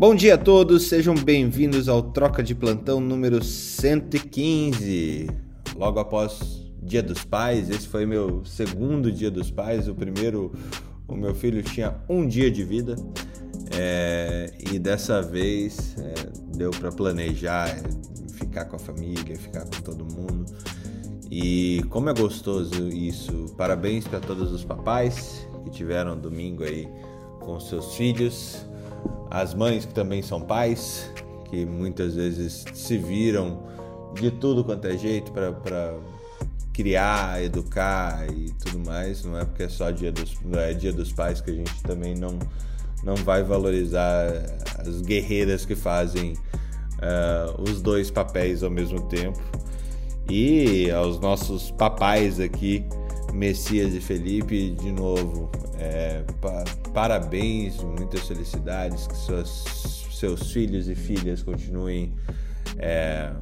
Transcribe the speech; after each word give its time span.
Bom 0.00 0.14
dia 0.14 0.36
a 0.36 0.38
todos, 0.38 0.84
sejam 0.84 1.14
bem-vindos 1.14 1.86
ao 1.86 2.02
Troca 2.02 2.42
de 2.42 2.54
Plantão 2.54 3.00
número 3.00 3.44
115. 3.44 5.28
Logo 5.76 6.00
após 6.00 6.64
Dia 6.82 7.02
dos 7.02 7.22
Pais, 7.22 7.68
esse 7.68 7.86
foi 7.86 8.06
meu 8.06 8.42
segundo 8.46 9.12
Dia 9.12 9.30
dos 9.30 9.50
Pais. 9.50 9.88
O 9.88 9.94
primeiro, 9.94 10.52
o 11.06 11.14
meu 11.14 11.34
filho 11.34 11.62
tinha 11.62 11.98
um 12.08 12.26
dia 12.26 12.50
de 12.50 12.64
vida 12.64 12.96
é, 13.76 14.50
e 14.72 14.78
dessa 14.78 15.20
vez 15.20 15.94
é, 15.98 16.14
deu 16.56 16.70
para 16.70 16.90
planejar, 16.90 17.68
é, 17.68 17.82
ficar 18.38 18.64
com 18.64 18.76
a 18.76 18.78
família, 18.78 19.36
ficar 19.36 19.66
com 19.66 19.82
todo 19.82 20.02
mundo. 20.02 20.46
E 21.30 21.84
como 21.90 22.08
é 22.08 22.14
gostoso 22.14 22.88
isso! 22.88 23.54
Parabéns 23.54 24.08
para 24.08 24.18
todos 24.18 24.50
os 24.50 24.64
papais 24.64 25.46
que 25.62 25.68
tiveram 25.68 26.18
domingo 26.18 26.64
aí 26.64 26.88
com 27.38 27.60
seus 27.60 27.96
filhos 27.96 28.64
as 29.30 29.54
mães 29.54 29.84
que 29.84 29.94
também 29.94 30.22
são 30.22 30.40
pais, 30.40 31.10
que 31.48 31.64
muitas 31.64 32.14
vezes 32.14 32.64
se 32.74 32.98
viram 32.98 33.62
de 34.14 34.30
tudo 34.30 34.64
quanto 34.64 34.86
é 34.86 34.96
jeito 34.96 35.30
para 35.32 35.94
criar, 36.72 37.42
educar 37.42 38.26
e 38.32 38.50
tudo 38.52 38.84
mais. 38.86 39.24
Não 39.24 39.38
é 39.38 39.44
porque 39.44 39.64
é 39.64 39.68
só 39.68 39.90
dia 39.90 40.10
dos, 40.10 40.34
é 40.54 40.72
dia 40.72 40.92
dos 40.92 41.12
pais 41.12 41.40
que 41.40 41.50
a 41.50 41.54
gente 41.54 41.82
também 41.82 42.14
não, 42.14 42.38
não 43.04 43.16
vai 43.16 43.42
valorizar 43.42 44.26
as 44.78 45.00
guerreiras 45.02 45.64
que 45.64 45.76
fazem 45.76 46.32
uh, 46.32 47.62
os 47.62 47.80
dois 47.80 48.10
papéis 48.10 48.62
ao 48.62 48.70
mesmo 48.70 49.00
tempo. 49.08 49.40
E 50.28 50.90
aos 50.90 51.18
nossos 51.18 51.70
papais 51.72 52.38
aqui, 52.38 52.84
Messias 53.32 53.94
e 53.94 54.00
Felipe, 54.00 54.70
de 54.70 54.92
novo, 54.92 55.50
é, 55.78 56.22
pa 56.40 56.64
parabéns, 56.92 57.82
muitas 57.82 58.26
felicidades, 58.26 59.06
que 59.06 59.16
suas, 59.16 59.48
seus 60.12 60.52
filhos 60.52 60.88
e 60.88 60.94
filhas 60.94 61.42
continuem 61.42 62.14
é, 62.78 63.32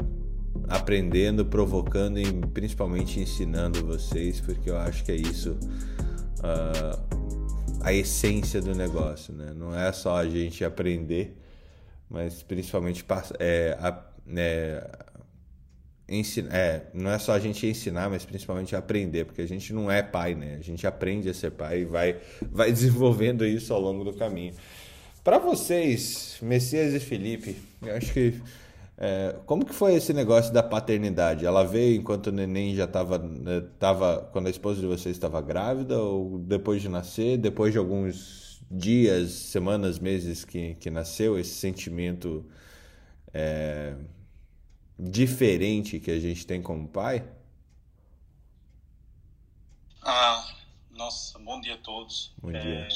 aprendendo, 0.69 1.45
provocando 1.45 2.19
e 2.19 2.31
principalmente 2.49 3.21
ensinando 3.21 3.85
vocês, 3.85 4.41
porque 4.41 4.71
eu 4.71 4.77
acho 4.77 5.05
que 5.05 5.13
é 5.13 5.17
isso 5.17 5.59
uh, 6.41 7.19
a 7.81 7.93
essência 7.93 8.61
do 8.61 8.75
negócio, 8.75 9.33
né? 9.33 9.53
Não 9.57 9.75
é 9.75 9.91
só 9.93 10.17
a 10.17 10.29
gente 10.29 10.65
aprender, 10.65 11.37
mas 12.09 12.43
principalmente 12.43 13.05
é, 13.39 13.77
a, 13.81 14.05
é, 14.37 14.91
ensinar, 16.09 16.55
é, 16.55 16.87
não 16.95 17.11
é 17.11 17.19
só 17.19 17.33
a 17.33 17.39
gente 17.39 17.67
ensinar, 17.67 18.09
mas 18.09 18.25
principalmente 18.25 18.75
aprender, 18.75 19.27
porque 19.27 19.43
a 19.43 19.47
gente 19.47 19.73
não 19.73 19.91
é 19.91 20.03
pai, 20.03 20.35
né? 20.35 20.57
A 20.59 20.63
gente 20.63 20.87
aprende 20.87 21.29
a 21.29 21.35
ser 21.35 21.51
pai 21.51 21.81
e 21.81 21.85
vai, 21.85 22.17
vai 22.51 22.71
desenvolvendo 22.73 23.45
isso 23.45 23.73
ao 23.75 23.81
longo 23.81 24.05
do 24.05 24.13
caminho. 24.15 24.55
Para 25.23 25.39
vocês, 25.39 26.39
Messias 26.41 26.95
e 26.95 27.01
Felipe, 27.01 27.57
eu 27.83 27.95
acho 27.95 28.13
que 28.13 28.41
é, 28.97 29.37
como 29.47 29.65
que 29.65 29.73
foi 29.73 29.95
esse 29.95 30.13
negócio 30.13 30.53
da 30.53 30.63
paternidade? 30.63 31.47
Ela 31.47 31.63
veio 31.63 32.01
enquanto 32.01 32.29
o 32.29 32.33
neném 32.33 32.75
já 32.75 32.85
estava, 32.85 33.19
né, 33.19 33.63
tava, 33.79 34.29
quando 34.33 34.49
a 34.49 34.51
esposa 34.51 34.81
de 34.81 34.87
vocês 34.87 35.15
estava 35.15 35.41
grávida 35.41 36.01
ou 36.01 36.39
depois 36.39 36.83
de 36.83 36.89
nascer, 36.89 37.39
depois 37.39 37.73
de 37.73 37.79
alguns 37.79 38.61
dias, 38.71 39.31
semanas, 39.31 39.99
meses 40.01 40.45
que, 40.45 40.75
que 40.77 40.91
nasceu 40.91 41.39
esse 41.39 41.55
sentimento 41.55 42.45
é, 43.33 43.95
diferente 44.99 46.01
que 46.01 46.11
a 46.11 46.19
gente 46.19 46.47
tem 46.47 46.61
como 46.61 46.89
pai? 46.89 47.25
Ah, 50.03 50.55
nossa, 50.91 51.39
bom 51.39 51.61
dia 51.61 51.75
a 51.75 51.79
todos. 51.79 52.33
Bom 52.43 52.51
dia. 52.51 52.61
É, 52.61 52.89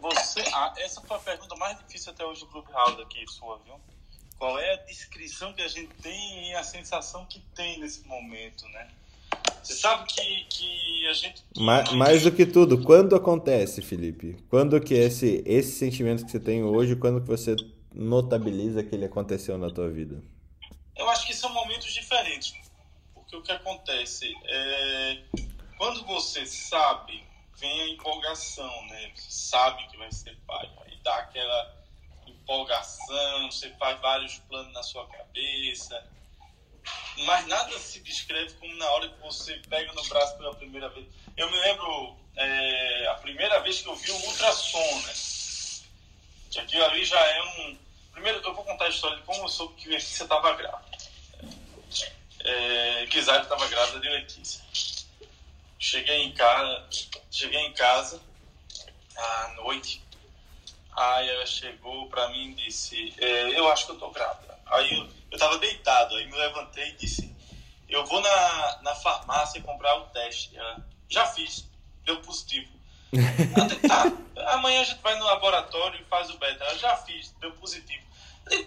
você, 0.00 0.40
ah, 0.52 0.72
essa 0.78 1.00
foi 1.00 1.16
a 1.16 1.20
pergunta 1.20 1.54
mais 1.56 1.78
difícil 1.78 2.12
até 2.12 2.24
hoje 2.24 2.40
do 2.40 2.46
Clube 2.46 2.70
House 2.72 2.98
aqui, 3.00 3.24
sua, 3.28 3.58
viu? 3.64 3.74
Qual 4.38 4.58
é 4.58 4.74
a 4.74 4.76
descrição 4.78 5.52
que 5.52 5.62
a 5.62 5.68
gente 5.68 5.94
tem 6.02 6.50
e 6.50 6.54
a 6.54 6.64
sensação 6.64 7.24
que 7.26 7.40
tem 7.54 7.78
nesse 7.78 8.06
momento, 8.06 8.66
né? 8.68 8.88
Você 9.62 9.74
sabe 9.74 10.06
que, 10.08 10.44
que 10.48 11.06
a 11.06 11.12
gente. 11.12 11.44
Mais, 11.56 11.92
mais 11.92 12.22
do 12.24 12.32
que 12.32 12.44
tudo, 12.44 12.82
quando 12.82 13.14
acontece, 13.14 13.80
Felipe? 13.80 14.36
Quando 14.48 14.80
que 14.80 14.94
esse, 14.94 15.42
esse 15.46 15.78
sentimento 15.78 16.24
que 16.24 16.30
você 16.32 16.40
tem 16.40 16.64
hoje, 16.64 16.96
quando 16.96 17.20
que 17.20 17.28
você 17.28 17.54
notabiliza 17.94 18.82
que 18.82 18.94
ele 18.94 19.04
aconteceu 19.04 19.58
na 19.58 19.70
tua 19.70 19.88
vida? 19.90 20.22
Eu 20.96 21.08
acho 21.10 21.26
que 21.26 21.34
são 21.34 21.50
momentos 21.50 21.92
diferentes. 21.92 22.54
Porque 23.14 23.36
o 23.36 23.42
que 23.42 23.52
acontece 23.52 24.34
é. 24.44 25.22
Quando 25.78 26.04
você 26.04 26.46
sabe, 26.46 27.24
vem 27.56 27.80
a 27.80 27.88
empolgação, 27.88 28.86
né? 28.86 29.12
Você 29.14 29.30
sabe 29.30 29.86
que 29.88 29.96
vai 29.96 30.12
ser 30.12 30.36
pai. 30.46 30.70
Aí 30.84 30.96
dá 31.02 31.16
aquela 31.16 31.82
empolgação, 32.26 33.50
você 33.50 33.70
faz 33.70 34.00
vários 34.00 34.38
planos 34.40 34.72
na 34.72 34.82
sua 34.82 35.06
cabeça. 35.08 36.04
Mas 37.24 37.46
nada 37.46 37.78
se 37.78 38.00
descreve 38.00 38.54
como 38.54 38.74
na 38.76 38.90
hora 38.90 39.08
que 39.08 39.20
você 39.20 39.60
pega 39.68 39.92
no 39.92 40.02
braço 40.04 40.36
pela 40.36 40.54
primeira 40.54 40.88
vez. 40.88 41.06
Eu 41.36 41.50
me 41.50 41.58
lembro 41.58 42.16
é, 42.36 43.06
a 43.08 43.14
primeira 43.14 43.60
vez 43.60 43.80
que 43.80 43.88
eu 43.88 43.96
vi 43.96 44.10
o 44.10 44.26
ultrassom, 44.26 45.00
né? 45.02 45.14
Que 46.50 46.58
aquilo 46.58 46.84
ali 46.84 47.04
já 47.04 47.20
é 47.20 47.42
um 47.42 47.78
Primeiro, 48.12 48.40
eu 48.44 48.54
vou 48.54 48.64
contar 48.64 48.84
a 48.84 48.88
história 48.88 49.16
de 49.16 49.22
como 49.22 49.42
eu 49.42 49.48
soube 49.48 49.74
que 49.74 49.88
Letícia 49.88 50.24
estava 50.24 50.54
grávida. 50.54 50.92
É, 52.44 53.06
que 53.06 53.18
Isaac 53.18 53.42
estava 53.42 53.66
grávida 53.68 54.00
de 54.00 54.08
Letícia. 54.08 54.62
Cheguei 55.78 56.22
em 56.22 56.32
casa, 56.32 56.88
cheguei 57.30 57.60
em 57.60 57.72
casa 57.72 58.20
à 59.16 59.54
noite. 59.56 60.02
Aí 60.94 61.28
ela 61.28 61.46
chegou 61.46 62.08
para 62.08 62.28
mim 62.28 62.50
e 62.50 62.54
disse: 62.54 63.14
é, 63.18 63.58
Eu 63.58 63.68
acho 63.70 63.86
que 63.86 63.92
eu 63.92 63.98
tô 63.98 64.10
grávida. 64.10 64.58
Aí 64.66 64.92
eu, 64.98 65.08
eu 65.30 65.38
tava 65.38 65.58
deitado, 65.58 66.14
aí 66.14 66.26
me 66.26 66.36
levantei 66.36 66.88
e 66.90 66.96
disse: 66.96 67.34
Eu 67.88 68.04
vou 68.06 68.20
na, 68.20 68.82
na 68.82 68.94
farmácia 68.96 69.62
comprar 69.62 69.96
o 69.96 70.06
teste. 70.08 70.56
Ela, 70.56 70.84
Já 71.08 71.26
fiz, 71.26 71.68
deu 72.04 72.20
positivo. 72.20 72.81
Tá, 73.86 74.12
amanhã 74.54 74.80
a 74.80 74.84
gente 74.84 75.02
vai 75.02 75.18
no 75.18 75.24
laboratório 75.24 76.00
e 76.00 76.04
faz 76.04 76.30
o 76.30 76.38
beta. 76.38 76.64
Eu 76.64 76.78
já 76.78 76.96
fiz, 76.96 77.30
deu 77.40 77.52
positivo. 77.52 78.02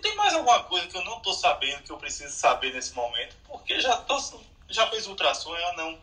Tem 0.01 0.15
mais 0.15 0.33
alguma 0.33 0.63
coisa 0.63 0.87
que 0.87 0.97
eu 0.97 1.03
não 1.03 1.19
tô 1.19 1.33
sabendo 1.33 1.83
que 1.83 1.91
eu 1.91 1.97
preciso 1.97 2.33
saber 2.33 2.73
nesse 2.73 2.93
momento? 2.93 3.35
Porque 3.47 3.79
já 3.79 3.97
tô, 3.97 4.17
já 4.69 4.87
fez 4.87 5.07
ultrassom, 5.07 5.55
não. 5.75 5.97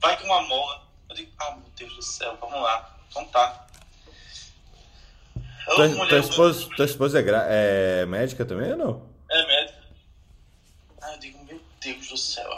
Vai 0.00 0.16
com 0.18 0.24
uma 0.24 0.42
mola. 0.42 0.82
Eu 1.08 1.16
digo, 1.16 1.32
ah, 1.38 1.52
meu 1.52 1.70
Deus 1.76 1.94
do 1.94 2.02
céu, 2.02 2.36
vamos 2.40 2.60
lá. 2.60 2.96
Então 3.10 3.24
tá. 3.26 3.66
tua, 5.64 5.88
mulher, 5.88 6.08
tua, 6.08 6.18
esposa, 6.18 6.68
tua 6.76 6.84
esposa 6.84 7.20
é, 7.20 8.02
é 8.02 8.06
médica 8.06 8.44
também 8.44 8.72
ou 8.72 8.78
não? 8.78 9.08
É 9.30 9.46
médica. 9.46 9.82
Ah, 11.02 11.12
eu 11.12 11.18
digo, 11.18 11.44
meu 11.44 11.60
Deus 11.80 12.08
do 12.08 12.16
céu. 12.16 12.50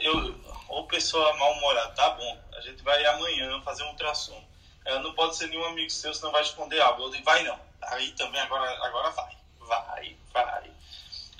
Eu, 0.00 0.34
ou 0.68 0.86
pessoa 0.86 1.36
mal-humorada, 1.36 1.92
tá 1.94 2.10
bom, 2.10 2.38
a 2.56 2.60
gente 2.60 2.77
vai 2.88 3.04
amanhã 3.04 3.60
fazer 3.60 3.82
um 3.82 3.88
ultrassom. 3.88 4.42
Ela 4.82 5.00
não 5.00 5.12
pode 5.12 5.36
ser 5.36 5.48
nenhum 5.48 5.64
amigo 5.66 5.90
seu, 5.90 6.14
senão 6.14 6.32
vai 6.32 6.40
esconder 6.40 6.80
algo. 6.80 7.02
Eu 7.02 7.10
digo, 7.10 7.22
vai 7.22 7.42
não. 7.42 7.60
Aí 7.82 8.12
também 8.12 8.40
agora, 8.40 8.70
agora 8.86 9.10
vai. 9.10 9.36
Vai, 9.60 10.16
vai. 10.32 10.70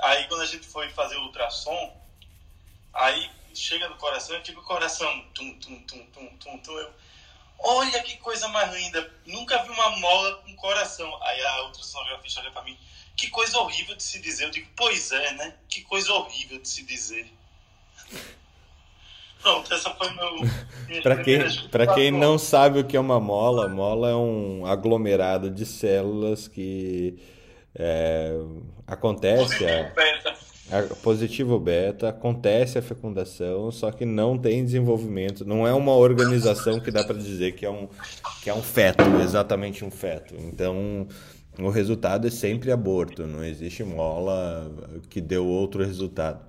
Aí 0.02 0.28
quando 0.28 0.42
a 0.42 0.46
gente 0.46 0.66
foi 0.66 0.90
fazer 0.90 1.16
o 1.16 1.22
ultrassom, 1.22 1.96
aí 2.92 3.30
chega 3.54 3.88
no 3.88 3.96
coração 3.96 4.36
e 4.36 4.44
fica 4.44 4.60
o 4.60 4.64
coração 4.64 5.10
tum, 5.34 5.58
tum, 5.58 5.82
tum, 5.84 6.06
tum, 6.10 6.36
tum, 6.36 6.58
tum. 6.58 6.78
Eu, 6.78 6.92
olha 7.60 8.02
que 8.02 8.18
coisa 8.18 8.46
mais 8.48 8.70
linda. 8.74 9.10
Nunca 9.24 9.62
vi 9.62 9.70
uma 9.70 9.96
mola 9.96 10.42
com 10.42 10.54
coração. 10.54 11.10
Aí 11.22 11.40
a 11.40 11.62
ultrassonografista 11.62 12.40
olha 12.40 12.50
pra 12.50 12.62
mim, 12.62 12.78
que 13.16 13.30
coisa 13.30 13.56
horrível 13.58 13.96
de 13.96 14.02
se 14.02 14.18
dizer. 14.18 14.44
Eu 14.44 14.50
digo, 14.50 14.70
pois 14.76 15.12
é, 15.12 15.32
né? 15.32 15.56
Que 15.66 15.80
coisa 15.80 16.12
horrível 16.12 16.60
de 16.60 16.68
se 16.68 16.82
dizer. 16.82 17.37
Pronto, 19.42 19.72
essa 19.72 19.90
foi 19.90 20.08
meu. 20.14 21.00
para 21.02 21.16
quem, 21.22 21.40
pra 21.70 21.86
quem 21.94 22.10
não 22.10 22.38
sabe 22.38 22.80
o 22.80 22.84
que 22.84 22.96
é 22.96 23.00
uma 23.00 23.20
mola, 23.20 23.68
mola 23.68 24.10
é 24.10 24.14
um 24.14 24.66
aglomerado 24.66 25.50
de 25.50 25.64
células 25.64 26.48
que 26.48 27.18
é, 27.74 28.34
acontece. 28.86 29.58
Positivo 29.58 29.94
beta. 29.94 30.48
A, 30.70 30.94
positivo 31.02 31.58
beta, 31.58 32.08
acontece 32.10 32.78
a 32.78 32.82
fecundação, 32.82 33.70
só 33.70 33.90
que 33.90 34.04
não 34.04 34.36
tem 34.36 34.64
desenvolvimento. 34.64 35.44
Não 35.44 35.66
é 35.66 35.72
uma 35.72 35.94
organização 35.94 36.78
que 36.78 36.90
dá 36.90 37.04
para 37.04 37.16
dizer 37.16 37.52
que 37.52 37.64
é, 37.64 37.70
um, 37.70 37.88
que 38.42 38.50
é 38.50 38.54
um 38.54 38.62
feto, 38.62 39.02
exatamente 39.22 39.84
um 39.84 39.90
feto. 39.90 40.34
Então 40.38 41.06
o 41.58 41.70
resultado 41.70 42.26
é 42.26 42.30
sempre 42.30 42.70
aborto, 42.70 43.26
não 43.26 43.42
existe 43.42 43.82
mola 43.82 44.70
que 45.08 45.20
deu 45.20 45.46
outro 45.46 45.82
resultado. 45.82 46.47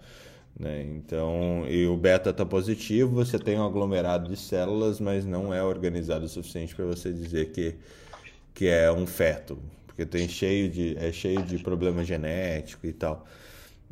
Né? 0.58 0.84
Então, 0.84 1.66
e 1.68 1.88
o 1.88 1.96
beta 1.96 2.32
está 2.32 2.46
positivo, 2.46 3.14
você 3.14 3.40
tem 3.40 3.58
um 3.58 3.66
aglomerado 3.66 4.30
de 4.30 4.38
células, 4.38 5.00
mas 5.00 5.26
não 5.26 5.54
é 5.54 5.64
organizado 5.64 6.26
o 6.26 6.30
suficiente 6.30 6.76
para 6.76 6.86
você 6.86 7.14
dizer 7.14 7.52
que, 7.52 7.76
que 8.54 8.68
é 8.68 8.92
um 8.92 9.08
feto, 9.08 9.58
porque 9.86 10.06
tem 10.06 10.28
cheio 10.28 10.70
de, 10.70 10.98
é 10.98 11.12
cheio 11.12 11.42
de 11.44 11.58
problema 11.60 12.04
genético 12.04 12.86
e 12.86 12.92
tal. 12.94 13.26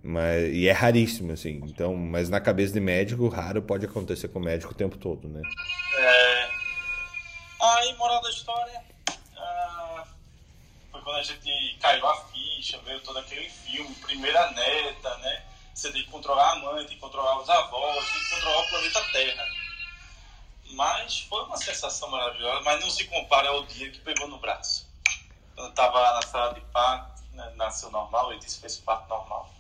Mas, 0.04 0.54
e 0.54 0.68
é 0.68 0.72
raríssimo, 0.72 1.32
assim. 1.32 1.62
Então, 1.66 1.96
mas 1.96 2.30
na 2.30 2.40
cabeça 2.40 2.74
de 2.74 2.80
médico, 2.80 3.28
raro 3.28 3.62
pode 3.62 3.86
acontecer 3.86 4.28
com 4.28 4.40
o 4.40 4.42
médico 4.42 4.72
o 4.72 4.76
tempo 4.76 4.98
todo, 4.98 5.28
né? 5.28 5.42
É... 5.98 6.48
Aí, 7.60 7.96
moral 7.98 8.22
da 8.22 8.30
história, 8.30 8.82
ah, 9.36 10.06
foi 10.92 11.02
quando 11.02 11.18
a 11.18 11.24
gente 11.24 11.78
caiu 11.82 12.06
a 12.06 12.16
ficha, 12.28 12.80
veio 12.86 13.00
todo 13.02 13.18
aquele 13.18 13.50
filme, 13.50 13.94
primeira 13.96 14.52
neta, 14.52 15.18
né? 15.18 15.44
Você 15.78 15.92
tem 15.92 16.04
que 16.04 16.10
controlar 16.10 16.54
a 16.54 16.56
mãe, 16.56 16.88
tem 16.88 16.96
que 16.96 17.00
controlar 17.00 17.40
os 17.40 17.48
avós, 17.48 18.12
tem 18.12 18.20
que 18.20 18.30
controlar 18.32 18.62
o 18.62 18.70
planeta 18.70 19.02
Terra. 19.12 19.46
Mas 20.72 21.20
foi 21.20 21.44
uma 21.44 21.56
sensação 21.56 22.10
maravilhosa, 22.10 22.64
mas 22.64 22.82
não 22.82 22.90
se 22.90 23.04
compara 23.04 23.50
ao 23.50 23.64
dia 23.68 23.92
que 23.92 24.00
pegou 24.00 24.28
no 24.28 24.40
braço. 24.40 24.88
Eu 25.56 25.70
estava 25.70 26.14
na 26.14 26.22
sala 26.24 26.56
de 26.56 26.62
parto, 26.62 27.22
né, 27.34 27.54
nasceu 27.56 27.92
normal, 27.92 28.32
ele 28.32 28.40
disse 28.40 28.56
que 28.56 28.62
fez 28.62 28.78
parto 28.78 29.08
normal. 29.08 29.54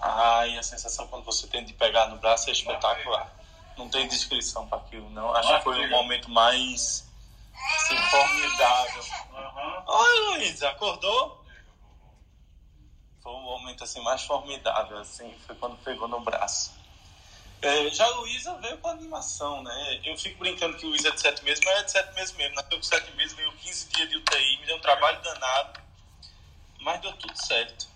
Ai, 0.00 0.56
a 0.56 0.62
sensação 0.62 1.06
quando 1.08 1.24
você 1.24 1.46
tem 1.46 1.62
de 1.62 1.74
pegar 1.74 2.06
no 2.06 2.16
braço 2.16 2.48
é 2.48 2.52
espetacular. 2.52 3.30
Não 3.76 3.90
tem 3.90 4.08
descrição 4.08 4.66
para 4.66 4.78
aquilo, 4.78 5.10
não. 5.10 5.34
Acho 5.36 5.58
que 5.58 5.64
foi 5.64 5.84
o 5.84 5.90
momento 5.90 6.30
mais 6.30 7.06
assim, 7.76 7.96
formidável. 8.10 9.04
Oi, 9.88 10.20
Luiz, 10.20 10.62
acordou? 10.62 11.43
Foi 13.24 13.32
um 13.32 13.40
momento 13.40 13.82
assim 13.82 14.02
mais 14.02 14.20
formidável, 14.22 14.98
assim, 14.98 15.34
foi 15.46 15.56
quando 15.56 15.76
pegou 15.78 16.06
no 16.06 16.20
braço. 16.20 16.72
É, 17.62 17.88
já 17.88 18.04
a 18.04 18.10
Luísa 18.16 18.52
veio 18.58 18.76
com 18.76 18.88
animação, 18.88 19.62
né? 19.62 20.00
Eu 20.04 20.14
fico 20.18 20.38
brincando 20.38 20.76
que 20.76 20.84
o 20.84 20.90
Luiz 20.90 21.02
é 21.06 21.10
de 21.10 21.18
sete 21.18 21.42
meses, 21.42 21.64
mas 21.64 21.80
é 21.80 21.82
de 21.84 21.90
sete 21.90 22.14
meses 22.14 22.34
mesmo. 22.36 22.54
Nasceu 22.54 22.76
com 22.76 22.82
sete 22.82 23.10
meses, 23.16 23.32
veio 23.32 23.50
15 23.52 23.88
dias 23.88 24.10
de 24.10 24.16
UTI, 24.18 24.58
me 24.60 24.66
deu 24.66 24.76
um 24.76 24.80
trabalho 24.80 25.22
danado, 25.22 25.80
mas 26.80 27.00
deu 27.00 27.14
tudo 27.14 27.34
certo. 27.46 27.88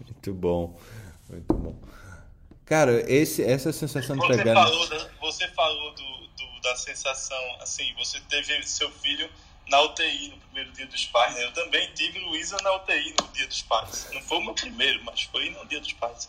Muito 0.00 0.32
bom, 0.32 0.80
muito 1.28 1.52
bom. 1.52 1.78
Cara, 2.64 3.04
esse, 3.12 3.44
essa 3.44 3.70
sensação 3.70 4.16
de 4.16 4.26
Você 4.26 4.36
pegar. 4.38 4.54
falou, 4.54 4.88
da, 4.88 5.08
você 5.20 5.48
falou 5.48 5.92
do, 5.94 6.26
do- 6.28 6.60
da 6.62 6.74
sensação, 6.76 7.56
assim, 7.60 7.92
você 7.96 8.18
teve 8.20 8.62
seu 8.62 8.90
filho 8.90 9.30
na 9.70 9.80
UTI 9.82 10.28
no 10.28 10.36
primeiro 10.38 10.72
dia 10.72 10.86
dos 10.86 11.06
pais, 11.06 11.34
né? 11.34 11.44
Eu 11.44 11.52
também 11.52 11.88
tive 11.94 12.18
Luísa 12.18 12.56
na 12.62 12.74
UTI 12.76 13.14
no 13.20 13.28
dia 13.28 13.46
dos 13.46 13.62
pais. 13.62 14.08
Não 14.12 14.20
foi 14.20 14.38
o 14.38 14.44
meu 14.44 14.54
primeiro, 14.54 15.02
mas 15.04 15.22
foi 15.22 15.48
no 15.50 15.64
dia 15.66 15.80
dos 15.80 15.92
pais. 15.94 16.28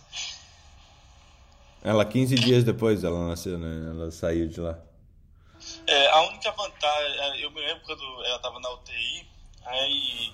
Ela, 1.84 2.06
15 2.06 2.36
dias 2.36 2.64
depois 2.64 3.04
ela 3.04 3.28
nasceu, 3.28 3.58
né? 3.58 3.90
Ela 3.90 4.12
saiu 4.12 4.48
de 4.48 4.62
lá. 4.62 4.78
É, 5.88 6.08
a 6.10 6.22
única 6.22 6.52
vantagem, 6.52 7.20
é, 7.20 7.46
eu 7.46 7.52
me 7.52 7.60
lembro 7.60 7.84
quando 7.84 8.26
ela 8.26 8.40
tava 8.40 8.60
na 8.60 8.70
UTI, 8.70 9.28
aí 9.66 10.32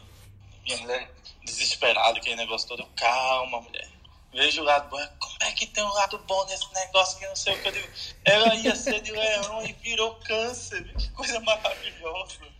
minha 0.63 0.77
mulher 0.80 1.12
desesperada, 1.44 2.18
aquele 2.18 2.36
negócio 2.36 2.68
todo, 2.68 2.86
calma, 2.95 3.62
mulher. 3.62 3.88
Vejo 4.33 4.62
o 4.62 4.65
lado 4.65 4.89
bom, 4.89 5.00
como 5.19 5.38
é 5.42 5.51
que 5.54 5.65
tem 5.65 5.83
um 5.83 5.94
lado 5.94 6.18
bom 6.19 6.45
nesse 6.45 6.71
negócio 6.74 7.18
que 7.18 7.25
não 7.25 7.36
sei 7.36 7.56
o 7.56 7.62
que 7.62 7.68
eu 7.69 7.71
digo. 7.71 7.88
Ela 8.25 8.56
ia 8.56 8.75
ser 8.75 9.01
de 9.01 9.12
leão 9.12 9.65
e 9.65 9.71
virou 9.74 10.15
câncer, 10.15 10.83
que 10.95 11.09
coisa 11.12 11.39
maravilhosa. 11.39 12.56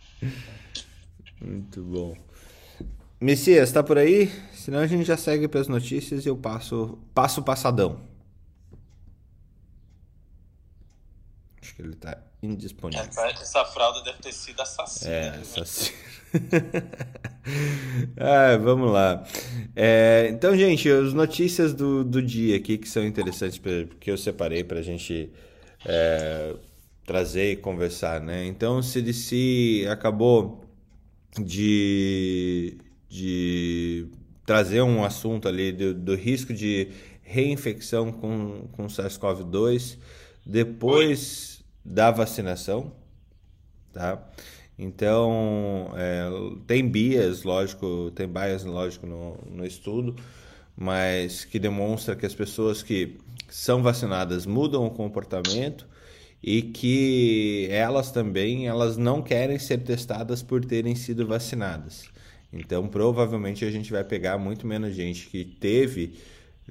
Muito 1.40 1.82
bom. 1.82 2.16
Messias, 3.20 3.72
tá 3.72 3.82
por 3.82 3.98
aí? 3.98 4.30
Senão 4.52 4.78
a 4.78 4.86
gente 4.86 5.04
já 5.04 5.16
segue 5.16 5.48
para 5.48 5.60
as 5.60 5.68
notícias 5.68 6.24
e 6.24 6.28
eu 6.28 6.36
passo 6.36 6.98
passo 7.14 7.40
o 7.40 7.44
passadão. 7.44 8.00
Acho 11.60 11.74
que 11.74 11.82
ele 11.82 11.96
tá 11.96 12.16
indisponível. 12.42 13.04
Essa, 13.04 13.26
essa 13.26 13.64
fralda 13.64 14.02
deve 14.02 14.18
ter 14.18 14.32
sido 14.32 14.60
assassina. 14.60 15.10
É, 15.10 15.30
né? 15.30 15.38
assassino. 15.40 15.98
ah, 18.16 18.56
vamos 18.58 18.92
lá. 18.92 19.24
É, 19.74 20.28
então, 20.30 20.56
gente, 20.56 20.88
as 20.88 21.12
notícias 21.12 21.74
do, 21.74 22.04
do 22.04 22.22
dia 22.22 22.56
aqui 22.56 22.78
que 22.78 22.88
são 22.88 23.04
interessantes 23.04 23.58
pra, 23.58 23.84
que 23.98 24.10
eu 24.10 24.16
separei 24.16 24.62
para 24.62 24.78
a 24.78 24.82
gente 24.82 25.32
é, 25.84 26.54
trazer 27.08 27.52
e 27.52 27.56
conversar, 27.56 28.20
né? 28.20 28.44
Então, 28.44 28.80
o 28.80 28.82
CDC 28.82 29.88
acabou 29.90 30.62
de, 31.42 32.76
de 33.08 34.08
trazer 34.44 34.82
um 34.82 35.02
assunto 35.02 35.48
ali 35.48 35.72
do, 35.72 35.94
do 35.94 36.14
risco 36.14 36.52
de 36.52 36.88
reinfecção 37.22 38.12
com, 38.12 38.68
com 38.72 38.86
SARS-CoV-2 38.86 39.96
depois 40.44 41.64
da 41.82 42.10
vacinação, 42.10 42.92
tá? 43.90 44.22
Então, 44.78 45.90
é, 45.96 46.28
tem 46.66 46.86
bias, 46.86 47.42
lógico, 47.42 48.12
tem 48.14 48.28
bias, 48.28 48.64
lógico, 48.64 49.06
no, 49.06 49.38
no 49.50 49.64
estudo, 49.64 50.14
mas 50.76 51.46
que 51.46 51.58
demonstra 51.58 52.14
que 52.14 52.26
as 52.26 52.34
pessoas 52.34 52.82
que 52.82 53.16
são 53.48 53.82
vacinadas 53.82 54.44
mudam 54.44 54.84
o 54.84 54.90
comportamento 54.90 55.88
e 56.42 56.62
que 56.62 57.68
elas 57.70 58.10
também, 58.10 58.68
elas 58.68 58.96
não 58.96 59.22
querem 59.22 59.58
ser 59.58 59.78
testadas 59.78 60.42
por 60.42 60.64
terem 60.64 60.94
sido 60.94 61.26
vacinadas. 61.26 62.08
Então, 62.52 62.86
provavelmente 62.88 63.64
a 63.64 63.70
gente 63.70 63.90
vai 63.90 64.04
pegar 64.04 64.38
muito 64.38 64.66
menos 64.66 64.94
gente 64.94 65.26
que 65.26 65.44
teve, 65.44 66.18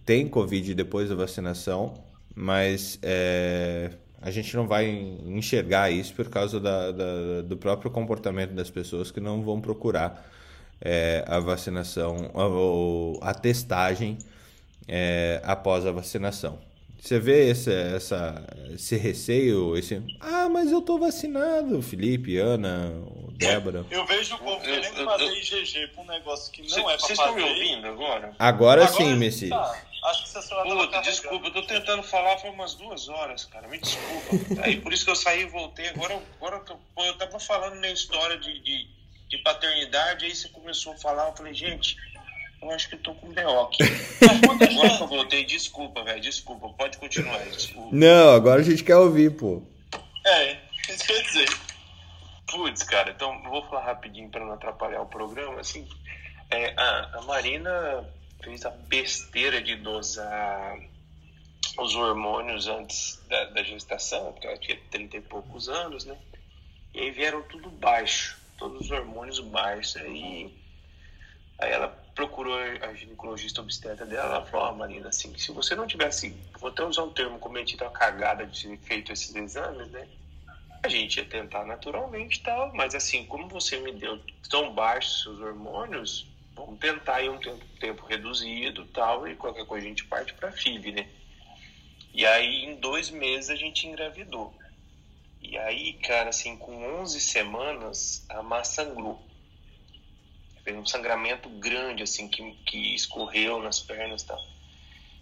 tem 0.06 0.28
Covid 0.28 0.74
depois 0.74 1.10
da 1.10 1.16
vacinação, 1.16 1.94
mas 2.34 2.98
é, 3.04 3.92
a 4.22 4.32
gente 4.32 4.56
não 4.56 4.68
vai 4.68 4.88
enxergar 5.26 5.92
isso 5.92 6.14
por 6.14 6.30
causa 6.30 6.60
da, 6.60 6.92
da, 6.92 7.42
do 7.44 7.58
próprio 7.58 7.92
comportamento 7.92 8.54
das 8.54 8.70
pessoas 8.70 9.12
que 9.12 9.20
não 9.20 9.44
vão 9.44 9.62
procurar 9.62 10.26
é, 10.82 11.24
a 11.28 11.40
vacinação 11.40 12.32
ou 12.34 13.20
a 13.22 13.34
testagem 13.34 14.18
é, 14.88 15.42
após 15.44 15.86
a 15.86 15.92
vacinação. 15.92 16.67
Você 17.08 17.20
vê 17.22 17.52
esse, 17.52 17.74
essa, 17.74 18.46
esse 18.74 18.98
receio, 18.98 19.78
esse. 19.78 20.04
Ah, 20.20 20.50
mas 20.50 20.74
eu 20.74 20.82
tô 20.82 20.98
vacinado, 20.98 21.82
Felipe, 21.82 22.38
Ana, 22.38 22.92
Débora. 23.32 23.86
Eu 23.90 24.06
vejo 24.06 24.36
o 24.36 24.40
povo 24.40 24.60
querendo 24.60 24.98
eu- 25.00 25.06
fazer 25.06 25.24
eu- 25.24 25.38
IgG 25.38 25.88
pra 25.88 26.04
um 26.04 26.06
negócio 26.06 26.52
que 26.52 26.64
não 26.64 26.68
Cê- 26.70 26.82
é 26.82 26.84
pra 26.84 26.98
Vocês 26.98 27.18
estão 27.18 27.34
me 27.34 27.44
ouvindo 27.44 27.88
agora? 27.88 28.36
Agora, 28.38 28.86
sim, 28.90 29.16
Messias. 29.16 29.52
Tá. 29.52 29.84
Acho 30.04 30.24
que 30.24 30.30
você 30.30 30.42
só 30.42 30.62
Puta, 30.64 31.02
desculpa, 31.02 31.48
eu 31.48 31.54
tô 31.54 31.64
tentando 31.64 32.04
falar 32.04 32.38
faz 32.40 32.54
umas 32.54 32.74
duas 32.76 33.08
horas, 33.08 33.46
cara. 33.46 33.70
Me 33.70 33.78
desculpa. 33.78 34.36
Aí 34.64 34.76
por 34.82 34.92
isso 34.92 35.06
que 35.06 35.12
eu 35.12 35.16
saí 35.16 35.44
e 35.44 35.46
voltei. 35.46 35.88
Agora, 35.88 36.22
agora 36.42 36.60
que 36.60 36.74
eu, 36.74 36.80
pô, 36.94 37.06
eu 37.06 37.14
tava 37.18 37.40
falando 37.40 37.80
na 37.80 37.90
história 37.90 38.38
de, 38.38 38.60
de, 38.60 38.86
de 39.30 39.38
paternidade, 39.38 40.26
aí 40.26 40.36
você 40.36 40.50
começou 40.50 40.92
a 40.92 40.98
falar, 40.98 41.30
eu 41.30 41.36
falei, 41.38 41.54
gente, 41.54 41.96
eu 42.70 42.76
acho 42.76 42.90
que 42.90 42.96
eu 42.96 43.00
tô 43.00 43.14
com 43.16 43.32
B.O. 43.32 43.62
aqui. 43.62 43.84
Agora 44.24 44.98
que 44.98 45.04
eu 45.04 45.08
voltei, 45.08 45.46
desculpa, 45.46 46.04
velho, 46.04 46.22
desculpa. 46.22 46.70
Pode 46.70 46.98
continuar, 46.98 47.40
desculpa. 47.46 47.90
Não, 47.92 48.36
agora 48.36 48.62
a 48.62 48.64
gente 48.64 48.84
quer 48.84 48.98
ouvir, 48.98 49.36
pô. 49.36 49.62
É, 50.26 50.58
isso 50.90 51.06
quer 51.06 51.22
dizer. 51.24 51.50
Putz, 52.48 52.84
cara, 52.84 53.12
então 53.12 53.42
vou 53.44 53.62
falar 53.68 53.86
rapidinho 53.86 54.30
para 54.30 54.46
não 54.46 54.54
atrapalhar 54.54 55.02
o 55.02 55.06
programa. 55.06 55.60
Assim, 55.60 55.88
é, 56.50 56.74
a, 56.78 57.20
a 57.20 57.22
Marina 57.24 58.06
fez 58.44 58.66
a 58.66 58.70
besteira 58.70 59.62
de 59.62 59.76
dosar 59.76 60.78
os 61.78 61.96
hormônios 61.96 62.68
antes 62.68 63.22
da, 63.28 63.46
da 63.46 63.64
gestação, 63.64 64.32
porque 64.32 64.48
ela 64.48 64.58
tinha 64.58 64.80
30 64.90 65.18
e 65.18 65.22
poucos 65.22 65.70
anos, 65.70 66.06
né? 66.06 66.18
E 66.94 67.02
aí 67.02 67.12
vieram 67.12 67.42
tudo 67.44 67.70
baixo, 67.70 68.38
todos 68.58 68.82
os 68.82 68.92
hormônios 68.92 69.40
baixos. 69.40 69.98
Aí, 69.98 70.54
aí 71.60 71.72
ela 71.72 71.90
procurou 72.18 72.58
a 72.82 72.94
ginecologista 72.96 73.62
obstetra 73.62 74.04
dela, 74.04 74.38
ela 74.38 74.46
falou, 74.46 74.66
ó, 74.66 74.74
Marina, 74.74 75.10
assim, 75.10 75.38
se 75.38 75.52
você 75.52 75.76
não 75.76 75.86
tivesse, 75.86 76.36
vou 76.60 76.72
até 76.72 76.84
usar 76.84 77.04
um 77.04 77.12
termo, 77.12 77.38
cometido 77.38 77.86
a 77.86 77.92
cagada 77.92 78.44
de 78.48 78.70
ter 78.70 78.78
feito 78.80 79.14
esses 79.14 79.36
exames, 79.36 79.88
né? 79.92 80.08
A 80.82 80.88
gente 80.88 81.18
ia 81.18 81.26
tentar 81.26 81.64
naturalmente 81.64 82.40
e 82.40 82.42
tal, 82.42 82.74
mas 82.74 82.96
assim, 82.96 83.24
como 83.28 83.48
você 83.48 83.78
me 83.78 83.92
deu 83.92 84.20
tão 84.50 84.74
baixos 84.74 85.22
seus 85.22 85.40
hormônios, 85.40 86.26
vamos 86.56 86.80
tentar 86.80 87.18
aí 87.18 87.30
um 87.30 87.38
tempo, 87.38 87.64
tempo 87.80 88.04
reduzido 88.08 88.84
tal, 88.86 89.28
e 89.28 89.36
qualquer 89.36 89.68
coisa 89.68 89.86
a 89.86 89.90
gente 89.90 90.04
parte 90.06 90.34
pra 90.34 90.52
FIV, 90.52 90.94
né? 90.94 91.08
E 92.16 92.26
aí, 92.26 92.66
em 92.66 92.78
dois 92.78 93.12
meses, 93.12 93.52
a 93.52 93.56
gente 93.56 93.86
engravidou. 93.86 94.58
E 95.40 95.56
aí, 95.56 95.94
cara, 95.94 96.30
assim, 96.30 96.58
com 96.58 97.00
11 97.00 97.22
semanas, 97.22 98.26
a 98.28 98.42
massa 98.42 98.86
sangrou. 98.86 99.27
Um 100.74 100.86
sangramento 100.86 101.50
grande, 101.50 102.04
assim, 102.04 102.28
que, 102.28 102.54
que 102.66 102.96
escorreu 102.96 103.62
nas 103.62 103.80
pernas 103.80 104.24
e 104.24 104.28
tal. 104.28 104.44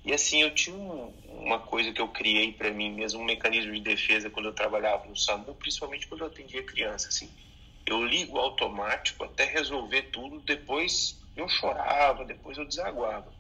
E 0.06 0.14
assim, 0.14 0.42
eu 0.42 0.54
tinha 0.54 0.76
um- 0.76 1.14
uma 1.30 1.60
coisa 1.60 1.92
que 1.92 2.00
eu 2.00 2.08
criei 2.08 2.54
para 2.54 2.72
mim 2.72 2.92
mesmo, 2.92 3.22
um 3.22 3.26
mecanismo 3.26 3.74
de 3.74 3.82
defesa 3.82 4.30
quando 4.30 4.48
eu 4.48 4.54
trabalhava 4.54 5.08
no 5.08 5.18
SAMU, 5.18 5.56
principalmente 5.56 6.08
quando 6.08 6.22
eu 6.22 6.28
atendia 6.28 6.64
criança, 6.64 7.10
assim. 7.10 7.30
Eu 7.86 8.06
ligo 8.06 8.38
automático 8.38 9.24
até 9.24 9.46
resolver 9.46 10.04
tudo, 10.04 10.42
depois 10.42 11.20
eu 11.36 11.48
chorava, 11.50 12.24
depois 12.24 12.58
eu 12.58 12.66
desaguava. 12.66 13.32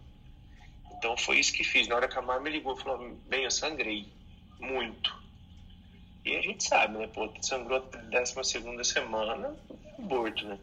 Então 0.97 1.15
foi 1.17 1.39
isso 1.39 1.53
que 1.53 1.63
fiz. 1.63 1.87
Na 1.87 1.95
hora 1.95 2.07
que 2.07 2.17
a 2.17 2.21
Mar 2.21 2.41
me 2.41 2.49
ligou, 2.49 2.75
falou: 2.75 3.15
bem, 3.27 3.43
eu 3.43 3.51
sangrei 3.51 4.11
muito. 4.59 5.15
E 6.25 6.35
a 6.35 6.41
gente 6.41 6.63
sabe, 6.63 6.97
né? 6.97 7.07
Pô, 7.07 7.31
sangrou 7.41 7.77
até 7.77 7.99
a 7.99 8.21
12 8.23 8.83
semana, 8.83 9.55
aborto, 9.99 10.45
né? 10.47 10.59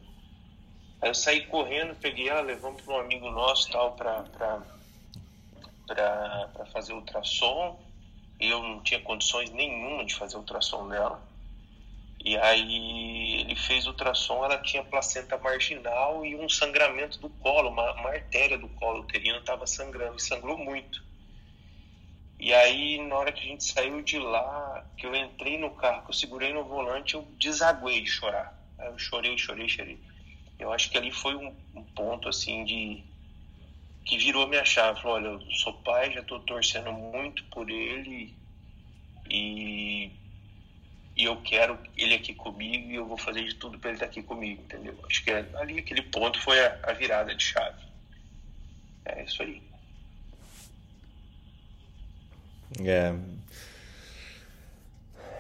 Aí 1.03 1.11
eu 1.11 1.15
saí 1.15 1.47
correndo, 1.47 1.97
peguei 1.97 2.29
ela, 2.29 2.41
levamos 2.41 2.81
para 2.81 2.95
um 2.95 3.01
amigo 3.01 3.29
nosso 3.29 3.69
tal, 3.73 3.97
pra 3.97 4.63
fazer 6.73 6.93
ultrassom. 6.93 7.77
Eu 8.39 8.63
não 8.63 8.81
tinha 8.85 9.01
condições 9.01 9.51
nenhuma 9.51 10.05
de 10.05 10.15
fazer 10.15 10.37
ultrassom 10.37 10.89
dela. 10.89 11.21
E 12.25 12.39
aí 12.39 13.41
ele 13.41 13.57
fez 13.57 13.85
ultrassom, 13.89 14.45
ela 14.45 14.59
tinha 14.59 14.85
placenta 14.85 15.37
marginal 15.39 16.25
e 16.25 16.37
um 16.37 16.49
sangramento 16.49 17.19
do 17.19 17.29
colo, 17.29 17.71
uma, 17.71 17.93
uma 17.95 18.11
artéria 18.11 18.57
do 18.57 18.69
colo 18.69 19.01
uterino 19.01 19.39
estava 19.39 19.67
sangrando, 19.67 20.19
e 20.19 20.23
sangrou 20.23 20.57
muito. 20.57 21.03
E 22.39 22.55
aí, 22.55 23.05
na 23.09 23.17
hora 23.17 23.33
que 23.33 23.41
a 23.41 23.49
gente 23.49 23.65
saiu 23.65 24.03
de 24.03 24.21
lá, 24.21 24.87
que 24.97 25.05
eu 25.05 25.15
entrei 25.17 25.59
no 25.59 25.73
carro, 25.73 26.05
que 26.05 26.11
eu 26.11 26.15
segurei 26.15 26.53
no 26.53 26.63
volante, 26.63 27.15
eu 27.15 27.23
desaguei 27.41 28.03
de 28.03 28.11
chorar. 28.11 28.57
Aí 28.79 28.87
eu 28.87 28.99
chorei, 28.99 29.37
chorei, 29.37 29.69
chorei. 29.69 30.12
Eu 30.63 30.73
acho 30.73 30.91
que 30.91 30.99
ali 30.99 31.11
foi 31.11 31.35
um, 31.35 31.55
um 31.75 31.83
ponto, 31.83 32.29
assim, 32.29 32.65
de... 32.65 33.03
que 34.05 34.19
virou 34.19 34.47
minha 34.49 34.65
chave. 34.65 35.01
Falou, 35.01 35.17
olha, 35.17 35.27
eu 35.27 35.53
sou 35.57 35.73
pai, 35.75 36.13
já 36.13 36.21
estou 36.21 36.41
torcendo 36.41 36.93
muito 36.93 37.45
por 37.45 37.69
ele 37.71 38.35
e 39.31 40.11
e 41.17 41.25
eu 41.25 41.37
quero 41.43 41.79
ele 41.97 42.15
aqui 42.15 42.35
comigo 42.35 42.91
e 42.91 42.95
eu 42.95 43.07
vou 43.07 43.19
fazer 43.19 43.45
de 43.45 43.55
tudo 43.55 43.79
para 43.79 43.91
ele 43.91 43.97
estar 43.97 44.07
aqui 44.07 44.23
comigo, 44.23 44.63
entendeu? 44.63 44.99
Acho 45.07 45.23
que 45.23 45.31
é, 45.31 45.47
ali 45.55 45.79
aquele 45.79 46.03
ponto 46.03 46.41
foi 46.41 46.59
a, 46.59 46.79
a, 46.85 46.93
virada 46.93 47.35
de 47.35 47.43
chave. 47.43 47.83
É 49.05 49.23
isso 49.23 49.43
aí. 49.43 49.63
É. 52.81 53.15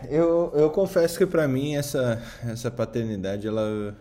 Eu, 0.08 0.52
eu 0.54 0.70
confesso 0.70 1.16
que 1.16 1.26
para 1.26 1.48
mim 1.48 1.74
essa, 1.74 2.20
essa 2.44 2.70
paternidade, 2.70 3.46
ela. 3.46 3.96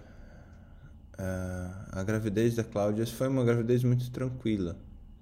A, 1.21 1.99
a 1.99 2.03
gravidez 2.03 2.55
da 2.55 2.63
Cláudia 2.63 3.05
foi 3.05 3.27
uma 3.27 3.43
gravidez 3.43 3.83
muito 3.83 4.09
tranquila, 4.09 4.75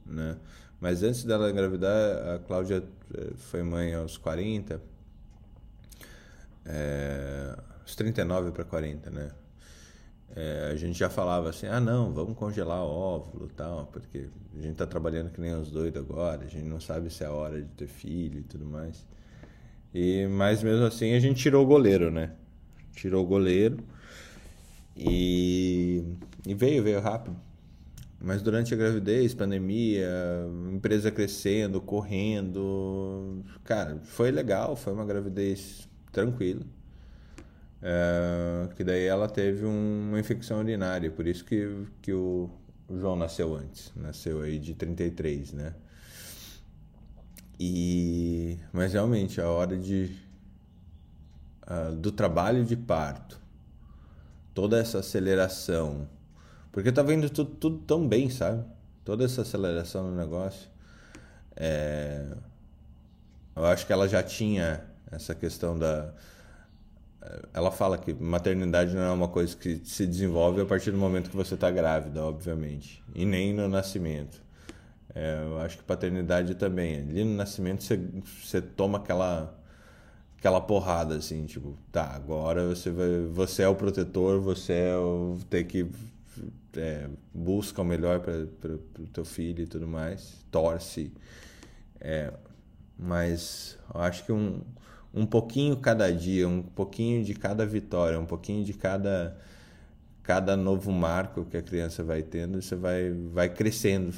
né? 0.05 0.37
Mas 0.79 1.03
antes 1.03 1.25
dela 1.25 1.51
engravidar, 1.51 2.35
a 2.35 2.39
Cláudia 2.39 2.81
eh, 3.13 3.31
foi 3.35 3.61
mãe 3.63 3.93
aos 3.93 4.17
40, 4.17 4.81
é, 6.65 7.57
os 7.85 7.95
39 7.95 8.51
para 8.51 8.63
40, 8.63 9.09
né? 9.09 9.29
É, 10.33 10.69
a 10.71 10.75
gente 10.77 10.97
já 10.97 11.09
falava 11.09 11.49
assim, 11.49 11.67
ah 11.67 11.81
não, 11.81 12.13
vamos 12.13 12.37
congelar 12.37 12.81
óvulo 12.81 13.49
tal, 13.49 13.87
porque 13.87 14.29
a 14.57 14.61
gente 14.61 14.75
tá 14.75 14.85
trabalhando 14.85 15.31
que 15.31 15.41
nem 15.41 15.53
os 15.53 15.69
doidos 15.69 16.01
agora, 16.01 16.45
a 16.45 16.47
gente 16.47 16.65
não 16.65 16.79
sabe 16.79 17.09
se 17.09 17.23
é 17.25 17.27
a 17.27 17.31
hora 17.31 17.61
de 17.61 17.67
ter 17.69 17.87
filho 17.87 18.39
e 18.39 18.43
tudo 18.43 18.65
mais. 18.65 19.05
E, 19.93 20.27
mas 20.27 20.63
mesmo 20.63 20.85
assim 20.85 21.13
a 21.13 21.19
gente 21.19 21.41
tirou 21.41 21.65
o 21.65 21.67
goleiro, 21.67 22.09
né? 22.09 22.31
Tirou 22.93 23.25
o 23.25 23.27
goleiro 23.27 23.83
e, 24.99 26.03
e 26.45 26.53
veio, 26.53 26.83
veio 26.83 26.99
rápido. 26.99 27.35
Mas 28.21 28.41
durante 28.41 28.73
a 28.73 28.77
gravidez, 28.77 29.33
pandemia, 29.33 30.09
empresa 30.73 31.09
crescendo, 31.09 31.79
correndo, 31.79 33.43
cara, 33.63 33.97
foi 34.03 34.29
legal, 34.29 34.75
foi 34.75 34.91
uma 34.91 35.05
gravidez 35.05 35.87
tranquilo. 36.11 36.65
É, 37.81 38.67
que 38.75 38.83
daí 38.83 39.05
ela 39.05 39.29
teve 39.29 39.63
uma 39.63 40.19
infecção 40.19 40.59
urinária, 40.59 41.09
por 41.09 41.25
isso 41.25 41.45
que, 41.45 41.85
que 42.01 42.11
o, 42.11 42.49
o 42.89 42.99
João 42.99 43.15
nasceu 43.15 43.55
antes, 43.55 43.93
nasceu 43.95 44.41
aí 44.41 44.59
de 44.59 44.73
33, 44.73 45.53
né? 45.53 45.73
E, 47.57 48.57
mas 48.73 48.93
realmente 48.93 49.39
a 49.39 49.49
hora 49.49 49.77
de 49.77 50.11
uh, 51.63 51.95
do 51.95 52.11
trabalho 52.11 52.65
de 52.65 52.75
parto, 52.75 53.39
toda 54.53 54.79
essa 54.79 54.99
aceleração, 54.99 56.07
porque 56.71 56.91
tá 56.91 57.01
vendo 57.01 57.29
tudo, 57.29 57.51
tudo 57.51 57.77
tão 57.79 58.07
bem, 58.07 58.29
sabe? 58.29 58.63
Toda 59.03 59.25
essa 59.25 59.41
aceleração 59.41 60.09
no 60.11 60.15
negócio, 60.15 60.69
é, 61.55 62.25
eu 63.55 63.65
acho 63.65 63.85
que 63.85 63.93
ela 63.93 64.07
já 64.07 64.21
tinha 64.21 64.83
essa 65.11 65.33
questão 65.33 65.77
da 65.77 66.13
ela 67.53 67.71
fala 67.71 67.97
que 67.97 68.13
maternidade 68.13 68.95
não 68.95 69.01
é 69.03 69.11
uma 69.11 69.27
coisa 69.27 69.55
que 69.55 69.81
se 69.83 70.07
desenvolve 70.07 70.61
a 70.61 70.65
partir 70.65 70.91
do 70.91 70.97
momento 70.97 71.29
que 71.29 71.35
você 71.35 71.55
está 71.55 71.69
grávida, 71.69 72.23
obviamente, 72.23 73.03
e 73.13 73.25
nem 73.25 73.53
no 73.53 73.67
nascimento. 73.67 74.41
É, 75.13 75.43
eu 75.43 75.59
acho 75.59 75.77
que 75.77 75.83
paternidade 75.83 76.55
também. 76.55 76.97
Ali 76.97 77.23
no 77.23 77.35
nascimento 77.35 77.83
você, 77.83 77.99
você 78.41 78.61
toma 78.61 78.99
aquela 78.99 79.58
aquela 80.39 80.61
porrada 80.61 81.15
assim, 81.17 81.45
tipo, 81.45 81.77
tá, 81.91 82.15
agora 82.15 82.65
você 82.67 82.89
vai, 82.89 83.25
você 83.31 83.63
é 83.63 83.67
o 83.67 83.75
protetor, 83.75 84.39
você 84.39 84.73
é 84.73 84.97
o 84.97 85.37
ter 85.49 85.65
que 85.65 85.85
é, 86.75 87.09
busca 87.33 87.81
o 87.81 87.85
melhor 87.85 88.21
para 88.21 88.71
o 88.71 89.07
teu 89.13 89.25
filho 89.25 89.63
e 89.63 89.67
tudo 89.67 89.85
mais, 89.85 90.37
torce. 90.49 91.11
É, 91.99 92.33
mas 92.97 93.77
eu 93.93 94.01
acho 94.01 94.25
que 94.25 94.31
um 94.31 94.61
um 95.13 95.25
pouquinho 95.25 95.75
cada 95.77 96.11
dia, 96.11 96.47
um 96.47 96.61
pouquinho 96.61 97.23
de 97.23 97.33
cada 97.33 97.65
vitória, 97.65 98.19
um 98.19 98.25
pouquinho 98.25 98.63
de 98.63 98.73
cada 98.73 99.37
cada 100.23 100.55
novo 100.55 100.91
marco 100.91 101.45
que 101.45 101.57
a 101.57 101.61
criança 101.61 102.03
vai 102.03 102.21
tendo, 102.21 102.61
você 102.61 102.75
vai 102.75 103.11
vai 103.11 103.49
crescendo. 103.49 104.13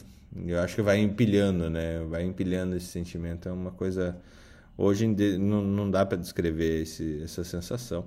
Eu 0.46 0.60
acho 0.60 0.76
que 0.76 0.82
vai 0.82 1.00
empilhando, 1.00 1.70
né? 1.70 2.00
Vai 2.10 2.24
empilhando 2.24 2.76
esse 2.76 2.88
sentimento. 2.88 3.50
É 3.50 3.52
uma 3.52 3.72
coisa 3.72 4.18
hoje 4.78 5.08
não, 5.08 5.62
não 5.62 5.90
dá 5.90 6.06
para 6.06 6.18
descrever 6.18 6.82
esse, 6.82 7.22
essa 7.24 7.44
sensação, 7.44 8.06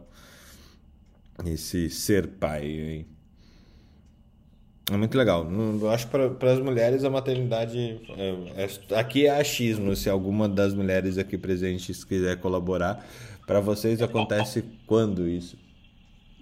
esse 1.45 1.91
ser 1.91 2.27
pai. 2.27 2.67
Hein? 2.67 3.07
É 4.91 4.97
muito 4.97 5.17
legal. 5.17 5.47
Eu 5.51 5.91
acho 5.91 6.07
que 6.07 6.13
para 6.29 6.53
as 6.53 6.59
mulheres 6.59 7.05
a 7.05 7.11
maternidade. 7.11 8.01
É, 8.17 8.65
é, 8.65 8.99
aqui 8.99 9.27
é 9.27 9.31
achismo, 9.31 9.97
se 9.97 10.11
alguma 10.11 10.47
das 10.47 10.75
mulheres 10.75 11.17
aqui 11.17 11.39
presentes 11.39 12.05
quiser 12.05 12.39
colaborar. 12.41 13.05
Para 13.47 13.61
vocês 13.61 14.01
acontece 14.03 14.63
quando 14.87 15.29
isso? 15.29 15.59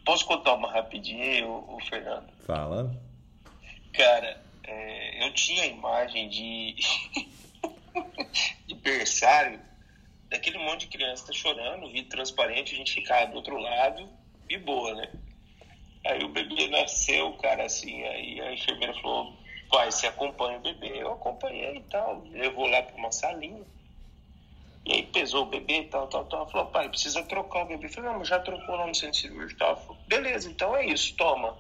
Posso 0.05 0.27
contar 0.27 0.55
uma 0.55 0.71
rapidinha, 0.73 1.47
o, 1.47 1.77
o 1.77 1.81
Fernando? 1.89 2.27
Fala. 2.45 2.93
Cara, 3.93 4.41
é, 4.65 5.27
eu 5.27 5.33
tinha 5.35 5.63
a 5.63 5.67
imagem 5.67 6.29
de, 6.29 6.75
de 8.67 8.75
berçário 8.75 9.61
daquele 10.33 10.59
monte 10.59 10.81
de 10.81 10.87
criança 10.89 11.27
tá 11.27 11.33
chorando, 11.33 11.91
vidro 11.93 12.11
transparente, 12.11 12.75
a 12.75 12.77
gente 12.77 12.93
ficava 12.93 13.27
do 13.27 13.37
outro 13.37 13.59
lado 13.59 14.09
e 14.49 14.57
boa, 14.57 14.95
né? 14.95 15.09
Aí 16.07 16.25
o 16.25 16.29
bebê 16.29 16.69
nasceu, 16.69 17.33
cara, 17.35 17.65
assim, 17.65 18.03
aí 18.03 18.41
a 18.41 18.53
enfermeira 18.53 18.95
falou, 18.95 19.37
pai, 19.71 19.93
você 19.93 20.07
acompanha 20.07 20.59
o 20.59 20.63
bebê? 20.63 21.03
Eu 21.03 21.13
acompanhei 21.13 21.77
e 21.77 21.83
tal, 21.83 22.23
levou 22.31 22.67
lá 22.67 22.83
para 22.83 22.97
uma 22.97 23.13
salinha. 23.13 23.63
E 24.85 24.95
aí 24.95 25.03
pesou 25.05 25.45
o 25.45 25.51
bebê 25.51 25.83
e 25.83 25.85
tal, 25.85 26.09
tal, 26.09 26.25
tal. 26.25 26.51
Falou, 26.51 26.67
pai, 26.69 26.89
precisa 26.89 27.23
trocar 27.23 27.63
o 27.63 27.67
bebê. 27.67 27.87
Eu 27.87 27.91
falei, 27.91 28.11
não, 28.11 28.19
mas 28.19 28.29
já 28.29 28.41
trocou 28.41 28.75
lá 28.75 28.87
no 28.87 28.95
centro 28.95 29.21
cirúrgico 29.21 29.53
e 29.53 29.57
tal. 29.59 29.77
Falei, 29.77 30.03
beleza, 30.09 30.51
então 30.51 30.75
é 30.75 30.87
isso, 30.87 31.15
toma. 31.17 31.57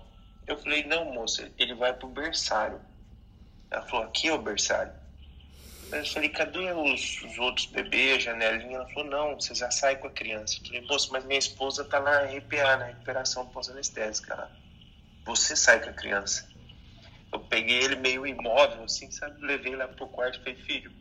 Eu 0.47 0.57
falei, 0.57 0.83
não, 0.85 1.05
moça, 1.05 1.52
ele 1.57 1.75
vai 1.75 1.93
pro 1.93 2.09
berçário. 2.09 2.81
Ela 3.71 3.83
falou, 3.83 4.07
aqui 4.07 4.26
é 4.26 4.33
o 4.33 4.43
berçário. 4.43 4.93
Eu 5.92 6.06
falei, 6.06 6.28
cadê 6.30 6.72
os, 6.72 7.22
os, 7.22 7.38
outros 7.38 7.66
bebês, 7.66 8.22
janelinha? 8.22 8.76
Ela 8.76 8.88
falou, 8.88 9.11
não, 9.11 9.34
você 9.34 9.54
já 9.54 9.70
sai 9.70 9.96
com 9.96 10.06
a 10.06 10.11
criança. 10.11 10.58
Eu 10.58 10.66
falei, 10.66 10.80
moça, 10.82 11.08
mas 11.12 11.25
minha 11.25 11.38
esposa 11.38 11.84
tá 11.84 12.00
na 12.00 12.20
RPA, 12.22 12.76
na 12.78 12.84
recuperação 12.87 13.46
pós-anestésica. 13.46 14.50
Você 15.26 15.54
sai 15.54 15.80
com 15.80 15.90
a 15.90 15.92
criança. 15.92 16.49
Eu 17.32 17.40
peguei 17.40 17.82
ele 17.82 17.96
meio 17.96 18.26
imóvel, 18.26 18.84
assim, 18.84 19.11
sabe? 19.11 19.44
Levei 19.44 19.76
lá 19.76 19.87
pro 19.88 20.06
quarto 20.08 20.38
e 20.38 20.42
falei, 20.42 20.56
filho, 20.64 20.92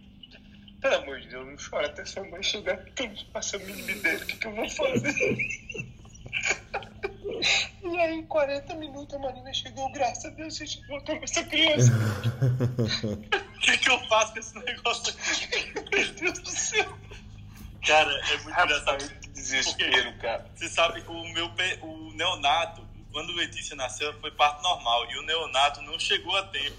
pelo 0.81 0.95
amor 0.95 1.19
de 1.21 1.27
Deus, 1.29 1.47
não 1.47 1.55
chora 1.57 1.87
até 1.87 2.03
sua 2.05 2.23
mãe 2.23 2.43
chegar, 2.43 2.77
porque 2.77 3.03
eu 3.03 3.11
faço 3.31 3.55
a 3.55 3.59
mínima 3.59 3.91
ideia 3.91 4.17
do 4.17 4.25
que, 4.25 4.37
que 4.37 4.47
eu 4.47 4.55
vou 4.55 4.69
fazer. 4.69 5.13
E 7.83 7.97
aí, 7.97 8.19
em 8.19 8.25
40 8.27 8.75
minutos, 8.75 9.15
a 9.15 9.19
Marina 9.19 9.51
chegou, 9.53 9.91
graças 9.91 10.25
a 10.25 10.29
Deus, 10.29 10.61
a 10.61 10.65
gente 10.65 10.87
voltou 10.87 11.17
com 11.17 11.23
essa 11.23 11.43
criança. 11.43 11.91
Que, 13.71 13.77
que 13.77 13.89
eu 13.89 13.99
faço 14.07 14.33
com 14.33 14.39
esse 14.39 14.57
negócio 14.59 15.13
aqui? 15.13 15.73
Meu 15.91 16.11
Deus 16.13 16.39
do 16.39 16.49
céu. 16.49 16.97
Cara, 17.85 18.11
é 18.11 18.37
muito 18.37 18.49
engraçado. 18.61 19.19
Que 19.21 19.27
desespero, 19.29 20.11
Porque, 20.11 20.19
cara. 20.19 20.45
Você 20.55 20.69
sabe, 20.69 21.01
o 21.07 21.33
meu 21.33 21.51
o 21.81 22.11
neonato, 22.13 22.85
quando 23.11 23.33
Letícia 23.33 23.75
nasceu, 23.75 24.13
foi 24.19 24.31
parto 24.31 24.61
normal. 24.61 25.09
E 25.11 25.17
o 25.17 25.23
neonato 25.23 25.81
não 25.81 25.97
chegou 25.99 26.35
a 26.35 26.43
tempo. 26.47 26.77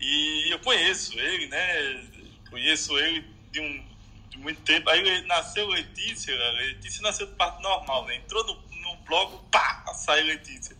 E 0.00 0.52
eu 0.52 0.58
conheço 0.60 1.18
ele, 1.18 1.46
né? 1.48 2.04
Conheço 2.50 2.96
ele 2.98 3.24
de 3.50 3.60
um 3.60 3.94
de 4.30 4.38
muito 4.38 4.60
tempo. 4.62 4.88
Aí 4.90 5.22
nasceu 5.26 5.66
Letícia, 5.68 6.34
Letícia 6.52 7.02
nasceu 7.02 7.26
de 7.26 7.34
parto 7.34 7.62
normal, 7.62 8.04
né? 8.06 8.16
Entrou 8.16 8.44
no 8.44 8.96
bloco, 9.04 9.44
pá, 9.50 9.84
sai 9.94 10.22
Letícia. 10.22 10.76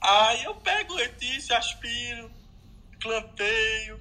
Aí 0.00 0.44
eu 0.44 0.54
pego 0.56 0.94
Letícia, 0.94 1.58
aspiro, 1.58 2.30
clampeio, 3.00 4.00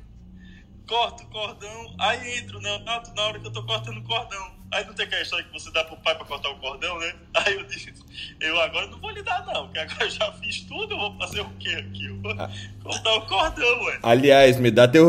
corto 0.87 1.23
o 1.23 1.27
cordão, 1.27 1.95
aí 1.99 2.39
entro 2.39 2.59
né, 2.61 2.77
na 3.15 3.23
hora 3.23 3.39
que 3.39 3.47
eu 3.47 3.51
tô 3.51 3.63
cortando 3.63 3.97
o 3.97 4.03
cordão. 4.03 4.55
Aí 4.71 4.83
não 4.85 4.93
tem 4.93 5.05
aquela 5.05 5.21
história 5.21 5.45
que 5.45 5.53
você 5.53 5.71
dá 5.71 5.83
pro 5.83 5.95
pai 5.97 6.15
pra 6.15 6.25
cortar 6.25 6.49
o 6.49 6.57
cordão, 6.57 6.99
né? 6.99 7.13
Aí 7.35 7.53
eu 7.53 7.63
disse, 7.63 7.93
eu 8.41 8.59
agora 8.59 8.87
não 8.87 8.99
vou 8.99 9.11
lhe 9.11 9.21
dar 9.21 9.45
não, 9.45 9.65
porque 9.65 9.79
agora 9.79 10.03
eu 10.03 10.09
já 10.09 10.31
fiz 10.33 10.61
tudo, 10.61 10.95
eu 10.95 10.97
vou 10.97 11.17
fazer 11.17 11.41
o 11.41 11.49
quê 11.59 11.69
aqui? 11.69 12.05
Eu 12.07 12.19
vou 12.19 12.31
ah. 12.31 12.49
cortar 12.83 13.13
o 13.13 13.25
cordão, 13.27 13.83
ué. 13.83 13.99
Aliás, 14.01 14.59
me 14.59 14.71
dá 14.71 14.87
teu, 14.87 15.07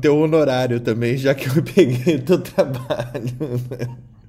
teu 0.00 0.18
honorário 0.18 0.80
também, 0.80 1.18
já 1.18 1.34
que 1.34 1.46
eu 1.48 1.62
peguei 1.62 2.18
teu 2.20 2.40
trabalho. 2.40 3.58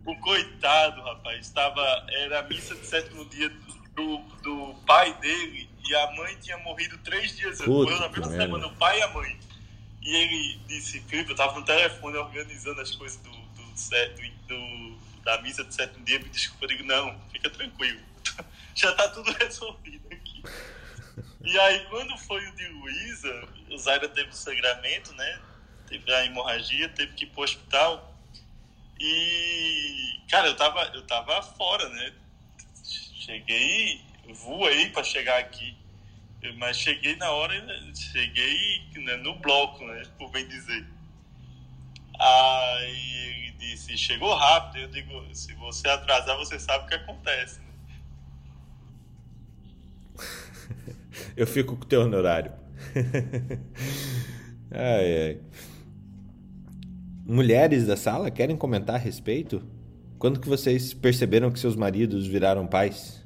O 0.06 0.16
coitado, 0.18 1.02
rapaz, 1.02 1.46
estava. 1.46 1.82
Era 2.10 2.40
a 2.40 2.44
missa 2.44 2.76
de 2.76 2.86
sétimo 2.86 3.24
dia 3.26 3.52
do, 3.96 4.18
do 4.44 4.76
pai 4.86 5.14
dele 5.20 5.70
e 5.88 5.96
a 5.96 6.12
mãe 6.12 6.36
tinha 6.42 6.58
morrido 6.60 6.98
três 7.00 7.36
dias 7.36 7.60
antes. 7.60 7.68
Morreu 7.68 8.00
na 8.00 8.10
mesma 8.10 8.30
semana, 8.30 8.68
o 8.68 8.76
pai 8.76 9.00
e 9.00 9.04
a 9.04 9.08
mãe. 9.10 9.40
E 10.02 10.16
ele 10.16 10.60
disse, 10.68 11.00
Felipe, 11.02 11.32
eu 11.32 11.36
tava 11.36 11.60
no 11.60 11.66
telefone 11.66 12.18
organizando 12.18 12.82
as 12.82 12.92
coisas 12.92 13.20
do, 13.22 13.32
do, 13.32 13.64
do, 13.64 14.48
do 14.48 14.96
da 15.24 15.42
missa 15.42 15.64
do 15.64 15.74
sétimo 15.74 16.06
dia, 16.06 16.20
me 16.20 16.30
desculpa, 16.30 16.66
eu 16.66 16.70
digo, 16.70 16.84
não, 16.84 17.20
fica 17.32 17.50
tranquilo. 17.50 18.00
Já 18.76 18.94
tá 18.94 19.10
tudo 19.10 19.32
resolvido 19.42 20.06
aqui. 20.12 20.44
E 21.44 21.60
aí, 21.60 21.86
quando 21.90 22.16
foi 22.20 22.46
o 22.48 22.56
de 22.56 22.68
Luísa, 22.68 23.48
o 23.72 23.78
Zaira 23.78 24.08
teve 24.08 24.30
o 24.30 24.34
sangramento, 24.34 25.14
né? 25.14 25.42
Teve 25.88 26.14
a 26.14 26.26
hemorragia, 26.26 26.90
teve 26.90 27.14
que 27.14 27.26
ir 27.26 27.28
pro 27.28 27.44
hospital. 27.44 28.16
E, 29.00 30.20
cara, 30.30 30.48
eu 30.48 30.56
tava, 30.56 30.82
eu 30.94 31.02
tava 31.04 31.42
fora, 31.42 31.90
né? 31.90 32.14
Cheguei, 32.84 34.02
voei 34.34 34.90
para 34.90 35.04
chegar 35.04 35.40
aqui. 35.40 35.76
Mas 36.58 36.78
cheguei 36.78 37.16
na 37.16 37.32
hora, 37.32 37.54
cheguei 37.96 38.84
né, 38.98 39.18
no 39.18 39.36
bloco, 39.40 39.84
né? 39.86 40.04
Por 40.18 40.30
bem 40.32 40.48
dizer. 40.48 40.86
Aí 42.20 43.28
ele 43.28 43.52
disse, 43.58 43.98
chegou 43.98 44.34
rápido. 44.36 44.84
Eu 44.84 44.88
digo, 44.90 45.24
se 45.34 45.54
você 45.54 45.88
atrasar, 45.88 46.38
você 46.38 46.60
sabe 46.60 46.86
o 46.86 46.88
que 46.88 46.96
acontece. 46.96 47.60
Né? 47.60 47.66
eu 51.36 51.48
fico 51.48 51.76
com 51.76 51.84
o 51.84 51.88
teu 51.88 52.02
honorário. 52.02 52.54
ai, 54.72 55.28
ai. 55.28 55.42
Mulheres 57.26 57.88
da 57.88 57.98
sala 57.98 58.30
querem 58.30 58.56
comentar 58.56 58.96
a 58.96 59.00
respeito? 59.00 59.68
Quando 60.20 60.40
que 60.40 60.48
vocês 60.48 60.94
perceberam 60.94 61.52
que 61.52 61.60
seus 61.60 61.76
maridos 61.76 62.28
viraram 62.28 62.68
pais? 62.68 63.25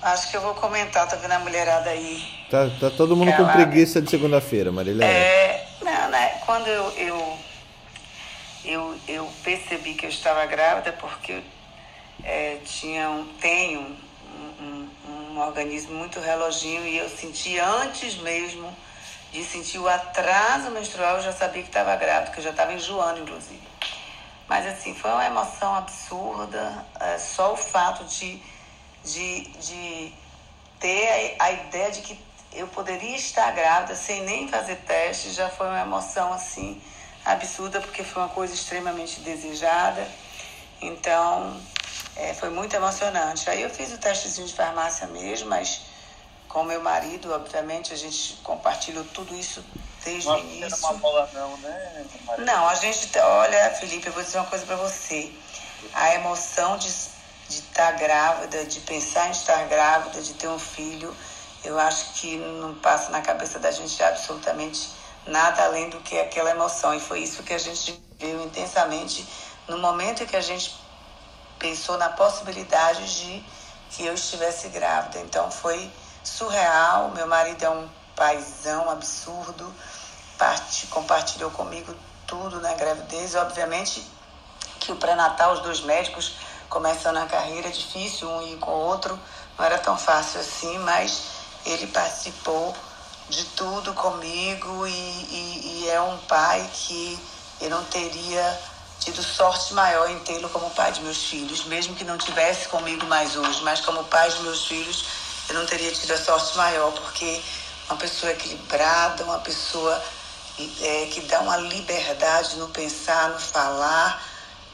Acho 0.00 0.30
que 0.30 0.36
eu 0.36 0.40
vou 0.40 0.54
comentar, 0.54 1.08
tô 1.08 1.16
vendo 1.16 1.32
a 1.32 1.38
mulherada 1.40 1.90
aí. 1.90 2.22
Tá, 2.48 2.70
tá 2.78 2.88
todo 2.90 3.16
mundo 3.16 3.32
com 3.32 3.46
preguiça 3.48 4.00
de 4.00 4.08
segunda-feira, 4.08 4.70
Marília. 4.70 5.04
É, 5.04 5.66
não, 5.82 6.08
né? 6.10 6.40
Quando 6.46 6.68
eu, 6.68 6.90
eu, 6.92 7.38
eu, 8.64 8.98
eu, 9.08 9.28
percebi 9.42 9.94
que 9.94 10.06
eu 10.06 10.10
estava 10.10 10.46
grávida, 10.46 10.92
porque 10.92 11.42
é, 12.22 12.58
tinha 12.64 13.10
um, 13.10 13.26
tenho 13.40 13.80
um, 13.80 14.64
um, 14.64 15.32
um 15.32 15.40
organismo 15.40 15.94
muito 15.94 16.20
reloginho 16.20 16.86
e 16.86 16.96
eu 16.96 17.08
senti 17.08 17.58
antes 17.58 18.16
mesmo 18.18 18.72
de 19.32 19.44
sentir 19.44 19.78
o 19.78 19.88
atraso 19.88 20.70
menstrual, 20.70 21.16
eu 21.16 21.22
já 21.22 21.32
sabia 21.32 21.62
que 21.62 21.68
estava 21.68 21.94
grávida, 21.96 22.30
que 22.30 22.38
eu 22.38 22.44
já 22.44 22.50
estava 22.50 22.72
enjoando, 22.72 23.20
inclusive. 23.20 23.60
Mas 24.48 24.64
assim, 24.64 24.94
foi 24.94 25.10
uma 25.10 25.26
emoção 25.26 25.74
absurda, 25.74 26.86
é, 27.00 27.18
só 27.18 27.52
o 27.52 27.56
fato 27.56 28.04
de 28.04 28.40
de, 29.12 29.44
de 29.58 30.12
ter 30.78 31.36
a, 31.38 31.44
a 31.44 31.52
ideia 31.52 31.90
de 31.90 32.00
que 32.02 32.28
eu 32.52 32.66
poderia 32.68 33.16
estar 33.16 33.50
grávida 33.52 33.94
sem 33.94 34.22
nem 34.22 34.48
fazer 34.48 34.76
teste, 34.76 35.30
já 35.32 35.48
foi 35.48 35.66
uma 35.66 35.80
emoção 35.80 36.32
assim 36.32 36.80
absurda, 37.24 37.80
porque 37.80 38.02
foi 38.02 38.22
uma 38.22 38.28
coisa 38.28 38.54
extremamente 38.54 39.20
desejada. 39.20 40.06
Então, 40.80 41.60
é, 42.16 42.32
foi 42.34 42.50
muito 42.50 42.74
emocionante. 42.74 43.50
Aí 43.50 43.62
eu 43.62 43.70
fiz 43.70 43.92
o 43.92 43.98
testezinho 43.98 44.46
de 44.46 44.54
farmácia 44.54 45.06
mesmo, 45.08 45.48
mas 45.50 45.82
com 46.48 46.64
meu 46.64 46.80
marido, 46.80 47.32
obviamente, 47.32 47.92
a 47.92 47.96
gente 47.96 48.34
compartilhou 48.42 49.04
tudo 49.12 49.34
isso 49.34 49.62
desde 50.04 50.28
o 50.28 50.38
início. 50.38 50.70
Não 50.70 50.90
uma 50.90 50.98
bola 50.98 51.30
não, 51.34 51.56
né? 51.58 52.06
Não, 52.38 52.68
a 52.68 52.74
gente, 52.76 53.18
olha, 53.18 53.70
Felipe, 53.74 54.06
eu 54.06 54.12
vou 54.12 54.22
dizer 54.22 54.38
uma 54.38 54.46
coisa 54.46 54.64
para 54.64 54.76
você. 54.76 55.30
A 55.92 56.14
emoção 56.14 56.78
de 56.78 56.88
de 57.48 57.60
estar 57.60 57.92
grávida, 57.92 58.64
de 58.64 58.80
pensar 58.80 59.28
em 59.28 59.30
estar 59.30 59.66
grávida, 59.68 60.20
de 60.20 60.34
ter 60.34 60.48
um 60.48 60.58
filho, 60.58 61.14
eu 61.64 61.78
acho 61.78 62.12
que 62.14 62.36
não 62.36 62.74
passa 62.74 63.10
na 63.10 63.20
cabeça 63.20 63.58
da 63.58 63.70
gente 63.70 64.02
absolutamente 64.02 64.90
nada 65.26 65.64
além 65.64 65.90
do 65.90 65.98
que 66.00 66.18
aquela 66.18 66.50
emoção. 66.50 66.94
E 66.94 67.00
foi 67.00 67.20
isso 67.20 67.42
que 67.42 67.52
a 67.52 67.58
gente 67.58 68.00
viu 68.18 68.44
intensamente 68.44 69.26
no 69.66 69.78
momento 69.78 70.26
que 70.26 70.36
a 70.36 70.40
gente 70.40 70.74
pensou 71.58 71.98
na 71.98 72.10
possibilidade 72.10 73.18
de 73.18 73.44
que 73.90 74.04
eu 74.04 74.14
estivesse 74.14 74.68
grávida. 74.68 75.18
Então 75.20 75.50
foi 75.50 75.90
surreal. 76.22 77.10
Meu 77.10 77.26
marido 77.26 77.64
é 77.64 77.70
um 77.70 77.88
paizão 78.14 78.90
absurdo, 78.90 79.72
parte, 80.36 80.86
compartilhou 80.88 81.50
comigo 81.50 81.94
tudo 82.26 82.60
na 82.60 82.74
gravidez. 82.74 83.34
Obviamente 83.34 84.06
que 84.80 84.92
o 84.92 84.96
pré-natal, 84.96 85.54
os 85.54 85.60
dois 85.60 85.80
médicos 85.80 86.36
começando 86.68 87.16
a 87.16 87.26
carreira, 87.26 87.70
difícil 87.70 88.28
um 88.28 88.42
ir 88.42 88.56
com 88.58 88.70
o 88.70 88.86
outro, 88.86 89.18
não 89.58 89.64
era 89.64 89.78
tão 89.78 89.96
fácil 89.96 90.40
assim, 90.40 90.78
mas 90.78 91.22
ele 91.64 91.86
participou 91.88 92.74
de 93.28 93.44
tudo 93.44 93.92
comigo 93.94 94.86
e, 94.86 94.90
e, 94.90 95.82
e 95.84 95.90
é 95.90 96.00
um 96.00 96.16
pai 96.18 96.68
que 96.72 97.18
eu 97.60 97.70
não 97.70 97.84
teria 97.84 98.60
tido 99.00 99.22
sorte 99.22 99.74
maior 99.74 100.10
em 100.10 100.18
tê-lo 100.20 100.48
como 100.48 100.70
pai 100.70 100.92
de 100.92 101.00
meus 101.02 101.24
filhos, 101.24 101.64
mesmo 101.64 101.94
que 101.94 102.04
não 102.04 102.18
tivesse 102.18 102.68
comigo 102.68 103.06
mais 103.06 103.36
hoje, 103.36 103.62
mas 103.62 103.80
como 103.80 104.04
pai 104.04 104.30
de 104.30 104.42
meus 104.42 104.66
filhos, 104.66 105.04
eu 105.48 105.54
não 105.54 105.66
teria 105.66 105.90
tido 105.92 106.12
a 106.12 106.18
sorte 106.18 106.56
maior, 106.56 106.92
porque 106.92 107.42
uma 107.88 107.96
pessoa 107.96 108.32
equilibrada, 108.32 109.24
uma 109.24 109.38
pessoa 109.38 110.02
é, 110.80 111.06
que 111.06 111.20
dá 111.22 111.40
uma 111.40 111.56
liberdade 111.56 112.56
no 112.56 112.68
pensar, 112.68 113.30
no 113.30 113.38
falar, 113.38 114.22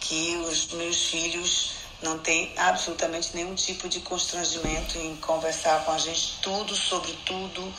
que 0.00 0.36
os 0.48 0.68
meus 0.72 1.04
filhos 1.06 1.73
não 2.04 2.18
tem 2.18 2.52
absolutamente 2.56 3.34
nenhum 3.34 3.54
tipo 3.54 3.88
de 3.88 3.98
constrangimento 4.00 4.98
em 4.98 5.16
conversar 5.16 5.84
com 5.84 5.92
a 5.92 5.98
gente 5.98 6.38
tudo 6.42 6.76
sobre 6.76 7.12
tudo 7.24 7.74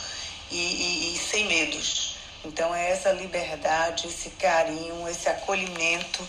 e, 0.52 0.56
e, 0.58 1.16
e 1.16 1.18
sem 1.18 1.46
medos. 1.46 2.16
Então 2.44 2.74
é 2.74 2.92
essa 2.92 3.12
liberdade, 3.12 4.08
esse 4.08 4.32
carinho, 4.32 5.08
esse 5.08 5.30
acolhimento 5.30 6.28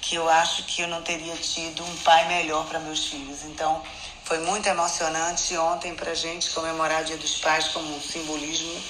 que 0.00 0.14
eu 0.14 0.28
acho 0.28 0.62
que 0.64 0.82
eu 0.82 0.88
não 0.88 1.02
teria 1.02 1.34
tido 1.36 1.82
um 1.82 1.96
pai 1.98 2.28
melhor 2.28 2.66
para 2.66 2.78
meus 2.78 3.06
filhos. 3.06 3.42
Então 3.44 3.82
foi 4.24 4.38
muito 4.38 4.68
emocionante 4.68 5.56
ontem 5.56 5.94
para 5.94 6.14
gente 6.14 6.50
comemorar 6.50 7.02
o 7.02 7.04
Dia 7.04 7.16
dos 7.16 7.38
Pais 7.38 7.68
como 7.68 7.96
um 7.96 8.00
simbolismo 8.00 8.80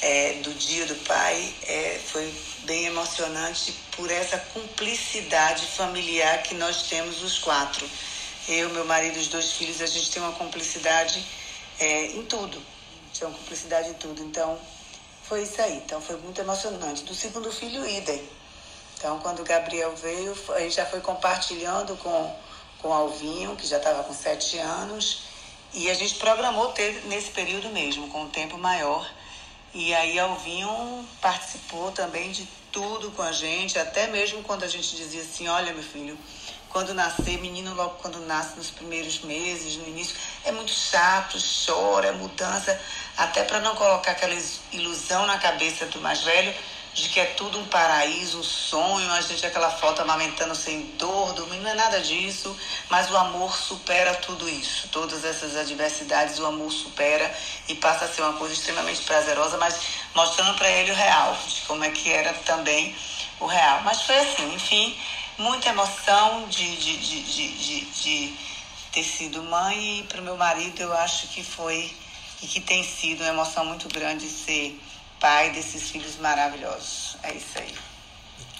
é, 0.00 0.34
do 0.42 0.52
Dia 0.54 0.86
do 0.86 0.94
Pai. 1.04 1.54
É, 1.66 2.00
foi 2.06 2.32
bem 2.64 2.86
emocionante 2.86 3.72
por 3.96 4.10
essa 4.10 4.38
cumplicidade 4.38 5.66
familiar 5.66 6.42
que 6.42 6.54
nós 6.54 6.84
temos 6.84 7.22
os 7.22 7.38
quatro. 7.38 7.88
Eu, 8.48 8.70
meu 8.70 8.84
marido 8.84 9.16
e 9.16 9.20
os 9.20 9.28
dois 9.28 9.52
filhos, 9.52 9.80
a 9.80 9.86
gente 9.86 10.10
tem 10.10 10.22
uma 10.22 10.32
cumplicidade 10.32 11.24
é, 11.78 12.06
em 12.06 12.24
tudo. 12.24 12.60
Tem 13.18 13.28
uma 13.28 13.36
cumplicidade 13.36 13.90
em 13.90 13.94
tudo. 13.94 14.22
Então, 14.22 14.58
foi 15.22 15.42
isso 15.42 15.60
aí. 15.60 15.76
Então, 15.76 16.00
foi 16.00 16.16
muito 16.16 16.40
emocionante. 16.40 17.04
Do 17.04 17.14
segundo 17.14 17.52
filho, 17.52 17.86
idem. 17.86 18.22
Então, 18.96 19.18
quando 19.20 19.40
o 19.40 19.44
Gabriel 19.44 19.94
veio, 19.96 20.36
gente 20.58 20.74
já 20.74 20.84
foi 20.84 21.00
compartilhando 21.00 21.96
com, 21.96 22.36
com 22.80 22.88
o 22.88 22.92
Alvinho, 22.92 23.56
que 23.56 23.66
já 23.66 23.78
estava 23.78 24.02
com 24.04 24.12
sete 24.12 24.58
anos. 24.58 25.22
E 25.72 25.88
a 25.90 25.94
gente 25.94 26.16
programou 26.16 26.72
ter 26.72 27.06
nesse 27.06 27.30
período 27.30 27.68
mesmo, 27.70 28.08
com 28.08 28.22
um 28.22 28.28
tempo 28.28 28.58
maior. 28.58 29.08
E 29.72 29.94
aí 29.94 30.18
Alvinho 30.18 31.08
participou 31.20 31.92
também 31.92 32.32
de 32.32 32.44
tudo 32.72 33.12
com 33.12 33.22
a 33.22 33.30
gente, 33.30 33.78
até 33.78 34.08
mesmo 34.08 34.42
quando 34.42 34.64
a 34.64 34.68
gente 34.68 34.96
dizia 34.96 35.22
assim, 35.22 35.46
olha 35.46 35.72
meu 35.72 35.82
filho, 35.82 36.18
quando 36.68 36.92
nascer, 36.92 37.38
menino 37.38 37.72
logo 37.74 37.94
quando 38.02 38.18
nasce 38.26 38.56
nos 38.56 38.70
primeiros 38.70 39.20
meses, 39.20 39.76
no 39.76 39.86
início, 39.86 40.16
é 40.44 40.50
muito 40.50 40.72
chato, 40.72 41.38
chora, 41.64 42.08
é 42.08 42.12
mudança, 42.12 42.80
até 43.16 43.44
para 43.44 43.60
não 43.60 43.76
colocar 43.76 44.10
aquela 44.10 44.34
ilusão 44.72 45.24
na 45.26 45.38
cabeça 45.38 45.86
do 45.86 46.00
mais 46.00 46.20
velho 46.22 46.52
de 46.92 47.08
que 47.08 47.20
é 47.20 47.24
tudo 47.26 47.58
um 47.58 47.66
paraíso, 47.66 48.40
um 48.40 48.42
sonho, 48.42 49.10
a 49.12 49.20
gente 49.20 49.46
aquela 49.46 49.70
foto 49.70 50.02
amamentando 50.02 50.54
sem 50.54 50.82
dor, 50.98 51.32
dormindo, 51.34 51.62
não 51.62 51.70
é 51.70 51.74
nada 51.74 52.00
disso, 52.00 52.56
mas 52.88 53.10
o 53.10 53.16
amor 53.16 53.56
supera 53.56 54.14
tudo 54.16 54.48
isso, 54.48 54.88
todas 54.88 55.24
essas 55.24 55.56
adversidades, 55.56 56.38
o 56.38 56.46
amor 56.46 56.70
supera 56.72 57.32
e 57.68 57.74
passa 57.76 58.06
a 58.06 58.08
ser 58.08 58.22
uma 58.22 58.32
coisa 58.32 58.54
extremamente 58.54 59.02
prazerosa, 59.02 59.56
mas 59.56 59.78
mostrando 60.14 60.56
para 60.58 60.68
ele 60.68 60.90
o 60.90 60.94
real, 60.94 61.36
de 61.46 61.60
como 61.62 61.84
é 61.84 61.90
que 61.90 62.10
era 62.10 62.32
também 62.32 62.94
o 63.38 63.46
real. 63.46 63.82
Mas 63.84 64.02
foi 64.02 64.18
assim, 64.18 64.52
enfim, 64.54 64.98
muita 65.38 65.68
emoção 65.68 66.48
de, 66.48 66.76
de, 66.76 66.96
de, 66.96 67.80
de, 67.84 68.36
ter 68.92 69.04
sido 69.04 69.42
mãe 69.44 70.00
e 70.00 70.02
para 70.02 70.20
o 70.20 70.24
meu 70.24 70.36
marido 70.36 70.80
eu 70.80 70.92
acho 70.92 71.28
que 71.28 71.44
foi 71.44 71.94
e 72.42 72.46
que 72.46 72.60
tem 72.60 72.82
sido 72.82 73.20
uma 73.20 73.28
emoção 73.28 73.64
muito 73.64 73.88
grande 73.88 74.28
ser 74.28 74.76
pai 75.20 75.52
desses 75.52 75.90
filhos 75.90 76.18
maravilhosos. 76.18 77.16
É 77.22 77.34
isso 77.34 77.58
aí. 77.58 77.72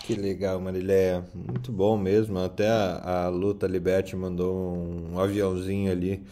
Que 0.04 0.14
legal, 0.14 0.60
Mariléia. 0.60 1.24
Muito 1.34 1.72
bom 1.72 1.96
mesmo. 1.96 2.38
Até 2.38 2.68
a, 2.68 3.24
a 3.24 3.28
Luta 3.28 3.66
Liberty 3.66 4.14
mandou 4.14 4.76
um, 4.76 5.18
aviãozinho 5.18 5.90
ali 5.90 6.22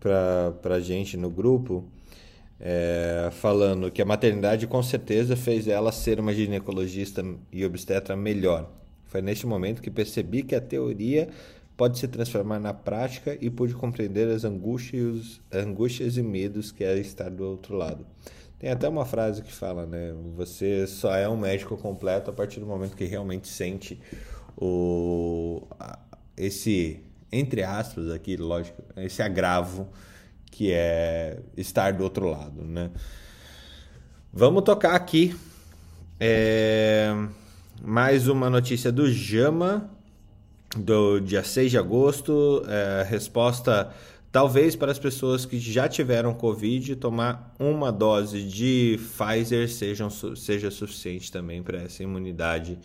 pra, 0.00 0.52
pra 0.60 0.80
gente 0.80 1.16
no 1.16 1.30
grupo, 1.30 1.84
é, 2.58 3.28
falando 3.32 3.90
que 3.90 4.02
a 4.02 4.04
maternidade 4.04 4.66
com 4.66 4.82
certeza 4.82 5.36
fez 5.36 5.68
ela 5.68 5.92
ser 5.92 6.18
uma 6.18 6.32
ginecologista 6.32 7.24
e 7.52 7.64
obstetra 7.64 8.16
melhor. 8.16 8.70
Foi 9.06 9.20
neste 9.20 9.46
momento 9.46 9.82
que 9.82 9.90
percebi 9.90 10.42
que 10.42 10.54
a 10.54 10.60
teoria 10.60 11.28
pode 11.76 11.98
se 11.98 12.08
transformar 12.08 12.58
na 12.58 12.72
prática 12.72 13.36
e 13.40 13.50
pude 13.50 13.74
compreender 13.74 14.28
as 14.28 14.44
angústias, 14.44 15.40
angústias 15.52 16.16
e 16.16 16.22
medos 16.22 16.72
que 16.72 16.82
é 16.82 16.98
estar 16.98 17.30
do 17.30 17.44
outro 17.44 17.76
lado. 17.76 18.06
Tem 18.62 18.70
até 18.70 18.88
uma 18.88 19.04
frase 19.04 19.42
que 19.42 19.52
fala, 19.52 19.84
né? 19.86 20.14
Você 20.36 20.86
só 20.86 21.12
é 21.16 21.28
um 21.28 21.36
médico 21.36 21.76
completo 21.76 22.30
a 22.30 22.32
partir 22.32 22.60
do 22.60 22.66
momento 22.66 22.94
que 22.94 23.04
realmente 23.04 23.48
sente 23.48 24.00
o 24.56 25.66
esse 26.36 27.02
entre 27.32 27.64
aspas 27.64 28.08
aqui, 28.08 28.36
lógico, 28.36 28.80
esse 28.98 29.20
agravo 29.20 29.88
que 30.48 30.70
é 30.70 31.40
estar 31.56 31.92
do 31.94 32.04
outro 32.04 32.30
lado, 32.30 32.62
né? 32.62 32.92
Vamos 34.32 34.62
tocar 34.62 34.94
aqui 34.94 35.34
é, 36.20 37.12
mais 37.82 38.28
uma 38.28 38.48
notícia 38.48 38.92
do 38.92 39.10
Jama 39.10 39.90
do 40.76 41.18
dia 41.18 41.42
6 41.42 41.72
de 41.72 41.78
agosto, 41.78 42.62
é, 42.68 43.02
resposta 43.02 43.92
talvez 44.32 44.74
para 44.74 44.90
as 44.90 44.98
pessoas 44.98 45.44
que 45.44 45.60
já 45.60 45.86
tiveram 45.86 46.32
Covid, 46.32 46.96
tomar 46.96 47.54
uma 47.58 47.92
dose 47.92 48.42
de 48.42 48.98
Pfizer 48.98 49.68
sejam, 49.68 50.08
seja 50.10 50.70
suficiente 50.70 51.30
também 51.30 51.62
para 51.62 51.82
essa 51.82 52.02
imunidade 52.02 52.78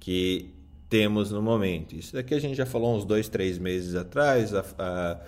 que 0.00 0.54
temos 0.88 1.30
no 1.30 1.42
momento. 1.42 1.94
Isso 1.94 2.14
daqui 2.14 2.34
a 2.34 2.40
gente 2.40 2.56
já 2.56 2.64
falou 2.64 2.96
uns 2.96 3.04
dois, 3.04 3.28
três 3.28 3.58
meses 3.58 3.94
atrás, 3.94 4.54
a, 4.54 4.64
a, 4.78 5.18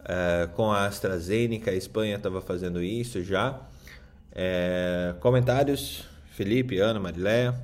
a, 0.00 0.46
com 0.48 0.72
a 0.72 0.86
AstraZeneca, 0.86 1.70
a 1.70 1.74
Espanha 1.74 2.16
estava 2.16 2.40
fazendo 2.40 2.82
isso 2.82 3.22
já. 3.22 3.62
É, 4.32 5.14
comentários, 5.20 6.04
Felipe, 6.32 6.80
Ana, 6.80 6.98
Mariléia. 6.98 7.54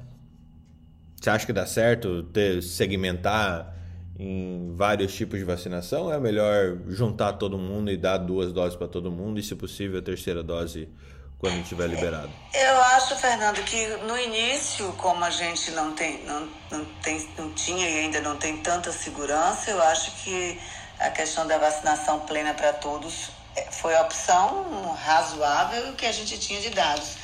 Você 1.20 1.30
acha 1.30 1.46
que 1.46 1.52
dá 1.52 1.66
certo 1.66 2.22
ter, 2.24 2.62
segmentar 2.62 3.74
em 4.18 4.72
vários 4.74 5.14
tipos 5.14 5.38
de 5.38 5.44
vacinação? 5.44 6.12
É 6.12 6.18
melhor 6.18 6.78
juntar 6.88 7.34
todo 7.34 7.58
mundo 7.58 7.90
e 7.90 7.96
dar 7.96 8.18
duas 8.18 8.52
doses 8.52 8.76
para 8.76 8.88
todo 8.88 9.10
mundo 9.10 9.38
e, 9.38 9.42
se 9.42 9.54
possível, 9.54 9.98
a 9.98 10.02
terceira 10.02 10.42
dose 10.42 10.88
quando 11.38 11.60
estiver 11.60 11.88
liberado? 11.88 12.30
Eu 12.54 12.80
acho, 12.96 13.16
Fernando, 13.16 13.62
que 13.64 13.86
no 14.06 14.18
início, 14.18 14.92
como 14.94 15.24
a 15.24 15.30
gente 15.30 15.70
não 15.72 15.92
tem, 15.92 16.24
não, 16.24 16.48
não 16.70 16.84
tem, 17.02 17.28
não 17.36 17.52
tinha 17.52 17.88
e 17.88 17.98
ainda 18.00 18.20
não 18.20 18.36
tem 18.36 18.56
tanta 18.58 18.90
segurança, 18.92 19.70
eu 19.70 19.82
acho 19.82 20.22
que 20.22 20.58
a 20.98 21.10
questão 21.10 21.46
da 21.46 21.58
vacinação 21.58 22.20
plena 22.20 22.54
para 22.54 22.72
todos 22.72 23.30
é, 23.56 23.70
foi 23.70 23.94
a 23.94 24.02
opção 24.02 24.92
razoável 24.92 25.92
que 25.94 26.06
a 26.06 26.12
gente 26.12 26.38
tinha 26.38 26.60
de 26.60 26.70
dados. 26.70 27.16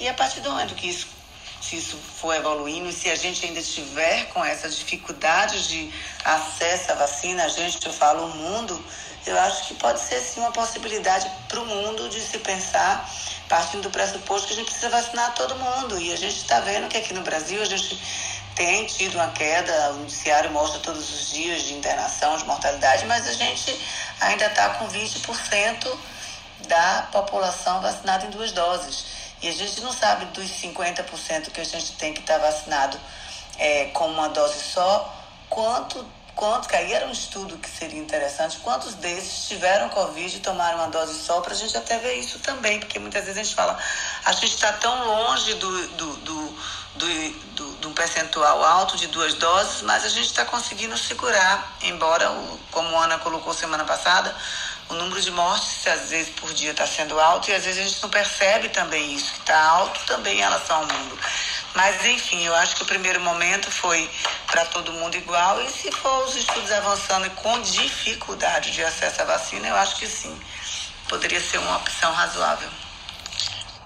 E 0.00 0.08
a 0.08 0.14
partir 0.14 0.40
do 0.40 0.50
momento 0.50 0.74
que 0.74 0.88
isso 0.88 1.17
se 1.60 1.76
isso 1.76 1.96
for 1.96 2.34
evoluindo 2.34 2.88
e 2.88 2.92
se 2.92 3.10
a 3.10 3.16
gente 3.16 3.44
ainda 3.44 3.60
estiver 3.60 4.26
com 4.26 4.44
essa 4.44 4.68
dificuldade 4.68 5.68
de 5.68 5.92
acesso 6.24 6.92
à 6.92 6.94
vacina, 6.94 7.44
a 7.44 7.48
gente, 7.48 7.84
eu 7.84 7.92
falo 7.92 8.26
o 8.26 8.36
mundo, 8.36 8.84
eu 9.26 9.38
acho 9.40 9.68
que 9.68 9.74
pode 9.74 10.00
ser 10.00 10.20
sim 10.20 10.40
uma 10.40 10.52
possibilidade 10.52 11.30
para 11.48 11.60
o 11.60 11.66
mundo 11.66 12.08
de 12.08 12.20
se 12.20 12.38
pensar, 12.38 13.08
partindo 13.48 13.82
do 13.82 13.90
pressuposto 13.90 14.46
que 14.46 14.54
a 14.54 14.56
gente 14.56 14.66
precisa 14.66 14.88
vacinar 14.88 15.34
todo 15.34 15.54
mundo. 15.56 16.00
E 16.00 16.12
a 16.12 16.16
gente 16.16 16.36
está 16.36 16.60
vendo 16.60 16.88
que 16.88 16.96
aqui 16.96 17.12
no 17.12 17.22
Brasil 17.22 17.60
a 17.60 17.66
gente 17.66 18.00
tem 18.54 18.86
tido 18.86 19.14
uma 19.14 19.28
queda, 19.28 19.92
o 19.92 19.98
noticiário 20.00 20.50
mostra 20.50 20.80
todos 20.80 21.08
os 21.12 21.30
dias 21.30 21.62
de 21.62 21.74
internação, 21.74 22.36
de 22.36 22.44
mortalidade, 22.44 23.04
mas 23.06 23.26
a 23.28 23.32
gente 23.32 23.78
ainda 24.20 24.46
está 24.46 24.70
com 24.70 24.88
20% 24.88 25.98
da 26.66 27.08
população 27.12 27.80
vacinada 27.80 28.26
em 28.26 28.30
duas 28.30 28.52
doses. 28.52 29.17
E 29.40 29.48
a 29.48 29.52
gente 29.52 29.80
não 29.80 29.92
sabe 29.92 30.24
dos 30.26 30.46
50% 30.50 31.50
que 31.50 31.60
a 31.60 31.64
gente 31.64 31.92
tem 31.92 32.12
que 32.12 32.20
estar 32.20 32.38
tá 32.38 32.50
vacinado 32.50 32.98
é, 33.58 33.86
com 33.86 34.06
uma 34.08 34.28
dose 34.28 34.58
só, 34.60 35.14
quanto, 35.48 36.04
quanto, 36.34 36.68
que 36.68 36.76
aí 36.76 36.92
era 36.92 37.06
um 37.06 37.12
estudo 37.12 37.56
que 37.58 37.68
seria 37.68 37.98
interessante, 37.98 38.58
quantos 38.58 38.94
desses 38.94 39.48
tiveram 39.48 39.88
Covid 39.90 40.36
e 40.36 40.40
tomaram 40.40 40.78
uma 40.78 40.88
dose 40.88 41.20
só, 41.20 41.40
para 41.40 41.52
a 41.52 41.56
gente 41.56 41.76
até 41.76 41.98
ver 41.98 42.14
isso 42.14 42.38
também, 42.40 42.78
porque 42.78 42.98
muitas 42.98 43.24
vezes 43.24 43.38
a 43.38 43.42
gente 43.42 43.54
fala, 43.54 43.78
a 44.24 44.32
gente 44.32 44.54
está 44.54 44.72
tão 44.72 45.06
longe 45.06 45.54
do, 45.54 45.88
do, 45.88 46.16
do, 46.16 46.54
do, 46.94 47.74
do 47.76 47.88
um 47.88 47.92
percentual 47.92 48.62
alto 48.62 48.96
de 48.96 49.06
duas 49.08 49.34
doses, 49.34 49.82
mas 49.82 50.04
a 50.04 50.08
gente 50.08 50.26
está 50.26 50.44
conseguindo 50.44 50.96
segurar, 50.96 51.76
embora, 51.82 52.28
como 52.70 52.96
a 52.96 53.04
Ana 53.04 53.18
colocou 53.18 53.54
semana 53.54 53.84
passada, 53.84 54.34
o 54.88 54.94
número 54.94 55.20
de 55.20 55.30
mortes, 55.30 55.86
às 55.86 56.10
vezes, 56.10 56.30
por 56.34 56.52
dia 56.54 56.70
está 56.70 56.86
sendo 56.86 57.18
alto 57.20 57.50
e 57.50 57.54
às 57.54 57.64
vezes 57.64 57.84
a 57.84 57.88
gente 57.88 58.02
não 58.02 58.10
percebe 58.10 58.68
também 58.70 59.14
isso, 59.14 59.32
que 59.34 59.40
está 59.40 59.60
alto 59.60 60.00
também 60.06 60.36
em 60.36 60.40
relação 60.40 60.76
ao 60.76 60.86
mundo. 60.86 61.18
Mas, 61.74 62.04
enfim, 62.06 62.44
eu 62.44 62.54
acho 62.54 62.76
que 62.76 62.82
o 62.82 62.86
primeiro 62.86 63.20
momento 63.20 63.70
foi 63.70 64.10
para 64.46 64.64
todo 64.66 64.92
mundo 64.92 65.14
igual 65.16 65.60
e 65.62 65.70
se 65.70 65.92
for 65.92 66.24
os 66.26 66.34
estudos 66.36 66.72
avançando 66.72 67.26
e 67.26 67.30
com 67.30 67.60
dificuldade 67.60 68.70
de 68.70 68.82
acesso 68.82 69.22
à 69.22 69.24
vacina, 69.24 69.68
eu 69.68 69.76
acho 69.76 69.96
que 69.96 70.06
sim, 70.06 70.38
poderia 71.08 71.40
ser 71.40 71.58
uma 71.58 71.76
opção 71.76 72.12
razoável. 72.12 72.70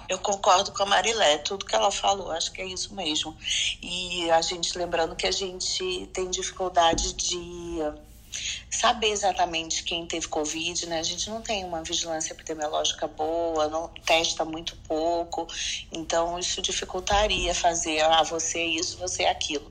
Eu 0.08 0.18
concordo 0.18 0.72
com 0.72 0.82
a 0.82 0.86
Marilé, 0.86 1.38
tudo 1.38 1.64
que 1.64 1.74
ela 1.74 1.90
falou, 1.90 2.30
acho 2.32 2.52
que 2.52 2.60
é 2.60 2.66
isso 2.66 2.94
mesmo. 2.94 3.36
E 3.80 4.30
a 4.30 4.42
gente 4.42 4.76
lembrando 4.76 5.16
que 5.16 5.26
a 5.26 5.32
gente 5.32 6.06
tem 6.12 6.30
dificuldade 6.30 7.14
de 7.14 7.78
saber 8.72 9.10
exatamente 9.10 9.84
quem 9.84 10.06
teve 10.06 10.26
Covid, 10.26 10.86
né? 10.86 10.98
A 10.98 11.02
gente 11.02 11.28
não 11.28 11.42
tem 11.42 11.62
uma 11.64 11.82
vigilância 11.82 12.32
epidemiológica 12.32 13.06
boa, 13.06 13.68
não 13.68 13.88
testa 14.04 14.44
muito 14.44 14.74
pouco, 14.88 15.46
então 15.92 16.38
isso 16.38 16.62
dificultaria 16.62 17.54
fazer, 17.54 18.00
ah, 18.00 18.22
você 18.22 18.58
é 18.58 18.66
isso, 18.66 18.96
você 18.96 19.24
é 19.24 19.30
aquilo. 19.30 19.70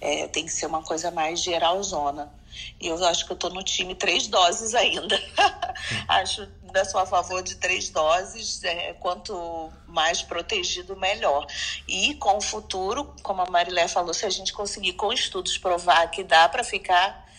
É, 0.00 0.26
tem 0.26 0.44
que 0.44 0.52
ser 0.52 0.66
uma 0.66 0.82
coisa 0.82 1.10
mais 1.12 1.40
geralzona. 1.40 2.32
E 2.80 2.88
eu 2.88 3.02
acho 3.06 3.24
que 3.24 3.30
eu 3.30 3.34
estou 3.34 3.50
no 3.50 3.62
time 3.62 3.94
três 3.94 4.26
doses 4.26 4.74
ainda. 4.74 5.18
acho 6.08 6.48
ainda 6.64 6.84
sou 6.84 7.00
a 7.00 7.06
favor 7.06 7.42
de 7.42 7.56
três 7.56 7.88
doses, 7.88 8.62
é, 8.64 8.94
quanto 8.94 9.70
mais 9.86 10.22
protegido, 10.22 10.96
melhor. 10.96 11.46
E 11.86 12.14
com 12.14 12.38
o 12.38 12.40
futuro, 12.40 13.14
como 13.22 13.42
a 13.42 13.46
Marilé 13.46 13.86
falou, 13.86 14.12
se 14.12 14.26
a 14.26 14.30
gente 14.30 14.52
conseguir 14.52 14.94
com 14.94 15.12
estudos 15.12 15.58
provar 15.58 16.10
que 16.10 16.24
dá 16.24 16.48
para 16.48 16.64
ficar 16.64 17.29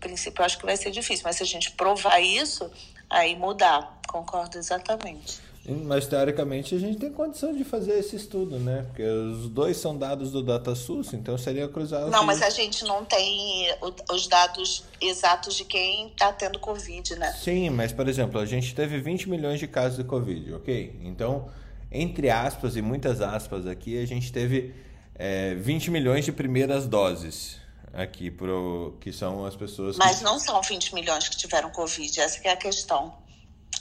princípio, 0.00 0.44
acho 0.44 0.58
que 0.58 0.66
vai 0.66 0.76
ser 0.76 0.90
difícil, 0.90 1.22
mas 1.24 1.36
se 1.36 1.42
a 1.42 1.46
gente 1.46 1.70
provar 1.72 2.20
isso, 2.20 2.68
aí 3.08 3.36
mudar. 3.36 4.00
Concordo 4.08 4.58
exatamente. 4.58 5.40
Mas 5.68 6.06
teoricamente 6.06 6.74
a 6.74 6.78
gente 6.78 6.98
tem 6.98 7.12
condição 7.12 7.54
de 7.54 7.62
fazer 7.64 7.98
esse 7.98 8.16
estudo, 8.16 8.58
né? 8.58 8.82
Porque 8.88 9.04
os 9.04 9.48
dois 9.48 9.76
são 9.76 9.96
dados 9.96 10.32
do 10.32 10.42
DataSUS, 10.42 11.12
então 11.12 11.36
seria 11.36 11.68
cruzar. 11.68 12.08
Não, 12.08 12.24
mas 12.24 12.40
a 12.42 12.48
gente 12.48 12.82
não 12.84 13.04
tem 13.04 13.68
os 14.10 14.26
dados 14.26 14.84
exatos 15.00 15.54
de 15.54 15.64
quem 15.64 16.08
está 16.08 16.32
tendo 16.32 16.58
Covid, 16.58 17.14
né? 17.16 17.32
Sim, 17.32 17.70
mas 17.70 17.92
por 17.92 18.08
exemplo, 18.08 18.40
a 18.40 18.46
gente 18.46 18.74
teve 18.74 18.98
20 18.98 19.28
milhões 19.28 19.60
de 19.60 19.68
casos 19.68 19.98
de 19.98 20.04
Covid, 20.04 20.54
ok? 20.54 20.98
Então, 21.04 21.50
entre 21.92 22.30
aspas 22.30 22.74
e 22.74 22.82
muitas 22.82 23.20
aspas 23.20 23.66
aqui, 23.66 24.02
a 24.02 24.06
gente 24.06 24.32
teve 24.32 24.74
é, 25.14 25.54
20 25.56 25.90
milhões 25.90 26.24
de 26.24 26.32
primeiras 26.32 26.86
doses 26.86 27.59
aqui 27.92 28.30
pro 28.30 28.96
que 29.00 29.12
são 29.12 29.44
as 29.44 29.56
pessoas 29.56 29.96
Mas 29.96 30.18
que... 30.18 30.24
não 30.24 30.38
são 30.38 30.60
20 30.60 30.94
milhões 30.94 31.28
que 31.28 31.36
tiveram 31.36 31.70
covid, 31.70 32.20
essa 32.20 32.40
é 32.44 32.52
a 32.52 32.56
questão. 32.56 33.14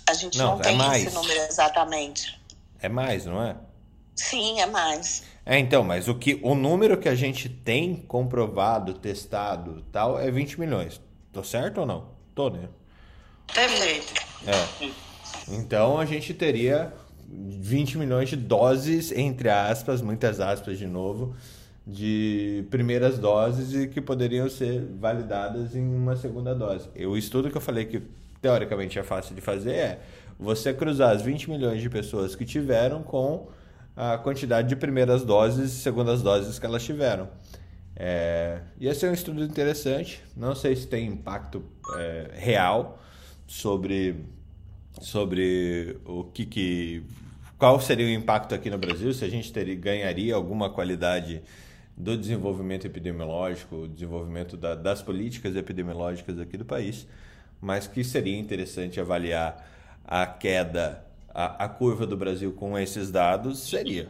A 0.08 0.14
gente 0.14 0.38
não, 0.38 0.56
não 0.56 0.60
é 0.60 0.64
tem 0.64 0.78
mais. 0.78 1.06
esse 1.06 1.16
número 1.16 1.40
exatamente. 1.42 2.40
É 2.82 2.90
mais, 2.90 3.26
não 3.26 3.44
é? 3.44 3.56
Sim, 4.16 4.60
é 4.60 4.66
mais. 4.66 5.24
É, 5.46 5.58
então, 5.58 5.84
mas 5.84 6.08
o 6.08 6.16
que 6.16 6.40
o 6.44 6.54
número 6.54 6.98
que 6.98 7.10
a 7.10 7.16
gente 7.16 7.48
tem 7.50 7.96
comprovado, 7.96 8.94
testado, 8.94 9.84
tal, 9.92 10.20
é 10.20 10.30
20 10.30 10.60
milhões. 10.60 11.02
Tô 11.32 11.44
certo 11.44 11.82
ou 11.82 11.86
não? 11.86 12.10
Tô, 12.36 12.50
né? 12.50 12.68
Perfeito. 13.54 14.14
É. 14.46 14.90
Então 15.48 15.98
a 15.98 16.06
gente 16.06 16.34
teria 16.34 16.94
20 17.28 17.98
milhões 17.98 18.30
de 18.30 18.36
doses, 18.36 19.12
entre 19.12 19.50
aspas, 19.50 20.02
muitas 20.02 20.40
aspas 20.40 20.78
de 20.78 20.88
novo, 20.88 21.36
de 21.90 22.66
primeiras 22.70 23.18
doses 23.18 23.74
e 23.74 23.88
que 23.88 24.00
poderiam 24.00 24.50
ser 24.50 24.86
validadas 25.00 25.76
em 25.76 25.88
uma 25.88 26.16
segunda 26.16 26.54
dose. 26.54 26.88
O 27.06 27.18
estudo 27.18 27.50
que 27.50 27.58
eu 27.58 27.62
falei 27.62 27.86
que 27.86 28.02
teoricamente 28.42 29.00
é 29.00 29.04
fácil 29.04 29.34
de 29.36 29.42
fazer 29.42 29.72
é 29.72 30.00
você 30.38 30.74
cruzar 30.74 31.16
as 31.16 31.22
20 31.22 31.50
milhões 31.50 31.82
de 31.82 31.90
pessoas 31.90 32.36
que 32.36 32.46
tiveram 32.46 33.02
com 33.02 33.50
a 33.96 34.18
quantidade 34.18 34.70
de 34.70 34.76
primeiras 34.76 35.26
doses 35.26 35.74
e 35.74 35.76
segundas 35.80 36.22
doses 36.22 36.60
que 36.60 36.66
elas 36.66 36.84
tiveram. 36.84 37.28
É, 37.96 38.62
ia 38.80 38.94
ser 38.94 39.10
um 39.10 39.14
estudo 39.14 39.44
interessante, 39.44 40.24
não 40.38 40.56
sei 40.56 40.76
se 40.76 40.88
tem 40.88 41.08
impacto 41.08 41.62
é, 41.98 42.30
real 42.34 43.02
sobre, 43.46 44.24
sobre 45.02 45.98
o 46.06 46.24
que, 46.24 46.46
que 46.46 47.04
qual 47.58 47.78
seria 47.82 48.06
o 48.06 48.10
impacto 48.10 48.56
aqui 48.56 48.70
no 48.70 48.78
Brasil, 48.78 49.12
se 49.12 49.26
a 49.26 49.30
gente 49.30 49.52
teria, 49.52 49.76
ganharia 49.76 50.34
alguma 50.34 50.70
qualidade 50.70 51.42
do 52.00 52.18
desenvolvimento 52.18 52.88
epidemiológico, 52.88 53.86
desenvolvimento 53.90 54.56
da, 54.56 54.74
das 54.74 55.02
políticas 55.02 55.54
epidemiológicas 55.58 56.40
aqui 56.40 56.56
do 56.56 56.64
país, 56.64 57.06
mas 57.60 57.88
que 57.88 58.06
seria 58.06 58.40
interessante 58.40 59.02
avaliar 59.02 59.70
a 60.06 60.26
queda, 60.26 61.04
a, 61.28 61.66
a 61.66 61.68
curva 61.68 62.08
do 62.08 62.16
Brasil 62.16 62.54
com 62.54 62.80
esses 62.80 63.12
dados, 63.12 63.60
seria. 63.70 64.08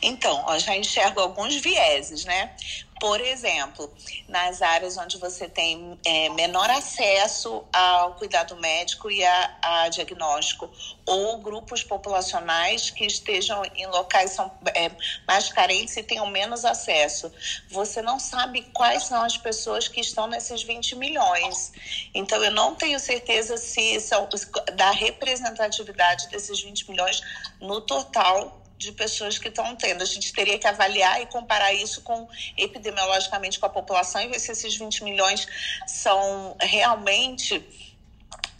Então, 0.00 0.44
eu 0.52 0.58
já 0.58 0.76
enxergo 0.76 1.20
alguns 1.20 1.56
vieses, 1.56 2.24
né? 2.24 2.54
Por 3.02 3.20
exemplo, 3.20 3.92
nas 4.28 4.62
áreas 4.62 4.96
onde 4.96 5.18
você 5.18 5.48
tem 5.48 5.98
é, 6.06 6.28
menor 6.28 6.70
acesso 6.70 7.64
ao 7.72 8.14
cuidado 8.14 8.54
médico 8.58 9.10
e 9.10 9.24
a, 9.24 9.58
a, 9.60 9.88
diagnóstico, 9.88 10.70
ou 11.04 11.38
grupos 11.38 11.82
populacionais 11.82 12.90
que 12.90 13.04
estejam 13.04 13.60
em 13.74 13.88
locais 13.88 14.30
são, 14.30 14.52
é, 14.72 14.88
mais 15.26 15.48
carentes 15.48 15.96
e 15.96 16.04
tenham 16.04 16.28
menos 16.28 16.64
acesso. 16.64 17.32
Você 17.70 18.00
não 18.02 18.20
sabe 18.20 18.70
quais 18.72 19.02
são 19.02 19.20
as 19.20 19.36
pessoas 19.36 19.88
que 19.88 20.00
estão 20.00 20.28
nesses 20.28 20.62
20 20.62 20.94
milhões. 20.94 21.72
Então, 22.14 22.40
eu 22.44 22.52
não 22.52 22.76
tenho 22.76 23.00
certeza 23.00 23.56
se 23.56 23.98
são 23.98 24.28
da 24.76 24.92
representatividade 24.92 26.28
desses 26.28 26.62
20 26.62 26.88
milhões 26.88 27.20
no 27.60 27.80
total 27.80 28.61
de 28.82 28.92
pessoas 28.92 29.38
que 29.38 29.48
estão 29.48 29.76
tendo. 29.76 30.02
A 30.02 30.04
gente 30.04 30.32
teria 30.32 30.58
que 30.58 30.66
avaliar 30.66 31.22
e 31.22 31.26
comparar 31.26 31.72
isso 31.72 32.02
com 32.02 32.28
epidemiologicamente 32.56 33.58
com 33.58 33.66
a 33.66 33.70
população 33.70 34.20
e 34.20 34.26
ver 34.26 34.40
se 34.40 34.50
esses 34.50 34.76
20 34.76 35.04
milhões 35.04 35.46
são 35.86 36.56
realmente 36.60 37.64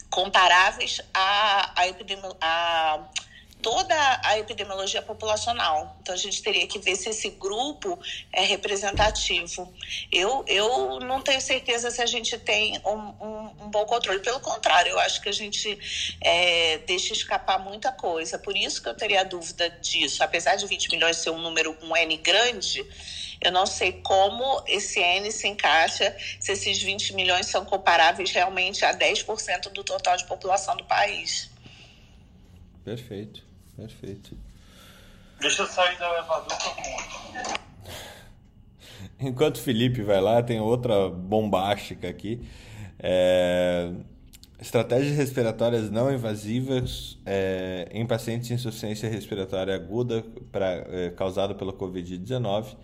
comparáveis 0.09 1.01
à, 1.13 1.81
à, 1.81 1.87
epidemio, 1.87 2.35
à 2.39 2.99
toda 3.63 3.95
a 4.23 4.37
epidemiologia 4.37 5.01
populacional. 5.01 5.97
Então, 6.01 6.13
a 6.13 6.17
gente 6.17 6.43
teria 6.43 6.67
que 6.67 6.77
ver 6.77 6.97
se 6.97 7.09
esse 7.09 7.29
grupo 7.29 7.97
é 8.31 8.43
representativo. 8.43 9.73
Eu, 10.11 10.43
eu 10.47 10.99
não 10.99 11.21
tenho 11.21 11.39
certeza 11.39 11.89
se 11.89 12.01
a 12.01 12.05
gente 12.05 12.37
tem 12.37 12.79
um, 12.85 13.25
um, 13.25 13.55
um 13.61 13.69
bom 13.69 13.85
controle. 13.85 14.19
Pelo 14.19 14.41
contrário, 14.41 14.91
eu 14.91 14.99
acho 14.99 15.21
que 15.21 15.29
a 15.29 15.33
gente 15.33 15.79
é, 16.21 16.79
deixa 16.79 17.13
escapar 17.13 17.57
muita 17.57 17.91
coisa. 17.93 18.37
Por 18.37 18.55
isso 18.55 18.83
que 18.83 18.89
eu 18.89 18.95
teria 18.95 19.23
dúvida 19.23 19.69
disso. 19.69 20.21
Apesar 20.21 20.57
de 20.57 20.67
20 20.67 20.91
milhões 20.91 21.17
ser 21.17 21.29
um 21.29 21.39
número, 21.39 21.75
um 21.81 21.95
N 21.95 22.17
grande, 22.17 22.85
eu 23.41 23.51
não 23.51 23.65
sei 23.65 23.93
como 24.03 24.61
esse 24.67 24.99
N 24.99 25.31
se 25.31 25.47
encaixa, 25.47 26.15
se 26.39 26.51
esses 26.51 26.81
20 26.81 27.13
milhões 27.13 27.45
são 27.45 27.63
comparáveis 27.63 28.29
realmente 28.31 28.83
a 28.83 28.93
10% 28.93 29.69
do 29.71 29.83
total 29.85 30.17
de 30.17 30.25
população 30.25 30.75
do 30.75 30.83
país. 30.83 31.49
Perfeito. 32.83 33.52
Perfeito. 33.75 34.37
Deixa 35.39 35.63
eu 35.63 35.67
sair 35.67 35.97
do 35.97 36.03
elevador 36.03 36.47
pra 36.47 37.63
Enquanto 39.19 39.57
o 39.57 39.59
Felipe 39.59 40.01
vai 40.01 40.21
lá, 40.21 40.41
tem 40.41 40.59
outra 40.59 41.09
bombástica 41.09 42.07
aqui. 42.07 42.41
É... 42.99 43.91
Estratégias 44.59 45.17
respiratórias 45.17 45.91
não 45.91 46.13
invasivas 46.13 47.17
é... 47.25 47.89
em 47.91 48.05
pacientes 48.05 48.47
de 48.47 48.53
insuficiência 48.53 49.09
respiratória 49.09 49.75
aguda 49.75 50.23
pra... 50.51 50.67
é... 50.67 51.09
causada 51.09 51.53
pela 51.53 51.73
Covid-19 51.73 52.75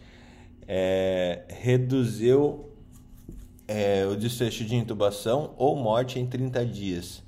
é, 0.71 1.45
reduziu 1.49 2.71
é, 3.67 4.05
o 4.05 4.15
desfecho 4.15 4.63
de 4.63 4.75
intubação 4.75 5.55
ou 5.57 5.75
morte 5.75 6.19
em 6.19 6.27
30 6.27 6.63
dias. 6.63 7.23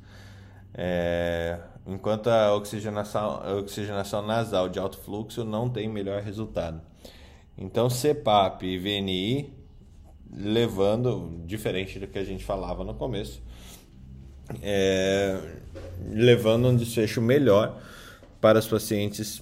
É, 0.75 1.57
enquanto 1.85 2.27
a 2.27 2.53
oxigenação, 2.55 3.41
a 3.43 3.55
oxigenação 3.55 4.25
nasal 4.25 4.69
de 4.69 4.79
alto 4.79 4.97
fluxo 4.97 5.43
não 5.43 5.69
tem 5.69 5.89
melhor 5.89 6.21
resultado. 6.21 6.81
Então, 7.57 7.89
CPAP 7.89 8.63
e 8.63 8.77
VNI, 8.77 9.53
levando, 10.33 11.41
diferente 11.45 11.99
do 11.99 12.07
que 12.07 12.17
a 12.17 12.23
gente 12.23 12.43
falava 12.43 12.83
no 12.83 12.93
começo, 12.93 13.41
é, 14.61 15.37
levando 16.09 16.67
um 16.67 16.75
desfecho 16.75 17.21
melhor 17.21 17.81
para 18.39 18.59
os 18.59 18.67
pacientes 18.67 19.41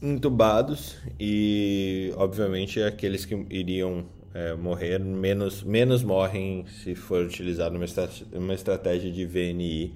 intubados 0.00 0.96
e, 1.18 2.12
obviamente, 2.16 2.80
aqueles 2.82 3.24
que 3.24 3.34
iriam 3.50 4.06
é, 4.32 4.54
morrer, 4.54 4.98
menos, 5.00 5.62
menos 5.62 6.02
morrem 6.02 6.64
se 6.66 6.94
for 6.94 7.24
utilizado 7.24 7.76
uma, 7.76 7.86
uma 8.32 8.54
estratégia 8.54 9.10
de 9.10 9.24
VNI 9.26 9.94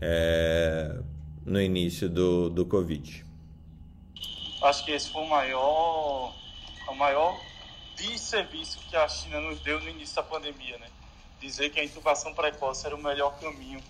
é, 0.00 0.98
no 1.44 1.60
início 1.60 2.08
do, 2.08 2.50
do 2.50 2.66
Covid? 2.66 3.24
Acho 4.62 4.84
que 4.84 4.90
esse 4.90 5.10
foi 5.10 5.22
o 5.22 5.28
maior, 5.28 6.34
o 6.88 6.94
maior 6.94 7.38
desserviço 7.96 8.78
que 8.88 8.96
a 8.96 9.08
China 9.08 9.40
nos 9.40 9.60
deu 9.60 9.80
no 9.80 9.88
início 9.88 10.16
da 10.16 10.22
pandemia, 10.22 10.78
né? 10.78 10.88
Dizer 11.40 11.70
que 11.70 11.78
a 11.78 11.84
intubação 11.84 12.34
precoce 12.34 12.86
era 12.86 12.94
o 12.94 13.02
melhor 13.02 13.38
caminho. 13.38 13.82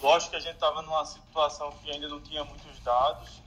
Lógico 0.00 0.30
que 0.30 0.36
a 0.36 0.40
gente 0.40 0.54
estava 0.54 0.82
numa 0.82 1.04
situação 1.04 1.72
que 1.82 1.90
ainda 1.90 2.08
não 2.08 2.20
tinha 2.20 2.44
muitos 2.44 2.78
dados, 2.80 3.42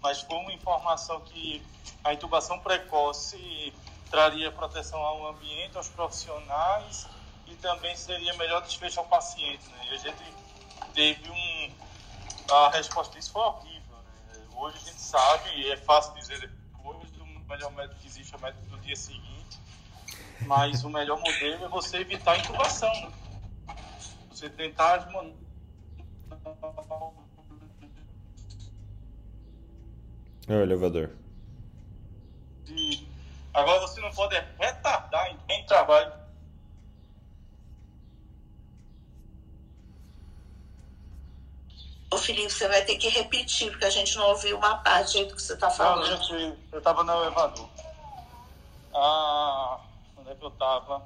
mas 0.00 0.22
com 0.22 0.36
uma 0.36 0.52
informação 0.52 1.20
que 1.22 1.62
a 2.04 2.12
intubação 2.12 2.60
precoce 2.60 3.72
traria 4.10 4.52
proteção 4.52 5.00
ao 5.00 5.28
ambiente, 5.28 5.76
aos 5.76 5.88
profissionais 5.88 7.06
e 7.46 7.54
também 7.56 7.96
seria 7.96 8.34
melhor 8.34 8.62
desfecho 8.62 9.00
ao 9.00 9.06
paciente. 9.06 9.66
Né? 9.68 9.88
E 9.90 9.94
a 9.94 9.98
gente 9.98 10.22
teve 10.96 11.30
um. 11.30 11.70
A 12.50 12.70
resposta 12.70 13.14
disso 13.14 13.32
foi 13.32 13.42
horrível. 13.42 13.96
Né? 14.28 14.46
Hoje 14.56 14.76
a 14.78 14.80
gente 14.80 15.00
sabe, 15.00 15.70
é 15.70 15.76
fácil 15.76 16.14
dizer 16.14 16.40
depois, 16.40 17.08
o 17.20 17.48
melhor 17.48 17.70
médico 17.72 18.00
que 18.00 18.06
existe 18.06 18.34
é 18.34 18.38
o 18.38 18.40
médico 18.40 18.64
do 18.66 18.78
dia 18.78 18.96
seguinte, 18.96 19.60
mas 20.46 20.82
o 20.82 20.88
melhor 20.88 21.20
modelo 21.20 21.66
é 21.66 21.68
você 21.68 21.98
evitar 21.98 22.32
a 22.32 22.38
intubação. 22.38 22.92
Né? 22.92 23.12
Você 24.30 24.48
tentar 24.48 25.08
É 30.48 30.52
o 30.52 30.62
elevador. 30.62 31.10
E 32.68 33.08
agora 33.52 33.80
você 33.80 34.00
não 34.00 34.10
pode 34.12 34.36
retardar 34.58 35.36
em 35.48 35.66
trabalho 35.66 36.25
Ô 42.16 42.18
Felipe, 42.18 42.50
você 42.50 42.66
vai 42.66 42.82
ter 42.82 42.96
que 42.96 43.08
repetir, 43.10 43.70
porque 43.70 43.84
a 43.84 43.90
gente 43.90 44.16
não 44.16 44.30
ouviu 44.30 44.56
uma 44.56 44.78
parte 44.78 45.18
aí 45.18 45.26
do 45.26 45.36
que 45.36 45.42
você 45.42 45.52
está 45.52 45.68
falando. 45.68 46.08
Não, 46.08 46.22
gente, 46.22 46.58
eu 46.72 46.78
estava 46.78 47.04
no 47.04 47.12
elevador. 47.12 47.68
Ah, 48.94 49.78
onde 50.16 50.30
é 50.30 50.34
que 50.34 50.42
eu 50.42 50.48
estava? 50.48 51.02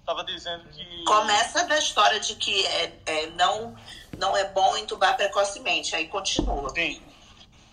Estava 0.00 0.24
dizendo 0.24 0.66
que. 0.70 1.04
Começa 1.04 1.66
da 1.66 1.78
história 1.78 2.18
de 2.18 2.34
que 2.36 2.66
é, 2.66 2.98
é, 3.04 3.26
não, 3.32 3.76
não 4.16 4.34
é 4.34 4.44
bom 4.44 4.74
entubar 4.78 5.14
precocemente, 5.18 5.94
aí 5.94 6.08
continua. 6.08 6.70
Sim. 6.70 7.02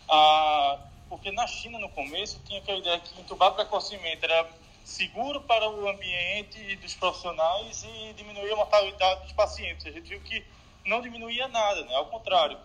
Ah, 0.10 0.78
porque 1.08 1.32
na 1.32 1.48
China, 1.48 1.80
no 1.80 1.88
começo, 1.92 2.42
tinha 2.46 2.60
aquela 2.60 2.80
ideia 2.80 3.00
que 3.00 3.22
entubar 3.22 3.54
precocemente 3.54 4.26
era 4.26 4.50
seguro 4.84 5.40
para 5.40 5.70
o 5.70 5.88
ambiente 5.88 6.60
e 6.60 6.76
dos 6.76 6.94
profissionais 6.96 7.86
e 7.86 8.14
diminuir 8.18 8.52
a 8.52 8.58
mortalidade 8.58 9.22
dos 9.24 9.32
pacientes. 9.32 9.86
A 9.86 9.92
gente 9.92 10.10
viu 10.10 10.20
que 10.20 10.46
não 10.86 11.02
diminuía 11.02 11.48
nada, 11.48 11.86
né? 11.86 11.96
Ao 11.96 12.08
contrário 12.08 12.58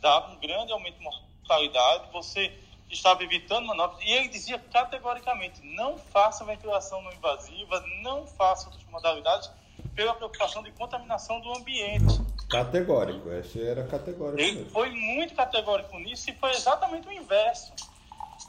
dava 0.00 0.32
um 0.32 0.36
grande 0.36 0.72
aumento 0.72 0.98
de 0.98 1.04
mortalidade, 1.04 2.10
você 2.12 2.52
estava 2.90 3.22
evitando 3.22 3.66
manobras, 3.66 4.00
e 4.02 4.10
ele 4.10 4.28
dizia 4.28 4.58
categoricamente, 4.58 5.64
não 5.64 5.96
faça 5.96 6.44
ventilação 6.44 7.00
não 7.02 7.12
invasiva, 7.12 7.84
não 8.02 8.26
faça 8.26 8.66
outras 8.66 8.84
modalidades, 8.90 9.50
pela 9.94 10.14
preocupação 10.14 10.62
de 10.62 10.72
contaminação 10.72 11.40
do 11.40 11.52
ambiente. 11.54 12.20
Categórico, 12.48 13.30
esse 13.32 13.64
era 13.64 13.86
categórico. 13.86 14.40
Ele 14.40 14.52
mesmo. 14.52 14.70
foi 14.70 14.90
muito 14.90 15.34
categórico 15.34 15.98
nisso 15.98 16.30
e 16.30 16.34
foi 16.34 16.50
exatamente 16.50 17.06
o 17.06 17.12
inverso. 17.12 17.72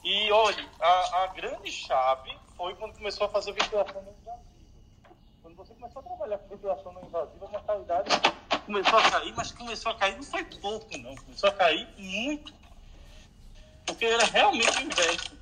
E 0.04 0.32
olha, 0.32 0.68
a, 0.80 1.24
a 1.24 1.28
grande 1.28 1.72
chave 1.72 2.36
foi 2.58 2.76
quando 2.76 2.94
começou 2.94 3.28
a 3.28 3.30
fazer 3.30 3.52
ventilação 3.52 4.02
não 4.02 4.12
invasiva. 4.12 4.42
Quando 5.42 5.56
você 5.56 5.74
começou 5.74 6.00
a 6.00 6.04
trabalhar 6.04 6.38
com 6.40 6.50
ventilação 6.50 6.94
não 6.94 7.04
invasiva, 7.04 7.46
a 7.46 7.50
mortalidade 7.50 8.10
começou 8.66 9.00
a 9.00 9.10
cair, 9.10 9.34
mas 9.36 9.52
começou 9.52 9.92
a 9.92 9.96
cair 9.96 10.16
não 10.16 10.24
foi 10.24 10.44
pouco, 10.44 10.98
não. 10.98 11.16
Começou 11.16 11.50
a 11.50 11.54
cair 11.54 11.88
muito. 11.98 12.54
Porque 13.86 14.06
era 14.06 14.26
realmente 14.26 14.78
o 14.78 14.82
inverso. 14.82 15.38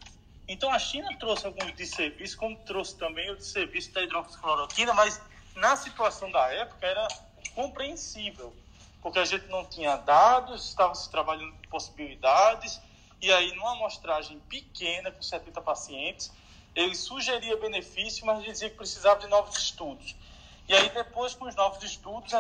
Então 0.48 0.72
a 0.72 0.80
China 0.80 1.16
trouxe 1.20 1.46
alguns 1.46 1.72
desserviços, 1.74 2.36
como 2.36 2.56
trouxe 2.58 2.98
também 2.98 3.30
o 3.30 3.36
desserviço 3.36 3.92
da 3.92 4.02
hidroxicloroquina, 4.02 4.94
mas 4.94 5.22
na 5.56 5.76
situação 5.76 6.32
da 6.32 6.52
época 6.52 6.88
era 6.88 7.08
compreensível, 7.54 8.56
porque 9.02 9.20
a 9.20 9.26
gente 9.26 9.46
não 9.48 9.64
tinha 9.66 9.96
dados, 9.98 10.70
estava 10.70 10.96
se 10.96 11.10
trabalhando 11.12 11.52
com 11.52 11.70
possibilidades, 11.70 12.82
e 13.22 13.32
aí 13.32 13.54
numa 13.56 13.74
amostragem 13.74 14.40
pequena, 14.50 15.12
com 15.12 15.22
70 15.22 15.62
pacientes, 15.62 16.32
ele 16.76 16.96
sugeria 16.96 17.58
benefício, 17.58 18.26
mas 18.26 18.44
dizia 18.44 18.70
que 18.70 18.76
precisava 18.78 19.20
de 19.20 19.28
novos 19.28 19.58
estudos. 19.58 20.16
E 20.68 20.74
aí 20.74 20.90
depois, 20.90 21.34
com 21.34 21.46
os 21.46 21.56
novos 21.56 21.84
estudos, 21.84 22.34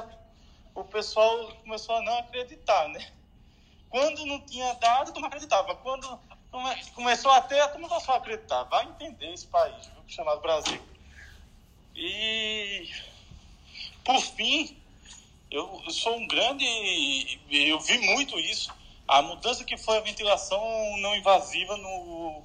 o 0.80 0.86
pessoal 0.86 1.54
começou 1.64 1.96
a 1.96 2.02
não 2.02 2.20
acreditar, 2.20 2.88
né? 2.90 3.12
Quando 3.90 4.26
não 4.26 4.40
tinha 4.42 4.74
dado, 4.76 5.20
não 5.20 5.28
acreditava. 5.28 5.76
Quando 5.76 6.20
começou 6.94 7.32
a 7.32 7.42
ter, 7.42 7.68
turma 7.70 7.90
passou 7.90 8.14
a 8.14 8.18
acreditar. 8.18 8.64
Vai 8.64 8.86
entender 8.86 9.34
esse 9.34 9.48
país, 9.48 9.88
viu? 9.88 10.04
chamado 10.08 10.42
Brasil. 10.42 10.82
E, 11.96 12.90
por 14.04 14.20
fim, 14.22 14.78
eu, 15.52 15.82
eu 15.86 15.92
sou 15.92 16.18
um 16.18 16.28
grande. 16.28 17.40
Eu 17.50 17.80
vi 17.80 17.98
muito 18.00 18.40
isso. 18.40 18.72
a 19.08 19.22
mudança 19.22 19.64
que 19.64 19.78
foi 19.78 19.98
a 19.98 20.02
ventilação 20.02 20.98
não 20.98 21.16
invasiva 21.16 21.76
no, 21.78 22.44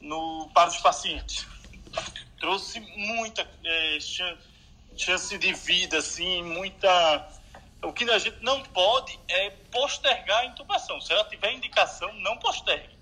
no, 0.00 0.50
para 0.52 0.68
os 0.68 0.78
pacientes. 0.78 1.46
Trouxe 2.38 2.80
muita 2.80 3.48
é, 3.64 3.98
chance 4.96 5.38
de 5.38 5.52
vida, 5.52 5.98
assim, 5.98 6.42
muita. 6.42 7.39
O 7.82 7.92
que 7.92 8.04
a 8.10 8.18
gente 8.18 8.42
não 8.42 8.62
pode 8.62 9.18
é 9.28 9.50
postergar 9.70 10.40
a 10.40 10.44
intubação. 10.44 11.00
Se 11.00 11.12
ela 11.12 11.24
tiver 11.24 11.52
indicação, 11.52 12.12
não 12.14 12.36
postergue. 12.36 12.98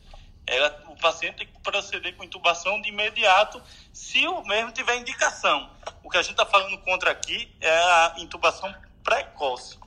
Ela, 0.46 0.82
o 0.88 0.96
paciente 0.96 1.36
tem 1.36 1.46
que 1.46 1.60
proceder 1.60 2.16
com 2.16 2.24
intubação 2.24 2.80
de 2.80 2.88
imediato, 2.88 3.60
se 3.92 4.26
o 4.26 4.42
mesmo 4.44 4.72
tiver 4.72 4.96
indicação. 4.96 5.68
O 6.02 6.08
que 6.08 6.16
a 6.16 6.22
gente 6.22 6.32
está 6.32 6.46
falando 6.46 6.78
contra 6.78 7.10
aqui 7.10 7.54
é 7.60 7.70
a 7.70 8.14
intubação 8.18 8.74
precoce. 9.02 9.78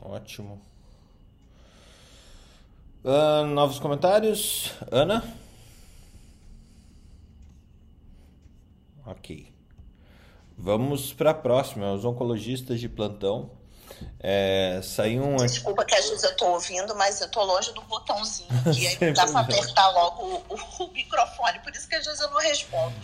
Ótimo. 0.00 0.62
Uh, 3.04 3.46
novos 3.46 3.78
comentários? 3.78 4.72
Ana? 4.90 5.22
Ok. 9.04 9.49
Vamos 10.62 11.14
para 11.14 11.30
a 11.30 11.34
próxima, 11.34 11.90
os 11.90 12.04
oncologistas 12.04 12.78
de 12.78 12.86
plantão. 12.86 13.50
É, 14.18 14.80
saiu 14.82 15.24
um. 15.24 15.36
Desculpa 15.36 15.86
que 15.86 15.94
às 15.94 16.06
vezes 16.06 16.22
eu 16.22 16.30
estou 16.32 16.50
ouvindo, 16.50 16.94
mas 16.96 17.18
eu 17.20 17.26
estou 17.26 17.44
longe 17.44 17.72
do 17.72 17.80
botãozinho. 17.82 18.48
E 18.76 18.86
aí 18.86 19.12
dá 19.14 19.26
para 19.26 19.40
apertar 19.40 19.88
logo 19.90 20.42
o, 20.50 20.84
o, 20.84 20.92
microfone, 20.92 21.58
por 21.60 21.72
isso 21.72 21.88
que 21.88 21.94
às 21.94 22.04
vezes 22.04 22.20
eu 22.20 22.30
não 22.30 22.38
respondo. 22.38 22.94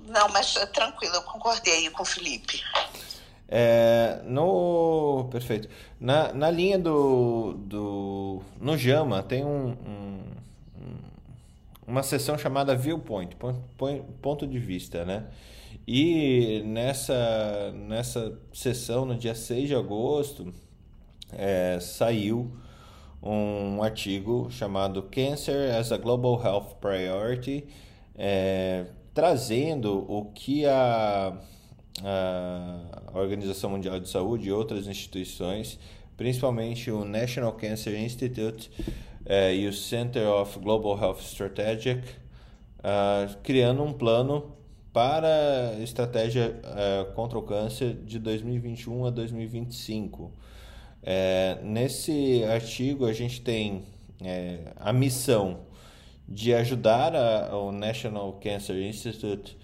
Não, 0.00 0.28
mas 0.30 0.54
tranquilo, 0.72 1.14
eu 1.14 1.22
concordei 1.22 1.90
com 1.90 2.02
o 2.02 2.06
Felipe. 2.06 2.62
É, 3.54 4.20
no 4.24 5.28
perfeito 5.30 5.68
na, 6.00 6.32
na 6.32 6.50
linha 6.50 6.78
do, 6.78 7.52
do 7.58 8.42
no 8.58 8.78
Jama 8.78 9.22
tem 9.22 9.44
um, 9.44 9.76
um 9.86 10.24
uma 11.86 12.02
sessão 12.02 12.38
chamada 12.38 12.74
viewpoint 12.74 13.36
ponto 14.22 14.46
de 14.46 14.58
vista 14.58 15.04
né 15.04 15.26
e 15.86 16.62
nessa 16.64 17.72
nessa 17.72 18.38
sessão 18.52 19.04
no 19.04 19.16
dia 19.16 19.34
6 19.34 19.68
de 19.68 19.74
agosto 19.74 20.52
é, 21.32 21.78
saiu 21.80 22.52
um 23.22 23.82
artigo 23.82 24.48
chamado 24.50 25.02
Cancer 25.04 25.74
as 25.76 25.92
a 25.92 25.96
Global 25.96 26.40
Health 26.42 26.76
Priority 26.80 27.64
é, 28.16 28.86
trazendo 29.14 30.04
o 30.08 30.26
que 30.32 30.66
a 30.66 31.36
a 32.04 33.18
Organização 33.18 33.70
Mundial 33.70 34.00
de 34.00 34.08
Saúde 34.08 34.48
e 34.48 34.52
outras 34.52 34.86
instituições, 34.86 35.78
principalmente 36.16 36.90
o 36.90 37.04
National 37.04 37.52
Cancer 37.52 37.98
Institute 38.00 38.70
eh, 39.26 39.56
e 39.56 39.68
o 39.68 39.72
Center 39.72 40.26
of 40.28 40.58
Global 40.58 40.98
Health 40.98 41.20
Strategic, 41.20 42.02
uh, 42.78 43.36
criando 43.42 43.82
um 43.82 43.92
plano 43.92 44.56
para 44.92 45.74
estratégia 45.80 46.60
uh, 46.64 47.12
contra 47.14 47.38
o 47.38 47.42
câncer 47.42 47.94
de 48.04 48.18
2021 48.18 49.06
a 49.06 49.10
2025. 49.10 50.30
É, 51.02 51.58
nesse 51.62 52.44
artigo, 52.44 53.06
a 53.06 53.12
gente 53.12 53.40
tem 53.40 53.82
é, 54.22 54.72
a 54.76 54.92
missão 54.92 55.60
de 56.28 56.54
ajudar 56.54 57.16
a, 57.16 57.56
o 57.56 57.72
National 57.72 58.34
Cancer 58.34 58.76
Institute 58.76 59.56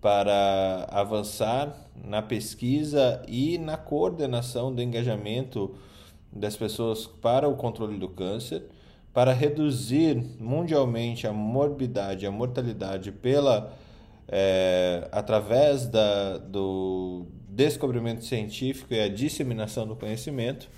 para 0.00 0.86
avançar 0.90 1.74
na 2.04 2.20
pesquisa 2.20 3.22
e 3.26 3.56
na 3.58 3.76
coordenação 3.76 4.72
do 4.72 4.82
engajamento 4.82 5.74
das 6.30 6.56
pessoas 6.56 7.06
para 7.06 7.48
o 7.48 7.56
controle 7.56 7.98
do 7.98 8.08
câncer, 8.08 8.64
para 9.12 9.32
reduzir 9.32 10.22
mundialmente 10.38 11.26
a 11.26 11.32
morbidade, 11.32 12.26
a 12.26 12.30
mortalidade 12.30 13.10
pela 13.10 13.72
é, 14.28 15.08
através 15.12 15.86
da, 15.86 16.38
do 16.38 17.26
descobrimento 17.48 18.24
científico 18.24 18.92
e 18.94 19.00
a 19.00 19.08
disseminação 19.08 19.86
do 19.86 19.94
conhecimento. 19.94 20.68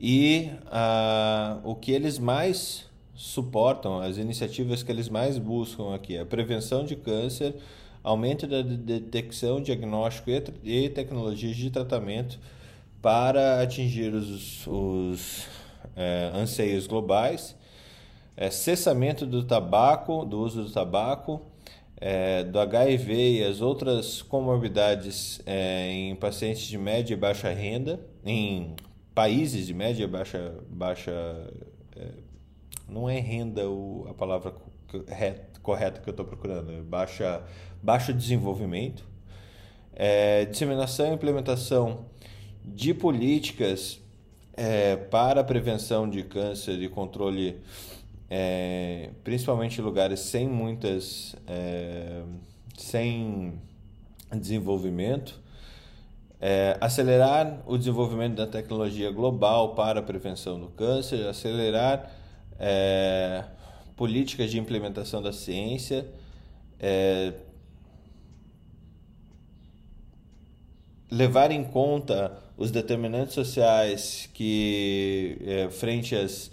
E 0.00 0.50
a, 0.66 1.58
o 1.62 1.74
que 1.74 1.92
eles 1.92 2.18
mais 2.18 2.86
suportam, 3.14 4.00
as 4.00 4.16
iniciativas 4.16 4.82
que 4.82 4.90
eles 4.90 5.08
mais 5.08 5.36
buscam 5.36 5.94
aqui, 5.94 6.16
a 6.16 6.24
prevenção 6.24 6.84
de 6.84 6.96
câncer 6.96 7.54
aumento 8.02 8.46
da 8.46 8.62
detecção, 8.62 9.60
diagnóstico 9.60 10.30
e, 10.64 10.88
tecnologias 10.88 11.56
de 11.56 11.70
tratamento 11.70 12.38
para 13.00 13.62
atingir 13.62 14.12
os, 14.14 14.66
os 14.66 15.46
é, 15.96 16.30
anseios 16.34 16.86
globais, 16.86 17.56
é, 18.36 18.50
cessamento 18.50 19.26
do 19.26 19.42
tabaco, 19.42 20.24
do 20.24 20.40
uso 20.40 20.64
do 20.64 20.70
tabaco, 20.70 21.42
é, 22.00 22.42
do 22.44 22.58
HIV 22.58 23.38
e 23.38 23.44
as 23.44 23.60
outras 23.60 24.22
comorbidades 24.22 25.40
é, 25.44 25.90
em 25.90 26.16
pacientes 26.16 26.62
de 26.62 26.78
média 26.78 27.14
e 27.14 27.16
baixa 27.16 27.50
renda, 27.50 28.00
em 28.24 28.74
países 29.14 29.66
de 29.66 29.74
média 29.74 30.04
e 30.04 30.06
baixa, 30.06 30.54
baixa 30.68 31.12
é, 31.94 32.08
não 32.88 33.08
é 33.08 33.18
renda 33.18 33.68
o, 33.68 34.06
a 34.08 34.14
palavra 34.14 34.54
correta 35.62 36.00
que 36.00 36.08
eu 36.08 36.12
estou 36.12 36.24
procurando, 36.24 36.72
é 36.72 36.80
baixa 36.80 37.42
baixo 37.82 38.12
desenvolvimento, 38.12 39.06
é, 39.94 40.44
disseminação 40.44 41.10
e 41.10 41.14
implementação 41.14 42.06
de 42.64 42.92
políticas 42.92 44.00
é, 44.54 44.96
para 44.96 45.42
prevenção 45.42 46.08
de 46.08 46.22
câncer 46.22 46.80
e 46.82 46.88
controle, 46.88 47.60
é, 48.30 49.10
principalmente 49.24 49.82
lugares 49.82 50.20
sem 50.20 50.48
muitas, 50.48 51.34
é, 51.48 52.22
sem 52.78 53.60
desenvolvimento, 54.32 55.40
é, 56.40 56.78
acelerar 56.80 57.60
o 57.66 57.76
desenvolvimento 57.76 58.36
da 58.36 58.46
tecnologia 58.46 59.10
global 59.10 59.74
para 59.74 59.98
a 59.98 60.02
prevenção 60.02 60.60
do 60.60 60.68
câncer, 60.68 61.26
acelerar 61.26 62.10
é, 62.58 63.44
políticas 63.96 64.50
de 64.50 64.58
implementação 64.58 65.20
da 65.20 65.32
ciência, 65.32 66.06
é, 66.78 67.34
levar 71.10 71.50
em 71.50 71.64
conta 71.64 72.38
os 72.56 72.70
determinantes 72.70 73.34
sociais 73.34 74.30
que, 74.32 75.36
é, 75.44 75.68
frente 75.68 76.14
às, 76.14 76.50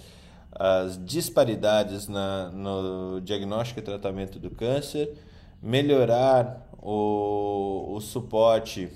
às 0.59 1.03
disparidades 1.03 2.07
na, 2.07 2.49
no 2.49 3.21
diagnóstico 3.21 3.79
e 3.79 3.83
tratamento 3.83 4.39
do 4.39 4.49
câncer, 4.49 5.13
melhorar 5.61 6.67
o, 6.81 7.93
o 7.95 8.01
suporte 8.01 8.89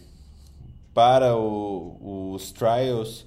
para 0.93 1.35
o, 1.35 2.33
os 2.33 2.51
trials 2.51 3.25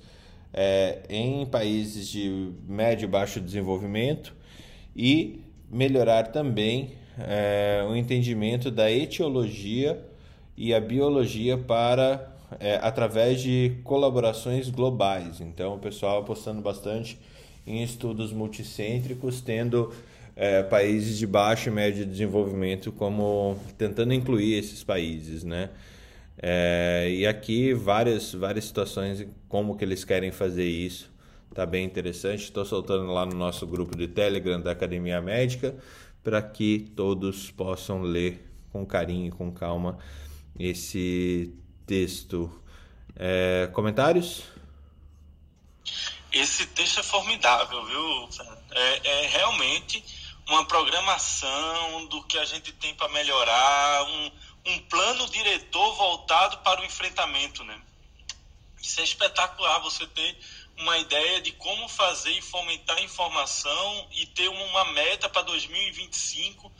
é, 0.52 1.02
em 1.08 1.46
países 1.46 2.08
de 2.08 2.52
médio 2.66 3.06
e 3.06 3.08
baixo 3.08 3.40
desenvolvimento 3.40 4.34
e 4.96 5.40
melhorar 5.70 6.24
também 6.28 6.92
é, 7.18 7.84
o 7.88 7.94
entendimento 7.94 8.70
da 8.70 8.90
etiologia 8.90 10.04
e 10.56 10.74
a 10.74 10.80
biologia 10.80 11.56
para 11.58 12.32
é, 12.60 12.78
através 12.82 13.40
de 13.40 13.76
colaborações 13.82 14.68
globais. 14.68 15.40
Então, 15.40 15.74
o 15.74 15.78
pessoal 15.78 16.20
apostando 16.20 16.60
bastante 16.60 17.18
em 17.66 17.82
estudos 17.82 18.32
multicêntricos, 18.32 19.40
tendo 19.40 19.92
é, 20.36 20.62
países 20.62 21.18
de 21.18 21.26
baixo 21.26 21.68
e 21.68 21.72
médio 21.72 22.04
desenvolvimento 22.04 22.92
como 22.92 23.58
tentando 23.78 24.12
incluir 24.12 24.54
esses 24.54 24.82
países, 24.82 25.44
né? 25.44 25.70
É, 26.36 27.08
e 27.10 27.26
aqui 27.26 27.72
várias 27.72 28.34
várias 28.34 28.64
situações 28.64 29.24
como 29.48 29.76
que 29.76 29.84
eles 29.84 30.04
querem 30.04 30.32
fazer 30.32 30.66
isso 30.68 31.08
tá 31.54 31.64
bem 31.64 31.84
interessante 31.84 32.42
estou 32.42 32.64
soltando 32.64 33.06
lá 33.12 33.24
no 33.24 33.36
nosso 33.36 33.64
grupo 33.68 33.96
de 33.96 34.08
Telegram 34.08 34.60
da 34.60 34.72
Academia 34.72 35.20
Médica 35.20 35.76
para 36.24 36.42
que 36.42 36.90
todos 36.96 37.52
possam 37.52 38.02
ler 38.02 38.50
com 38.72 38.84
carinho 38.84 39.28
e 39.28 39.30
com 39.30 39.52
calma 39.52 39.98
esse 40.58 41.54
texto. 41.86 42.50
É, 43.14 43.68
comentários? 43.72 44.44
Esse 46.34 46.66
texto 46.66 46.98
é 46.98 47.02
formidável, 47.04 47.86
viu? 47.86 48.28
É, 48.72 49.08
é, 49.08 49.26
realmente 49.28 50.04
uma 50.48 50.64
programação 50.64 52.06
do 52.06 52.24
que 52.24 52.36
a 52.36 52.44
gente 52.44 52.72
tem 52.72 52.92
para 52.96 53.08
melhorar, 53.10 54.02
um, 54.02 54.32
um 54.66 54.78
plano 54.80 55.30
diretor 55.30 55.94
voltado 55.94 56.58
para 56.58 56.80
o 56.80 56.84
enfrentamento, 56.84 57.62
né? 57.62 57.80
Isso 58.82 59.00
é 59.00 59.04
espetacular, 59.04 59.78
você 59.78 60.08
ter 60.08 60.36
uma 60.76 60.98
ideia 60.98 61.40
de 61.40 61.52
como 61.52 61.88
fazer 61.88 62.32
e 62.32 62.42
fomentar 62.42 63.00
informação 63.00 64.08
e 64.10 64.26
ter 64.26 64.48
uma 64.48 64.84
meta 64.86 65.28
para 65.28 65.42
2025 65.42 66.70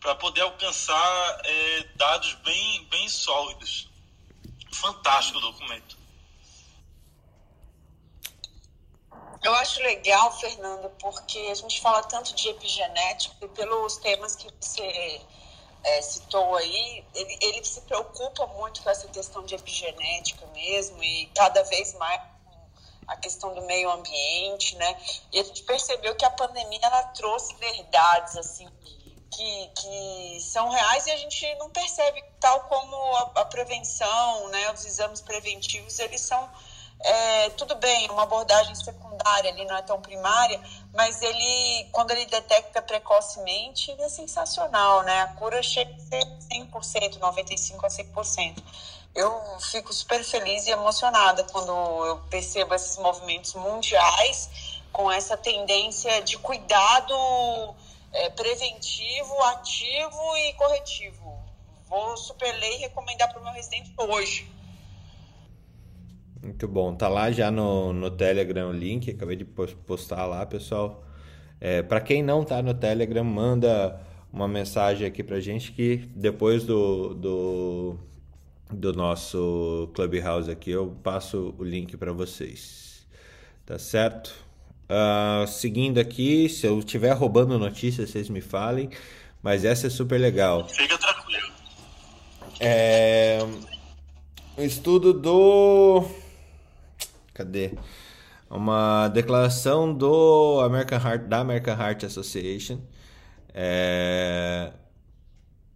para 0.00 0.16
poder 0.16 0.40
alcançar 0.40 1.40
é, 1.44 1.84
dados 1.94 2.34
bem, 2.44 2.84
bem 2.90 3.08
sólidos. 3.08 3.88
Fantástico 4.72 5.38
o 5.38 5.40
documento. 5.40 6.03
Eu 9.44 9.54
acho 9.56 9.78
legal, 9.82 10.32
Fernando, 10.38 10.88
porque 10.98 11.38
a 11.50 11.54
gente 11.54 11.78
fala 11.82 12.02
tanto 12.04 12.34
de 12.34 12.48
epigenética 12.48 13.36
e 13.42 13.48
pelos 13.48 13.98
temas 13.98 14.34
que 14.34 14.48
você 14.58 15.20
é, 15.84 16.00
citou 16.00 16.56
aí, 16.56 17.04
ele, 17.14 17.38
ele 17.42 17.62
se 17.62 17.82
preocupa 17.82 18.46
muito 18.46 18.82
com 18.82 18.88
essa 18.88 19.06
questão 19.08 19.44
de 19.44 19.54
epigenética 19.54 20.46
mesmo 20.46 21.04
e 21.04 21.26
cada 21.34 21.62
vez 21.64 21.92
mais 21.94 22.22
a 23.06 23.16
questão 23.18 23.54
do 23.54 23.60
meio 23.66 23.90
ambiente, 23.90 24.76
né? 24.76 24.96
E 25.30 25.38
a 25.38 25.44
gente 25.44 25.62
percebeu 25.64 26.16
que 26.16 26.24
a 26.24 26.30
pandemia 26.30 26.80
ela 26.82 27.02
trouxe 27.08 27.54
verdades 27.56 28.38
assim 28.38 28.66
que, 29.30 29.70
que 29.76 30.40
são 30.40 30.70
reais 30.70 31.06
e 31.06 31.10
a 31.10 31.16
gente 31.18 31.54
não 31.56 31.68
percebe, 31.68 32.24
tal 32.40 32.60
como 32.62 32.96
a, 33.16 33.42
a 33.42 33.44
prevenção, 33.44 34.48
né? 34.48 34.72
Os 34.72 34.86
exames 34.86 35.20
preventivos 35.20 35.98
eles 35.98 36.22
são 36.22 36.50
é, 37.00 37.50
tudo 37.50 37.74
bem, 37.76 38.08
uma 38.10 38.22
abordagem 38.22 38.74
secundária, 38.74 39.50
ali 39.50 39.64
não 39.66 39.76
é 39.76 39.82
tão 39.82 40.00
primária, 40.00 40.60
mas 40.92 41.20
ele, 41.20 41.88
quando 41.92 42.12
ele 42.12 42.24
detecta 42.26 42.80
precocemente, 42.80 43.90
é 44.00 44.08
sensacional, 44.08 45.02
né? 45.02 45.22
A 45.22 45.28
cura 45.28 45.62
chega 45.62 45.94
a 45.94 45.98
ser 45.98 46.24
100%, 46.50 47.18
95% 47.18 47.84
a 47.84 47.88
100%. 47.88 48.62
Eu 49.14 49.60
fico 49.60 49.92
super 49.92 50.24
feliz 50.24 50.66
e 50.66 50.70
emocionada 50.70 51.44
quando 51.44 51.70
eu 52.06 52.18
percebo 52.30 52.74
esses 52.74 52.96
movimentos 52.98 53.54
mundiais 53.54 54.80
com 54.92 55.10
essa 55.10 55.36
tendência 55.36 56.22
de 56.22 56.38
cuidado 56.38 57.14
é, 58.12 58.30
preventivo, 58.30 59.42
ativo 59.42 60.36
e 60.36 60.52
corretivo. 60.54 61.38
Vou 61.86 62.16
super 62.16 62.52
ler 62.58 62.76
e 62.76 62.78
recomendar 62.78 63.28
para 63.30 63.40
o 63.40 63.44
meu 63.44 63.52
residente 63.52 63.92
hoje. 63.98 64.53
Muito 66.44 66.68
bom. 66.68 66.94
Tá 66.94 67.08
lá 67.08 67.30
já 67.32 67.50
no, 67.50 67.94
no 67.94 68.10
Telegram 68.10 68.68
o 68.68 68.72
link, 68.72 69.10
acabei 69.10 69.34
de 69.34 69.46
postar 69.46 70.26
lá, 70.26 70.44
pessoal. 70.44 71.02
É, 71.58 71.82
para 71.82 72.02
quem 72.02 72.22
não 72.22 72.44
tá 72.44 72.62
no 72.62 72.74
Telegram, 72.74 73.24
manda 73.24 73.98
uma 74.30 74.46
mensagem 74.46 75.06
aqui 75.06 75.22
pra 75.22 75.40
gente 75.40 75.72
que 75.72 75.96
depois 76.14 76.64
do, 76.64 77.14
do, 77.14 77.98
do 78.70 78.92
nosso 78.92 79.90
Clubhouse 79.94 80.50
aqui 80.50 80.70
eu 80.70 80.94
passo 81.02 81.54
o 81.58 81.64
link 81.64 81.96
para 81.96 82.12
vocês. 82.12 83.06
Tá 83.64 83.78
certo? 83.78 84.34
Uh, 84.84 85.46
seguindo 85.46 85.98
aqui, 85.98 86.46
se 86.50 86.66
eu 86.66 86.78
estiver 86.78 87.12
roubando 87.12 87.58
notícias, 87.58 88.10
vocês 88.10 88.28
me 88.28 88.42
falem, 88.42 88.90
mas 89.42 89.64
essa 89.64 89.86
é 89.86 89.90
super 89.90 90.20
legal. 90.20 90.68
Fica 90.68 90.98
tranquilo. 90.98 91.48
É, 92.60 93.38
um 94.58 94.62
estudo 94.62 95.14
do 95.14 96.04
Cadê? 97.34 97.72
Uma 98.48 99.08
declaração 99.08 99.92
do 99.92 100.60
American 100.60 100.98
Heart, 100.98 101.22
da 101.26 101.40
American 101.40 101.74
Heart 101.76 102.04
Association 102.04 102.78
é, 103.54 104.72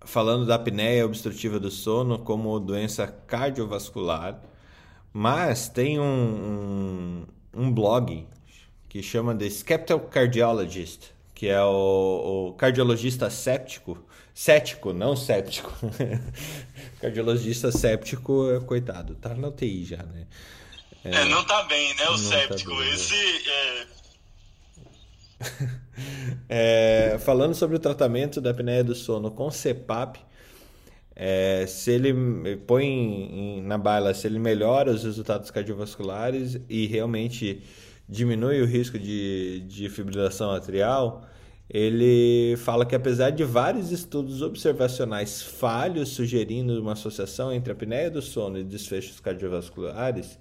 falando 0.04 0.44
da 0.44 0.56
apneia 0.56 1.06
obstrutiva 1.06 1.60
do 1.60 1.70
sono 1.70 2.18
como 2.18 2.58
doença 2.58 3.06
cardiovascular, 3.06 4.42
mas 5.12 5.68
tem 5.68 6.00
um, 6.00 6.04
um, 7.54 7.62
um 7.62 7.72
blog 7.72 8.26
que 8.88 9.02
chama 9.02 9.34
The 9.34 9.48
Skeptical 9.48 10.00
Cardiologist, 10.00 11.12
que 11.32 11.46
é 11.46 11.62
o, 11.62 12.48
o 12.48 12.52
cardiologista 12.54 13.30
séptico, 13.30 13.96
cético, 14.34 14.92
não 14.92 15.14
séptico. 15.14 15.72
cardiologista 17.00 17.70
séptico, 17.70 18.60
coitado, 18.66 19.14
tá 19.14 19.34
na 19.34 19.48
UTI 19.48 19.84
já, 19.84 20.02
né? 20.02 20.26
É, 21.12 21.22
é, 21.22 21.24
não 21.26 21.44
tá 21.44 21.62
bem, 21.64 21.94
né? 21.94 22.04
O 22.08 22.12
tá 22.12 22.18
séptico. 22.18 22.70
Tá 22.70 22.86
Esse. 22.86 23.14
É... 23.48 23.86
é, 27.14 27.18
falando 27.20 27.54
sobre 27.54 27.76
o 27.76 27.78
tratamento 27.78 28.40
da 28.40 28.50
apneia 28.50 28.82
do 28.82 28.94
sono 28.94 29.30
com 29.30 29.50
CPAP, 29.50 30.18
é, 31.14 31.66
se 31.66 31.90
ele 31.90 32.56
põe 32.58 32.84
em, 32.86 33.62
na 33.62 33.76
baila 33.76 34.14
se 34.14 34.26
ele 34.26 34.38
melhora 34.38 34.92
os 34.92 35.02
resultados 35.02 35.50
cardiovasculares 35.50 36.60
e 36.68 36.86
realmente 36.86 37.62
diminui 38.08 38.62
o 38.62 38.64
risco 38.64 38.98
de, 38.98 39.60
de 39.66 39.88
fibrilação 39.88 40.52
atrial, 40.52 41.26
ele 41.68 42.56
fala 42.58 42.86
que 42.86 42.94
apesar 42.94 43.30
de 43.30 43.44
vários 43.44 43.90
estudos 43.90 44.40
observacionais 44.40 45.42
falhos 45.42 46.10
sugerindo 46.10 46.80
uma 46.80 46.92
associação 46.92 47.52
entre 47.52 47.72
a 47.72 47.74
apneia 47.74 48.10
do 48.10 48.22
sono 48.22 48.58
e 48.58 48.64
desfechos 48.64 49.20
cardiovasculares, 49.20 50.38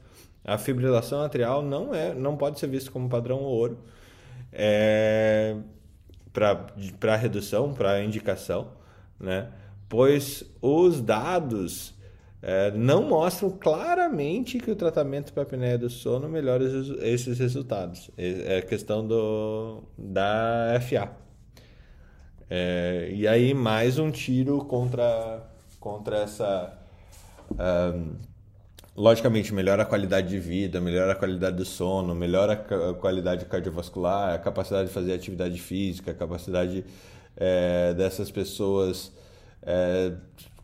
a 0.48 0.58
fibrilação 0.58 1.22
atrial 1.22 1.62
não 1.62 1.94
é, 1.94 2.14
não 2.14 2.38
pode 2.38 2.58
ser 2.58 2.68
vista 2.68 2.90
como 2.90 3.10
padrão 3.10 3.40
ouro 3.40 3.78
é, 4.52 5.58
para 6.32 7.16
redução, 7.18 7.74
para 7.74 8.02
indicação, 8.02 8.70
né? 9.20 9.50
Pois 9.90 10.44
os 10.62 11.02
dados 11.02 11.94
é, 12.42 12.72
não 12.72 13.04
mostram 13.04 13.50
claramente 13.50 14.58
que 14.58 14.72
o 14.72 14.76
tratamento 14.76 15.34
para 15.34 15.44
apneia 15.44 15.78
do 15.78 15.90
sono 15.90 16.30
melhora 16.30 16.64
esses 17.02 17.40
resultados. 17.40 18.10
É 18.18 18.62
questão 18.62 19.06
do, 19.06 19.84
da 19.98 20.80
FA. 20.82 21.12
É, 22.50 23.10
e 23.12 23.28
aí 23.28 23.54
mais 23.54 24.00
um 24.00 24.10
tiro 24.10 24.64
contra, 24.66 25.46
contra 25.80 26.20
essa 26.20 26.78
um, 27.52 28.16
logicamente, 28.98 29.54
melhora 29.54 29.84
a 29.84 29.86
qualidade 29.86 30.28
de 30.28 30.40
vida, 30.40 30.82
melhora 30.82 31.12
a 31.12 31.16
qualidade 31.16 31.56
do 31.56 31.66
sono, 31.66 32.16
melhora 32.16 32.54
a 32.54 32.94
qualidade 32.96 33.46
cardiovascular, 33.46 34.34
a 34.34 34.40
capacidade 34.40 34.88
de 34.88 34.94
fazer 34.94 35.14
atividade 35.14 35.62
física, 35.62 36.10
a 36.10 36.14
capacidade 36.16 36.84
é, 37.36 37.94
dessas 37.94 38.32
pessoas 38.32 39.14
é, 39.62 40.14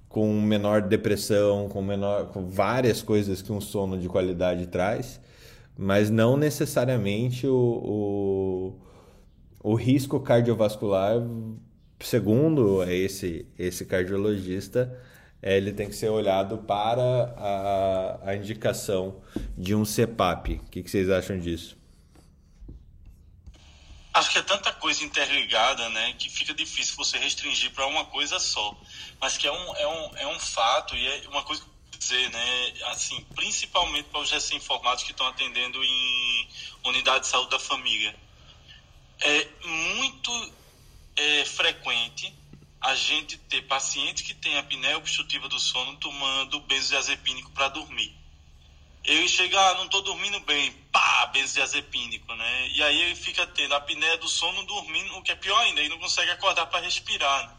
com 0.09 0.33
menor 0.41 0.81
depressão, 0.81 1.69
com, 1.69 1.81
menor, 1.83 2.29
com 2.29 2.47
várias 2.47 3.03
coisas 3.03 3.39
que 3.39 3.51
um 3.51 3.61
sono 3.61 3.99
de 3.99 4.09
qualidade 4.09 4.65
traz, 4.65 5.21
mas 5.77 6.09
não 6.09 6.35
necessariamente 6.35 7.45
o, 7.45 8.73
o, 9.63 9.71
o 9.71 9.75
risco 9.75 10.19
cardiovascular, 10.19 11.21
segundo 11.99 12.83
esse, 12.83 13.45
esse 13.59 13.85
cardiologista, 13.85 14.91
ele 15.43 15.73
tem 15.73 15.89
que 15.89 15.95
ser 15.95 16.09
olhado 16.09 16.57
para 16.59 17.01
a, 17.37 18.29
a 18.29 18.35
indicação 18.35 19.21
de 19.57 19.75
um 19.75 19.83
CEPAP. 19.83 20.53
O 20.55 20.69
que, 20.69 20.81
que 20.81 20.89
vocês 20.89 21.09
acham 21.09 21.37
disso? 21.37 21.77
Acho 24.13 24.29
que 24.29 24.37
é 24.37 24.43
tanta 24.43 24.71
coisa 24.71 25.03
interligada, 25.03 25.89
né, 25.89 26.13
que 26.17 26.29
fica 26.29 26.53
difícil 26.53 26.95
você 26.95 27.17
restringir 27.17 27.71
para 27.71 27.85
uma 27.87 28.05
coisa 28.05 28.39
só. 28.39 28.77
Mas 29.19 29.37
que 29.37 29.45
é 29.47 29.51
um, 29.51 29.75
é 29.75 29.87
um, 29.87 30.17
é 30.17 30.27
um 30.27 30.39
fato 30.39 30.95
e 30.95 31.05
é 31.05 31.27
uma 31.27 31.43
coisa 31.43 31.61
que 31.61 31.67
eu 31.95 31.99
dizer, 31.99 32.29
né, 32.29 32.73
assim, 32.91 33.25
principalmente 33.35 34.05
para 34.05 34.21
os 34.21 34.31
recém-formados 34.31 35.03
que 35.03 35.11
estão 35.11 35.27
atendendo 35.27 35.83
em 35.83 36.47
unidade 36.85 37.21
de 37.21 37.27
saúde 37.27 37.49
da 37.49 37.59
família. 37.59 38.15
É 39.19 39.47
muito 39.65 40.53
é, 41.15 41.45
frequente 41.45 42.33
a 42.83 42.95
gente 42.95 43.37
ter 43.37 43.61
pacientes 43.61 44.23
que 44.23 44.33
têm 44.33 44.57
apneia 44.57 44.97
obstrutiva 44.97 45.47
do 45.47 45.57
sono 45.57 45.95
tomando 45.95 46.59
benzodiazepínico 46.59 47.49
para 47.51 47.69
dormir. 47.69 48.13
Eu 49.05 49.25
chego, 49.27 49.57
ah, 49.57 49.75
não 49.75 49.85
estou 49.85 50.01
dormindo 50.01 50.39
bem, 50.41 50.71
pá, 50.91 51.25
benzodiazepínico, 51.27 52.35
né? 52.35 52.67
E 52.73 52.83
aí 52.83 53.01
ele 53.03 53.15
fica 53.15 53.47
tendo 53.47 53.73
apneia 53.73 54.17
do 54.17 54.27
sono 54.27 54.63
dormindo, 54.65 55.17
o 55.17 55.21
que 55.21 55.31
é 55.31 55.35
pior 55.35 55.57
ainda, 55.59 55.79
ele 55.79 55.89
não 55.89 55.99
consegue 55.99 56.31
acordar 56.31 56.65
para 56.65 56.81
respirar. 56.81 57.47
Né? 57.47 57.53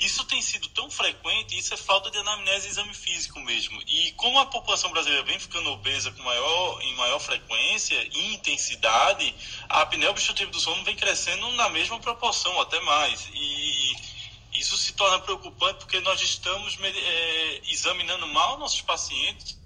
Isso 0.00 0.24
tem 0.24 0.42
sido 0.42 0.68
tão 0.70 0.90
frequente, 0.90 1.56
isso 1.56 1.72
é 1.72 1.76
falta 1.76 2.10
de 2.10 2.18
anamnese 2.18 2.66
e 2.66 2.70
exame 2.70 2.94
físico 2.94 3.38
mesmo. 3.40 3.80
E 3.86 4.10
como 4.12 4.38
a 4.40 4.46
população 4.46 4.90
brasileira 4.90 5.24
vem 5.24 5.38
ficando 5.38 5.70
obesa 5.70 6.10
com 6.10 6.22
maior, 6.24 6.82
em 6.82 6.94
maior 6.96 7.20
frequência 7.20 8.02
e 8.12 8.34
intensidade, 8.34 9.32
a 9.68 9.82
apneia 9.82 10.10
obstrutiva 10.10 10.50
do 10.50 10.58
sono 10.58 10.82
vem 10.82 10.96
crescendo 10.96 11.48
na 11.52 11.68
mesma 11.68 12.00
proporção, 12.00 12.60
até 12.60 12.80
mais. 12.80 13.28
E 13.32 14.10
isso 14.52 14.76
se 14.76 14.92
torna 14.92 15.20
preocupante 15.20 15.78
porque 15.80 16.00
nós 16.00 16.20
estamos 16.20 16.78
é, 16.82 17.60
examinando 17.68 18.26
mal 18.26 18.58
nossos 18.58 18.80
pacientes. 18.80 19.58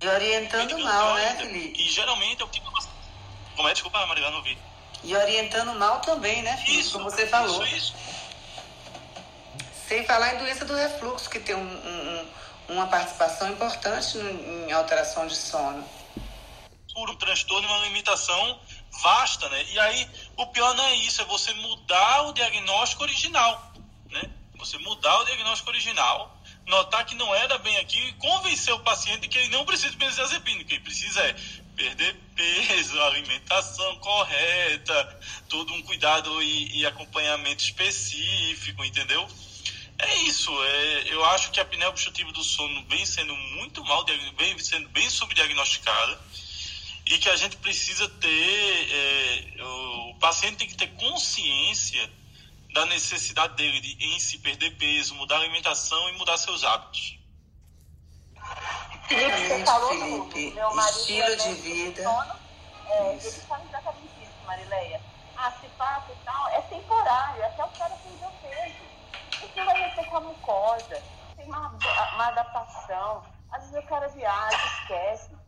E 0.00 0.08
orientando 0.08 0.78
mal, 0.78 1.14
né, 1.14 1.36
Felipe? 1.36 1.80
E 1.80 1.90
geralmente 1.90 2.40
é 2.42 2.44
o 2.44 2.48
tipo 2.48 2.70
de... 2.80 2.88
Como 3.54 3.68
é? 3.68 3.72
Desculpa, 3.72 4.04
não 4.06 4.36
ouvi. 4.36 4.58
E 5.04 5.14
orientando 5.14 5.78
mal 5.78 6.00
também, 6.00 6.42
né, 6.42 6.56
Felipe? 6.56 6.80
Isso, 6.80 6.92
como 6.92 7.10
você 7.10 7.26
falou. 7.26 7.64
Isso, 7.64 7.76
isso. 7.76 7.94
Sem 9.86 10.04
falar 10.06 10.34
em 10.34 10.38
doença 10.38 10.64
do 10.64 10.74
refluxo, 10.74 11.28
que 11.28 11.40
tem 11.40 11.54
um, 11.54 11.60
um, 11.60 12.26
uma 12.70 12.86
participação 12.86 13.50
importante 13.50 14.18
em 14.18 14.72
alteração 14.72 15.26
de 15.26 15.36
sono. 15.36 15.84
Por 16.94 17.10
um 17.10 17.16
transtorno 17.16 17.66
e 17.68 17.70
uma 17.70 17.86
limitação 17.86 18.60
vasta, 19.02 19.48
né? 19.48 19.64
E 19.70 19.78
aí 19.78 20.08
o 20.42 20.46
pior 20.46 20.74
não 20.74 20.84
é 20.86 20.94
isso, 20.96 21.20
é 21.20 21.24
você 21.26 21.52
mudar 21.54 22.22
o 22.22 22.32
diagnóstico 22.32 23.02
original, 23.02 23.72
né? 24.10 24.22
Você 24.56 24.78
mudar 24.78 25.18
o 25.18 25.24
diagnóstico 25.24 25.70
original, 25.70 26.34
notar 26.66 27.04
que 27.04 27.14
não 27.14 27.34
era 27.34 27.58
bem 27.58 27.76
aquilo 27.78 28.08
e 28.08 28.12
convencer 28.14 28.72
o 28.72 28.80
paciente 28.80 29.28
que 29.28 29.36
ele 29.36 29.48
não 29.48 29.66
precisa 29.66 29.90
de 29.90 29.98
benzodiazepina, 29.98 30.64
que 30.64 30.74
ele 30.74 30.84
precisa 30.84 31.20
é 31.20 31.36
perder 31.76 32.14
peso, 32.34 33.00
alimentação 33.04 33.98
correta, 33.98 35.20
todo 35.48 35.74
um 35.74 35.82
cuidado 35.82 36.42
e, 36.42 36.78
e 36.78 36.86
acompanhamento 36.86 37.62
específico, 37.62 38.84
entendeu? 38.84 39.28
É 39.98 40.14
isso, 40.22 40.50
é, 40.64 41.04
eu 41.08 41.22
acho 41.26 41.50
que 41.50 41.60
a 41.60 41.62
apneia 41.62 41.90
obstrutiva 41.90 42.32
do 42.32 42.42
sono 42.42 42.82
vem 42.88 43.04
sendo 43.04 43.36
muito 43.36 43.84
mal, 43.84 44.06
vem 44.38 44.58
sendo 44.58 44.88
bem 44.88 45.10
subdiagnosticada 45.10 46.18
e 47.10 47.18
que 47.18 47.28
a 47.28 47.34
gente 47.36 47.56
precisa 47.56 48.08
ter, 48.08 49.58
é, 49.58 49.62
o, 49.64 50.14
paciente 50.20 50.58
tem 50.58 50.68
que 50.68 50.76
ter 50.76 50.86
consciência 50.94 52.08
da 52.72 52.86
necessidade 52.86 53.56
dele 53.56 53.80
de, 53.80 54.14
em 54.14 54.20
se 54.20 54.38
perder 54.38 54.76
peso, 54.76 55.16
mudar 55.16 55.36
a 55.36 55.40
alimentação 55.40 56.08
e 56.08 56.12
mudar 56.12 56.36
seus 56.36 56.62
hábitos. 56.62 57.18
Felipe, 59.08 59.48
você 59.48 59.64
falou 59.64 59.88
Felipe, 59.88 60.54
meu 60.54 60.72
marido 60.72 60.98
estilo 60.98 61.36
de 61.36 61.54
vida. 61.62 62.02
Sono, 62.04 62.34
é, 62.86 63.12
ele 63.14 63.30
fala 63.48 63.64
exatamente 63.64 64.22
isso, 64.22 64.46
Marileia. 64.46 65.00
Ah, 65.36 65.50
se 65.60 65.66
passa 65.70 66.12
e 66.12 66.24
tal, 66.24 66.48
é 66.50 66.60
temporário, 66.62 67.44
até 67.44 67.64
o 67.64 67.68
cara 67.70 67.96
perder 67.96 68.26
o 68.26 68.30
peso. 68.40 69.46
Isso 69.46 69.64
vai 69.64 69.82
mexer 69.82 70.04
com 70.04 70.16
a 70.16 70.20
mucosa, 70.20 71.02
tem 71.36 71.46
uma, 71.46 71.76
uma 72.14 72.26
adaptação. 72.28 73.24
Às 73.50 73.64
vezes 73.64 73.84
o 73.84 73.88
cara 73.88 74.06
viaja, 74.08 74.56
esquece. 74.82 75.39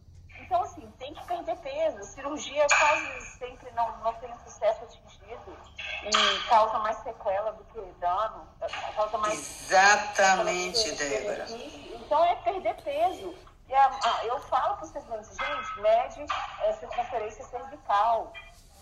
Então, 0.53 0.64
assim, 0.64 0.86
tem 0.98 1.14
que 1.14 1.24
perder 1.24 1.57
peso. 1.57 2.05
Cirurgia 2.05 2.66
quase 2.78 3.20
sempre 3.38 3.70
não, 3.70 3.96
não 4.00 4.12
tem 4.16 4.30
sucesso 4.44 4.84
atingido 4.84 5.57
e 6.05 6.46
causa 6.46 6.78
mais 6.80 6.98
sequela 6.98 7.53
do 7.53 7.64
que 7.64 7.80
dano. 7.98 8.46
Causa 8.94 9.16
mais. 9.16 9.62
Exatamente, 9.62 10.92
Débora. 10.92 11.46
Então, 11.48 12.22
é 12.22 12.36
perder 12.36 12.74
peso. 12.82 13.34
E 13.66 13.74
a, 13.74 13.86
a, 13.88 14.26
eu 14.26 14.38
falo 14.40 14.76
para 14.76 14.84
os 14.84 14.90
pacientes, 14.90 15.34
gente, 15.34 15.80
mede 15.80 16.26
é, 16.64 16.72
circunferência 16.74 17.46
cervical, 17.46 18.34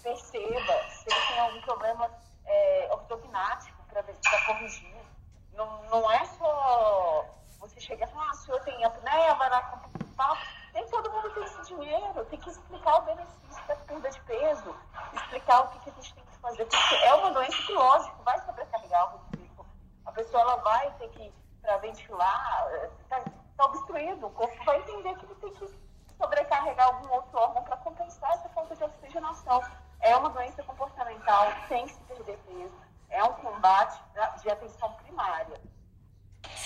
perceba 0.03 0.83
se 0.89 1.09
ele 1.09 1.27
tem 1.29 1.39
algum 1.39 1.61
problema 1.61 2.11
é, 2.47 2.89
ortognático 2.91 3.81
para 3.85 4.03
corrigir. 4.45 4.97
Não, 5.53 5.85
não 5.85 6.11
é 6.11 6.25
só 6.37 7.27
você 7.61 7.81
chegar 7.81 8.09
e 8.09 8.11
falar, 8.11 8.27
ah, 8.27 8.33
o 8.33 8.35
senhor 8.39 8.61
tem 8.63 8.85
apneia, 8.85 9.35
vai 9.35 9.51
lá 9.51 9.63
comprar 9.63 10.01
Nem 10.73 10.87
todo 10.89 11.11
mundo 11.11 11.31
tem 11.35 11.45
esse 11.45 11.63
dinheiro, 11.63 12.25
tem 12.27 12.39
que 12.39 12.51
explicar 12.51 12.99
o 12.99 13.03
benefício 13.03 13.67
da 13.67 13.77
perda 13.77 14.11
de 14.11 14.21
peso, 14.21 14.77
explicar 15.13 15.61
o 15.61 15.69
que, 15.69 15.81
que 15.81 15.91
a 15.91 15.93
gente 15.95 16.15
tem 16.15 16.25
que 16.25 16.39
fazer, 16.39 16.65
porque 16.65 16.95
é 16.95 17.15
uma 17.15 17.31
doença 17.33 17.57
que, 17.63 17.73
lógico, 17.73 18.23
vai 18.23 18.39
sobrecarregar 18.41 19.15
o 19.15 19.19
físico. 19.31 19.67
A 20.07 20.13
pessoa 20.13 20.43
ela 20.43 20.57
vai 20.57 20.91
ter 20.93 21.09
que, 21.11 21.35
para 21.61 21.77
ventilar, 21.79 22.69
tá, 23.09 23.23
está 23.51 23.65
obstruído, 23.65 24.27
o 24.27 24.31
corpo 24.31 24.65
vai 24.65 24.79
entender 24.79 25.15
que 25.17 25.27
ele 25.27 25.35
tem 25.37 25.53
que 25.55 25.81
sobrecarregar 26.17 26.87
algum 26.87 27.13
outro 27.13 27.39
órgão 27.39 27.63
para 27.65 27.77
compensar 27.79 28.31
essa 28.33 28.49
falta 28.51 28.77
de 28.77 28.85
oxigenação. 28.85 29.63
É 30.01 30.17
uma 30.17 30.31
doença 30.31 30.63
comportamental, 30.63 31.47
tem 31.69 31.87
que 31.87 31.95
se 31.95 32.01
perder 32.03 32.39
peso, 32.39 32.81
é 33.11 33.23
um 33.25 33.33
combate 33.35 34.01
de 34.41 34.51
atenção 34.51 34.93
primária. 34.95 35.61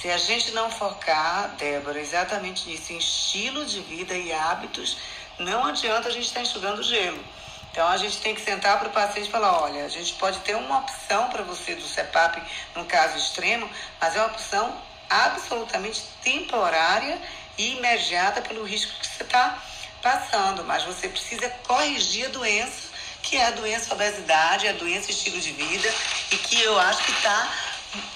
Se 0.04 0.10
a 0.10 0.18
gente 0.18 0.50
não 0.50 0.70
focar, 0.70 1.56
Débora, 1.56 1.98
exatamente 1.98 2.68
nisso, 2.68 2.92
em 2.92 2.98
estilo 2.98 3.64
de 3.64 3.80
vida 3.80 4.14
e 4.14 4.32
hábitos, 4.34 4.98
não 5.38 5.64
adianta 5.64 6.08
a 6.08 6.10
gente 6.12 6.26
estar 6.26 6.42
enxugando 6.42 6.82
gelo. 6.82 7.24
Então 7.72 7.88
a 7.88 7.96
gente 7.96 8.18
tem 8.18 8.34
que 8.34 8.40
sentar 8.40 8.78
para 8.78 8.88
o 8.88 8.92
paciente 8.92 9.28
e 9.28 9.32
falar, 9.32 9.62
olha, 9.62 9.84
a 9.84 9.88
gente 9.88 10.12
pode 10.14 10.38
ter 10.40 10.54
uma 10.54 10.80
opção 10.80 11.28
para 11.30 11.42
você 11.42 11.74
do 11.74 11.82
CEPAP 11.82 12.40
no 12.76 12.84
caso 12.84 13.16
extremo, 13.16 13.66
mas 14.00 14.14
é 14.14 14.18
uma 14.20 14.28
opção 14.28 14.76
absolutamente 15.08 16.02
temporária 16.22 17.18
e 17.56 17.76
imediata 17.76 18.42
pelo 18.42 18.62
risco 18.64 18.92
que 19.00 19.06
você 19.06 19.22
está 19.22 19.58
passando, 20.02 20.62
mas 20.64 20.84
você 20.84 21.08
precisa 21.08 21.48
corrigir 21.66 22.26
a 22.26 22.28
doença, 22.28 22.90
que 23.22 23.36
é 23.36 23.46
a 23.46 23.50
doença 23.52 23.94
obesidade, 23.94 24.68
a 24.68 24.72
doença 24.72 25.10
estilo 25.10 25.40
de 25.40 25.50
vida, 25.52 25.92
e 26.30 26.36
que 26.36 26.60
eu 26.60 26.78
acho 26.78 27.02
que 27.04 27.10
está 27.10 27.52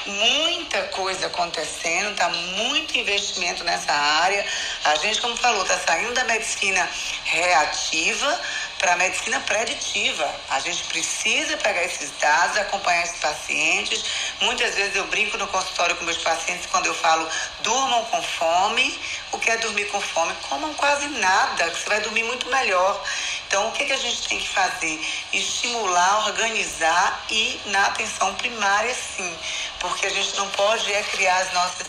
muita 0.06 0.82
coisa 0.88 1.26
acontecendo, 1.26 2.10
está 2.10 2.28
muito 2.28 2.96
investimento 2.96 3.64
nessa 3.64 3.92
área. 3.92 4.44
A 4.84 4.94
gente, 4.96 5.20
como 5.20 5.36
falou, 5.36 5.62
está 5.62 5.78
saindo 5.78 6.12
da 6.14 6.24
medicina 6.24 6.88
reativa 7.24 8.40
para 8.78 8.92
a 8.92 8.96
medicina 8.96 9.40
preditiva. 9.40 10.34
A 10.50 10.60
gente 10.60 10.84
precisa 10.84 11.56
pegar 11.56 11.84
esses 11.84 12.10
dados, 12.20 12.56
acompanhar 12.56 13.04
esses 13.04 13.18
pacientes. 13.18 14.04
Muitas 14.40 14.74
vezes 14.74 14.94
eu 14.96 15.06
brinco 15.08 15.36
no 15.36 15.46
consultório 15.48 15.96
com 15.96 16.04
meus 16.04 16.18
pacientes 16.18 16.66
quando 16.66 16.86
eu 16.86 16.94
falo 16.94 17.28
durmam 17.62 18.04
com 18.06 18.22
fome. 18.22 18.98
O 19.32 19.38
que 19.38 19.50
é 19.50 19.56
dormir 19.58 19.86
com 19.86 20.00
fome? 20.00 20.32
Comam 20.48 20.72
quase 20.74 21.06
nada, 21.08 21.70
que 21.70 21.78
você 21.78 21.88
vai 21.88 22.00
dormir 22.00 22.22
muito 22.24 22.48
melhor. 22.48 23.02
Então, 23.46 23.68
o 23.68 23.72
que, 23.72 23.84
que 23.84 23.92
a 23.92 23.96
gente 23.96 24.28
tem 24.28 24.38
que 24.38 24.48
fazer? 24.48 25.00
Estimular, 25.32 26.26
organizar 26.26 27.24
e 27.30 27.60
na 27.66 27.86
atenção 27.86 28.34
primária, 28.34 28.94
sim. 28.94 29.36
Porque 29.80 30.06
a 30.06 30.10
gente 30.10 30.36
não 30.36 30.48
pode 30.50 30.92
é 30.92 31.02
criar 31.04 31.38
as 31.38 31.52
nossas 31.52 31.86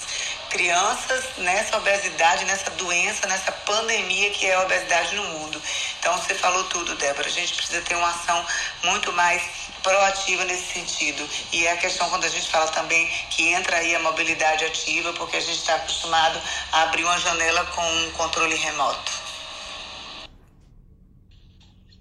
crianças 0.50 1.38
nessa 1.38 1.78
obesidade, 1.78 2.46
nessa 2.46 2.72
doença, 2.72 3.28
nessa 3.28 3.52
pandemia 3.52 4.32
que 4.32 4.46
é 4.46 4.56
a 4.56 4.64
obesidade 4.64 5.16
no 5.16 5.24
mundo. 5.24 5.62
Então 6.00 6.18
você 6.18 6.34
falou 6.36 6.64
tudo, 6.66 6.96
Débora. 6.96 7.28
A 7.28 7.32
gente 7.32 7.54
precisa 7.54 7.82
ter 7.82 7.96
uma 7.96 8.10
ação 8.10 8.46
muito 8.84 9.12
mais 9.14 9.42
proativa 9.84 10.44
nesse 10.46 10.74
sentido. 10.74 11.28
E 11.54 11.66
é 11.66 11.72
a 11.72 11.78
questão 11.78 12.10
quando 12.10 12.26
a 12.26 12.30
gente 12.30 12.50
fala 12.50 12.68
também 12.72 13.08
que 13.30 13.50
entra 13.54 13.78
aí 13.78 13.96
a 13.96 14.00
mobilidade 14.00 14.66
ativa, 14.66 15.14
porque 15.14 15.38
a 15.38 15.42
gente 15.42 15.58
está 15.58 15.76
acostumado 15.76 16.42
a 16.72 16.84
abrir 16.84 17.04
uma 17.04 17.20
janela 17.20 17.66
com 17.68 17.82
um 17.82 18.12
controle 18.12 18.56
remoto. 18.56 19.30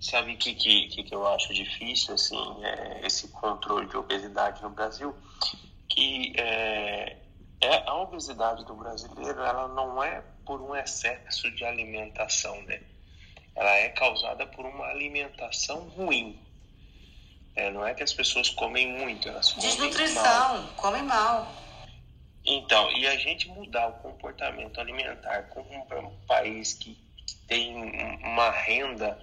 Sabe 0.01 0.33
o 0.33 0.39
que, 0.39 0.55
que, 0.55 1.03
que 1.03 1.15
eu 1.15 1.27
acho 1.27 1.53
difícil, 1.53 2.15
assim, 2.15 2.65
é 2.65 3.01
esse 3.05 3.29
controle 3.29 3.87
de 3.87 3.97
obesidade 3.97 4.63
no 4.63 4.71
Brasil? 4.71 5.15
Que 5.89 6.35
é, 6.37 7.17
é, 7.61 7.83
a 7.87 7.95
obesidade 7.95 8.65
do 8.65 8.75
brasileiro 8.75 9.41
ela 9.41 9.69
não 9.69 10.03
é 10.03 10.23
por 10.45 10.61
um 10.61 10.75
excesso 10.77 11.51
de 11.51 11.65
alimentação, 11.65 12.61
né? 12.63 12.81
Ela 13.55 13.75
é 13.75 13.89
causada 13.89 14.47
por 14.47 14.65
uma 14.65 14.87
alimentação 14.87 15.89
ruim. 15.89 16.39
É, 17.57 17.71
não 17.71 17.85
é 17.85 17.93
que 17.93 18.05
as 18.05 18.13
pessoas 18.13 18.49
comem 18.51 18.87
muito, 18.87 19.29
elas 19.29 19.53
comem 19.53 19.69
Desnutrição, 19.69 20.23
mal. 20.23 20.69
comem 20.77 21.03
mal. 21.03 21.53
Então, 22.45 22.91
e 22.93 23.07
a 23.07 23.17
gente 23.17 23.49
mudar 23.49 23.89
o 23.89 23.93
comportamento 23.95 24.81
alimentar 24.81 25.43
como 25.49 25.69
um 25.75 26.27
país 26.27 26.75
que 26.75 26.97
tem 27.49 27.75
uma 28.23 28.51
renda 28.51 29.19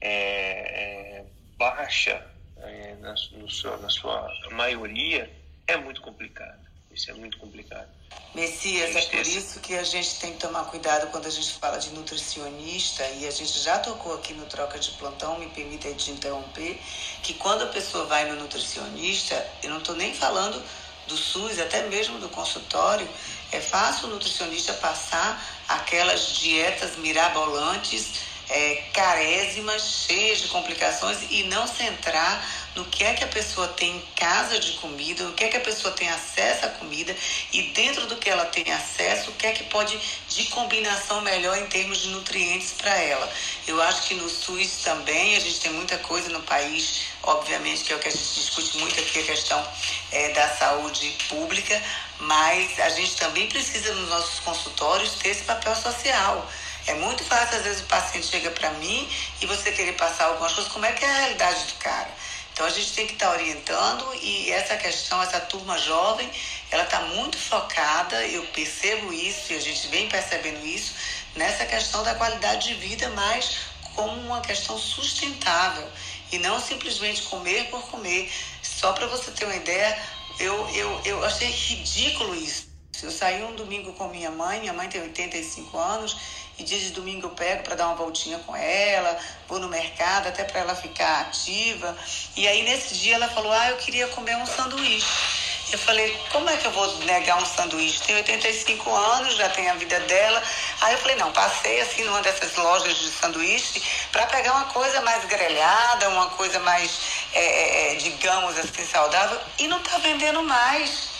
é, 0.00 1.18
é, 1.18 1.24
baixa 1.56 2.24
é, 2.58 2.94
na, 3.00 3.14
no, 3.32 3.78
na 3.78 3.88
sua 3.90 4.30
maioria 4.52 5.28
é 5.66 5.76
muito 5.76 6.00
complicado. 6.00 6.64
Isso 6.94 7.10
é 7.10 7.14
muito 7.14 7.38
complicado. 7.38 7.88
Messias, 8.34 8.94
é 8.94 9.02
por 9.02 9.26
isso 9.26 9.58
que 9.58 9.74
a 9.74 9.82
gente 9.82 10.20
tem 10.20 10.32
que 10.32 10.38
tomar 10.38 10.64
cuidado 10.66 11.10
quando 11.10 11.26
a 11.26 11.30
gente 11.30 11.52
fala 11.54 11.76
de 11.78 11.90
nutricionista, 11.90 13.04
e 13.18 13.26
a 13.26 13.30
gente 13.30 13.58
já 13.60 13.78
tocou 13.80 14.14
aqui 14.14 14.32
no 14.32 14.46
Troca 14.46 14.78
de 14.78 14.92
Plantão, 14.92 15.38
me 15.38 15.48
permita 15.48 15.92
te 15.94 16.12
interromper, 16.12 16.80
que 17.22 17.34
quando 17.34 17.62
a 17.62 17.66
pessoa 17.66 18.06
vai 18.06 18.30
no 18.30 18.36
nutricionista, 18.36 19.34
eu 19.62 19.70
não 19.70 19.78
estou 19.78 19.96
nem 19.96 20.14
falando 20.14 20.62
do 21.08 21.16
SUS, 21.16 21.58
até 21.58 21.82
mesmo 21.88 22.18
do 22.18 22.28
consultório, 22.28 23.08
é 23.50 23.60
fácil 23.60 24.06
o 24.06 24.10
nutricionista 24.10 24.72
passar 24.74 25.44
aquelas 25.68 26.36
dietas 26.36 26.96
mirabolantes, 26.96 28.20
é, 28.48 28.82
carésimas, 28.92 30.06
cheias 30.06 30.40
de 30.40 30.48
complicações 30.48 31.18
e 31.30 31.44
não 31.44 31.66
centrar 31.66 32.44
no 32.74 32.84
que 32.86 33.04
é 33.04 33.14
que 33.14 33.22
a 33.22 33.28
pessoa 33.28 33.68
tem 33.68 33.96
em 33.96 34.00
casa 34.16 34.58
de 34.58 34.72
comida, 34.72 35.22
no 35.24 35.32
que 35.32 35.44
é 35.44 35.48
que 35.48 35.56
a 35.56 35.60
pessoa 35.60 35.94
tem 35.94 36.08
acesso 36.08 36.66
à 36.66 36.68
comida 36.70 37.16
e 37.52 37.62
dentro 37.68 38.06
do 38.06 38.16
que 38.16 38.28
ela 38.28 38.44
tem 38.46 38.70
acesso, 38.72 39.30
o 39.30 39.34
que 39.34 39.46
é 39.46 39.52
que 39.52 39.64
pode 39.64 39.98
de 40.28 40.44
combinação 40.46 41.20
melhor 41.20 41.56
em 41.56 41.66
termos 41.66 41.98
de 41.98 42.08
nutrientes 42.08 42.72
para 42.72 42.96
ela. 42.96 43.32
Eu 43.66 43.80
acho 43.82 44.02
que 44.02 44.14
no 44.14 44.28
SUS 44.28 44.82
também 44.82 45.36
a 45.36 45.40
gente 45.40 45.60
tem 45.60 45.72
muita 45.72 45.98
coisa 45.98 46.28
no 46.30 46.42
país, 46.42 47.02
obviamente 47.22 47.84
que 47.84 47.92
é 47.92 47.96
o 47.96 47.98
que 47.98 48.08
a 48.08 48.12
gente 48.12 48.34
discute 48.34 48.76
muito 48.78 48.98
aqui, 48.98 49.20
a 49.20 49.24
questão 49.24 49.68
é, 50.10 50.30
da 50.30 50.48
saúde 50.56 51.16
pública, 51.28 51.80
mas 52.18 52.78
a 52.80 52.88
gente 52.88 53.14
também 53.16 53.48
precisa 53.48 53.94
nos 53.94 54.08
nossos 54.08 54.40
consultórios 54.40 55.14
ter 55.14 55.30
esse 55.30 55.44
papel 55.44 55.74
social. 55.76 56.48
É 56.86 56.94
muito 56.94 57.24
fácil, 57.24 57.56
às 57.56 57.64
vezes, 57.64 57.82
o 57.82 57.86
paciente 57.86 58.26
chega 58.26 58.50
para 58.50 58.70
mim 58.72 59.08
e 59.40 59.46
você 59.46 59.72
querer 59.72 59.94
passar 59.94 60.26
algumas 60.26 60.52
coisas, 60.52 60.72
como 60.72 60.84
é 60.84 60.92
que 60.92 61.04
é 61.04 61.08
a 61.08 61.18
realidade 61.20 61.64
do 61.64 61.74
cara? 61.74 62.10
Então 62.52 62.66
a 62.66 62.70
gente 62.70 62.92
tem 62.92 63.06
que 63.06 63.14
estar 63.14 63.28
tá 63.28 63.32
orientando 63.32 64.14
e 64.22 64.50
essa 64.52 64.76
questão, 64.76 65.20
essa 65.20 65.40
turma 65.40 65.76
jovem, 65.76 66.30
ela 66.70 66.84
está 66.84 67.00
muito 67.00 67.36
focada, 67.36 68.24
eu 68.26 68.44
percebo 68.48 69.12
isso 69.12 69.52
e 69.52 69.56
a 69.56 69.60
gente 69.60 69.88
vem 69.88 70.08
percebendo 70.08 70.64
isso, 70.64 70.94
nessa 71.34 71.66
questão 71.66 72.04
da 72.04 72.14
qualidade 72.14 72.68
de 72.68 72.74
vida, 72.74 73.08
mas 73.10 73.56
como 73.94 74.20
uma 74.20 74.40
questão 74.40 74.78
sustentável 74.78 75.88
e 76.30 76.38
não 76.38 76.60
simplesmente 76.60 77.22
comer 77.22 77.70
por 77.70 77.82
comer. 77.88 78.30
Só 78.62 78.92
para 78.92 79.06
você 79.06 79.30
ter 79.30 79.46
uma 79.46 79.56
ideia, 79.56 79.98
eu, 80.38 80.68
eu, 80.70 81.00
eu 81.04 81.24
achei 81.24 81.48
ridículo 81.48 82.34
isso. 82.34 82.68
Eu 83.02 83.10
saí 83.10 83.42
um 83.42 83.54
domingo 83.54 83.92
com 83.94 84.08
minha 84.08 84.30
mãe, 84.30 84.60
minha 84.60 84.72
mãe 84.72 84.88
tem 84.88 85.02
85 85.02 85.76
anos, 85.76 86.16
E 86.58 86.62
dia 86.62 86.78
de 86.78 86.90
domingo 86.90 87.26
eu 87.26 87.30
pego 87.30 87.64
para 87.64 87.74
dar 87.74 87.86
uma 87.86 87.96
voltinha 87.96 88.38
com 88.40 88.54
ela, 88.54 89.18
vou 89.48 89.58
no 89.58 89.68
mercado 89.68 90.28
até 90.28 90.44
para 90.44 90.60
ela 90.60 90.74
ficar 90.74 91.22
ativa. 91.22 91.96
E 92.36 92.46
aí 92.46 92.62
nesse 92.62 92.94
dia 92.94 93.16
ela 93.16 93.28
falou: 93.28 93.52
"Ah, 93.52 93.70
eu 93.70 93.76
queria 93.76 94.06
comer 94.08 94.36
um 94.36 94.46
sanduíche". 94.46 95.44
Eu 95.72 95.78
falei, 95.78 96.16
como 96.30 96.48
é 96.48 96.56
que 96.56 96.66
eu 96.66 96.70
vou 96.70 96.86
negar 96.98 97.42
um 97.42 97.46
sanduíche? 97.46 98.02
Tem 98.02 98.14
85 98.14 98.94
anos, 98.94 99.34
já 99.34 99.48
tem 99.48 99.68
a 99.68 99.74
vida 99.74 99.98
dela. 100.00 100.40
Aí 100.82 100.92
eu 100.92 100.98
falei, 101.00 101.16
não, 101.16 101.32
passei 101.32 101.80
assim 101.80 102.04
numa 102.04 102.22
dessas 102.22 102.54
lojas 102.54 102.96
de 102.96 103.08
sanduíche 103.08 103.82
para 104.12 104.26
pegar 104.26 104.52
uma 104.52 104.66
coisa 104.66 105.00
mais 105.00 105.24
grelhada, 105.24 106.10
uma 106.10 106.28
coisa 106.30 106.60
mais, 106.60 107.00
é, 107.32 107.92
é, 107.92 107.94
digamos 107.96 108.56
assim, 108.58 108.86
saudável. 108.86 109.40
E 109.58 109.66
não 109.66 109.78
está 109.78 109.98
vendendo 109.98 110.42
mais. 110.44 111.13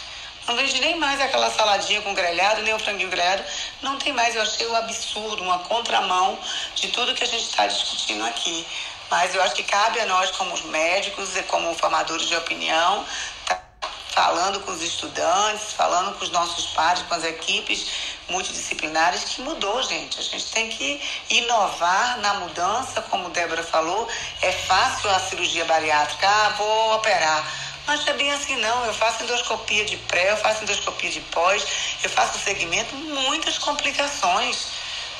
Não 0.47 0.55
vende 0.57 0.78
nem 0.78 0.97
mais 0.97 1.20
aquela 1.20 1.51
saladinha 1.51 2.03
com 2.03 2.12
grelhado, 2.12 2.62
nem 2.62 2.74
o 2.74 2.78
franguinho 2.78 3.09
grelhado. 3.09 3.42
Não 3.80 3.97
tem 3.97 4.12
mais. 4.12 4.34
Eu 4.34 4.42
achei 4.42 4.66
um 4.66 4.76
absurdo, 4.76 5.42
uma 5.42 5.61
contramão 5.61 6.38
de 6.74 6.88
tudo 6.88 7.14
que 7.14 7.24
a 7.24 7.26
gente 7.26 7.45
está 7.45 7.66
discutindo 7.66 8.24
aqui. 8.26 8.66
Mas 9.11 9.34
eu 9.34 9.42
acho 9.42 9.55
que 9.55 9.62
cabe 9.62 10.01
a 10.01 10.07
nós, 10.07 10.30
como 10.32 10.57
médicos 10.68 11.34
e 11.36 11.42
como 11.45 11.74
formadores 11.74 12.26
de 12.26 12.36
opinião, 12.36 13.07
tá 13.47 13.59
falando 14.11 14.61
com 14.61 14.72
os 14.72 14.82
estudantes, 14.82 15.72
falando 15.72 16.16
com 16.18 16.24
os 16.24 16.30
nossos 16.30 16.66
pares, 16.66 17.03
com 17.03 17.14
as 17.14 17.24
equipes 17.24 17.86
multidisciplinares, 18.28 19.24
que 19.24 19.40
mudou, 19.40 19.82
gente. 19.82 20.18
A 20.18 20.22
gente 20.22 20.47
tem 20.47 20.68
que 20.68 21.01
inovar 21.30 22.18
na 22.18 22.34
mudança, 22.34 23.01
como 23.03 23.30
Débora 23.30 23.62
falou. 23.62 24.07
É 24.42 24.53
fácil 24.53 25.09
a 25.11 25.20
cirurgia 25.20 25.64
bariátrica. 25.64 26.28
Ah, 26.28 26.55
vou 26.59 26.95
operar 26.97 27.63
mas 27.87 28.07
é 28.07 28.12
bem 28.14 28.30
assim 28.32 28.57
não. 28.57 28.85
Eu 28.87 28.95
faço 28.95 29.22
endoscopia 29.22 29.85
de 29.85 29.97
pré, 29.97 30.32
eu 30.32 30.37
faço 30.37 30.62
endoscopia 30.62 31.11
de 31.11 31.20
pós, 31.20 31.64
eu 32.03 32.11
faço 32.11 32.39
segmento, 32.39 32.95
muitas 32.95 33.59
complicações. 33.59 34.68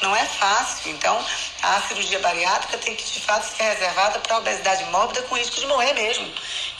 Não 0.03 0.15
é 0.15 0.25
fácil. 0.27 0.91
Então, 0.91 1.25
a 1.63 1.81
cirurgia 1.83 2.19
bariátrica 2.19 2.77
tem 2.79 2.95
que, 2.95 3.05
de 3.05 3.21
fato, 3.21 3.45
ser 3.45 3.63
reservada 3.63 4.19
para 4.19 4.39
obesidade 4.39 4.85
mórbida 4.87 5.23
com 5.23 5.37
risco 5.37 5.61
de 5.61 5.67
morrer 5.67 5.95
mesmo. 5.95 6.31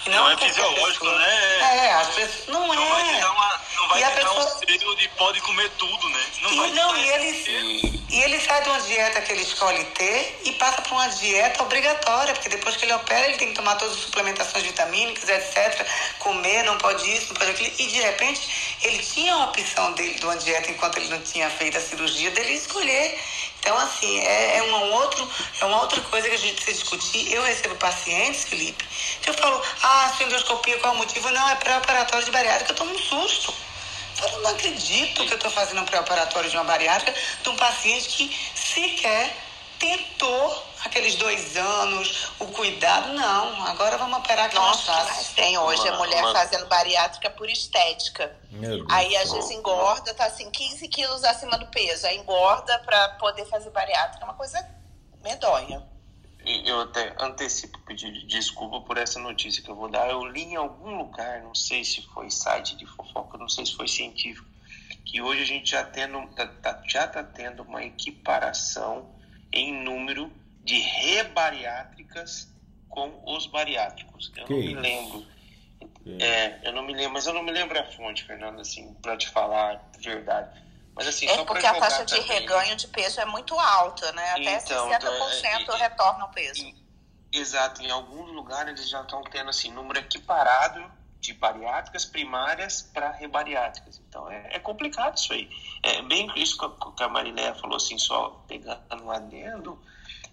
Não, 0.07 0.25
não 0.25 0.31
é 0.31 0.37
fisiológico, 0.37 1.05
pessoa. 1.05 1.19
né? 1.19 1.87
É, 1.87 1.93
as 1.95 2.09
pessoas, 2.09 2.49
não, 2.49 2.67
não 2.67 2.75
é. 2.75 2.89
Vai 2.89 3.15
te 3.15 3.21
dar 3.21 3.33
uma, 3.33 3.61
não 3.77 3.89
vai 3.89 4.01
e 4.01 4.05
a 4.05 4.11
pessoa... 4.11 4.45
dar 4.45 4.55
um 4.55 4.59
selo 4.59 4.97
de 4.97 5.09
pode 5.11 5.41
comer 5.41 5.71
tudo, 5.79 6.09
né? 6.09 6.27
Não, 6.43 6.53
e, 6.53 6.57
vai 6.57 6.71
não, 6.73 6.97
e 6.97 7.09
ele, 7.11 8.05
e 8.11 8.23
ele 8.23 8.41
sai 8.41 8.63
de 8.63 8.69
uma 8.69 8.81
dieta 8.81 9.21
que 9.23 9.33
ele 9.33 9.43
escolhe 9.43 9.85
ter 9.87 10.41
e 10.45 10.53
passa 10.53 10.83
para 10.83 10.93
uma 10.93 11.09
dieta 11.09 11.63
obrigatória, 11.63 12.35
porque 12.35 12.49
depois 12.49 12.77
que 12.77 12.85
ele 12.85 12.93
opera, 12.93 13.27
ele 13.27 13.39
tem 13.39 13.49
que 13.49 13.55
tomar 13.55 13.77
todas 13.77 13.95
as 13.95 14.03
suplementações 14.03 14.65
vitamínicas, 14.65 15.29
etc. 15.29 15.87
Comer, 16.19 16.65
não 16.65 16.77
pode 16.79 17.11
isso, 17.11 17.29
não 17.29 17.37
pode 17.37 17.51
aquilo. 17.53 17.73
E 17.79 17.87
de 17.87 18.01
repente, 18.01 18.77
ele 18.83 18.99
tinha 18.99 19.35
a 19.35 19.45
opção 19.45 19.93
dele 19.93 20.15
de 20.15 20.25
uma 20.25 20.37
dieta 20.37 20.71
enquanto 20.71 20.99
ele 20.99 21.09
não 21.09 21.21
tinha 21.21 21.49
feito 21.51 21.79
a 21.79 21.81
cirurgia, 21.81 22.31
dele 22.31 22.53
escolher. 22.53 23.19
Então, 23.65 23.79
assim, 23.79 24.21
é, 24.21 24.59
é, 24.59 24.63
uma 24.63 24.79
outro, 24.97 25.27
é 25.59 25.65
uma 25.65 25.81
outra 25.81 25.99
coisa 26.03 26.29
que 26.29 26.35
a 26.35 26.39
gente 26.39 26.57
precisa 26.57 26.83
discutir. 26.83 27.33
Eu 27.33 27.43
recebo 27.43 27.75
pacientes, 27.77 28.45
Felipe, 28.45 28.85
que 29.23 29.31
eu 29.31 29.33
falo, 29.33 29.59
ah, 29.83 30.13
sua 30.15 30.27
endoscopia, 30.27 30.79
qual 30.81 30.93
é 30.93 30.97
o 30.97 30.99
motivo? 30.99 31.31
Não, 31.31 31.49
é 31.49 31.55
pré-operatório 31.55 32.27
de 32.27 32.31
bariátrica, 32.31 32.73
eu 32.73 32.77
tomo 32.77 32.93
um 32.93 32.99
susto. 32.99 33.55
Eu 34.21 34.29
falo, 34.29 34.43
não 34.43 34.51
acredito 34.51 35.25
que 35.25 35.33
eu 35.33 35.37
estou 35.37 35.51
fazendo 35.51 35.81
um 35.81 35.87
pré-operatório 35.87 36.51
de 36.51 36.57
uma 36.59 36.65
bariátrica 36.65 37.19
de 37.43 37.49
um 37.49 37.57
paciente 37.57 38.11
que 38.11 38.39
sequer 38.55 39.35
tentou 39.79 40.65
aqueles 40.85 41.15
dois 41.17 41.57
anos, 41.57 42.33
o 42.39 42.47
cuidado, 42.49 43.13
não. 43.15 43.67
Agora 43.67 43.97
vamos 43.99 44.19
operar 44.19 44.49
que 44.51 44.55
Nossa, 44.57 44.91
é 44.91 44.95
mais 44.95 45.07
mas 45.09 45.17
fácil. 45.17 45.35
tem 45.37 45.59
hoje 45.59 45.83
Uma- 45.83 45.91
a 45.93 45.99
mulher 45.99 46.23
uma- 46.25 46.33
fazendo 46.33 46.67
bariátrica 46.67 47.31
por 47.31 47.49
estética. 47.49 48.37
Meu 48.51 48.77
Deus. 48.79 48.87
Aí 48.91 49.17
às 49.17 49.33
vezes 49.33 49.51
engorda, 49.51 50.13
tá 50.15 50.27
assim, 50.27 50.51
15 50.51 50.89
quilos 50.89 51.25
acima 51.25 51.57
do 51.59 51.67
peso. 51.69 52.07
Aí 52.07 52.19
engorda 52.19 52.79
pra 52.81 53.09
poder 53.21 53.47
fazer 53.47 53.71
bariátrica. 53.71 54.23
É 54.23 54.25
uma 54.25 54.35
coisa 54.35 54.67
medonha. 55.23 55.83
E 56.47 56.69
Eu 56.69 56.83
até 56.83 57.15
antecipo 57.19 57.79
pedir 57.87 58.27
desculpa 58.27 58.79
por 58.83 58.99
essa 58.99 59.19
notícia 59.19 59.63
que 59.63 59.71
eu 59.71 59.75
vou 59.75 59.89
dar. 59.89 60.11
Eu 60.11 60.25
li 60.27 60.43
em 60.45 60.57
algum 60.57 60.99
lugar, 60.99 61.41
não 61.43 61.55
sei 61.55 61.83
se 61.85 62.03
foi 62.13 62.31
site 62.31 62.77
de 62.77 62.85
fofoca, 62.85 63.39
não 63.39 63.49
sei 63.49 63.65
se 63.65 63.75
foi 63.75 63.89
científico, 63.89 64.47
que 65.07 65.23
hoje 65.23 65.41
a 65.43 65.47
gente 65.47 65.71
já 65.71 65.83
tendo, 65.85 66.21
tá, 66.35 66.47
tá- 66.47 66.83
já 66.87 67.07
está 67.07 67.23
tendo 67.25 67.63
uma 67.63 67.83
equiparação 67.83 69.09
em 69.55 69.73
número 69.73 70.31
de 70.63 70.79
rebariátricas 70.79 72.49
com 72.89 73.23
os 73.27 73.47
bariátricos. 73.47 74.33
Eu 74.37 74.45
Que 74.47 74.53
não 74.53 74.59
me 74.61 74.73
isso? 74.73 74.81
lembro. 74.81 75.27
Que- 76.03 76.23
É, 76.23 76.61
eu 76.65 76.73
não 76.73 76.83
me 76.83 76.93
lembro, 76.93 77.13
mas 77.15 77.27
eu 77.27 77.33
não 77.33 77.43
me 77.43 77.51
lembro 77.53 77.79
a 77.79 77.85
fonte, 77.85 78.25
Fernando, 78.25 78.61
assim, 78.61 78.93
para 78.95 79.17
te 79.17 79.29
falar 79.29 79.75
a 79.95 79.99
verdade. 79.99 80.63
Mas 80.95 81.09
assim, 81.09 81.27
É 81.27 81.35
só 81.35 81.45
porque 81.45 81.67
a 81.67 81.75
taxa 81.75 82.05
de 82.05 82.15
também- 82.17 82.29
reganho 82.41 82.77
de 82.77 82.87
peso 82.89 83.21
é 83.21 83.25
muito 83.25 83.59
alta, 83.59 84.13
né? 84.13 84.31
Até 84.33 84.41
Então, 84.59 84.89
60% 84.89 85.63
então, 85.63 85.77
é- 85.77 85.79
retorna 85.79 86.25
o 86.27 86.29
peso. 86.29 86.63
Em- 86.63 86.85
Exato, 87.33 87.83
em 87.83 87.91
alguns 87.91 88.31
lugares 88.31 88.73
eles 88.79 88.89
já 88.89 89.01
estão 89.01 89.21
tendo 89.25 89.51
assim, 89.51 89.73
número 89.73 89.99
equiparado 89.99 90.89
de 91.25 91.33
bariátricas 91.33 92.05
primárias 92.05 92.83
para 92.83 93.11
rebariátricas. 93.11 94.01
Então 94.09 94.31
é, 94.31 94.51
é 94.53 94.59
complicado 94.59 95.17
isso 95.17 95.33
aí. 95.33 95.49
É 95.83 96.03
bem 96.03 96.31
isso 96.37 96.59
que 96.59 96.65
a- 96.65 96.93
que 96.93 97.03
a 97.03 97.55
falou 97.55 97.77
assim, 97.77 97.99
só 97.99 98.45
pegando 98.47 98.81
um 99.03 99.11
adendo, 99.11 99.79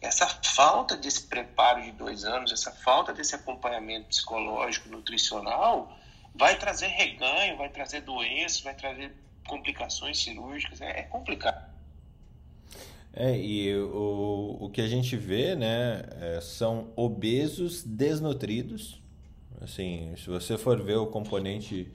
essa 0.02 0.28
falta 0.28 0.98
desse 0.98 1.28
preparo 1.28 1.82
de 1.82 1.92
dois 1.92 2.26
anos, 2.26 2.52
essa 2.52 2.72
falta 2.72 3.14
desse 3.14 3.36
acompanhamento 3.36 4.08
psicológico, 4.08 4.90
nutricional, 4.90 5.96
vai 6.36 6.58
trazer 6.58 6.88
reganho, 6.88 7.58
vai 7.58 7.70
trazer 7.70 8.02
doenças, 8.02 8.62
vai 8.62 8.74
trazer 8.74 9.16
complicações 9.48 10.22
cirúrgicas. 10.22 10.82
É, 10.82 11.02
é 11.02 11.04
complicado. 11.04 11.72
É, 13.14 13.38
e 13.38 13.76
o, 13.76 14.58
o 14.62 14.70
que 14.70 14.82
a 14.82 14.88
gente 14.88 15.18
vê, 15.18 15.56
né, 15.56 16.04
é, 16.20 16.42
são 16.42 16.92
obesos 16.96 17.84
desnutridos. 17.84 19.01
Assim, 19.62 20.14
se 20.18 20.30
você 20.30 20.58
for 20.58 20.82
ver 20.82 20.98
o 20.98 21.08
componente, 21.08 21.92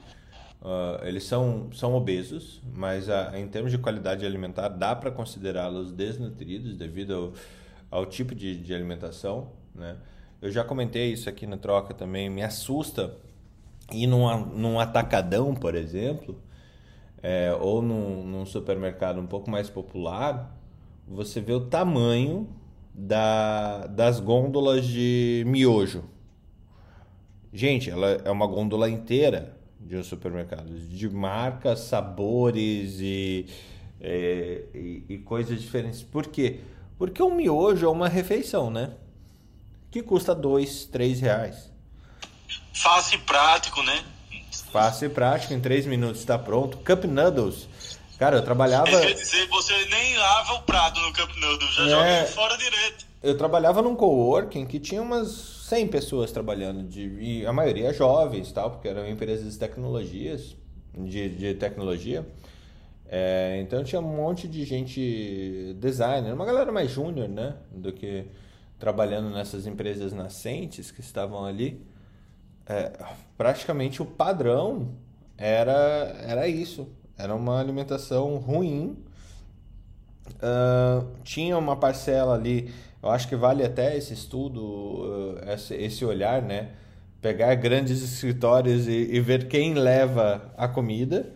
ah, 0.62 1.00
eles 1.04 1.24
são, 1.24 1.70
são 1.72 1.94
obesos, 1.94 2.62
mas 2.74 3.08
a- 3.10 3.38
em 3.38 3.48
termos 3.48 3.72
de 3.72 3.78
qualidade 3.78 4.24
alimentar, 4.26 4.68
dá 4.68 4.94
para 4.96 5.10
considerá-los 5.10 5.92
desnutridos 5.92 6.76
devido 6.76 7.34
ao, 7.90 8.00
ao 8.00 8.06
tipo 8.06 8.34
de, 8.34 8.56
de 8.56 8.74
alimentação, 8.74 9.50
né? 9.74 9.96
Eu 10.42 10.50
já 10.50 10.62
comentei 10.62 11.12
isso 11.12 11.28
aqui 11.28 11.46
na 11.46 11.56
troca 11.56 11.94
também, 11.94 12.28
me 12.30 12.42
assusta 12.42 13.16
ir 13.92 14.06
num, 14.06 14.46
num 14.46 14.80
atacadão, 14.80 15.54
por 15.54 15.74
exemplo, 15.74 16.36
é, 17.22 17.52
ou 17.60 17.82
num, 17.82 18.24
num 18.26 18.46
supermercado 18.46 19.20
um 19.20 19.26
pouco 19.26 19.50
mais 19.50 19.70
popular, 19.70 20.56
você 21.08 21.40
vê 21.40 21.52
o 21.52 21.60
tamanho 21.60 22.48
da, 22.94 23.86
das 23.86 24.20
gôndolas 24.20 24.86
de 24.86 25.44
miojo. 25.46 26.04
Gente, 27.56 27.88
ela 27.88 28.20
é 28.22 28.30
uma 28.30 28.46
gôndola 28.46 28.90
inteira 28.90 29.56
de 29.80 29.96
um 29.96 30.04
supermercado, 30.04 30.68
de 30.78 31.08
marcas, 31.08 31.80
sabores 31.80 32.96
e, 33.00 33.46
é, 33.98 34.62
e, 34.74 35.04
e 35.08 35.18
coisas 35.18 35.58
diferentes. 35.62 36.02
Por 36.02 36.26
quê? 36.26 36.60
Porque 36.98 37.22
o 37.22 37.30
miojo 37.34 37.86
é 37.86 37.88
uma 37.88 38.08
refeição, 38.08 38.70
né? 38.70 38.90
Que 39.90 40.02
custa 40.02 40.34
dois, 40.34 40.84
três 40.84 41.18
reais. 41.18 41.72
Fácil 42.74 43.18
e 43.20 43.22
prático, 43.22 43.82
né? 43.84 44.04
Fácil 44.70 45.06
e 45.06 45.08
prático, 45.08 45.54
em 45.54 45.60
três 45.60 45.86
minutos 45.86 46.20
está 46.20 46.38
pronto. 46.38 46.76
Cup 46.78 47.04
Noodles. 47.04 47.68
Cara, 48.18 48.36
eu 48.36 48.42
trabalhava. 48.44 48.90
Quer 48.90 49.14
dizer, 49.14 49.48
você 49.48 49.72
nem 49.86 50.14
lava 50.18 50.52
o 50.54 50.62
prato 50.64 51.00
no 51.00 51.10
Camp 51.14 51.34
Noodle, 51.36 51.68
já 51.72 51.82
É. 52.06 52.20
joga 52.20 52.32
fora 52.34 52.58
direto. 52.58 53.06
Eu 53.22 53.38
trabalhava 53.38 53.80
num 53.80 53.96
coworking 53.96 54.66
que 54.66 54.78
tinha 54.78 55.00
umas 55.00 55.55
100 55.66 55.88
pessoas 55.88 56.30
trabalhando, 56.30 56.84
de, 56.84 57.08
e 57.18 57.44
a 57.44 57.52
maioria 57.52 57.92
jovens, 57.92 58.52
tal, 58.52 58.70
porque 58.70 58.86
eram 58.86 59.08
empresas 59.08 59.52
de 59.52 59.58
tecnologias, 59.58 60.56
de, 60.94 61.28
de 61.28 61.54
tecnologia. 61.54 62.24
É, 63.08 63.58
então 63.60 63.82
tinha 63.82 64.00
um 64.00 64.16
monte 64.16 64.46
de 64.46 64.64
gente 64.64 65.74
designer, 65.80 66.32
uma 66.32 66.44
galera 66.44 66.70
mais 66.70 66.90
júnior, 66.90 67.28
né, 67.28 67.56
do 67.72 67.92
que 67.92 68.26
trabalhando 68.78 69.28
nessas 69.30 69.66
empresas 69.66 70.12
nascentes 70.12 70.92
que 70.92 71.00
estavam 71.00 71.44
ali. 71.44 71.84
É, 72.64 72.92
praticamente 73.36 74.00
o 74.00 74.06
padrão 74.06 74.90
era, 75.36 76.16
era 76.22 76.46
isso. 76.46 76.86
Era 77.18 77.34
uma 77.34 77.58
alimentação 77.58 78.36
ruim. 78.36 78.96
Ah, 80.40 81.04
tinha 81.24 81.56
uma 81.58 81.76
parcela 81.76 82.34
ali, 82.34 82.72
eu 83.02 83.10
acho 83.10 83.28
que 83.28 83.36
vale 83.36 83.64
até 83.64 83.96
esse 83.96 84.14
estudo, 84.14 85.38
ah, 85.42 85.54
esse, 85.74 86.04
olhar, 86.04 86.42
né? 86.42 86.70
Pegar 87.20 87.54
grandes 87.54 88.02
escritórios 88.02 88.86
e, 88.88 88.92
e 88.92 89.20
ver 89.20 89.48
quem 89.48 89.74
leva 89.74 90.52
a 90.56 90.68
comida 90.68 91.32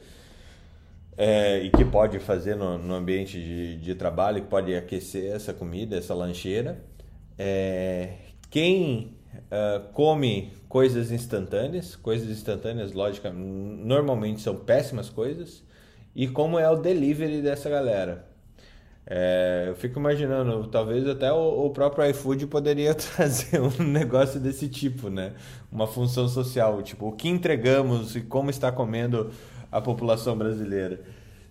é, 1.16 1.58
e 1.64 1.70
que 1.70 1.84
pode 1.84 2.18
fazer 2.18 2.54
no, 2.54 2.78
no 2.78 2.94
ambiente 2.94 3.38
de, 3.38 3.76
de 3.76 3.94
trabalho, 3.94 4.42
que 4.42 4.48
pode 4.48 4.74
aquecer 4.74 5.34
essa 5.34 5.52
comida, 5.52 5.96
essa 5.96 6.14
lancheira. 6.14 6.82
É, 7.38 8.14
quem 8.50 9.16
ah, 9.50 9.82
come 9.92 10.52
coisas 10.68 11.10
instantâneas, 11.10 11.96
coisas 11.96 12.28
instantâneas, 12.28 12.92
lógica, 12.92 13.30
normalmente 13.32 14.40
são 14.40 14.56
péssimas 14.56 15.08
coisas, 15.08 15.62
e 16.14 16.28
como 16.28 16.58
é 16.58 16.68
o 16.70 16.76
delivery 16.76 17.42
dessa 17.42 17.68
galera. 17.68 18.29
É, 19.06 19.64
eu 19.68 19.74
fico 19.74 19.98
imaginando, 19.98 20.68
talvez 20.68 21.08
até 21.08 21.32
o, 21.32 21.66
o, 21.66 21.70
próprio 21.70 22.08
iFood 22.10 22.46
poderia 22.46 22.94
trazer 22.94 23.60
um 23.60 23.82
negócio 23.82 24.38
desse 24.38 24.68
tipo, 24.68 25.08
né? 25.10 25.32
Uma 25.70 25.86
função 25.86 26.28
social, 26.28 26.82
tipo, 26.82 27.08
o 27.08 27.12
que 27.12 27.28
entregamos 27.28 28.14
e 28.14 28.20
como 28.20 28.50
está 28.50 28.70
comendo 28.70 29.30
a 29.70 29.80
população 29.80 30.36
brasileira. 30.36 31.00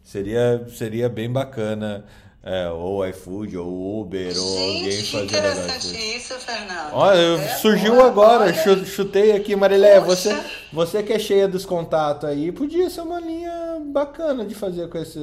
Seria, 0.04 0.66
seria 0.70 1.10
bem 1.10 1.30
bacana 1.30 2.06
é, 2.50 2.68
ou 2.72 3.08
iFood, 3.08 3.56
ou 3.58 4.02
Uber, 4.02 4.34
Gente, 4.34 4.40
ou 4.40 4.58
alguém 4.58 5.04
fazer 5.04 5.24
interessante 5.24 6.16
isso, 6.16 6.34
Fernando. 6.40 6.94
Olha, 6.94 7.44
é, 7.44 7.48
surgiu 7.58 8.02
agora, 8.04 8.46
olha. 8.46 8.86
chutei 8.86 9.34
aqui, 9.34 9.56
Marilé. 9.56 10.00
Você, 10.00 10.36
você 10.74 11.04
que 11.04 11.14
é 11.14 11.20
cheia 11.20 11.48
dos 11.48 11.64
contatos 11.64 12.28
aí, 12.28 12.52
podia 12.52 12.90
ser 12.90 13.02
uma 13.02 13.20
linha 13.20 13.80
bacana 13.94 14.44
de 14.44 14.56
fazer 14.56 14.90
com, 14.90 14.98
esse, 14.98 15.20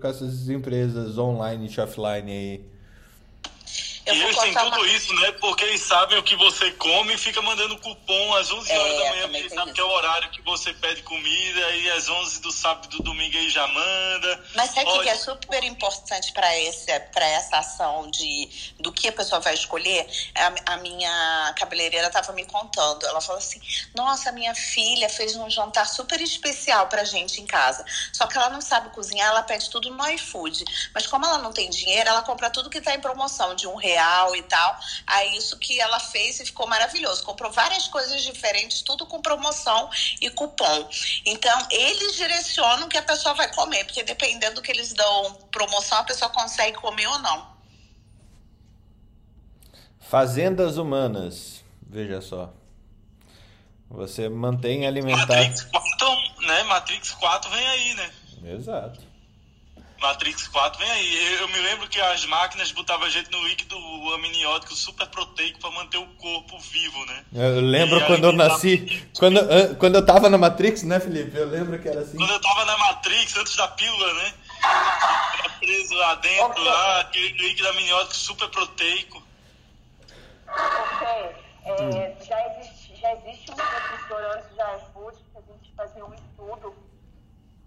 com 0.00 0.08
essas 0.08 0.48
empresas 0.48 1.16
online 1.16 1.70
e 1.70 1.80
offline 1.80 2.32
aí. 2.32 2.73
Eu 4.06 4.14
e 4.14 4.22
eles 4.22 4.36
têm 4.36 4.52
tudo 4.52 4.76
uma... 4.76 4.86
isso, 4.88 5.14
né? 5.14 5.32
Porque 5.32 5.64
eles 5.64 5.80
sabem 5.80 6.18
o 6.18 6.22
que 6.22 6.36
você 6.36 6.70
come 6.72 7.14
e 7.14 7.18
fica 7.18 7.40
mandando 7.40 7.78
cupom 7.78 8.34
às 8.34 8.50
11 8.52 8.70
É, 8.70 8.78
horas 8.78 8.98
da 8.98 9.10
manhã, 9.10 9.22
porque 9.22 9.36
eles 9.38 9.54
sabem 9.54 9.74
que 9.74 9.80
é 9.80 9.84
o 9.84 9.90
horário 9.90 10.30
que 10.30 10.42
você 10.42 10.74
pede 10.74 11.02
comida, 11.02 11.70
e 11.70 11.90
às 11.90 12.08
11 12.08 12.40
do 12.42 12.52
sábado 12.52 12.86
e 12.86 12.96
do 12.98 13.02
domingo 13.02 13.36
aí 13.36 13.48
já 13.48 13.66
manda. 13.66 14.44
Mas 14.54 14.70
sabe 14.72 14.90
o 14.90 15.00
que 15.00 15.08
é 15.08 15.16
super 15.16 15.64
importante 15.64 16.32
para 16.32 16.58
esse 16.58 16.84
para 17.12 17.26
essa 17.26 17.58
ação 17.58 18.10
de 18.10 18.74
do 18.78 18.92
que 18.92 19.08
a 19.08 19.12
pessoa 19.12 19.40
vai 19.40 19.54
escolher? 19.54 20.06
A, 20.34 20.74
a 20.74 20.76
minha 20.78 21.54
cabeleireira 21.58 22.08
estava 22.08 22.32
me 22.32 22.44
contando. 22.44 23.06
Ela 23.06 23.22
falou 23.22 23.38
assim: 23.38 23.60
"Nossa, 23.94 24.30
minha 24.32 24.54
filha 24.54 25.08
fez 25.08 25.34
um 25.34 25.48
jantar 25.48 25.86
super 25.86 26.20
especial 26.20 26.88
pra 26.88 27.04
gente 27.04 27.40
em 27.40 27.46
casa. 27.46 27.84
Só 28.12 28.26
que 28.26 28.36
ela 28.36 28.50
não 28.50 28.60
sabe 28.60 28.90
cozinhar, 28.90 29.28
ela 29.28 29.42
pede 29.42 29.70
tudo 29.70 29.90
no 29.90 30.06
iFood. 30.10 30.62
Mas 30.92 31.06
como 31.06 31.24
ela 31.24 31.38
não 31.38 31.52
tem 31.52 31.70
dinheiro, 31.70 32.10
ela 32.10 32.22
compra 32.22 32.50
tudo 32.50 32.68
que 32.68 32.82
tá 32.82 32.94
em 32.94 33.00
promoção 33.00 33.54
de 33.54 33.66
um 33.66 33.76
real 33.76 33.93
e 34.36 34.42
tal. 34.42 34.78
Aí 35.06 35.36
isso 35.36 35.58
que 35.58 35.80
ela 35.80 35.98
fez 36.00 36.40
e 36.40 36.44
ficou 36.44 36.66
maravilhoso. 36.66 37.24
Comprou 37.24 37.50
várias 37.50 37.86
coisas 37.88 38.22
diferentes, 38.22 38.82
tudo 38.82 39.06
com 39.06 39.20
promoção 39.20 39.90
e 40.20 40.30
cupom. 40.30 40.88
Então, 41.24 41.66
eles 41.70 42.16
direcionam 42.16 42.86
o 42.86 42.88
que 42.88 42.98
a 42.98 43.02
pessoa 43.02 43.34
vai 43.34 43.52
comer, 43.52 43.84
porque 43.84 44.02
dependendo 44.02 44.56
do 44.56 44.62
que 44.62 44.72
eles 44.72 44.92
dão 44.92 45.34
promoção, 45.50 45.98
a 45.98 46.04
pessoa 46.04 46.30
consegue 46.30 46.76
comer 46.78 47.06
ou 47.06 47.18
não. 47.18 47.54
Fazendas 50.00 50.76
humanas, 50.76 51.64
veja 51.82 52.20
só. 52.20 52.52
Você 53.90 54.28
mantém 54.28 54.86
alimentar. 54.86 55.26
Matrix 55.26 55.62
4, 55.62 56.46
né? 56.46 56.62
Matrix 56.64 57.10
4 57.12 57.50
vem 57.50 57.66
aí, 57.66 57.94
né? 57.94 58.10
Exato. 58.44 59.13
Matrix 60.08 60.46
4 60.48 60.78
vem 60.78 60.90
aí. 60.90 61.34
Eu, 61.40 61.48
me 61.48 61.58
lembro 61.58 61.88
que 61.88 62.00
as 62.00 62.24
máquinas 62.26 62.70
botavam 62.72 63.08
gente 63.08 63.30
no 63.30 63.42
líquido 63.48 63.76
amniótico 64.14 64.74
super 64.74 65.06
proteico 65.08 65.58
para 65.58 65.70
manter 65.70 65.98
o 65.98 66.06
corpo 66.16 66.58
vivo, 66.58 67.04
né? 67.06 67.24
Eu 67.32 67.60
lembro 67.60 67.98
E 67.98 68.06
quando 68.06 68.24
eu 68.24 68.32
nasci. 68.32 69.08
Quando, 69.18 69.38
an- 69.38 69.74
quando 69.76 69.94
eu 69.96 70.04
tava 70.04 70.28
na 70.28 70.36
Matrix, 70.38 70.82
né, 70.82 71.00
Felipe? 71.00 71.36
Eu 71.36 71.46
lembro 71.48 71.78
que 71.78 71.88
era 71.88 72.00
assim. 72.00 72.16
Quando 72.18 72.32
eu 72.32 72.40
tava 72.40 72.64
na 72.66 72.76
Matrix, 72.78 73.36
antes 73.36 73.56
da 73.56 73.68
pílula, 73.68 74.12
né? 74.14 74.34
Tava 74.60 75.48
preso 75.58 75.94
lá 75.94 76.14
dentro, 76.16 76.46
Ok. 76.50 76.64
lá, 76.64 77.00
aquele 77.00 77.28
líquido 77.28 77.68
amniótico 77.68 78.14
super 78.16 78.48
proteico. 78.50 79.22
Porque 80.46 81.04
é, 81.64 82.16
já, 82.26 82.46
existe, 82.48 82.94
já 83.00 83.12
existe 83.14 83.50
um 83.50 83.54
professor 83.54 84.24
antes 84.36 84.54
da 84.56 84.76
iFood 84.76 85.16
que 85.32 85.38
a 85.38 85.40
gente 85.52 85.72
fazia 85.76 86.04
um 86.04 86.12
estudo 86.14 86.74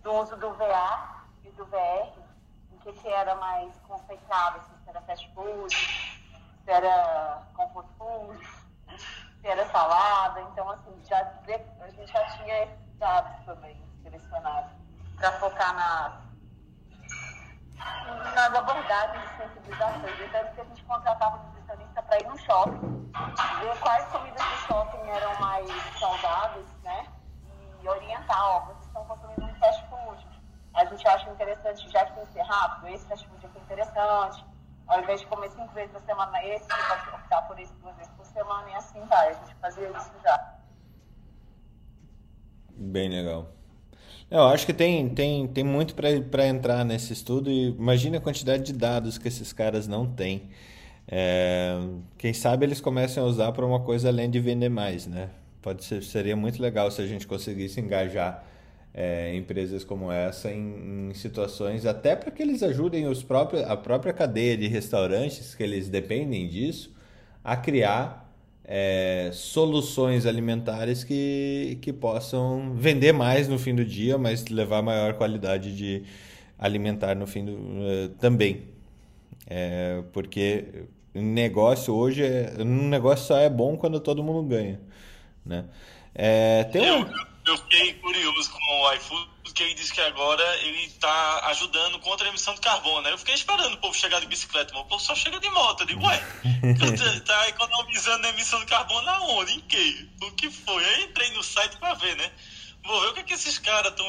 do 0.04 0.12
uso 0.14 0.36
do 0.38 0.54
VA 0.54 1.18
e 1.44 1.50
do 1.50 1.66
VR, 1.66 2.08
que, 2.88 3.02
que 3.02 3.08
era 3.08 3.36
mais 3.36 3.74
conceituado, 3.88 4.60
assim, 4.60 4.74
se 4.84 4.90
era 4.90 5.02
fast 5.02 5.34
food, 5.34 5.76
se 6.64 6.72
era 6.72 7.44
comfort 7.54 7.88
food, 7.98 8.40
se 9.42 9.48
era 9.48 9.70
salada. 9.70 10.42
Então, 10.42 10.70
assim, 10.70 11.02
já, 11.06 11.20
a 11.20 11.90
gente 11.90 12.12
já 12.12 12.26
tinha 12.38 12.64
esses 12.64 12.98
dados 12.98 13.46
também 13.46 13.82
selecionados 14.04 14.72
para 15.18 15.32
focar 15.40 15.74
nas 15.76 16.28
nas 18.34 18.54
abordagens 18.54 19.30
de 19.30 19.38
sensibilização. 19.38 20.10
Então, 20.26 20.54
que 20.54 20.62
a 20.62 20.64
gente 20.64 20.84
contratava 20.86 21.38
nutricionista 21.38 22.02
para 22.04 22.20
ir 22.20 22.28
no 22.28 22.38
shopping, 22.40 23.12
ver 23.60 23.80
quais 23.80 24.06
comidas 24.08 24.44
do 24.44 24.56
shopping 24.68 25.10
eram 25.10 25.40
mais 25.40 25.68
saudáveis, 26.00 26.68
né? 26.84 27.08
E 27.82 27.88
orientar, 27.88 28.44
ó, 28.44 28.60
vocês 28.62 28.86
estão 28.86 29.06
consumindo 29.06 29.46
um 29.46 29.56
fast 29.60 29.86
food. 29.90 30.28
A 30.74 30.86
gente 30.86 31.08
acha 31.08 31.27
interessante, 31.38 31.90
já 31.90 32.06
que 32.06 32.14
tem 32.14 32.26
ser 32.26 32.42
rápido, 32.42 32.88
esse 32.94 33.14
aqui 33.14 33.26
é 33.44 33.60
interessante. 33.60 34.44
Ao 34.88 35.02
invés 35.02 35.20
de 35.20 35.28
comer 35.28 35.50
cinco 35.52 35.72
vezes 35.74 35.92
por 35.92 36.02
semana 36.02 36.44
esse, 36.46 36.66
você 36.66 36.88
pode 36.88 37.16
optar 37.16 37.42
por 37.44 37.60
esse 37.60 37.74
duas 37.76 37.96
vezes 37.96 38.12
por 38.14 38.26
semana 38.26 38.70
e 38.70 38.74
assim 38.74 39.00
vai. 39.06 39.30
A 39.30 39.34
gente 39.34 39.56
fazia 39.62 39.90
isso 39.90 40.12
já. 40.24 40.56
Bem 42.76 43.10
legal. 43.10 43.48
Eu 44.30 44.44
acho 44.48 44.66
que 44.66 44.74
tem, 44.74 45.08
tem, 45.10 45.48
tem 45.48 45.64
muito 45.64 45.94
para 45.96 46.48
entrar 46.48 46.84
nesse 46.84 47.14
estudo 47.14 47.50
e 47.50 47.70
imagina 47.70 48.18
a 48.18 48.22
quantidade 48.22 48.64
de 48.64 48.74
dados 48.74 49.18
que 49.18 49.28
esses 49.28 49.54
caras 49.54 49.88
não 49.88 50.06
têm. 50.06 50.50
É, 51.08 51.78
quem 52.18 52.34
sabe 52.34 52.66
eles 52.66 52.82
comecem 52.82 53.22
a 53.22 53.26
usar 53.26 53.52
para 53.54 53.66
uma 53.66 53.82
coisa 53.82 54.10
além 54.10 54.30
de 54.30 54.40
vender 54.40 54.70
mais, 54.70 55.08
né? 55.08 55.30
Pode 55.62 55.84
ser, 55.84 56.04
seria 56.04 56.36
muito 56.36 56.62
legal 56.62 56.92
se 56.92 57.02
a 57.02 57.08
gente 57.08 57.26
conseguisse 57.26 57.80
engajar 57.80 58.44
é, 58.98 59.36
empresas 59.36 59.84
como 59.84 60.12
essa 60.12 60.52
em, 60.52 61.10
em 61.12 61.14
situações 61.14 61.86
até 61.86 62.16
para 62.16 62.32
que 62.32 62.41
eles 62.41 62.64
ajudem 62.64 63.08
os 63.08 63.22
próprios, 63.22 63.64
a 63.64 63.78
própria 63.78 64.12
cadeia 64.12 64.58
de 64.58 64.68
restaurantes 64.68 65.54
que 65.54 65.62
eles 65.62 65.88
dependem 65.88 66.48
disso 66.48 66.91
a 67.43 67.56
criar 67.56 68.28
é, 68.66 69.30
soluções 69.32 70.26
alimentares 70.26 71.04
que, 71.04 71.78
que 71.80 71.93
possam 71.93 72.74
vender 72.74 73.14
mais 73.14 73.48
no 73.48 73.60
fim 73.60 73.76
do 73.76 73.86
dia, 73.86 74.18
mas 74.18 74.48
levar 74.48 74.82
maior 74.82 75.14
qualidade 75.14 75.78
de 75.78 76.04
alimentar 76.58 77.16
no 77.16 77.28
fim 77.28 77.45
do 77.45 77.52
eh, 77.54 78.10
também. 78.20 78.64
É, 79.48 80.04
porque 80.12 80.86
negócio 81.14 81.93
hoje 81.93 82.24
é, 82.24 82.54
um 82.60 82.89
negócio 82.89 83.28
só 83.28 83.38
é 83.38 83.50
bom 83.50 83.78
quando 83.78 84.00
todo 84.00 84.24
mundo 84.24 84.48
ganha, 84.48 84.80
né? 85.45 85.66
É, 86.16 86.64
tem 86.66 86.91
um, 86.91 87.06
eu 87.52 87.58
fiquei 87.58 87.93
curioso 87.95 88.50
com 88.52 88.82
o 88.82 88.93
iFood, 88.93 89.30
porque 89.43 89.64
ele 89.64 89.74
disse 89.74 89.93
que 89.93 90.02
agora 90.02 90.43
ele 90.64 90.84
está 90.86 91.48
ajudando 91.48 92.00
contra 92.00 92.26
a 92.28 92.30
emissão 92.30 92.54
de 92.54 92.62
carbono. 92.62 93.02
né? 93.02 93.12
Eu 93.14 93.18
fiquei 93.18 93.36
esperando 93.36 93.74
o 93.74 93.78
povo 93.78 93.93
chegar 93.93 94.20
de 94.20 94.28
bicicleta, 94.28 94.74
mas 94.74 94.84
o 94.84 94.86
povo 94.86 95.02
só 95.04 95.16
chega 95.16 95.39
de 95.39 95.50
moto. 95.50 95.82
Eu 95.82 95.88
digo, 95.88 96.06
ué, 96.06 96.18
tá- 96.80 97.20
tá 97.26 97.50
economizando 97.50 98.28
a 98.28 98.30
emissão 98.30 98.60
de 98.60 98.66
carbono 98.66 99.10
aonde? 99.10 99.54
Em 99.54 99.62
que? 99.62 100.10
O 100.22 100.32
que 100.32 100.50
foi? 100.52 100.84
Aí 100.84 101.04
entrei 101.06 101.32
no 101.32 101.43
site 101.43 101.78
para 101.78 101.93
ver, 101.95 102.16
né? 102.18 102.32
Vou 102.84 103.02
ver 103.02 103.08
o 103.08 103.14
que, 103.14 103.20
é 103.20 103.24
que 103.24 103.34
esses 103.34 103.58
caras 103.58 103.91
estão 103.91 104.08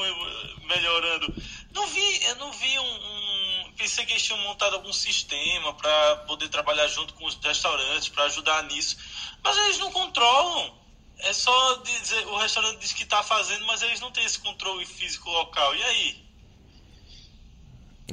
melhorando. 0.67 1.35
Não 1.73 1.87
vi, 1.87 2.25
eu 2.27 2.37
não 2.37 2.53
vi 2.53 2.79
um, 2.79 2.83
um- 2.85 3.49
Pensei 3.77 4.05
que 4.05 4.13
eles 4.13 4.25
tinham 4.25 4.39
montado 4.41 4.75
algum 4.75 4.93
sistema 4.93 5.73
para 5.75 6.17
poder 6.27 6.49
trabalhar 6.49 6.89
junto 6.89 7.15
com 7.15 7.25
os 7.27 7.37
restaurantes, 7.37 8.09
para 8.09 8.25
ajudar 8.25 8.65
nisso. 8.65 8.97
Mas 9.43 9.57
eles 9.57 9.79
não 9.79 9.93
controlam. 9.93 10.77
É 11.21 11.33
só 11.33 11.75
dizer, 11.83 12.27
o 12.29 12.37
restaurante 12.37 12.79
diz 12.79 12.93
que 12.93 13.03
está 13.03 13.23
fazendo, 13.23 13.67
mas 13.67 13.83
eles 13.83 14.01
não 14.01 14.11
têm 14.11 14.25
esse 14.25 14.39
controle 14.39 14.87
físico 14.87 15.29
local. 15.31 15.75
E 15.75 15.83
aí? 15.83 16.25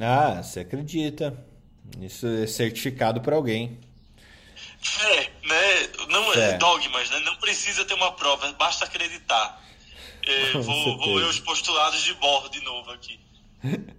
ah, 0.00 0.42
você 0.42 0.60
acredita? 0.60 1.46
Isso 2.00 2.26
é 2.26 2.46
certificado 2.46 3.20
para 3.20 3.36
alguém. 3.36 3.78
Fé, 4.80 5.32
né? 5.44 6.06
Não 6.10 6.32
Fé. 6.32 6.50
é 6.50 6.58
dogmas, 6.58 7.10
né? 7.10 7.20
Não 7.20 7.36
precisa 7.36 7.84
ter 7.84 7.94
uma 7.94 8.12
prova, 8.12 8.50
basta 8.52 8.84
acreditar. 8.84 9.62
É, 10.26 10.52
vou, 10.58 10.98
vou 10.98 11.14
ler 11.14 11.26
os 11.26 11.40
postulados 11.40 12.02
de 12.02 12.14
bordo 12.14 12.50
de 12.50 12.60
novo 12.62 12.90
aqui. 12.90 13.18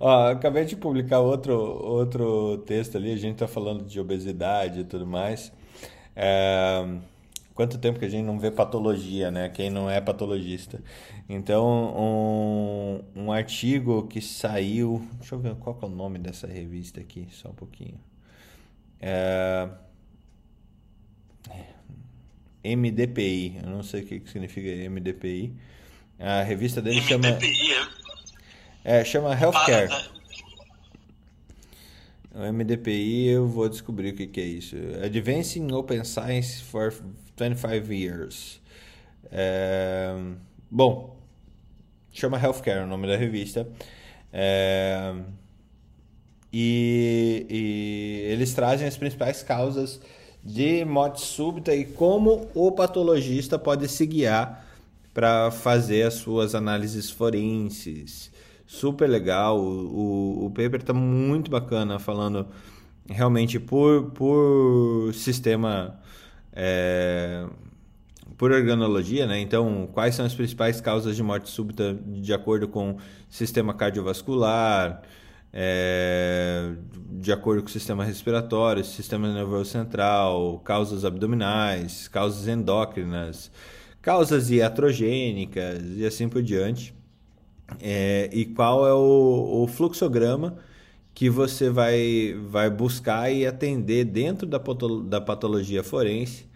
Ó, 0.00 0.28
acabei 0.28 0.64
de 0.64 0.76
publicar 0.76 1.20
outro, 1.20 1.54
outro 1.54 2.58
texto 2.66 2.96
ali, 2.96 3.12
a 3.12 3.16
gente 3.16 3.36
tá 3.36 3.48
falando 3.48 3.84
de 3.84 4.00
obesidade 4.00 4.80
e 4.80 4.84
tudo 4.84 5.06
mais. 5.06 5.52
É, 6.14 6.84
quanto 7.56 7.78
tempo 7.78 7.98
que 7.98 8.04
a 8.04 8.08
gente 8.08 8.24
não 8.24 8.38
vê 8.38 8.50
patologia, 8.50 9.30
né? 9.30 9.48
Quem 9.48 9.70
não 9.70 9.90
é 9.90 9.98
patologista. 9.98 10.80
Então, 11.26 13.02
um, 13.16 13.22
um 13.22 13.32
artigo 13.32 14.06
que 14.06 14.20
saiu. 14.20 15.04
Deixa 15.14 15.34
eu 15.34 15.38
ver 15.40 15.54
qual 15.56 15.76
é 15.82 15.86
o 15.86 15.88
nome 15.88 16.18
dessa 16.18 16.46
revista 16.46 17.00
aqui, 17.00 17.26
só 17.32 17.48
um 17.48 17.54
pouquinho. 17.54 17.98
É, 19.00 19.68
MDPI, 22.62 23.60
eu 23.62 23.70
não 23.70 23.82
sei 23.82 24.02
o 24.02 24.06
que 24.06 24.20
que 24.20 24.30
significa 24.30 24.90
MDPI. 24.90 25.54
A 26.18 26.42
revista 26.42 26.82
dele 26.82 27.00
chama, 27.00 27.30
MDPI, 27.30 27.72
é, 28.84 29.00
é, 29.00 29.04
chama 29.04 29.30
para, 29.30 29.40
Healthcare. 29.40 29.88
né? 29.88 30.15
O 32.36 32.52
MDPI 32.52 33.28
eu 33.28 33.48
vou 33.48 33.66
descobrir 33.66 34.10
o 34.10 34.14
que, 34.14 34.26
que 34.26 34.40
é 34.42 34.44
isso. 34.44 34.76
Advancing 35.02 35.72
Open 35.72 36.04
Science 36.04 36.62
for 36.62 36.92
25 37.34 37.90
Years. 37.90 38.60
É, 39.32 40.14
bom, 40.70 41.16
chama 42.12 42.38
Healthcare 42.38 42.84
o 42.84 42.86
nome 42.86 43.06
da 43.06 43.16
revista. 43.16 43.66
É, 44.30 45.14
e, 46.52 47.46
e 47.48 48.30
eles 48.30 48.52
trazem 48.52 48.86
as 48.86 48.98
principais 48.98 49.42
causas 49.42 49.98
de 50.44 50.84
morte 50.84 51.22
súbita 51.22 51.74
e 51.74 51.86
como 51.86 52.50
o 52.54 52.70
patologista 52.70 53.58
pode 53.58 53.88
se 53.88 54.04
guiar 54.04 54.62
para 55.14 55.50
fazer 55.50 56.02
as 56.02 56.14
suas 56.14 56.54
análises 56.54 57.10
forenses. 57.10 58.30
Super 58.66 59.08
legal, 59.08 59.60
o, 59.60 60.42
o, 60.42 60.46
o 60.46 60.50
paper 60.50 60.80
está 60.80 60.92
muito 60.92 61.50
bacana, 61.50 61.98
falando 62.00 62.48
realmente 63.08 63.60
por, 63.60 64.10
por 64.10 65.12
sistema, 65.14 65.98
é, 66.52 67.46
por 68.36 68.50
organologia, 68.50 69.26
né? 69.26 69.38
Então, 69.40 69.88
quais 69.92 70.14
são 70.14 70.26
as 70.26 70.34
principais 70.34 70.80
causas 70.80 71.14
de 71.14 71.22
morte 71.22 71.48
súbita 71.48 71.94
de 71.94 72.32
acordo 72.32 72.66
com 72.66 72.96
sistema 73.28 73.72
cardiovascular, 73.72 75.02
é, 75.52 76.72
de 77.12 77.32
acordo 77.32 77.62
com 77.62 77.68
o 77.68 77.72
sistema 77.72 78.04
respiratório, 78.04 78.84
sistema 78.84 79.32
nervoso 79.32 79.70
central, 79.70 80.60
causas 80.64 81.04
abdominais, 81.04 82.08
causas 82.08 82.48
endócrinas, 82.48 83.50
causas 84.02 84.50
iatrogênicas 84.50 85.82
e 85.96 86.04
assim 86.04 86.28
por 86.28 86.42
diante. 86.42 86.94
É, 87.80 88.30
e 88.32 88.44
qual 88.44 88.86
é 88.86 88.92
o, 88.92 89.62
o, 89.62 89.66
fluxograma 89.66 90.56
que 91.14 91.28
você 91.28 91.68
vai, 91.68 92.36
vai 92.48 92.70
buscar 92.70 93.30
e 93.30 93.46
atender 93.46 94.04
dentro 94.04 94.46
da, 94.46 94.60
da 95.04 95.20
patologia 95.20 95.82
forense 95.82 96.46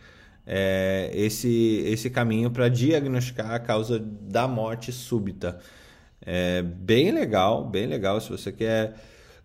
é, 0.47 1.11
esse, 1.15 1.83
esse 1.87 2.11
caminho 2.11 2.51
para 2.51 2.69
diagnosticar 2.69 3.53
a 3.53 3.59
causa 3.59 3.99
da 3.99 4.47
morte 4.47 4.93
súbita. 4.93 5.59
É 6.23 6.63
bem 6.63 7.11
legal, 7.11 7.65
bem 7.65 7.87
legal. 7.87 8.21
Se 8.21 8.31
você 8.31 8.53
quer 8.53 8.95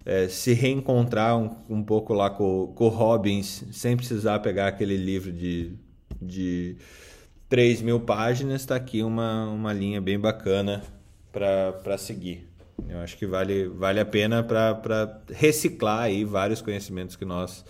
é, 0.06 0.28
se 0.28 0.54
reencontrar 0.54 1.38
um, 1.38 1.56
um 1.70 1.84
pouco 1.84 2.14
lá 2.14 2.30
com, 2.30 2.74
com 2.76 2.86
o 2.86 2.90
Robbins, 2.90 3.64
sem 3.72 3.96
precisar 3.98 4.40
pegar 4.40 4.68
aquele 4.68 4.98
livro 4.98 5.32
de, 5.32 5.74
de 6.22 6.78
3 7.50 7.82
mil 7.82 8.00
páginas, 8.02 8.62
está 8.62 8.76
aqui 8.76 9.02
uma, 9.04 9.48
uma 9.48 9.74
linha 9.74 10.02
bem 10.02 10.20
bacana 10.20 10.84
para 11.36 11.98
seguir. 11.98 12.50
Eu 12.88 13.00
acho 13.00 13.18
que 13.18 13.26
vale, 13.26 13.68
vale 13.68 14.00
a 14.00 14.06
pena 14.06 14.44
para 14.44 15.22
reciclar 15.30 16.04
aí 16.04 16.24
vários 16.24 16.62
conhecimentos 16.62 17.16
que 17.16 17.26
nós 17.26 17.66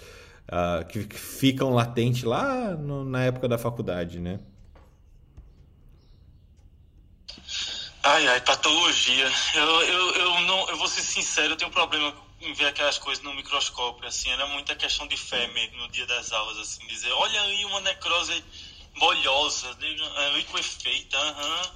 uh, 0.50 0.86
que, 0.88 1.06
que, 1.06 1.18
ficam 1.18 1.74
latentes 1.74 2.24
lá 2.24 2.72
no, 2.72 3.04
na 3.04 3.24
época 3.24 3.48
da 3.48 3.58
faculdade, 3.58 4.20
né? 4.20 4.40
Ai, 8.04 8.28
ai, 8.28 8.42
patologia. 8.42 9.32
Eu, 9.56 9.82
eu, 9.82 10.16
eu, 10.16 10.42
não, 10.42 10.70
eu 10.70 10.78
vou 10.78 10.88
ser 10.88 11.02
sincero, 11.02 11.54
eu 11.54 11.58
tenho 11.58 11.70
um 11.70 11.74
problema 11.74 12.14
em 12.42 12.54
ver 12.54 12.68
aquelas 12.68 13.00
coisas 13.00 13.24
no 13.24 13.34
microscópio, 13.34 14.08
assim, 14.08 14.30
era 14.30 14.46
muita 14.48 14.76
questão 14.76 15.08
de 15.08 15.18
fé 15.18 15.48
mesmo 15.48 15.78
no 15.78 15.90
dia 15.90 16.06
das 16.06 16.32
aulas, 16.32 16.58
assim, 16.60 16.86
dizer, 16.86 17.12
olha 17.12 17.42
aí 17.42 17.66
uma 17.66 17.82
necrose 17.82 18.44
molhosa, 18.96 19.76
liquefeita, 20.36 21.18
aham, 21.18 21.72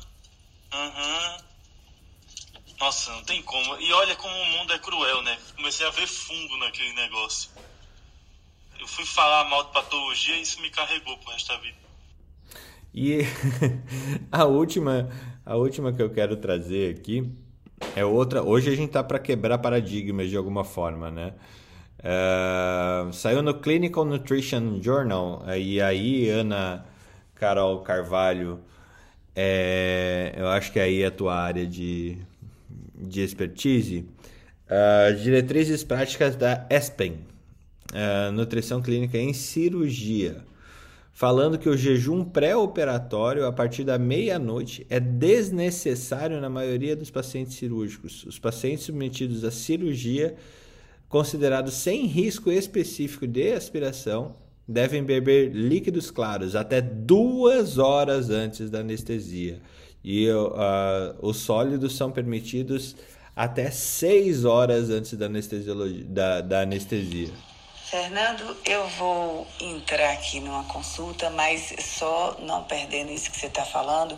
aham. 0.74 1.49
Nossa, 2.80 3.12
não 3.12 3.24
tem 3.24 3.42
como. 3.42 3.76
E 3.80 3.92
olha 3.92 4.16
como 4.16 4.34
o 4.34 4.46
mundo 4.46 4.74
é 4.74 4.80
cruel, 4.80 5.22
né? 5.24 5.38
Comecei 5.56 5.86
a 5.86 5.90
ver 5.90 6.08
fungo 6.08 6.58
naquele 6.58 6.94
negócio. 6.94 7.50
Eu 8.80 8.88
fui 8.88 9.06
falar 9.06 9.50
mal 9.50 9.66
de 9.66 9.74
patologia 9.74 10.36
e 10.38 10.42
isso 10.42 10.62
me 10.62 10.70
carregou 10.70 11.18
pro 11.18 11.32
resto 11.32 11.50
da 11.50 11.58
vida. 11.58 11.78
E 12.94 13.20
a 14.32 14.46
última 14.46 15.10
a 15.46 15.56
última 15.56 15.92
que 15.92 16.02
eu 16.02 16.10
quero 16.10 16.38
trazer 16.38 16.96
aqui 16.96 17.30
é 17.96 18.06
outra. 18.06 18.42
Hoje 18.42 18.72
a 18.72 18.76
gente 18.76 18.92
tá 18.92 19.04
para 19.04 19.20
quebrar 19.20 19.58
paradigmas 19.58 20.30
de 20.30 20.38
alguma 20.38 20.64
forma, 20.64 21.12
né? 21.12 21.34
Uh, 22.00 23.12
saiu 23.12 23.42
no 23.42 23.54
Clinical 23.56 24.06
Nutrition 24.06 24.82
Journal 24.82 25.44
e 25.58 25.82
aí 25.82 26.30
Ana 26.30 26.86
Carol 27.36 27.82
Carvalho 27.82 28.64
é, 29.36 30.34
eu 30.36 30.48
acho 30.50 30.72
que 30.72 30.80
aí 30.80 31.02
é 31.02 31.08
a 31.08 31.12
tua 31.12 31.36
área 31.36 31.66
de, 31.66 32.18
de 33.00 33.22
expertise 33.22 34.06
uh, 34.68 35.16
diretrizes 35.16 35.84
práticas 35.84 36.36
da 36.36 36.68
ESPEN 36.70 37.14
uh, 37.94 38.32
nutrição 38.32 38.82
clínica 38.82 39.18
em 39.18 39.34
cirurgia 39.34 40.44
falando 41.20 41.60
que 41.60 41.68
o 41.68 41.76
jejum 41.76 42.24
pré-operatório 42.24 43.46
a 43.46 43.52
partir 43.52 43.84
da 43.84 44.00
meia-noite 44.00 44.88
é 44.90 45.02
desnecessário 45.02 46.40
na 46.40 46.50
maioria 46.50 46.96
dos 46.96 47.12
pacientes 47.12 47.56
cirúrgicos. 47.56 48.24
Os 48.24 48.40
pacientes 48.40 48.86
submetidos 48.86 49.44
à 49.44 49.52
cirurgia, 49.52 50.38
considerados 51.10 51.74
sem 51.74 52.06
risco 52.06 52.50
específico 52.50 53.28
de 53.28 53.52
aspiração, 53.52 54.34
devem 54.66 55.04
beber 55.04 55.52
líquidos 55.52 56.10
claros 56.10 56.56
até 56.56 56.80
duas 56.80 57.78
horas 57.78 58.30
antes 58.30 58.70
da 58.70 58.80
anestesia. 58.80 59.60
E 60.04 60.30
uh, 60.30 60.54
os 61.22 61.38
sólidos 61.38 61.96
são 61.96 62.12
permitidos 62.12 62.96
até 63.36 63.72
seis 63.72 64.46
horas 64.46 64.90
antes 64.90 65.14
da, 65.14 65.28
da, 66.08 66.42
da 66.42 66.62
anestesia. 66.62 67.30
Fernando, 67.90 68.56
eu 68.66 68.88
vou 68.90 69.48
entrar 69.60 70.12
aqui 70.12 70.40
numa 70.40 70.64
consulta, 70.66 71.30
mas 71.32 71.74
só 71.80 72.38
não 72.42 72.64
perdendo 72.66 73.12
isso 73.12 73.32
que 73.32 73.38
você 73.38 73.48
está 73.48 73.66
falando. 73.66 74.18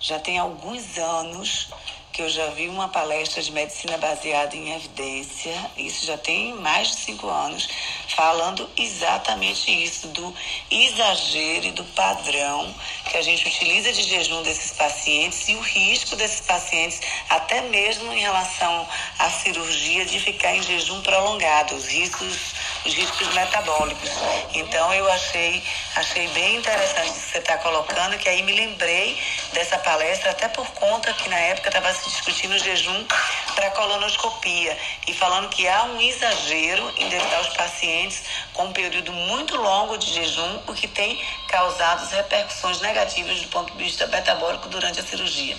Já 0.00 0.18
tem 0.18 0.38
alguns 0.38 0.96
anos 0.96 1.70
que 2.12 2.20
eu 2.20 2.28
já 2.28 2.48
vi 2.50 2.68
uma 2.68 2.88
palestra 2.88 3.42
de 3.42 3.50
medicina 3.50 3.96
baseada 3.96 4.54
em 4.54 4.74
evidência, 4.74 5.52
isso 5.78 6.04
já 6.04 6.18
tem 6.18 6.52
mais 6.54 6.88
de 6.88 6.96
cinco 6.96 7.26
anos, 7.28 7.66
falando 8.14 8.68
exatamente 8.76 9.70
isso, 9.70 10.08
do 10.08 10.34
exagero 10.70 11.66
e 11.66 11.72
do 11.72 11.84
padrão 11.84 12.74
que 13.10 13.16
a 13.16 13.22
gente 13.22 13.48
utiliza 13.48 13.92
de 13.92 14.02
jejum 14.02 14.42
desses 14.42 14.72
pacientes 14.72 15.48
e 15.48 15.54
o 15.54 15.60
risco 15.60 16.14
desses 16.16 16.42
pacientes, 16.42 17.00
até 17.30 17.62
mesmo 17.62 18.12
em 18.12 18.20
relação 18.20 18.86
à 19.18 19.30
cirurgia, 19.30 20.04
de 20.04 20.20
ficar 20.20 20.54
em 20.54 20.62
jejum 20.62 21.00
prolongado, 21.00 21.74
os 21.74 21.86
riscos 21.86 22.54
os 22.84 22.94
riscos 22.94 23.28
metabólicos. 23.34 24.10
Então 24.54 24.92
eu 24.94 25.10
achei, 25.12 25.62
achei 25.96 26.28
bem 26.28 26.56
interessante 26.56 27.12
que 27.12 27.18
você 27.18 27.38
está 27.38 27.56
colocando, 27.58 28.18
que 28.18 28.28
aí 28.28 28.42
me 28.42 28.52
lembrei 28.52 29.20
dessa 29.52 29.78
palestra, 29.78 30.30
até 30.30 30.48
por 30.48 30.66
conta 30.72 31.12
que 31.14 31.28
na 31.28 31.38
época 31.38 31.68
estava 31.68 31.92
se 31.92 32.08
discutindo 32.08 32.54
o 32.54 32.58
jejum 32.58 33.06
para 33.54 33.70
colonoscopia 33.70 34.76
e 35.06 35.14
falando 35.14 35.48
que 35.48 35.66
há 35.68 35.84
um 35.84 36.00
exagero 36.00 36.92
em 36.96 37.08
deixar 37.08 37.40
os 37.40 37.48
pacientes 37.48 38.22
com 38.52 38.64
um 38.64 38.72
período 38.72 39.12
muito 39.12 39.56
longo 39.56 39.96
de 39.96 40.12
jejum, 40.12 40.60
o 40.66 40.74
que 40.74 40.88
tem 40.88 41.22
causado 41.48 42.08
repercussões 42.10 42.80
negativas 42.80 43.40
do 43.40 43.48
ponto 43.48 43.72
de 43.72 43.82
vista 43.82 44.06
metabólico 44.06 44.68
durante 44.68 45.00
a 45.00 45.02
cirurgia. 45.02 45.56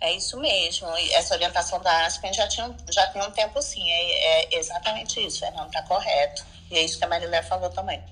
É 0.00 0.14
isso 0.14 0.38
mesmo. 0.38 0.88
Essa 1.12 1.34
orientação 1.34 1.80
da 1.80 2.06
Aspen 2.06 2.32
já 2.32 2.46
tinha, 2.46 2.72
já 2.90 3.06
tinha 3.08 3.24
um 3.24 3.30
tempo 3.30 3.60
sim. 3.60 3.82
É, 3.90 4.54
é 4.54 4.58
exatamente 4.58 5.24
isso, 5.24 5.40
Fernando, 5.40 5.66
está 5.66 5.82
correto. 5.82 6.44
E 6.70 6.78
é 6.78 6.84
isso 6.84 6.98
que 6.98 7.04
a 7.04 7.08
Marilé 7.08 7.42
falou 7.42 7.68
também. 7.70 8.02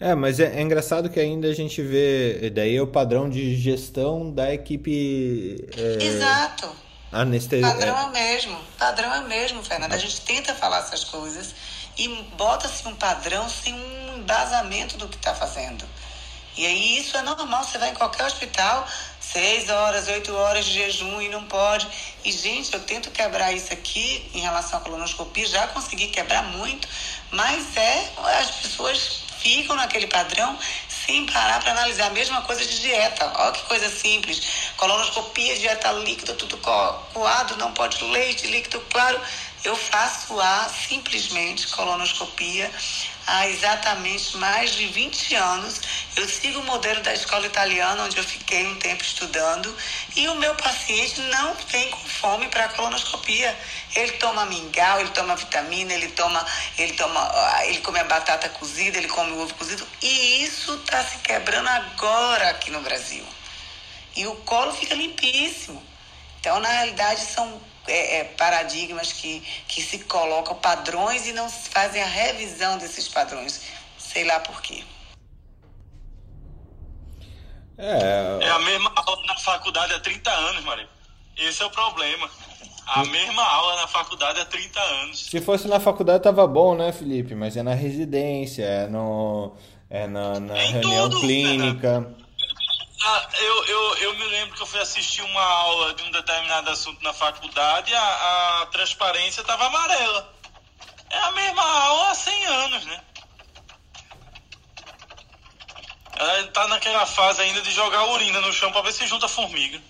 É, 0.00 0.14
mas 0.14 0.40
é, 0.40 0.56
é, 0.56 0.60
engraçado 0.60 1.08
que 1.08 1.20
ainda 1.20 1.48
a 1.48 1.54
gente 1.54 1.80
vê 1.80 2.50
daí 2.50 2.76
é 2.76 2.82
o 2.82 2.86
padrão 2.86 3.30
de 3.30 3.56
gestão 3.56 4.30
da 4.30 4.52
equipe. 4.52 5.68
É, 5.76 6.04
Exato. 6.04 6.84
Anestesia. 7.12 7.66
Padrão 7.66 8.08
é 8.08 8.10
mesmo. 8.10 8.58
Padrão 8.76 9.14
é 9.14 9.20
mesmo, 9.22 9.62
Fernando. 9.62 9.92
A 9.92 9.98
gente 9.98 10.20
tenta 10.22 10.52
falar 10.54 10.78
essas 10.80 11.04
coisas 11.04 11.54
e 11.96 12.08
bota-se 12.36 12.86
um 12.88 12.96
padrão 12.96 13.48
sem 13.48 13.72
um 13.72 14.18
embasamento 14.18 14.96
do 14.96 15.08
que 15.08 15.16
está 15.16 15.32
fazendo. 15.32 15.84
E 16.56 16.66
aí 16.66 16.98
isso 16.98 17.16
é 17.16 17.22
normal, 17.22 17.64
você 17.64 17.78
vai 17.78 17.90
em 17.90 17.94
qualquer 17.94 18.26
hospital, 18.26 18.86
seis 19.34 19.68
horas, 19.68 20.06
oito 20.06 20.32
horas 20.32 20.64
de 20.64 20.74
jejum 20.74 21.20
e 21.20 21.28
não 21.28 21.42
pode. 21.44 21.88
E, 22.24 22.30
gente, 22.30 22.72
eu 22.72 22.78
tento 22.80 23.10
quebrar 23.10 23.52
isso 23.52 23.72
aqui 23.72 24.30
em 24.32 24.38
relação 24.38 24.78
à 24.78 24.82
colonoscopia, 24.82 25.44
já 25.44 25.66
consegui 25.66 26.06
quebrar 26.06 26.44
muito, 26.44 26.86
mas 27.32 27.76
é, 27.76 28.12
as 28.40 28.50
pessoas 28.52 29.24
ficam 29.40 29.74
naquele 29.74 30.06
padrão 30.06 30.56
sem 30.88 31.26
parar 31.26 31.60
para 31.60 31.72
analisar. 31.72 32.06
A 32.06 32.10
mesma 32.10 32.42
coisa 32.42 32.64
de 32.64 32.80
dieta. 32.80 33.30
Olha 33.34 33.52
que 33.52 33.62
coisa 33.64 33.90
simples. 33.90 34.40
Colonoscopia, 34.76 35.58
dieta 35.58 35.90
líquida, 35.90 36.32
tudo 36.34 36.56
coado, 36.58 37.56
não 37.56 37.72
pode 37.72 38.02
leite, 38.04 38.46
líquido 38.46 38.80
claro. 38.88 39.20
Eu 39.64 39.74
faço 39.74 40.38
a 40.38 40.68
simplesmente 40.68 41.68
colonoscopia 41.68 42.70
há 43.26 43.48
exatamente 43.48 44.36
mais 44.36 44.72
de 44.72 44.88
20 44.88 45.34
anos. 45.36 45.80
Eu 46.14 46.28
sigo 46.28 46.60
o 46.60 46.64
modelo 46.64 47.00
da 47.00 47.14
escola 47.14 47.46
italiana, 47.46 48.04
onde 48.04 48.18
eu 48.18 48.24
fiquei 48.24 48.66
um 48.66 48.78
tempo 48.78 49.02
estudando, 49.02 49.74
e 50.14 50.28
o 50.28 50.34
meu 50.34 50.54
paciente 50.56 51.18
não 51.22 51.56
tem 51.56 51.88
com 51.88 52.06
fome 52.06 52.46
para 52.48 52.68
colonoscopia. 52.68 53.56
Ele 53.96 54.12
toma 54.12 54.44
mingau, 54.44 55.00
ele 55.00 55.08
toma 55.08 55.34
vitamina, 55.34 55.94
ele 55.94 56.08
toma, 56.08 56.44
ele 56.76 56.92
toma, 56.92 57.20
ah, 57.20 57.66
ele 57.66 57.78
come 57.78 57.98
a 57.98 58.04
batata 58.04 58.50
cozida, 58.50 58.98
ele 58.98 59.08
come 59.08 59.32
o 59.32 59.40
ovo 59.40 59.54
cozido, 59.54 59.88
e 60.02 60.42
isso 60.44 60.74
está 60.74 61.02
se 61.02 61.16
quebrando 61.20 61.70
agora 61.70 62.50
aqui 62.50 62.70
no 62.70 62.82
Brasil. 62.82 63.24
E 64.14 64.26
o 64.26 64.36
colo 64.36 64.74
fica 64.74 64.94
limpíssimo. 64.94 65.82
Então, 66.38 66.60
na 66.60 66.68
realidade, 66.68 67.22
são 67.22 67.58
é, 67.86 68.18
é, 68.18 68.24
paradigmas 68.24 69.12
que, 69.12 69.40
que 69.68 69.82
se 69.82 69.98
colocam, 70.00 70.56
padrões, 70.56 71.26
e 71.26 71.32
não 71.32 71.48
fazem 71.48 72.02
a 72.02 72.06
revisão 72.06 72.78
desses 72.78 73.08
padrões. 73.08 73.62
Sei 73.98 74.24
lá 74.24 74.40
por 74.40 74.60
quê. 74.62 74.82
É, 77.76 78.38
é 78.42 78.50
a 78.50 78.58
mesma 78.60 78.92
aula 78.94 79.26
na 79.26 79.36
faculdade 79.38 79.92
há 79.94 80.00
30 80.00 80.30
anos, 80.30 80.64
Maria. 80.64 80.88
Esse 81.36 81.62
é 81.62 81.66
o 81.66 81.70
problema. 81.70 82.30
A 82.86 83.04
mesma 83.04 83.42
aula 83.42 83.76
na 83.76 83.88
faculdade 83.88 84.40
há 84.40 84.44
30 84.44 84.80
anos. 84.80 85.26
Se 85.26 85.40
fosse 85.40 85.66
na 85.66 85.80
faculdade 85.80 86.22
tava 86.22 86.46
bom, 86.46 86.76
né, 86.76 86.92
Felipe? 86.92 87.34
Mas 87.34 87.56
é 87.56 87.62
na 87.62 87.74
residência, 87.74 88.62
é, 88.62 88.86
no, 88.86 89.56
é 89.88 90.06
na, 90.06 90.38
na 90.38 90.56
é 90.56 90.66
reunião 90.66 91.08
tudo, 91.08 91.20
clínica. 91.22 92.00
Né? 92.00 92.23
Ah, 93.06 93.28
eu, 93.38 93.64
eu, 93.66 93.96
eu 93.98 94.14
me 94.14 94.24
lembro 94.28 94.56
que 94.56 94.62
eu 94.62 94.66
fui 94.66 94.80
assistir 94.80 95.20
uma 95.20 95.42
aula 95.42 95.92
de 95.92 96.02
um 96.04 96.10
determinado 96.10 96.70
assunto 96.70 97.04
na 97.04 97.12
faculdade 97.12 97.90
e 97.90 97.94
a, 97.94 98.62
a 98.62 98.66
transparência 98.72 99.42
estava 99.42 99.66
amarela. 99.66 100.34
É 101.10 101.18
a 101.18 101.32
mesma 101.32 101.62
aula 101.62 102.10
há 102.10 102.14
100 102.14 102.46
anos, 102.46 102.86
né? 102.86 103.00
Ela 106.16 106.46
tá 106.48 106.66
naquela 106.68 107.04
fase 107.04 107.42
ainda 107.42 107.60
de 107.60 107.72
jogar 107.72 108.06
urina 108.06 108.40
no 108.40 108.50
chão 108.54 108.72
para 108.72 108.80
ver 108.80 108.92
se 108.92 109.06
junta 109.06 109.28
formiga. 109.28 109.82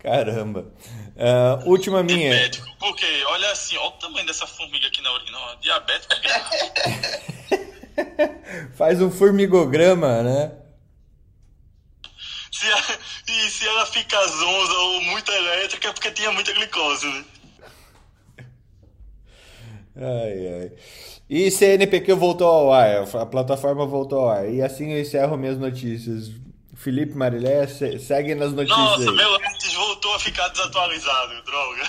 Caramba. 0.00 0.72
Uh, 1.14 1.68
última 1.68 2.02
minha. 2.02 2.30
Diabético, 2.30 2.66
porque 2.80 3.24
olha 3.26 3.52
assim, 3.52 3.76
olha 3.76 3.90
o 3.90 3.92
tamanho 3.92 4.26
dessa 4.26 4.46
formiga 4.46 4.88
aqui 4.88 5.00
na 5.02 5.12
urina. 5.12 5.38
Ó, 5.38 5.54
diabético. 5.56 6.14
Faz 8.76 9.00
um 9.00 9.10
formigograma, 9.10 10.22
né? 10.22 10.52
Se 12.52 12.66
ela, 12.66 12.98
e 13.28 13.50
se 13.50 13.66
ela 13.66 13.86
fica 13.86 14.16
zonza 14.26 14.72
ou 14.72 15.00
muito 15.02 15.32
elétrica 15.32 15.88
é 15.88 15.92
porque 15.92 16.10
tinha 16.10 16.30
muita 16.32 16.52
glicose, 16.52 17.06
né? 17.06 17.24
Ai, 19.96 20.62
ai. 20.62 20.72
E 21.28 21.50
CNPq 21.50 22.14
voltou 22.14 22.48
ao 22.48 22.72
ar, 22.72 23.04
a 23.20 23.26
plataforma 23.26 23.86
voltou 23.86 24.20
ao 24.20 24.30
ar. 24.30 24.48
E 24.48 24.62
assim 24.62 24.92
eu 24.92 25.00
encerro 25.00 25.36
minhas 25.36 25.58
notícias. 25.58 26.30
Felipe 26.74 27.14
Marilé, 27.14 27.66
segue 27.66 28.34
nas 28.34 28.52
notícias. 28.52 28.78
Nossa, 28.78 29.10
aí. 29.10 29.16
meu 29.16 29.34
antes 29.34 29.74
voltou 29.74 30.14
a 30.14 30.18
ficar 30.18 30.48
desatualizado, 30.48 31.42
droga. 31.44 31.82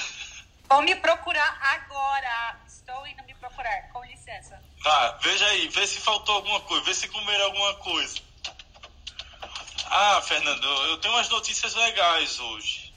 Vou 0.70 0.82
me 0.84 0.96
procurar 0.96 1.58
agora. 1.62 2.60
Estou 2.68 3.08
indo 3.08 3.24
me 3.26 3.34
procurar, 3.36 3.90
com 3.94 4.04
licença. 4.04 4.61
Tá, 4.84 5.20
veja 5.22 5.46
aí, 5.46 5.68
vê 5.68 5.86
se 5.86 6.00
faltou 6.00 6.36
alguma 6.36 6.60
coisa, 6.62 6.84
vê 6.84 6.94
se 6.94 7.08
comeram 7.08 7.46
alguma 7.46 7.74
coisa. 7.76 8.20
Ah, 9.86 10.22
Fernando, 10.22 10.66
eu 10.66 10.98
tenho 10.98 11.14
umas 11.14 11.30
notícias 11.30 11.76
legais 11.76 12.40
hoje. 12.40 12.94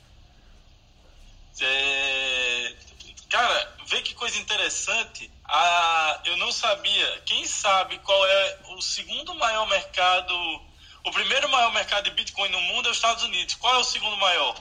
É... 1.60 2.76
Cara, 3.28 3.76
vê 3.86 4.00
que 4.02 4.14
coisa 4.14 4.38
interessante. 4.38 5.30
Ah, 5.44 6.20
eu 6.24 6.36
não 6.36 6.52
sabia. 6.52 7.22
Quem 7.26 7.44
sabe 7.46 7.98
qual 7.98 8.26
é 8.26 8.58
o 8.70 8.80
segundo 8.80 9.34
maior 9.34 9.66
mercado 9.68 10.34
o 11.04 11.12
primeiro 11.12 11.48
maior 11.50 11.72
mercado 11.72 12.04
de 12.04 12.10
Bitcoin 12.12 12.48
no 12.48 12.60
mundo 12.62 12.88
é 12.88 12.90
os 12.90 12.96
Estados 12.96 13.22
Unidos. 13.24 13.54
Qual 13.56 13.74
é 13.74 13.78
o 13.78 13.84
segundo 13.84 14.16
maior? 14.16 14.58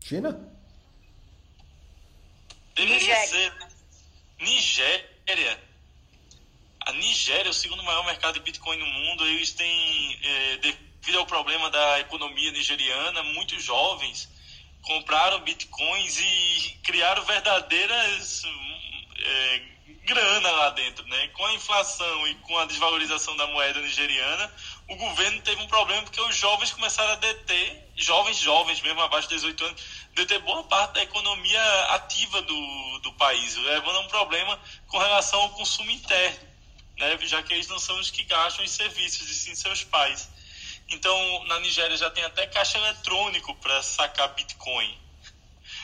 China? 0.00 0.32
Deveria 2.74 2.98
Nigéria. 2.98 3.26
ser. 3.28 3.54
Né? 3.54 3.67
Nigéria. 4.40 5.68
A 6.80 6.92
Nigéria 6.92 7.48
é 7.48 7.50
o 7.50 7.54
segundo 7.54 7.82
maior 7.82 8.04
mercado 8.06 8.34
de 8.34 8.40
Bitcoin 8.40 8.78
no 8.78 8.86
mundo. 8.86 9.26
Eles 9.26 9.52
têm, 9.52 10.18
é, 10.22 10.56
devido 10.56 11.18
ao 11.18 11.26
problema 11.26 11.70
da 11.70 12.00
economia 12.00 12.50
nigeriana, 12.50 13.22
muitos 13.22 13.62
jovens 13.62 14.28
compraram 14.82 15.40
bitcoins 15.40 16.18
e 16.18 16.78
criaram 16.82 17.22
verdadeiras 17.24 18.42
é, 19.18 19.62
grana 20.04 20.50
lá 20.50 20.70
dentro, 20.70 21.06
né? 21.06 21.28
Com 21.28 21.44
a 21.46 21.54
inflação 21.54 22.26
e 22.28 22.34
com 22.36 22.58
a 22.58 22.64
desvalorização 22.64 23.36
da 23.36 23.46
moeda 23.46 23.80
nigeriana, 23.80 24.52
o 24.88 24.96
governo 24.96 25.40
teve 25.42 25.62
um 25.62 25.66
problema 25.66 26.02
porque 26.02 26.20
os 26.20 26.36
jovens 26.36 26.72
começaram 26.72 27.12
a 27.12 27.16
deter, 27.16 27.90
jovens, 27.96 28.38
jovens 28.38 28.80
mesmo, 28.80 29.00
abaixo 29.00 29.28
de 29.28 29.34
18 29.34 29.64
anos, 29.64 29.82
deter 30.14 30.38
boa 30.40 30.62
parte 30.64 30.94
da 30.94 31.02
economia 31.02 31.62
ativa 31.90 32.40
do, 32.42 32.98
do 33.00 33.12
país, 33.14 33.56
levando 33.56 33.96
a 33.96 34.00
um 34.00 34.08
problema 34.08 34.58
com 34.86 34.98
relação 34.98 35.40
ao 35.40 35.50
consumo 35.50 35.90
interno, 35.90 36.48
né? 36.96 37.18
Já 37.22 37.42
que 37.42 37.52
eles 37.54 37.68
não 37.68 37.78
são 37.78 37.98
os 37.98 38.10
que 38.10 38.24
gastam 38.24 38.64
em 38.64 38.68
serviços, 38.68 39.28
e 39.28 39.34
sim 39.34 39.54
seus 39.54 39.84
pais. 39.84 40.28
Então, 40.90 41.44
na 41.44 41.60
Nigéria 41.60 41.96
já 41.96 42.10
tem 42.10 42.24
até 42.24 42.46
caixa 42.46 42.78
eletrônico 42.78 43.54
para 43.56 43.82
sacar 43.82 44.28
Bitcoin. 44.34 44.98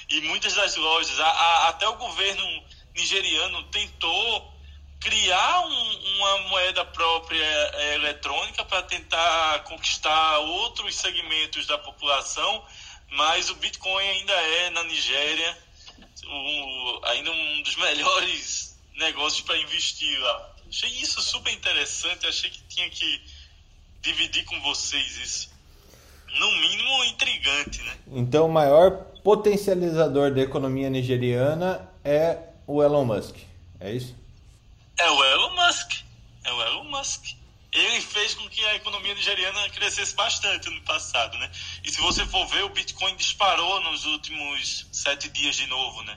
E 0.08 0.20
muitas 0.22 0.54
das 0.54 0.76
lojas, 0.76 1.18
a, 1.20 1.26
a, 1.26 1.68
até 1.68 1.86
o 1.88 1.96
governo 1.96 2.64
nigeriano 2.94 3.62
tentou 3.64 4.54
criar 5.04 5.66
um, 5.66 6.16
uma 6.16 6.38
moeda 6.48 6.84
própria 6.86 7.44
é, 7.44 7.94
eletrônica 7.96 8.64
para 8.64 8.82
tentar 8.82 9.62
conquistar 9.64 10.38
outros 10.38 10.96
segmentos 10.96 11.66
da 11.66 11.76
população, 11.76 12.64
mas 13.10 13.50
o 13.50 13.54
Bitcoin 13.56 14.02
ainda 14.02 14.32
é 14.32 14.70
na 14.70 14.82
Nigéria 14.84 15.58
um, 16.26 17.00
ainda 17.04 17.30
um 17.30 17.62
dos 17.62 17.76
melhores 17.82 18.78
negócios 18.96 19.42
para 19.42 19.58
investir 19.58 20.18
lá. 20.20 20.54
Achei 20.68 20.90
isso 20.90 21.20
super 21.20 21.52
interessante, 21.52 22.26
achei 22.26 22.48
que 22.48 22.62
tinha 22.62 22.88
que 22.88 23.20
dividir 24.00 24.44
com 24.44 24.58
vocês 24.62 25.16
isso. 25.18 25.54
No 26.38 26.50
mínimo 26.52 27.04
intrigante, 27.04 27.82
né? 27.82 27.96
Então 28.08 28.46
o 28.46 28.52
maior 28.52 28.90
potencializador 29.22 30.32
da 30.34 30.40
economia 30.40 30.90
nigeriana 30.90 31.88
é 32.02 32.53
o 32.66 32.82
Elon 32.82 33.04
Musk, 33.04 33.36
é 33.80 33.92
isso? 33.92 34.14
É 34.98 35.10
o 35.10 35.24
Elon 35.24 35.54
Musk. 35.54 35.92
É 36.44 36.52
o 36.52 36.62
Elon 36.62 36.84
Musk. 36.84 37.24
Ele 37.72 38.00
fez 38.00 38.34
com 38.34 38.48
que 38.48 38.64
a 38.66 38.76
economia 38.76 39.14
nigeriana 39.14 39.68
crescesse 39.70 40.14
bastante 40.14 40.70
no 40.70 40.80
passado, 40.82 41.36
né? 41.38 41.50
E 41.82 41.90
se 41.90 42.00
você 42.00 42.24
for 42.26 42.46
ver, 42.46 42.62
o 42.62 42.68
Bitcoin 42.68 43.16
disparou 43.16 43.80
nos 43.80 44.04
últimos 44.04 44.86
sete 44.92 45.28
dias 45.28 45.56
de 45.56 45.66
novo, 45.66 46.02
né? 46.04 46.16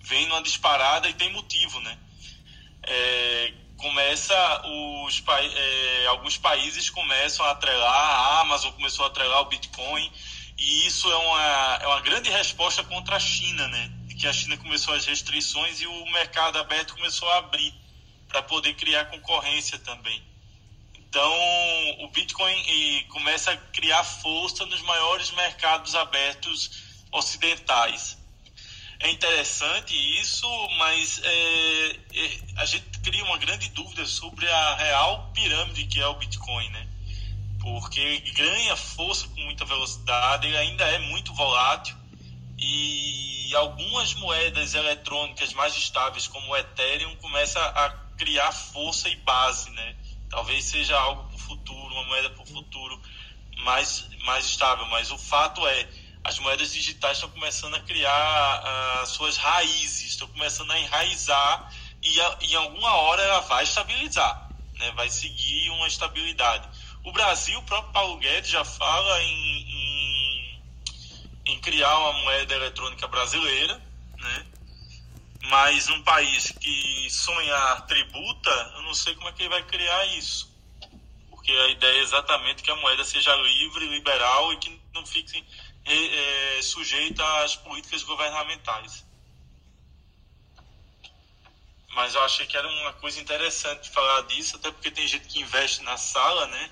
Vem 0.00 0.26
numa 0.28 0.42
disparada 0.42 1.08
e 1.08 1.14
tem 1.14 1.32
motivo, 1.32 1.80
né? 1.80 1.98
É, 2.84 3.52
começa 3.76 4.62
os 5.04 5.22
é, 5.26 6.06
alguns 6.06 6.36
países 6.38 6.88
começam 6.90 7.44
a 7.44 7.50
atrelar, 7.50 7.90
a 7.90 8.40
Amazon 8.40 8.72
começou 8.72 9.04
a 9.04 9.08
atrelar 9.08 9.40
o 9.40 9.46
Bitcoin 9.46 10.12
e 10.56 10.86
isso 10.86 11.10
é 11.10 11.16
uma, 11.16 11.78
é 11.82 11.86
uma 11.88 12.00
grande 12.02 12.30
resposta 12.30 12.84
contra 12.84 13.16
a 13.16 13.20
China, 13.20 13.66
né? 13.68 13.90
Que 14.18 14.26
a 14.26 14.32
China 14.32 14.56
começou 14.56 14.94
as 14.94 15.04
restrições 15.04 15.80
e 15.80 15.86
o 15.86 16.06
mercado 16.12 16.58
aberto 16.58 16.94
começou 16.94 17.28
a 17.30 17.38
abrir 17.38 17.74
para 18.28 18.42
poder 18.42 18.74
criar 18.74 19.06
concorrência 19.06 19.78
também. 19.78 20.22
Então, 20.96 21.32
o 22.00 22.08
Bitcoin 22.08 23.06
começa 23.08 23.52
a 23.52 23.56
criar 23.56 24.02
força 24.02 24.66
nos 24.66 24.82
maiores 24.82 25.30
mercados 25.30 25.94
abertos 25.94 26.82
ocidentais. 27.12 28.18
É 28.98 29.10
interessante 29.10 29.94
isso, 30.20 30.48
mas 30.78 31.20
é, 31.22 32.00
é, 32.14 32.40
a 32.56 32.64
gente 32.64 32.98
cria 33.00 33.24
uma 33.24 33.38
grande 33.38 33.68
dúvida 33.70 34.06
sobre 34.06 34.48
a 34.48 34.76
real 34.76 35.30
pirâmide 35.34 35.86
que 35.86 36.00
é 36.00 36.06
o 36.06 36.14
Bitcoin, 36.14 36.68
né? 36.70 36.88
Porque 37.60 38.18
ganha 38.34 38.76
força 38.76 39.28
com 39.28 39.40
muita 39.40 39.64
velocidade, 39.64 40.56
ainda 40.56 40.84
é 40.84 40.98
muito 40.98 41.32
volátil 41.34 42.03
e 42.58 43.54
algumas 43.54 44.14
moedas 44.14 44.74
eletrônicas 44.74 45.52
mais 45.52 45.76
estáveis, 45.76 46.26
como 46.26 46.52
o 46.52 46.56
Ethereum, 46.56 47.14
começa 47.16 47.60
a 47.60 47.90
criar 48.16 48.52
força 48.52 49.08
e 49.08 49.16
base, 49.16 49.70
né? 49.70 49.96
Talvez 50.30 50.64
seja 50.64 50.98
algo 50.98 51.24
para 51.24 51.36
o 51.36 51.38
futuro, 51.38 51.94
uma 51.94 52.04
moeda 52.04 52.30
para 52.30 52.42
o 52.42 52.46
futuro 52.46 53.00
mais, 53.58 54.08
mais 54.24 54.46
estável, 54.46 54.86
mas 54.86 55.10
o 55.10 55.18
fato 55.18 55.66
é, 55.66 55.88
as 56.24 56.38
moedas 56.38 56.72
digitais 56.72 57.18
estão 57.18 57.30
começando 57.30 57.74
a 57.74 57.80
criar 57.80 59.02
uh, 59.02 59.06
suas 59.06 59.36
raízes, 59.36 60.10
estão 60.10 60.28
começando 60.28 60.70
a 60.70 60.78
enraizar 60.78 61.70
e 62.02 62.20
a, 62.20 62.38
em 62.42 62.54
alguma 62.54 62.94
hora 62.94 63.22
ela 63.22 63.40
vai 63.40 63.64
estabilizar, 63.64 64.50
né? 64.74 64.90
vai 64.92 65.08
seguir 65.08 65.70
uma 65.70 65.86
estabilidade. 65.86 66.68
O 67.04 67.12
Brasil, 67.12 67.58
o 67.58 67.62
próprio 67.62 67.92
Paulo 67.92 68.16
Guedes 68.18 68.50
já 68.50 68.64
fala 68.64 69.22
em, 69.22 69.60
em 69.68 70.23
em 71.46 71.58
criar 71.60 71.96
uma 71.98 72.12
moeda 72.24 72.54
eletrônica 72.54 73.06
brasileira, 73.08 73.80
né? 74.18 74.46
Mas 75.44 75.88
um 75.90 76.02
país 76.02 76.50
que 76.52 77.10
sonhar 77.10 77.86
tributa, 77.86 78.72
eu 78.76 78.82
não 78.82 78.94
sei 78.94 79.14
como 79.14 79.28
é 79.28 79.32
que 79.32 79.42
ele 79.42 79.50
vai 79.50 79.62
criar 79.64 80.06
isso. 80.06 80.50
Porque 81.28 81.52
a 81.52 81.68
ideia 81.68 81.98
é 81.98 82.02
exatamente 82.02 82.62
que 82.62 82.70
a 82.70 82.76
moeda 82.76 83.04
seja 83.04 83.34
livre, 83.36 83.86
liberal 83.86 84.52
e 84.54 84.56
que 84.56 84.80
não 84.94 85.04
fique 85.04 85.44
é, 85.84 86.58
é, 86.58 86.62
sujeita 86.62 87.22
às 87.42 87.56
políticas 87.56 88.02
governamentais. 88.02 89.04
Mas 91.90 92.14
eu 92.14 92.24
achei 92.24 92.46
que 92.46 92.56
era 92.56 92.66
uma 92.66 92.94
coisa 92.94 93.20
interessante 93.20 93.90
falar 93.90 94.22
disso, 94.22 94.56
até 94.56 94.70
porque 94.70 94.90
tem 94.90 95.06
gente 95.06 95.28
que 95.28 95.40
investe 95.40 95.82
na 95.82 95.96
sala, 95.98 96.46
né? 96.46 96.70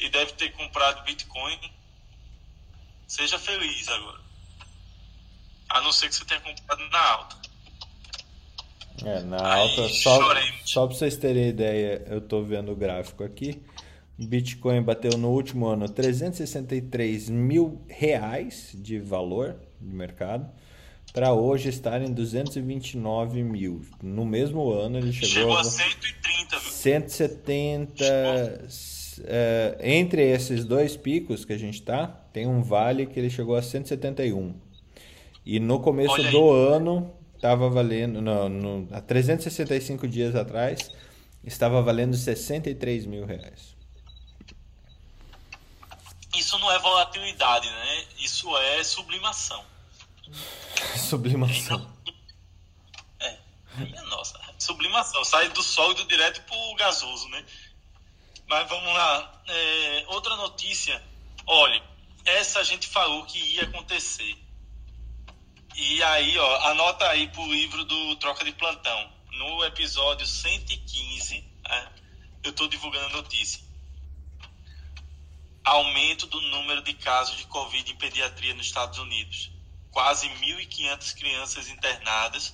E 0.00 0.08
deve 0.08 0.32
ter 0.32 0.52
comprado 0.52 1.04
Bitcoin 1.04 1.58
Seja 3.10 3.40
feliz 3.40 3.88
agora. 3.88 4.20
A 5.68 5.80
não 5.80 5.90
ser 5.90 6.08
que 6.08 6.14
você 6.14 6.24
tenha 6.24 6.40
comprado 6.40 6.88
na 6.90 7.10
alta. 7.10 7.36
É, 9.04 9.20
na 9.22 9.52
Aí, 9.52 9.60
alta, 9.62 9.88
só, 9.88 10.22
choremos. 10.22 10.60
só 10.64 10.86
para 10.86 10.94
vocês 10.96 11.16
terem 11.16 11.48
ideia, 11.48 12.04
eu 12.08 12.20
tô 12.20 12.40
vendo 12.44 12.70
o 12.70 12.76
gráfico 12.76 13.24
aqui. 13.24 13.60
Bitcoin 14.16 14.82
bateu 14.82 15.18
no 15.18 15.30
último 15.30 15.66
ano 15.66 15.88
363 15.88 17.28
mil 17.30 17.84
reais 17.88 18.70
de 18.74 19.00
valor 19.00 19.56
de 19.80 19.92
mercado, 19.92 20.48
para 21.12 21.32
hoje 21.32 21.68
estar 21.68 22.00
em 22.02 22.12
229 22.12 23.42
mil. 23.42 23.84
No 24.00 24.24
mesmo 24.24 24.70
ano 24.72 24.98
ele 24.98 25.12
chegou, 25.12 25.28
Chegou 25.28 25.56
a 25.56 25.62
a 25.62 25.64
130, 25.64 26.58
viu? 26.60 26.70
170. 26.70 28.68
É, 29.26 29.76
entre 29.82 30.22
esses 30.22 30.64
dois 30.64 30.96
picos 30.96 31.44
que 31.44 31.52
a 31.52 31.58
gente 31.58 31.82
tá, 31.82 32.06
tem 32.32 32.46
um 32.46 32.62
vale 32.62 33.06
que 33.06 33.18
ele 33.18 33.30
chegou 33.30 33.56
a 33.56 33.62
171. 33.62 34.54
E 35.44 35.58
no 35.58 35.80
começo 35.80 36.14
do 36.30 36.50
ano 36.50 37.14
estava 37.34 37.68
valendo, 37.70 38.20
no, 38.20 38.48
no- 38.48 38.88
há 38.92 39.00
365 39.00 40.06
dias 40.06 40.34
atrás, 40.34 40.90
estava 41.42 41.80
valendo 41.82 42.16
63 42.16 43.06
mil 43.06 43.24
reais. 43.24 43.74
Isso 46.36 46.58
não 46.58 46.70
é 46.70 46.78
volatilidade, 46.78 47.68
né? 47.68 48.04
Isso 48.18 48.56
é 48.56 48.84
sublimação. 48.84 49.64
Sublimação. 50.96 51.90
Minha 53.76 54.02
nossa, 54.04 54.38
sublimação. 54.58 55.24
Sai 55.24 55.48
do 55.50 55.62
sólido 55.62 56.04
direto 56.06 56.42
pro 56.42 56.74
gasoso, 56.76 57.28
né? 57.30 57.44
Mas 58.50 58.68
vamos 58.68 58.92
lá. 58.92 59.42
É, 59.46 60.04
outra 60.08 60.34
notícia. 60.34 61.00
Olha, 61.46 61.80
essa 62.24 62.58
a 62.58 62.64
gente 62.64 62.88
falou 62.88 63.24
que 63.24 63.38
ia 63.38 63.62
acontecer. 63.62 64.36
E 65.76 66.02
aí, 66.02 66.36
ó, 66.36 66.68
anota 66.70 67.08
aí 67.10 67.28
pro 67.28 67.46
livro 67.46 67.84
do 67.84 68.16
Troca 68.16 68.44
de 68.44 68.50
Plantão. 68.50 69.12
No 69.30 69.64
episódio 69.64 70.26
115, 70.26 71.44
é, 71.64 71.88
eu 72.42 72.52
tô 72.52 72.66
divulgando 72.66 73.06
a 73.06 73.22
notícia. 73.22 73.62
Aumento 75.62 76.26
do 76.26 76.40
número 76.40 76.82
de 76.82 76.94
casos 76.94 77.36
de 77.36 77.46
Covid 77.46 77.92
em 77.92 77.96
pediatria 77.96 78.52
nos 78.52 78.66
Estados 78.66 78.98
Unidos. 78.98 79.52
Quase 79.92 80.28
1.500 80.28 81.14
crianças 81.14 81.68
internadas. 81.68 82.52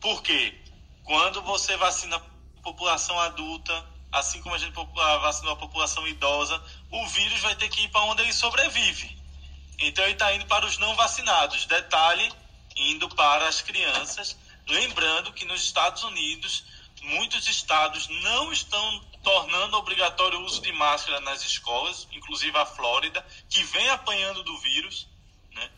Por 0.00 0.22
quê? 0.22 0.58
Quando 1.02 1.42
você 1.42 1.76
vacina 1.76 2.16
a 2.16 2.62
população 2.62 3.20
adulta, 3.20 3.93
assim 4.14 4.40
como 4.42 4.54
a 4.54 4.58
gente 4.58 4.72
popula- 4.72 5.18
vacinou 5.18 5.52
a 5.52 5.56
população 5.56 6.06
idosa, 6.06 6.62
o 6.90 7.06
vírus 7.08 7.40
vai 7.40 7.54
ter 7.56 7.68
que 7.68 7.82
ir 7.82 7.88
para 7.88 8.02
onde 8.02 8.22
ele 8.22 8.32
sobrevive. 8.32 9.16
Então 9.78 10.04
ele 10.04 10.12
está 10.12 10.32
indo 10.34 10.46
para 10.46 10.64
os 10.64 10.78
não 10.78 10.94
vacinados. 10.94 11.66
Detalhe, 11.66 12.32
indo 12.76 13.08
para 13.10 13.48
as 13.48 13.60
crianças. 13.60 14.36
Lembrando 14.66 15.32
que 15.32 15.44
nos 15.44 15.62
Estados 15.62 16.02
Unidos, 16.04 16.64
muitos 17.02 17.46
estados 17.48 18.08
não 18.08 18.52
estão 18.52 19.04
tornando 19.22 19.76
obrigatório 19.76 20.38
o 20.38 20.44
uso 20.44 20.62
de 20.62 20.72
máscara 20.72 21.20
nas 21.20 21.44
escolas, 21.44 22.06
inclusive 22.12 22.56
a 22.56 22.64
Flórida, 22.64 23.24
que 23.50 23.62
vem 23.64 23.88
apanhando 23.90 24.42
do 24.42 24.56
vírus, 24.58 25.06
né? 25.52 25.70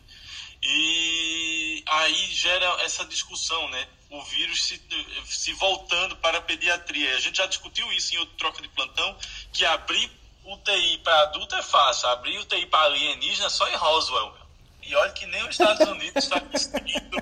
E 0.61 1.83
aí 1.87 2.31
gera 2.33 2.65
essa 2.81 3.05
discussão, 3.05 3.67
né? 3.69 3.87
O 4.09 4.23
vírus 4.23 4.63
se, 4.63 4.81
se 5.25 5.53
voltando 5.53 6.15
para 6.17 6.37
a 6.37 6.41
pediatria. 6.41 7.15
A 7.15 7.19
gente 7.19 7.37
já 7.37 7.45
discutiu 7.45 7.91
isso 7.91 8.15
em 8.15 8.17
outro 8.19 8.35
troca 8.35 8.61
de 8.61 8.69
plantão, 8.69 9.17
que 9.51 9.65
abrir 9.65 10.09
UTI 10.45 10.99
para 10.99 11.23
adulto 11.23 11.55
é 11.55 11.61
fácil, 11.61 12.07
abrir 12.09 12.39
UTI 12.39 12.65
para 12.67 12.85
alienígena 12.85 13.47
é 13.47 13.49
só 13.49 13.67
em 13.69 13.75
Roswell. 13.75 14.33
E 14.81 14.95
olha 14.95 15.11
que 15.11 15.25
nem 15.25 15.43
os 15.43 15.49
Estados 15.49 15.85
Unidos 15.85 16.23
está 16.23 16.39
conseguindo 16.41 17.17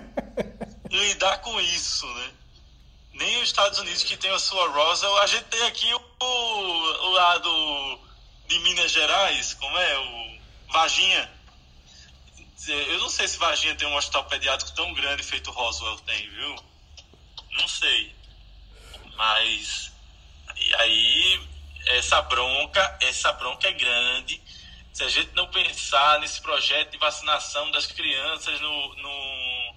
lidar 0.91 1.39
com 1.39 1.59
isso, 1.59 2.05
né? 2.05 2.33
Nem 3.13 3.37
os 3.41 3.49
Estados 3.49 3.79
Unidos 3.79 4.03
que 4.03 4.17
tem 4.17 4.29
a 4.29 4.37
sua 4.37 4.67
Roswell, 4.69 5.17
a 5.17 5.27
gente 5.27 5.45
tem 5.45 5.63
aqui 5.63 5.91
o, 5.93 6.25
o 6.25 7.09
lado 7.11 7.99
de 8.47 8.59
Minas 8.59 8.91
Gerais, 8.91 9.53
como 9.55 9.75
é? 9.77 9.99
O 9.99 10.71
Varginha. 10.71 11.31
Eu 12.67 12.99
não 12.99 13.09
sei 13.09 13.27
se 13.27 13.37
Varginha 13.37 13.75
tem 13.75 13.87
um 13.87 13.95
hospital 13.95 14.25
pediátrico 14.25 14.75
tão 14.75 14.93
grande 14.93 15.23
feito 15.23 15.51
Roswell 15.51 15.97
tem, 15.99 16.29
viu? 16.29 16.55
Não 17.57 17.67
sei. 17.67 18.13
Mas 19.15 19.91
aí 20.79 21.41
essa 21.87 22.21
bronca, 22.21 22.97
essa 23.01 23.31
bronca 23.33 23.67
é 23.67 23.71
grande. 23.73 24.41
Se 24.93 25.03
a 25.03 25.09
gente 25.09 25.33
não 25.35 25.47
pensar 25.47 26.19
nesse 26.19 26.41
projeto 26.41 26.91
de 26.91 26.97
vacinação 26.97 27.69
das 27.71 27.85
crianças 27.85 28.59
no, 28.61 28.95
no, 28.95 29.75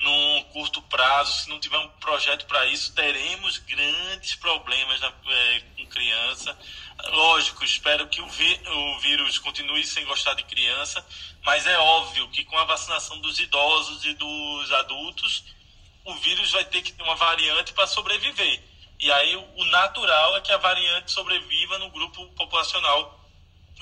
num 0.00 0.42
curto 0.52 0.82
prazo, 0.82 1.42
se 1.42 1.48
não 1.48 1.60
tiver 1.60 1.78
um 1.78 1.88
projeto 2.00 2.46
para 2.46 2.66
isso, 2.66 2.92
teremos 2.94 3.58
grandes 3.58 4.34
problemas 4.34 5.00
na, 5.00 5.08
eh, 5.28 5.62
com 5.76 5.86
criança. 5.86 6.56
Lógico, 7.10 7.64
espero 7.64 8.08
que 8.08 8.20
o, 8.20 8.26
vi- 8.28 8.60
o 8.66 8.98
vírus 8.98 9.38
continue 9.38 9.84
sem 9.84 10.04
gostar 10.04 10.34
de 10.34 10.42
criança, 10.42 11.04
mas 11.44 11.66
é 11.66 11.78
óbvio 11.78 12.28
que 12.28 12.44
com 12.44 12.58
a 12.58 12.64
vacinação 12.64 13.20
dos 13.20 13.38
idosos 13.38 14.04
e 14.04 14.14
dos 14.14 14.72
adultos, 14.72 15.44
o 16.04 16.14
vírus 16.16 16.50
vai 16.52 16.64
ter 16.64 16.82
que 16.82 16.92
ter 16.92 17.02
uma 17.02 17.14
variante 17.16 17.72
para 17.72 17.86
sobreviver. 17.86 18.60
E 18.98 19.10
aí 19.10 19.36
o 19.56 19.64
natural 19.66 20.36
é 20.36 20.40
que 20.40 20.52
a 20.52 20.56
variante 20.58 21.10
sobreviva 21.10 21.78
no 21.78 21.90
grupo 21.90 22.26
populacional 22.36 23.18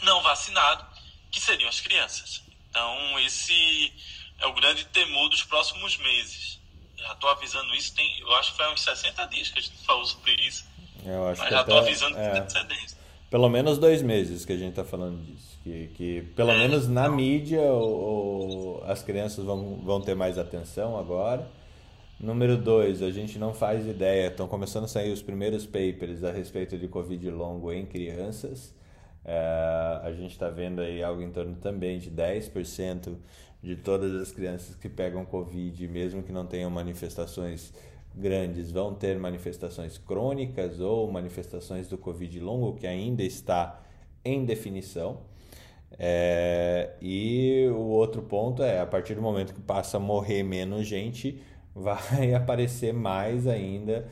não 0.02 0.22
vacinado, 0.22 0.84
que 1.30 1.40
seriam 1.40 1.68
as 1.68 1.80
crianças. 1.80 2.42
Então, 2.70 3.18
esse 3.20 3.92
é 4.40 4.46
o 4.46 4.52
grande 4.52 4.84
temor 4.86 5.28
dos 5.28 5.42
próximos 5.42 5.96
meses. 5.98 6.58
Já 6.96 7.12
estou 7.12 7.30
avisando 7.30 7.74
isso, 7.74 7.94
tem, 7.94 8.18
eu 8.20 8.32
acho 8.36 8.52
que 8.52 8.56
foi 8.58 8.72
uns 8.72 8.80
60 8.82 9.24
dias 9.26 9.48
que 9.50 9.58
a 9.58 9.62
gente 9.62 9.76
falou 9.84 10.04
sobre 10.04 10.32
isso, 10.34 10.64
Eu 11.04 11.28
acho 11.28 11.38
mas 11.40 11.48
que 11.48 11.54
já 11.54 11.60
estou 11.62 11.78
avisando 11.78 12.14
com 12.14 12.20
é, 12.20 12.38
antecedência. 12.38 12.98
pelo 13.30 13.48
menos 13.48 13.78
dois 13.78 14.02
meses 14.02 14.44
que 14.44 14.52
a 14.52 14.56
gente 14.56 14.70
está 14.70 14.84
falando 14.84 15.24
disso. 15.24 15.58
Que, 15.64 15.88
que 15.96 16.22
pelo 16.34 16.52
menos 16.54 16.88
na 16.88 17.08
mídia 17.08 17.60
o- 17.60 18.80
o- 18.80 18.84
as 18.90 19.02
crianças 19.02 19.44
vão, 19.44 19.76
vão 19.82 20.00
ter 20.00 20.14
mais 20.14 20.38
atenção 20.38 20.96
agora. 20.98 21.48
Número 22.20 22.56
dois, 22.56 23.00
a 23.00 23.12
gente 23.12 23.38
não 23.38 23.54
faz 23.54 23.86
ideia. 23.86 24.26
Estão 24.26 24.48
começando 24.48 24.84
a 24.84 24.88
sair 24.88 25.12
os 25.12 25.22
primeiros 25.22 25.64
papers 25.64 26.24
a 26.24 26.32
respeito 26.32 26.76
de 26.76 26.88
Covid 26.88 27.30
longo 27.30 27.72
em 27.72 27.86
crianças. 27.86 28.74
É, 29.24 30.00
a 30.02 30.12
gente 30.12 30.32
está 30.32 30.50
vendo 30.50 30.80
aí 30.80 31.00
algo 31.00 31.22
em 31.22 31.30
torno 31.30 31.54
também 31.56 32.00
de 32.00 32.10
10% 32.10 33.14
de 33.62 33.76
todas 33.76 34.12
as 34.20 34.32
crianças 34.32 34.74
que 34.74 34.88
pegam 34.88 35.24
Covid, 35.24 35.86
mesmo 35.86 36.24
que 36.24 36.32
não 36.32 36.44
tenham 36.44 36.68
manifestações 36.70 37.72
grandes, 38.12 38.72
vão 38.72 38.94
ter 38.94 39.16
manifestações 39.16 39.96
crônicas 39.96 40.80
ou 40.80 41.08
manifestações 41.12 41.86
do 41.86 41.96
Covid 41.96 42.40
longo, 42.40 42.74
que 42.74 42.86
ainda 42.88 43.22
está 43.22 43.80
em 44.24 44.44
definição. 44.44 45.20
É, 45.96 46.94
e 47.00 47.68
o 47.70 47.86
outro 47.90 48.22
ponto 48.22 48.60
é, 48.62 48.80
a 48.80 48.86
partir 48.86 49.14
do 49.14 49.22
momento 49.22 49.54
que 49.54 49.60
passa 49.60 49.98
a 49.98 50.00
morrer 50.00 50.42
menos 50.42 50.84
gente, 50.84 51.40
vai 51.80 52.34
aparecer 52.34 52.92
mais 52.92 53.46
ainda 53.46 54.08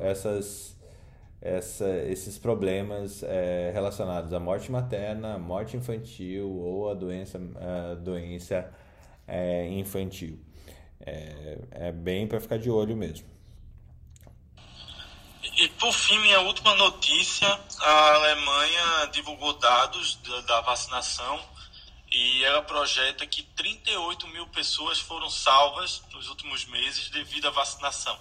essas, 0.00 0.76
essa, 1.40 1.88
esses 2.08 2.38
problemas 2.38 3.22
é, 3.22 3.70
relacionados 3.72 4.32
à 4.32 4.40
morte 4.40 4.70
materna, 4.70 5.38
morte 5.38 5.76
infantil 5.76 6.50
ou 6.50 6.90
à 6.90 6.94
doença, 6.94 7.38
doença 8.02 8.72
é, 9.26 9.68
infantil. 9.68 10.38
É, 11.00 11.58
é 11.70 11.92
bem 11.92 12.26
para 12.26 12.40
ficar 12.40 12.58
de 12.58 12.70
olho 12.70 12.96
mesmo. 12.96 13.26
E 15.56 15.68
por 15.68 15.92
fim, 15.92 16.18
minha 16.20 16.40
última 16.40 16.74
notícia: 16.74 17.46
a 17.80 18.14
Alemanha 18.14 19.06
divulgou 19.12 19.58
dados 19.58 20.18
da, 20.26 20.40
da 20.42 20.60
vacinação 20.62 21.40
e 22.10 22.44
ela 22.44 22.62
projeta 22.62 23.26
que 23.26 23.42
38 23.42 24.26
mil 24.28 24.46
pessoas 24.48 24.98
foram 24.98 25.30
salvas 25.30 26.02
nos 26.12 26.28
últimos 26.28 26.64
meses 26.64 27.08
devido 27.10 27.46
à 27.46 27.50
vacinação. 27.50 28.18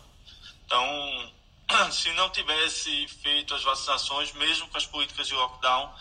Então, 0.66 1.34
se 1.92 2.12
não 2.14 2.30
tivesse 2.30 3.08
feito 3.08 3.56
as 3.56 3.64
vacinações, 3.64 4.32
mesmo 4.34 4.68
com 4.68 4.78
as 4.78 4.86
políticas 4.86 5.28
de 5.28 5.34
lockdown, 5.34 5.92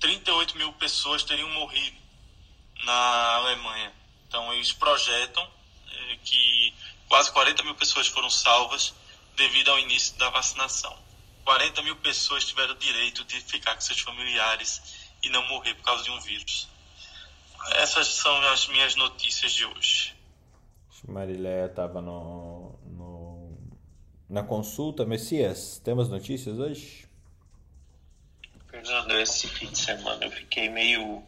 38 0.00 0.56
mil 0.56 0.72
pessoas 0.74 1.22
teriam 1.22 1.48
morrido 1.50 1.96
na 2.84 3.34
Alemanha. 3.36 3.92
Então, 4.26 4.52
eles 4.52 4.72
projetam 4.72 5.48
eh, 5.90 6.18
que 6.24 6.74
quase 7.08 7.32
40 7.32 7.62
mil 7.62 7.74
pessoas 7.76 8.08
foram 8.08 8.28
salvas 8.28 8.94
devido 9.36 9.70
ao 9.70 9.78
início 9.78 10.16
da 10.16 10.28
vacinação. 10.30 10.96
40 11.44 11.82
mil 11.82 11.96
pessoas 11.96 12.44
tiveram 12.44 12.74
o 12.74 12.78
direito 12.78 13.24
de 13.24 13.40
ficar 13.40 13.74
com 13.74 13.80
seus 13.80 14.00
familiares 14.00 14.82
e 15.22 15.30
não 15.30 15.46
morrer 15.48 15.74
por 15.74 15.84
causa 15.84 16.02
de 16.02 16.10
um 16.10 16.20
vírus. 16.20 16.68
Essas 17.78 18.08
são 18.08 18.36
as 18.52 18.66
minhas 18.68 18.96
notícias 18.96 19.52
de 19.52 19.64
hoje. 19.64 20.18
Mariléia 21.06 21.66
estava 21.66 22.02
no, 22.02 22.78
no, 22.84 23.56
na 24.28 24.42
consulta. 24.42 25.04
Messias, 25.04 25.80
temos 25.84 26.08
notícias 26.08 26.58
hoje? 26.58 27.06
Fernando, 28.68 29.12
esse 29.18 29.48
fim 29.48 29.66
de 29.66 29.78
semana 29.78 30.24
eu 30.24 30.30
fiquei 30.30 30.68
meio 30.68 31.22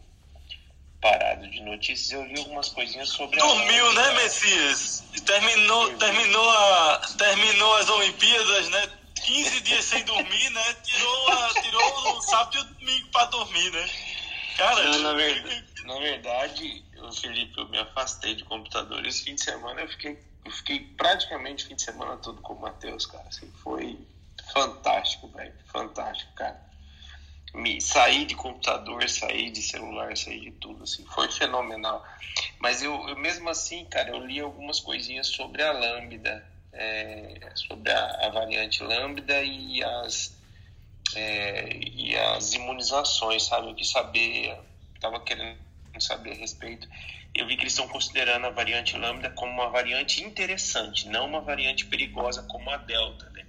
parado 1.00 1.48
de 1.48 1.60
notícias, 1.62 2.10
eu 2.10 2.24
li 2.26 2.38
algumas 2.38 2.68
coisinhas 2.68 3.08
sobre 3.08 3.38
Dormiu, 3.38 3.90
a... 3.90 3.94
né, 3.94 4.22
Messias? 4.22 5.02
Terminou, 5.24 5.96
terminou, 5.96 6.50
a, 6.50 7.00
terminou 7.16 7.74
as 7.76 7.88
Olimpíadas, 7.88 8.68
né? 8.68 8.92
15 9.24 9.60
dias 9.62 9.84
sem 9.84 10.04
dormir, 10.04 10.50
né? 10.50 10.74
Tirou, 10.82 11.28
a, 11.28 11.54
tirou 11.62 12.18
o 12.18 12.20
sábado 12.20 12.56
e 12.56 12.60
o 12.60 12.64
domingo 12.64 13.08
pra 13.12 13.24
dormir, 13.26 13.70
né? 13.70 13.88
Cara, 14.58 14.82
Não, 14.84 14.98
na, 14.98 15.12
verdade, 15.14 15.64
na 15.90 15.98
verdade, 15.98 16.84
eu, 16.94 17.12
Felipe, 17.12 17.58
eu 17.58 17.68
me 17.68 17.78
afastei 17.78 18.36
de 18.36 18.44
computador. 18.44 19.04
Esse 19.04 19.24
fim 19.24 19.34
de 19.34 19.42
semana 19.42 19.80
eu 19.80 19.88
fiquei, 19.88 20.16
eu 20.44 20.50
fiquei 20.52 20.80
praticamente 20.96 21.64
o 21.64 21.68
fim 21.68 21.74
de 21.74 21.82
semana 21.82 22.16
todo 22.18 22.40
com 22.40 22.54
o 22.54 22.60
Matheus, 22.60 23.06
cara. 23.06 23.26
Assim, 23.26 23.50
foi 23.62 23.98
fantástico, 24.52 25.26
velho. 25.28 25.52
Fantástico, 25.66 26.32
cara. 26.34 26.60
Me, 27.52 27.80
saí 27.80 28.24
de 28.24 28.36
computador, 28.36 29.08
saí 29.10 29.50
de 29.50 29.60
celular, 29.60 30.16
saí 30.16 30.38
de 30.38 30.52
tudo, 30.52 30.84
assim. 30.84 31.04
Foi 31.06 31.28
fenomenal. 31.28 32.06
Mas 32.60 32.82
eu, 32.82 33.08
eu 33.08 33.16
mesmo 33.16 33.50
assim, 33.50 33.84
cara, 33.86 34.10
eu 34.10 34.24
li 34.24 34.38
algumas 34.38 34.78
coisinhas 34.78 35.26
sobre 35.26 35.60
a 35.60 35.72
Lambda, 35.72 36.46
é, 36.72 37.50
sobre 37.56 37.90
a, 37.90 38.26
a 38.26 38.28
variante 38.28 38.80
Lambda 38.84 39.42
e 39.42 39.82
as 39.82 40.38
é, 41.16 41.68
e 41.74 42.16
as 42.16 42.52
imunizações, 42.52 43.42
sabe? 43.42 43.68
Eu 43.68 43.74
quis 43.74 43.90
saber, 43.90 44.56
estava 44.94 45.18
querendo 45.18 45.69
saber 46.00 46.32
a 46.32 46.34
respeito. 46.34 46.88
Eu 47.34 47.46
vi 47.46 47.56
que 47.56 47.62
eles 47.62 47.72
estão 47.72 47.88
considerando 47.88 48.46
a 48.46 48.50
variante 48.50 48.96
Lambda 48.96 49.30
como 49.30 49.52
uma 49.52 49.68
variante 49.68 50.22
interessante, 50.22 51.08
não 51.08 51.26
uma 51.26 51.40
variante 51.40 51.86
perigosa 51.86 52.42
como 52.44 52.70
a 52.70 52.76
Delta, 52.76 53.30
né? 53.30 53.46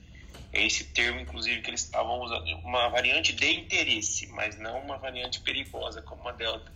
É 0.53 0.65
esse 0.65 0.86
termo, 0.86 1.19
inclusive, 1.19 1.61
que 1.61 1.69
eles 1.69 1.84
estavam 1.84 2.19
usando. 2.19 2.45
Uma 2.64 2.90
variante 2.90 3.34
de 3.34 3.53
interesse, 3.53 4.28
mas 4.28 4.57
não 4.60 4.80
uma 4.80 4.98
variante 4.98 5.40
perigosa 5.41 6.02
como 6.02 6.28
a 6.28 6.34
Delta. 6.34 6.72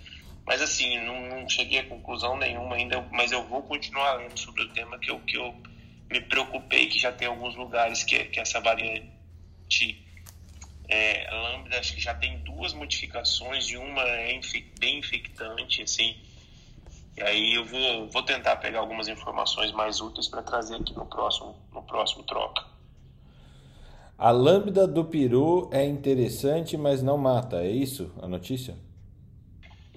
Mas, 0.45 0.61
assim, 0.61 0.99
não, 0.99 1.21
não 1.27 1.49
cheguei 1.49 1.79
a 1.79 1.89
conclusão 1.89 2.37
nenhuma 2.37 2.75
ainda, 2.75 3.01
mas 3.11 3.31
eu 3.31 3.43
vou 3.47 3.63
continuar 3.63 4.13
lendo 4.13 4.39
sobre 4.39 4.63
o 4.63 4.69
tema 4.69 4.97
que 4.97 5.11
eu, 5.11 5.19
que 5.19 5.35
eu 5.35 5.53
me 6.09 6.21
preocupei, 6.21 6.87
que 6.87 6.99
já 6.99 7.11
tem 7.11 7.27
alguns 7.27 7.55
lugares 7.55 8.03
que, 8.03 8.25
que 8.25 8.39
essa 8.39 8.61
variante 8.61 10.04
é, 10.87 11.29
Lambda 11.31 11.79
acho 11.79 11.93
que 11.95 12.01
já 12.01 12.13
tem 12.13 12.39
duas 12.39 12.73
modificações, 12.73 13.69
e 13.69 13.77
uma 13.77 14.01
é 14.01 14.39
bem 14.79 14.99
infectante, 14.99 15.81
assim. 15.81 16.15
E 17.17 17.21
aí 17.21 17.53
eu 17.55 17.65
vou, 17.65 18.09
vou 18.09 18.23
tentar 18.23 18.57
pegar 18.57 18.79
algumas 18.79 19.07
informações 19.07 19.71
mais 19.71 20.01
úteis 20.01 20.27
para 20.27 20.41
trazer 20.41 20.75
aqui 20.75 20.93
no 20.93 21.05
próximo, 21.05 21.55
no 21.73 21.81
próximo 21.81 22.23
troca. 22.23 22.63
A 24.17 24.31
lambda 24.31 24.87
do 24.87 25.03
peru 25.05 25.69
é 25.71 25.85
interessante, 25.85 26.77
mas 26.77 27.01
não 27.01 27.17
mata, 27.17 27.57
é 27.57 27.69
isso 27.69 28.11
a 28.21 28.27
notícia? 28.27 28.77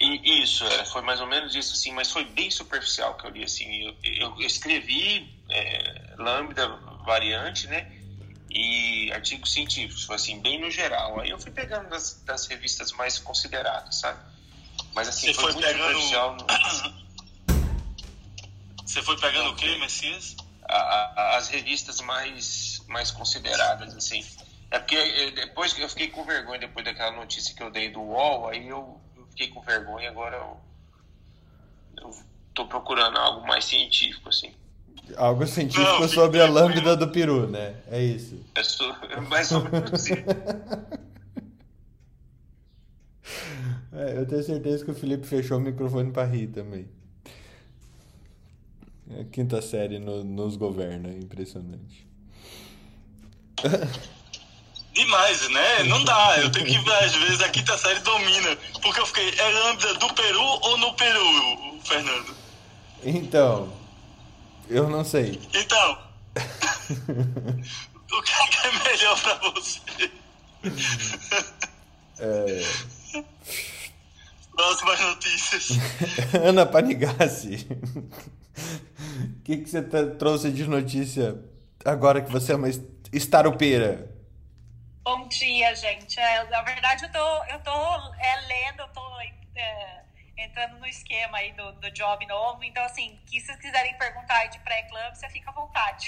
E, 0.00 0.42
isso, 0.42 0.64
é, 0.64 0.84
foi 0.84 1.02
mais 1.02 1.20
ou 1.20 1.26
menos 1.26 1.54
isso, 1.56 1.72
assim, 1.72 1.92
mas 1.92 2.10
foi 2.10 2.24
bem 2.24 2.50
superficial 2.50 3.16
que 3.16 3.26
eu 3.26 3.30
li, 3.30 3.42
assim. 3.42 3.82
Eu, 3.82 4.32
eu 4.38 4.46
escrevi 4.46 5.28
é, 5.50 6.14
lambda 6.18 6.68
variante, 7.04 7.66
né? 7.66 7.97
E 8.50 9.10
artigos 9.12 9.52
científicos, 9.52 10.08
assim, 10.10 10.40
bem 10.40 10.60
no 10.60 10.70
geral. 10.70 11.20
Aí 11.20 11.30
eu 11.30 11.38
fui 11.38 11.50
pegando 11.52 11.88
das, 11.90 12.22
das 12.24 12.46
revistas 12.46 12.92
mais 12.92 13.18
consideradas, 13.18 13.96
sabe? 13.96 14.18
Mas 14.94 15.08
assim, 15.08 15.26
Você 15.28 15.34
foi, 15.34 15.44
foi 15.44 15.52
muito 15.54 15.66
pegando- 15.66 16.00
superficial. 16.00 16.36
no- 16.36 16.46
você 18.86 19.02
foi 19.02 19.16
pegando 19.18 19.50
o 19.50 19.56
quê, 19.56 19.76
Messias? 19.78 20.36
a- 20.70 20.76
a- 20.76 21.36
as 21.38 21.48
revistas 21.48 21.98
mais, 22.02 22.82
mais 22.88 23.10
consideradas, 23.10 23.94
assim. 23.96 24.22
É 24.70 24.78
porque 24.78 24.96
eh, 24.96 25.30
depois 25.30 25.72
que 25.72 25.80
eu 25.80 25.88
fiquei 25.88 26.08
com 26.08 26.22
vergonha, 26.24 26.58
depois 26.60 26.84
daquela 26.84 27.12
notícia 27.12 27.54
que 27.54 27.62
eu 27.62 27.70
dei 27.70 27.90
do 27.90 28.02
UOL, 28.02 28.48
aí 28.48 28.68
eu, 28.68 29.00
eu 29.16 29.26
fiquei 29.28 29.48
com 29.48 29.62
vergonha, 29.62 30.10
agora 30.10 30.36
eu, 30.36 30.60
eu 31.96 32.10
tô 32.52 32.66
procurando 32.66 33.16
algo 33.18 33.46
mais 33.46 33.64
científico, 33.64 34.28
assim. 34.28 34.54
Algo 35.16 35.46
científico 35.46 36.00
Não, 36.00 36.08
sobre 36.08 36.40
a 36.40 36.44
tranquilo. 36.50 36.68
lambda 36.74 36.96
do 36.96 37.08
peru, 37.08 37.48
né? 37.48 37.76
É 37.90 38.02
isso. 38.02 38.38
É 38.54 38.62
é 39.14 39.20
mais 39.20 39.50
ou 39.52 39.62
menos 39.64 40.06
isso. 40.06 40.14
É, 43.92 44.16
eu 44.18 44.26
tenho 44.26 44.42
certeza 44.42 44.84
que 44.84 44.90
o 44.90 44.94
Felipe 44.94 45.26
fechou 45.26 45.58
o 45.58 45.60
microfone 45.60 46.10
pra 46.12 46.24
rir 46.24 46.46
também. 46.48 46.88
É 49.10 49.22
a 49.22 49.24
quinta 49.24 49.60
série 49.62 49.98
no- 49.98 50.22
nos 50.22 50.56
governa, 50.56 51.08
é 51.08 51.14
impressionante. 51.18 52.06
Demais, 54.94 55.48
né? 55.50 55.84
Não 55.84 56.04
dá. 56.04 56.38
Eu 56.38 56.50
tenho 56.50 56.66
que, 56.66 56.90
às 56.90 57.14
vezes, 57.14 57.40
a 57.40 57.48
quinta 57.48 57.76
série 57.78 58.00
domina. 58.00 58.56
Porque 58.82 59.00
eu 59.00 59.06
fiquei, 59.06 59.30
é 59.38 59.48
lambda 59.50 59.94
do 59.94 60.14
Peru 60.14 60.42
ou 60.42 60.78
no 60.78 60.92
Peru, 60.94 61.80
Fernando? 61.84 62.34
Então, 63.04 63.72
eu 64.70 64.88
não 64.88 65.04
sei. 65.04 65.40
Então, 65.54 65.98
o 68.12 68.22
que 68.22 68.32
é 68.32 68.46
que 68.48 68.66
é 68.66 68.72
melhor 68.90 69.20
pra 69.22 69.34
você? 69.50 69.80
É, 72.20 72.62
Próximas 74.54 75.00
notícias. 75.00 75.68
Ana 76.44 76.66
Panigassi, 76.66 77.66
o 79.38 79.42
que, 79.44 79.58
que 79.58 79.68
você 79.70 79.82
tá- 79.82 80.06
trouxe 80.18 80.50
de 80.50 80.66
notícia 80.66 81.40
agora 81.84 82.20
que 82.20 82.30
você 82.32 82.52
é 82.52 82.56
uma 82.56 82.68
est- 82.68 82.82
estaropeira? 83.12 84.10
Bom 85.04 85.28
dia, 85.28 85.74
gente. 85.76 86.18
É, 86.18 86.44
na 86.50 86.62
verdade, 86.62 87.04
eu 87.04 87.12
tô, 87.12 87.44
eu 87.44 87.60
tô 87.60 87.70
é, 88.18 88.40
lendo, 88.48 88.80
eu 88.80 88.88
tô 88.88 89.00
é, 89.54 90.02
entrando 90.38 90.78
no 90.78 90.86
esquema 90.86 91.38
aí 91.38 91.52
do, 91.52 91.72
do 91.72 91.90
job 91.90 92.24
novo. 92.26 92.62
Então, 92.64 92.82
assim, 92.84 93.18
que 93.26 93.40
se 93.40 93.46
vocês 93.46 93.58
quiserem 93.60 93.96
perguntar 93.98 94.36
aí 94.38 94.48
de 94.50 94.58
pré-club, 94.60 95.14
você 95.14 95.28
fica 95.30 95.50
à 95.50 95.52
vontade. 95.52 96.06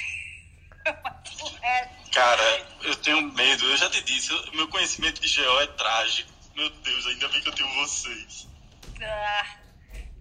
é, 1.63 1.89
Cara, 2.13 2.67
eu 2.83 2.97
tenho 2.97 3.21
medo. 3.33 3.65
Eu 3.65 3.77
já 3.77 3.91
te 3.91 4.03
disse, 4.03 4.33
eu- 4.33 4.53
meu 4.53 4.69
conhecimento 4.69 5.21
de 5.21 5.35
GO 5.43 5.61
é 5.61 5.67
trágico. 5.69 6.31
Meu 6.57 6.71
Deus, 6.71 7.07
ainda 7.07 7.29
bem 7.29 7.41
que 7.41 7.49
eu 7.49 7.55
tenho 7.55 7.75
vocês. 7.75 8.49
ah, 9.03 9.47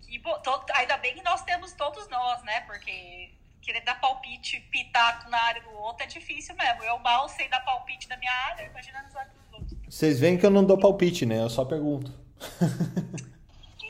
que 0.08 0.20
bo- 0.20 0.40
to- 0.40 0.66
ainda 0.74 0.98
bem 0.98 1.14
que 1.14 1.24
nós 1.24 1.42
temos 1.44 1.72
todos 1.74 2.08
nós, 2.10 2.42
né? 2.44 2.62
Porque 2.62 3.32
querer 3.62 3.82
dar 3.82 4.00
palpite, 4.00 4.60
pitaco 4.72 5.30
na 5.30 5.40
área 5.42 5.62
do 5.62 5.72
outro 5.72 6.04
é 6.04 6.08
difícil 6.08 6.56
mesmo. 6.56 6.84
Eu 6.84 6.98
mal 7.00 7.28
sei 7.30 7.48
dar 7.50 7.60
palpite 7.62 8.08
na 8.10 8.18
minha 8.18 8.32
área, 8.32 8.66
imagina 8.66 9.02
nos 9.04 9.16
áreas 9.16 9.34
dos 9.36 9.54
outros. 9.54 9.78
Vocês 9.96 10.20
veem 10.20 10.38
que 10.38 10.46
eu 10.46 10.50
não 10.50 10.66
dou 10.66 10.78
palpite, 10.78 11.26
né? 11.26 11.40
Eu 11.40 11.50
só 11.50 11.64
pergunto. 11.66 12.12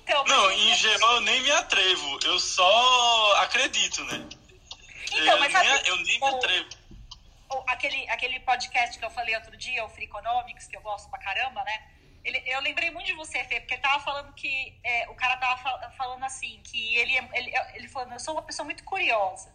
Então, 0.10 0.24
Não, 0.26 0.52
em 0.52 0.76
GO 0.82 1.06
eu 1.06 1.22
nem 1.22 1.42
me 1.42 1.52
atrevo. 1.52 2.20
Eu 2.26 2.40
só 2.40 3.36
acredito, 3.44 4.04
né? 4.06 4.28
Então, 5.12 5.20
eu, 5.24 5.40
mas 5.40 5.54
nem, 5.54 5.88
eu 5.88 5.96
nem 5.98 6.20
me 6.20 6.26
atrevo. 6.28 6.70
o- 7.52 7.64
aquele, 7.68 8.10
aquele 8.10 8.40
podcast 8.40 8.98
que 8.98 9.06
eu 9.06 9.10
falei 9.12 9.36
outro 9.36 9.56
dia, 9.58 9.86
o 9.86 9.90
Free 9.90 10.06
Economics, 10.06 10.68
que 10.68 10.76
eu 10.78 10.82
gosto 10.82 11.10
pra 11.10 11.20
caramba, 11.20 11.64
né? 11.64 11.92
Ele, 12.24 12.42
eu 12.46 12.60
lembrei 12.62 12.92
muito 12.92 13.06
de 13.08 13.14
você, 13.14 13.44
Fê, 13.46 13.60
porque 13.60 13.76
ele 13.76 13.82
tava 13.82 14.04
falando 14.04 14.34
que 14.34 14.78
é, 14.84 15.08
o 15.10 15.16
cara 15.16 15.38
tava 15.38 15.58
fal- 15.62 15.92
falando 15.98 16.24
assim, 16.26 16.60
que 16.64 16.96
ele, 16.98 17.18
é- 17.18 17.30
ele, 17.34 17.52
ele 17.76 17.88
falando, 17.88 18.14
eu 18.14 18.20
sou 18.20 18.34
uma 18.34 18.42
pessoa 18.44 18.66
muito 18.66 18.84
curiosa. 18.84 19.54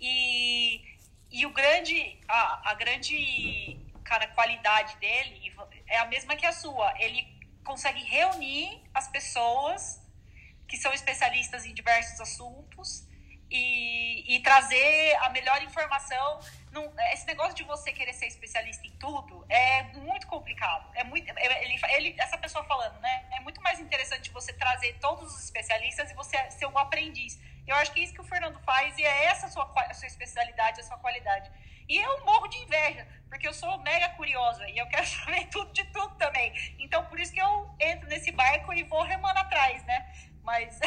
E, 0.00 0.80
e 1.30 1.46
o 1.46 1.50
grande, 1.50 2.18
a, 2.28 2.70
a 2.70 2.74
grande 2.74 3.78
cara, 4.04 4.26
qualidade 4.28 4.96
dele 4.96 5.52
é 5.86 5.98
a 5.98 6.04
mesma 6.06 6.36
que 6.36 6.44
a 6.44 6.52
sua. 6.52 6.92
Ele 6.98 7.22
consegue 7.64 8.02
reunir 8.04 8.82
as 8.92 9.08
pessoas 9.08 10.00
que 10.68 10.76
são 10.76 10.92
especialistas 10.92 11.64
em 11.64 11.74
diversos 11.74 12.20
assuntos 12.20 13.06
e, 13.50 14.36
e 14.36 14.40
trazer 14.40 15.16
a 15.22 15.30
melhor 15.30 15.62
informação. 15.62 16.40
Não, 16.74 16.92
esse 17.12 17.24
negócio 17.24 17.54
de 17.54 17.62
você 17.62 17.92
querer 17.92 18.12
ser 18.12 18.26
especialista 18.26 18.84
em 18.84 18.90
tudo 18.96 19.46
é 19.48 19.84
muito 19.84 20.26
complicado. 20.26 20.84
É 20.96 21.04
muito, 21.04 21.30
ele, 21.38 21.78
ele, 21.96 22.14
essa 22.18 22.36
pessoa 22.36 22.64
falando, 22.64 22.98
né? 23.00 23.24
É 23.30 23.38
muito 23.38 23.62
mais 23.62 23.78
interessante 23.78 24.28
você 24.32 24.52
trazer 24.52 24.94
todos 24.94 25.32
os 25.32 25.44
especialistas 25.44 26.10
e 26.10 26.14
você 26.14 26.36
ser 26.50 26.66
um 26.66 26.76
aprendiz. 26.76 27.40
Eu 27.64 27.76
acho 27.76 27.92
que 27.92 28.00
é 28.00 28.02
isso 28.02 28.12
que 28.12 28.20
o 28.20 28.24
Fernando 28.24 28.58
faz 28.62 28.98
e 28.98 29.04
é 29.04 29.26
essa 29.26 29.46
a 29.46 29.50
sua, 29.50 29.72
a 29.72 29.94
sua 29.94 30.08
especialidade, 30.08 30.80
a 30.80 30.82
sua 30.82 30.98
qualidade. 30.98 31.48
E 31.88 31.96
eu 31.96 32.24
morro 32.24 32.48
de 32.48 32.58
inveja, 32.58 33.06
porque 33.28 33.46
eu 33.46 33.54
sou 33.54 33.78
mega 33.78 34.08
curiosa 34.10 34.68
e 34.68 34.76
eu 34.76 34.88
quero 34.88 35.06
saber 35.06 35.46
tudo 35.46 35.72
de 35.72 35.84
tudo 35.92 36.16
também. 36.16 36.52
Então, 36.80 37.06
por 37.06 37.20
isso 37.20 37.32
que 37.32 37.40
eu 37.40 37.72
entro 37.78 38.08
nesse 38.08 38.32
barco 38.32 38.74
e 38.74 38.82
vou 38.82 39.04
remando 39.04 39.38
atrás, 39.38 39.84
né? 39.84 40.12
Mas 40.42 40.80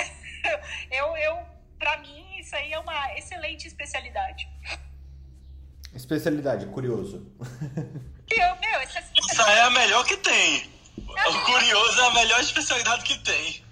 eu, 0.92 1.16
eu 1.16 1.48
para 1.80 1.96
mim, 1.98 2.40
isso 2.40 2.54
aí 2.58 2.74
é 2.74 2.80
uma 2.80 3.18
excelente 3.18 3.68
especialidade. 3.68 4.50
Especialidade, 5.98 6.68
curioso. 6.68 7.26
Eu, 8.30 8.56
meu, 8.58 8.80
essa 8.82 9.00
Isso 9.00 9.42
aí 9.42 9.58
é 9.58 9.62
a 9.64 9.70
melhor 9.72 10.06
que 10.06 10.16
tem. 10.18 10.70
O 10.96 11.46
curioso 11.46 12.02
é 12.02 12.06
a 12.06 12.12
melhor 12.12 12.40
especialidade 12.40 13.04
que 13.04 13.18
tem. 13.24 13.66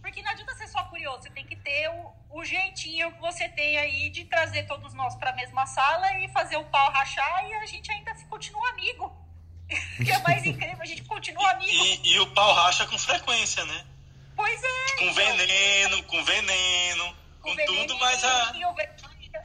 Porque 0.00 0.22
não 0.22 0.30
adianta 0.30 0.54
ser 0.54 0.68
só 0.68 0.84
curioso, 0.84 1.22
você 1.22 1.30
tem 1.30 1.44
que 1.44 1.56
ter 1.56 1.88
o, 1.88 2.38
o 2.38 2.44
jeitinho 2.44 3.10
que 3.12 3.20
você 3.20 3.48
tem 3.48 3.76
aí 3.76 4.08
de 4.10 4.24
trazer 4.24 4.68
todos 4.68 4.94
nós 4.94 5.16
para 5.16 5.30
a 5.30 5.34
mesma 5.34 5.66
sala 5.66 6.16
e 6.18 6.28
fazer 6.28 6.56
o 6.56 6.64
pau 6.66 6.92
rachar 6.92 7.44
e 7.48 7.54
a 7.54 7.66
gente 7.66 7.90
ainda 7.90 8.14
continua 8.30 8.68
amigo. 8.70 9.12
que 9.96 10.12
é 10.12 10.18
mais 10.18 10.46
incrível, 10.46 10.80
a 10.80 10.86
gente 10.86 11.02
continua 11.02 11.50
amigo. 11.50 11.72
E, 11.72 12.14
e 12.14 12.20
o 12.20 12.30
pau 12.34 12.52
racha 12.52 12.86
com 12.86 12.98
frequência, 12.98 13.64
né? 13.64 13.84
Pois 14.36 14.62
é. 14.62 14.96
Com 14.98 15.12
veneno, 15.12 16.02
com 16.04 16.24
veneno, 16.24 17.16
com, 17.40 17.56
tudo, 17.56 17.98
mas 17.98 18.22
a. 18.22 18.52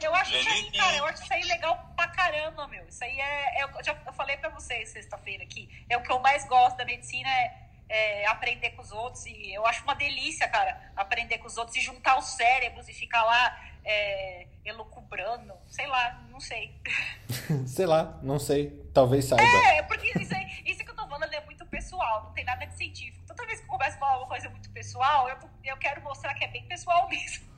Eu 0.02 0.16
acho 0.16 0.36
isso 0.36 0.50
aí, 0.50 0.72
cara, 0.72 0.98
eu 0.98 1.06
acho 1.06 1.24
isso 1.24 1.34
aí 1.34 1.44
legal 1.44 1.94
pra 1.96 2.08
caramba, 2.08 2.68
meu. 2.68 2.88
Isso 2.88 3.04
aí 3.04 3.20
é. 3.20 3.62
é 3.62 3.64
eu 3.64 3.84
já 3.84 3.98
eu 4.06 4.14
falei 4.14 4.38
pra 4.38 4.50
vocês 4.50 4.90
sexta-feira 4.90 5.44
aqui. 5.44 5.70
É 5.90 5.98
o 5.98 6.02
que 6.02 6.12
eu 6.12 6.20
mais 6.20 6.46
gosto 6.48 6.78
da 6.78 6.86
medicina, 6.86 7.30
é, 7.30 7.70
é, 7.90 8.28
aprender 8.28 8.72
com 8.72 8.82
os 8.82 8.92
outros. 8.92 9.26
E 9.26 9.54
eu 9.54 9.66
acho 9.66 9.84
uma 9.84 9.96
delícia, 9.96 10.48
cara, 10.48 10.92
aprender 10.96 11.40
com 11.40 11.48
os 11.48 11.58
outros 11.58 11.76
e 11.78 11.82
juntar 11.82 12.18
os 12.18 12.30
cérebros 12.30 12.88
e 12.88 12.94
ficar 12.94 13.24
lá 13.24 13.60
é, 13.84 14.48
elucubrando. 14.64 15.54
Sei 15.70 15.88
lá, 15.88 16.22
não 16.30 16.40
sei. 16.40 16.74
sei 17.68 17.86
lá, 17.86 18.20
não 18.22 18.40
sei. 18.40 18.70
Talvez 18.94 19.26
saiba. 19.26 19.44
É, 19.44 19.84
porque 19.84 20.08
isso, 20.20 20.34
aí, 20.34 20.64
isso 20.66 20.84
que 20.84 20.92
eu 20.92 20.96
tô 20.96 21.08
falando 21.08 21.34
é 21.34 21.44
muito 21.46 21.66
pessoal, 21.66 22.24
não 22.24 22.34
tem 22.34 22.46
nada 22.46 22.66
de 22.66 22.76
científico. 22.78 23.26
Toda 23.26 23.46
vez 23.46 23.60
que 23.60 23.66
eu 23.66 23.70
começo 23.70 23.96
a 23.96 24.00
falar 24.00 24.18
uma 24.18 24.28
coisa 24.28 24.50
muito 24.50 24.70
pessoal, 24.72 25.30
eu, 25.30 25.38
eu 25.64 25.78
quero 25.78 26.02
mostrar 26.02 26.34
que 26.34 26.44
é 26.44 26.48
bem 26.48 26.64
pessoal 26.66 27.08
mesmo. 27.10 27.49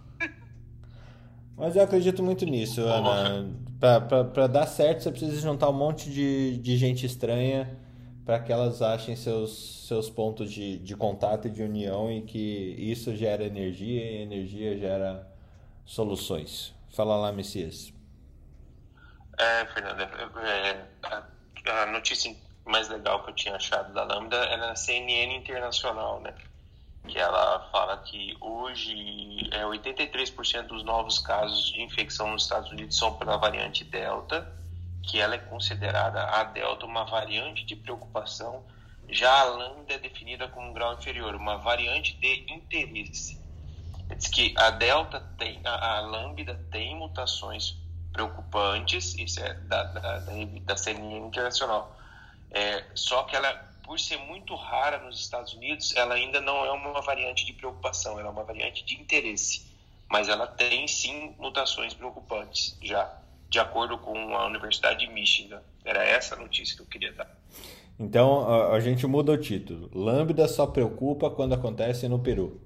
Mas 1.61 1.75
eu 1.75 1.83
acredito 1.83 2.23
muito 2.23 2.43
nisso, 2.43 2.81
Ana. 2.81 3.47
Pra, 3.79 4.01
pra, 4.01 4.23
pra 4.23 4.47
dar 4.47 4.65
certo, 4.65 5.03
você 5.03 5.11
precisa 5.11 5.39
juntar 5.39 5.69
um 5.69 5.73
monte 5.73 6.09
de, 6.09 6.57
de 6.57 6.75
gente 6.75 7.05
estranha 7.05 7.77
para 8.25 8.39
que 8.39 8.51
elas 8.51 8.81
achem 8.81 9.15
seus, 9.15 9.85
seus 9.87 10.09
pontos 10.09 10.51
de, 10.51 10.79
de 10.79 10.95
contato 10.95 11.47
e 11.47 11.51
de 11.51 11.61
união 11.61 12.11
e 12.11 12.23
que 12.23 12.75
isso 12.79 13.15
gera 13.15 13.43
energia 13.43 14.01
e 14.03 14.23
energia 14.23 14.75
gera 14.75 15.31
soluções. 15.85 16.73
Fala 16.89 17.15
lá, 17.15 17.31
Messias. 17.31 17.93
É, 19.37 19.63
Fernanda, 19.67 20.09
é, 20.43 20.83
a, 21.03 21.83
a 21.83 21.85
notícia 21.85 22.35
mais 22.65 22.89
legal 22.89 23.23
que 23.23 23.29
eu 23.29 23.35
tinha 23.35 23.55
achado 23.55 23.93
da 23.93 24.03
Lambda 24.03 24.37
era 24.37 24.65
na 24.65 24.75
CNN 24.75 25.37
Internacional, 25.37 26.21
né? 26.21 26.33
Que 27.11 27.19
ela 27.19 27.67
fala 27.71 27.97
que 27.97 28.37
hoje 28.39 29.49
é, 29.51 29.63
83% 29.63 30.67
dos 30.67 30.83
novos 30.83 31.19
casos 31.19 31.71
de 31.73 31.81
infecção 31.81 32.31
nos 32.31 32.43
Estados 32.43 32.71
Unidos 32.71 32.97
são 32.97 33.13
pela 33.17 33.35
variante 33.35 33.83
Delta, 33.83 34.49
que 35.03 35.19
ela 35.19 35.35
é 35.35 35.37
considerada 35.37 36.23
a 36.23 36.43
Delta 36.45 36.85
uma 36.85 37.03
variante 37.03 37.65
de 37.65 37.75
preocupação, 37.75 38.63
já 39.09 39.41
a 39.41 39.43
Lambda 39.43 39.93
é 39.93 39.97
definida 39.97 40.47
como 40.47 40.69
um 40.69 40.73
grau 40.73 40.93
inferior, 40.93 41.35
uma 41.35 41.57
variante 41.57 42.15
de 42.15 42.45
interesse. 42.49 43.37
Diz 44.15 44.27
que 44.27 44.53
a 44.57 44.69
Delta 44.69 45.19
tem, 45.37 45.59
a, 45.65 45.97
a 45.97 45.99
Lambda 46.01 46.55
tem 46.71 46.95
mutações 46.95 47.75
preocupantes, 48.13 49.15
isso 49.17 49.41
é 49.41 49.53
da, 49.53 49.83
da, 49.83 50.19
da, 50.19 50.31
da 50.63 50.77
CNN 50.77 51.27
Internacional, 51.27 51.93
é, 52.51 52.85
só 52.95 53.23
que 53.23 53.35
ela 53.35 53.70
por 53.83 53.99
ser 53.99 54.17
muito 54.17 54.55
rara 54.55 54.99
nos 54.99 55.19
Estados 55.19 55.53
Unidos, 55.53 55.95
ela 55.95 56.15
ainda 56.15 56.39
não 56.39 56.65
é 56.65 56.71
uma 56.71 57.01
variante 57.01 57.45
de 57.45 57.53
preocupação, 57.53 58.19
ela 58.19 58.29
é 58.29 58.31
uma 58.31 58.43
variante 58.43 58.83
de 58.83 58.95
interesse. 58.95 59.65
Mas 60.09 60.27
ela 60.27 60.47
tem 60.47 60.87
sim 60.87 61.33
mutações 61.39 61.93
preocupantes, 61.93 62.77
já, 62.81 63.17
de 63.49 63.59
acordo 63.59 63.97
com 63.97 64.35
a 64.35 64.45
Universidade 64.45 65.05
de 65.05 65.11
Michigan. 65.11 65.61
Era 65.85 66.03
essa 66.03 66.35
a 66.35 66.37
notícia 66.37 66.75
que 66.75 66.81
eu 66.81 66.85
queria 66.85 67.13
dar. 67.13 67.29
Então 67.99 68.49
a, 68.49 68.75
a 68.75 68.79
gente 68.79 69.05
muda 69.05 69.31
o 69.31 69.37
título. 69.37 69.89
Lambda 69.93 70.47
só 70.47 70.65
preocupa 70.67 71.29
quando 71.29 71.53
acontece 71.53 72.07
no 72.07 72.19
Peru. 72.19 72.61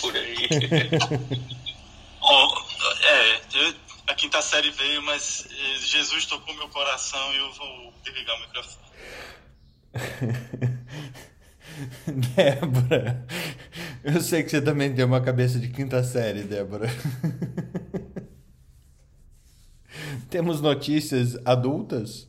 por 0.00 0.14
aí. 0.14 0.36
oh, 2.20 2.54
é, 3.02 3.40
eu, 3.54 3.74
a 4.06 4.14
quinta 4.14 4.40
série 4.40 4.70
veio, 4.70 5.02
mas 5.02 5.46
eh, 5.50 5.78
Jesus 5.78 6.26
tocou 6.26 6.54
meu 6.54 6.68
coração 6.68 7.32
e 7.32 7.36
eu 7.36 7.52
vou 7.54 7.92
desligar 8.04 8.36
o 8.36 8.40
microfone. 8.40 8.85
Débora, 12.34 13.26
eu 14.02 14.20
sei 14.20 14.42
que 14.42 14.50
você 14.50 14.62
também 14.62 14.94
tem 14.94 15.04
uma 15.04 15.20
cabeça 15.20 15.58
de 15.58 15.68
quinta 15.68 16.02
série, 16.02 16.42
Débora. 16.42 16.88
Temos 20.30 20.60
notícias 20.60 21.36
adultas? 21.46 22.28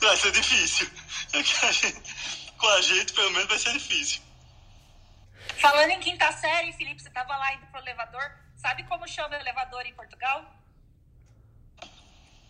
Vai 0.00 0.16
ser 0.16 0.32
difícil. 0.32 0.88
Com 2.58 2.68
a 2.68 2.80
gente, 2.80 3.12
pelo 3.12 3.30
menos, 3.32 3.48
vai 3.48 3.58
ser 3.58 3.72
difícil. 3.72 4.22
Falando 5.60 5.90
em 5.90 6.00
quinta 6.00 6.30
série, 6.32 6.72
Felipe, 6.72 7.00
você 7.00 7.08
estava 7.08 7.36
lá 7.36 7.54
indo 7.54 7.66
pro 7.66 7.80
elevador. 7.80 8.22
Sabe 8.56 8.84
como 8.84 9.08
chama 9.08 9.36
o 9.36 9.40
elevador 9.40 9.84
em 9.86 9.94
Portugal? 9.94 10.44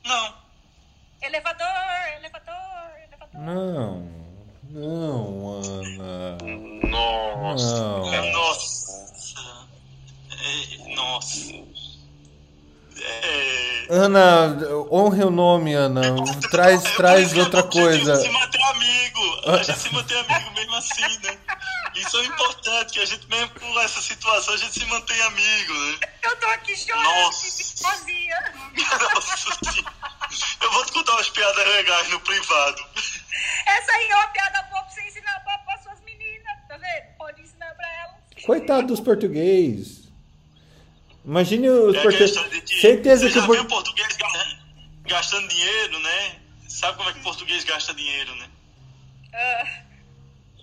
Não. 0.05 0.44
Elevador, 1.25 1.67
elevador, 2.19 2.55
elevador. 3.09 3.41
Não, 3.41 4.07
não, 4.71 5.63
Ana. 5.63 6.37
Nossa. 6.87 7.79
Não. 7.79 8.33
Nossa. 8.33 9.09
É, 10.31 10.95
nossa. 10.95 11.55
É... 13.01 13.87
Ana, 13.89 14.59
honre 14.91 15.25
o 15.25 15.31
nome, 15.31 15.73
Ana. 15.73 16.03
Traz, 16.51 16.83
traz 16.95 17.37
outra 17.39 17.63
coisa. 17.63 18.13
A 18.13 18.17
gente 18.17 18.27
se 18.27 18.33
manter 18.33 18.63
amigo. 18.63 19.41
A 19.47 19.63
gente 19.63 19.79
se 19.79 19.93
manter 19.95 20.19
amigo 20.19 20.51
mesmo 20.53 20.75
assim, 20.75 21.19
né? 21.23 21.39
Isso 21.95 22.19
é 22.19 22.25
importante, 22.25 22.93
que 22.93 23.01
a 23.01 23.07
gente 23.07 23.27
mesmo 23.29 23.51
com 23.59 23.81
essa 23.81 24.01
situação, 24.01 24.55
a 24.55 24.57
gente 24.57 24.79
se 24.79 24.85
mantém 24.87 25.21
amigo, 25.23 25.73
né? 25.73 25.99
Eu 26.23 26.37
tô 26.37 26.47
aqui 26.49 26.77
chorando, 26.77 27.05
Nossa. 27.05 27.65
sozinha. 27.77 28.53
Nossa, 29.15 29.55
eu 30.63 30.71
vou 30.73 30.85
te 30.85 30.93
contar 30.93 31.13
umas 31.13 31.31
piadas 31.31 31.67
legais 31.77 32.09
no 32.11 32.21
privado. 32.21 32.85
Essa 33.67 33.93
aí 33.93 34.09
é 34.11 34.17
uma 34.17 34.29
piada 34.29 34.63
boa 34.65 34.83
pra 34.83 34.91
você 34.93 35.03
ensinar 35.07 35.41
pra, 35.45 35.59
pra 35.59 35.79
suas 35.83 36.01
meninas, 36.01 36.57
tá 36.69 36.77
vendo? 36.77 37.17
Pode 37.19 37.41
ensinar 37.43 37.75
pra 37.75 37.87
elas. 38.03 38.45
Coitado 38.45 38.87
dos 38.89 39.01
portugueses. 39.01 40.05
Imagine 41.25 41.69
os 41.71 41.97
É 41.97 42.03
portugueses. 42.03 42.39
que 42.65 42.81
Certeza 42.81 43.23
você 43.23 43.29
que 43.33 43.39
já 43.39 43.45
o 43.45 43.47
por- 43.47 43.67
português 43.67 44.17
ga- 44.17 44.57
gastando 45.07 45.49
dinheiro, 45.49 45.99
né? 46.01 46.37
Sabe 46.69 46.97
como 46.99 47.09
é 47.09 47.13
que 47.13 47.19
o 47.21 47.23
português 47.23 47.65
gasta 47.65 47.95
dinheiro, 47.95 48.35
né? 48.37 48.47
Ah, 49.33 49.67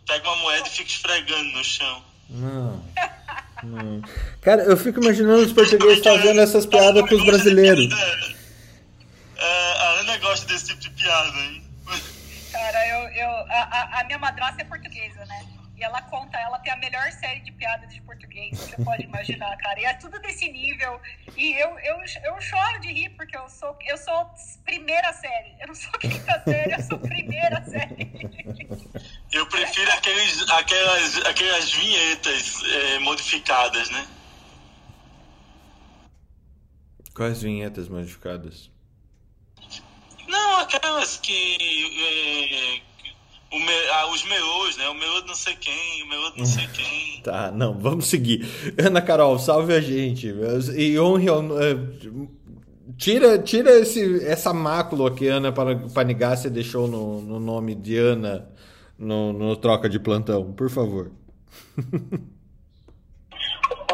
Pega 0.07 0.27
uma 0.29 0.35
moeda 0.37 0.67
e 0.67 0.71
fica 0.71 0.89
esfregando 0.89 1.51
no 1.51 1.63
chão. 1.63 2.03
Não. 2.29 2.85
Não. 3.63 4.01
Cara, 4.41 4.63
eu 4.63 4.75
fico 4.75 4.99
imaginando 5.01 5.43
os 5.43 5.53
portugueses 5.53 6.03
fazendo 6.03 6.41
essas 6.41 6.65
piadas 6.65 7.07
com 7.07 7.15
os 7.15 7.25
brasileiros. 7.25 7.87
Ana 10.01 10.17
gosta 10.17 10.47
desse 10.47 10.65
tipo 10.67 10.79
de 10.81 10.89
piada, 10.91 11.37
hein? 11.37 11.63
cara, 12.51 12.87
eu, 12.87 13.07
eu, 13.09 13.29
a, 13.29 13.63
a- 13.63 13.99
a 14.01 14.03
minha 14.05 14.17
madrasta 14.17 14.61
é 14.61 14.65
portuguesa, 14.65 15.23
né? 15.25 15.45
E 15.77 15.83
ela 15.83 16.01
conta, 16.03 16.37
ela 16.37 16.59
tem 16.59 16.71
a 16.73 16.75
melhor 16.75 17.11
série 17.11 17.39
de 17.41 17.51
piadas 17.51 17.91
de 17.93 18.01
português 18.01 18.49
que 18.51 18.69
você 18.69 18.83
pode 18.83 19.03
imaginar, 19.03 19.55
cara. 19.57 19.79
E 19.79 19.85
é 19.85 19.93
tudo 19.95 20.19
desse 20.19 20.51
nível. 20.51 20.99
E 21.37 21.53
eu, 21.53 21.69
eu, 21.79 21.97
eu 22.23 22.41
choro 22.41 22.79
de 22.81 22.91
rir, 22.91 23.09
porque 23.11 23.35
eu 23.37 23.47
sou, 23.49 23.77
eu 23.87 23.97
sou 23.97 24.29
primeira 24.65 25.11
série. 25.13 25.55
Eu 25.59 25.67
não 25.67 25.75
sou 25.75 25.91
quinta 25.99 26.41
série, 26.43 26.73
eu 26.73 26.81
sou 26.83 26.99
primeira 26.99 27.63
série. 27.63 28.07
Eu 29.31 29.45
prefiro 29.47 29.91
aqueles, 29.93 30.49
aquelas, 30.49 31.17
aquelas 31.25 31.71
vinhetas 31.71 32.63
é, 32.63 32.99
modificadas, 32.99 33.89
né? 33.91 34.07
Quais 37.15 37.41
vinhetas 37.41 37.87
modificadas? 37.87 38.70
Não, 40.31 40.59
aquelas 40.59 41.17
que. 41.17 41.31
é, 41.31 42.81
o 43.53 43.59
me, 43.59 43.89
ah, 43.91 44.07
os 44.13 44.23
meus, 44.23 44.77
né? 44.77 44.87
O 44.87 44.93
meu 44.93 45.21
de 45.21 45.27
não 45.27 45.35
sei 45.35 45.55
quem, 45.55 46.03
o 46.03 46.07
meu 46.07 46.31
de 46.31 46.39
não 46.39 46.45
sei 46.45 46.67
quem. 46.67 47.21
Tá, 47.21 47.51
não, 47.51 47.77
vamos 47.77 48.07
seguir. 48.07 48.47
Ana 48.77 49.01
Carol, 49.01 49.37
salve 49.37 49.73
a 49.73 49.81
gente. 49.81 50.33
E 50.77 50.97
honre 50.97 51.27
eh, 51.27 52.27
Tira, 52.97 53.39
tira 53.39 53.71
esse, 53.79 54.25
essa 54.25 54.53
mácula 54.53 55.11
que 55.11 55.27
Ana 55.27 55.51
Panigassi 55.51 56.49
deixou 56.49 56.87
no, 56.87 57.21
no 57.21 57.39
nome 57.39 57.75
de 57.75 57.97
Ana 57.97 58.47
no, 58.97 59.33
no 59.33 59.55
troca 59.55 59.89
de 59.89 59.99
plantão, 59.99 60.53
por 60.53 60.69
favor. 60.69 61.11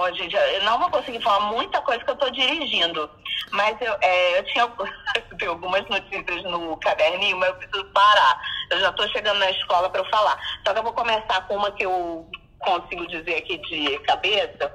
Ó, 0.07 0.13
gente, 0.13 0.35
eu 0.35 0.63
não 0.63 0.79
vou 0.79 0.89
conseguir 0.89 1.21
falar 1.21 1.51
muita 1.51 1.81
coisa 1.81 2.03
que 2.03 2.09
eu 2.09 2.13
estou 2.13 2.31
dirigindo, 2.31 3.09
mas 3.51 3.79
eu, 3.81 3.95
é, 4.01 4.39
eu 4.39 4.43
tinha 4.45 4.63
eu 5.41 5.51
algumas 5.51 5.87
notícias 5.89 6.43
no 6.43 6.77
caderninho, 6.77 7.37
mas 7.37 7.49
eu 7.49 7.55
preciso 7.55 7.85
parar. 7.91 8.41
Eu 8.71 8.79
já 8.79 8.89
estou 8.89 9.07
chegando 9.09 9.39
na 9.39 9.51
escola 9.51 9.89
para 9.89 10.01
eu 10.01 10.09
falar. 10.09 10.37
Só 10.65 10.73
que 10.73 10.79
eu 10.79 10.83
vou 10.83 10.93
começar 10.93 11.47
com 11.47 11.57
uma 11.57 11.71
que 11.71 11.85
eu 11.85 12.29
consigo 12.59 13.07
dizer 13.07 13.35
aqui 13.35 13.57
de 13.57 13.99
cabeça, 13.99 14.73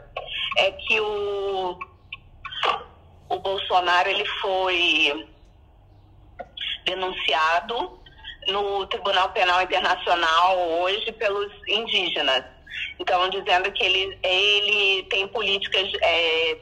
é 0.58 0.70
que 0.70 1.00
o, 1.00 1.78
o 3.28 3.38
Bolsonaro 3.38 4.08
ele 4.08 4.26
foi 4.40 5.28
denunciado 6.84 8.00
no 8.48 8.86
Tribunal 8.86 9.30
Penal 9.30 9.62
Internacional 9.62 10.58
hoje 10.80 11.10
pelos 11.12 11.52
indígenas. 11.68 12.44
Então, 12.98 13.28
dizendo 13.30 13.70
que 13.72 13.84
ele, 13.84 14.18
ele 14.22 15.02
tem 15.04 15.26
políticas 15.28 15.88
é, 16.00 16.56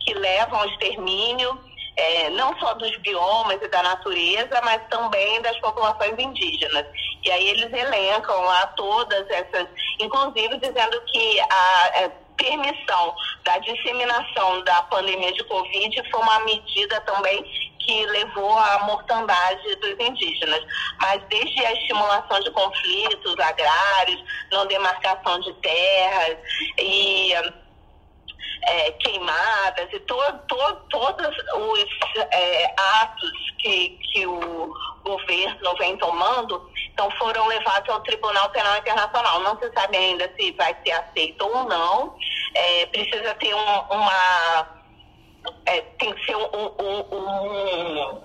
que 0.00 0.14
levam 0.14 0.60
ao 0.60 0.68
extermínio 0.68 1.58
é, 1.96 2.30
não 2.30 2.56
só 2.58 2.74
dos 2.74 2.94
biomas 2.98 3.60
e 3.62 3.68
da 3.68 3.82
natureza, 3.82 4.60
mas 4.62 4.82
também 4.88 5.40
das 5.40 5.58
populações 5.60 6.18
indígenas. 6.18 6.86
E 7.24 7.30
aí 7.30 7.48
eles 7.48 7.72
elencam 7.72 8.38
lá 8.42 8.66
todas 8.68 9.28
essas, 9.30 9.66
inclusive 9.98 10.58
dizendo 10.58 11.00
que 11.06 11.40
a, 11.40 12.04
a 12.04 12.10
permissão 12.36 13.14
da 13.44 13.58
disseminação 13.58 14.62
da 14.64 14.82
pandemia 14.82 15.32
de 15.32 15.42
Covid 15.44 16.10
foi 16.10 16.20
uma 16.20 16.40
medida 16.40 17.00
também 17.00 17.44
que 17.86 18.06
levou 18.06 18.58
à 18.58 18.80
mortandade 18.84 19.76
dos 19.76 19.98
indígenas. 19.98 20.62
Mas 21.00 21.22
desde 21.28 21.64
a 21.64 21.72
estimulação 21.72 22.40
de 22.40 22.50
conflitos 22.50 23.38
agrários, 23.38 24.22
não 24.50 24.66
demarcação 24.66 25.40
de 25.40 25.52
terras 25.54 26.36
e 26.78 27.32
é, 28.62 28.90
queimadas 28.92 29.88
e 29.92 30.00
to, 30.00 30.16
to, 30.48 30.74
todos 30.90 31.36
os 31.54 31.84
é, 32.32 32.74
atos 32.76 33.30
que, 33.58 33.90
que 34.12 34.26
o 34.26 34.74
governo 35.04 35.74
vem 35.78 35.96
tomando, 35.98 36.68
então 36.92 37.08
foram 37.12 37.46
levados 37.46 37.88
ao 37.88 38.00
Tribunal 38.00 38.50
Penal 38.50 38.78
Internacional. 38.78 39.40
Não 39.40 39.58
se 39.58 39.70
sabe 39.72 39.96
ainda 39.96 40.30
se 40.38 40.50
vai 40.52 40.76
ser 40.84 40.92
aceito 40.92 41.42
ou 41.42 41.64
não. 41.64 42.16
É, 42.54 42.86
precisa 42.86 43.34
ter 43.34 43.54
um, 43.54 43.80
uma 43.90 44.75
é, 45.66 45.80
tem 45.98 46.12
que 46.12 46.24
ser 46.24 46.36
um, 46.36 46.74
um, 46.80 47.00
um, 47.12 48.22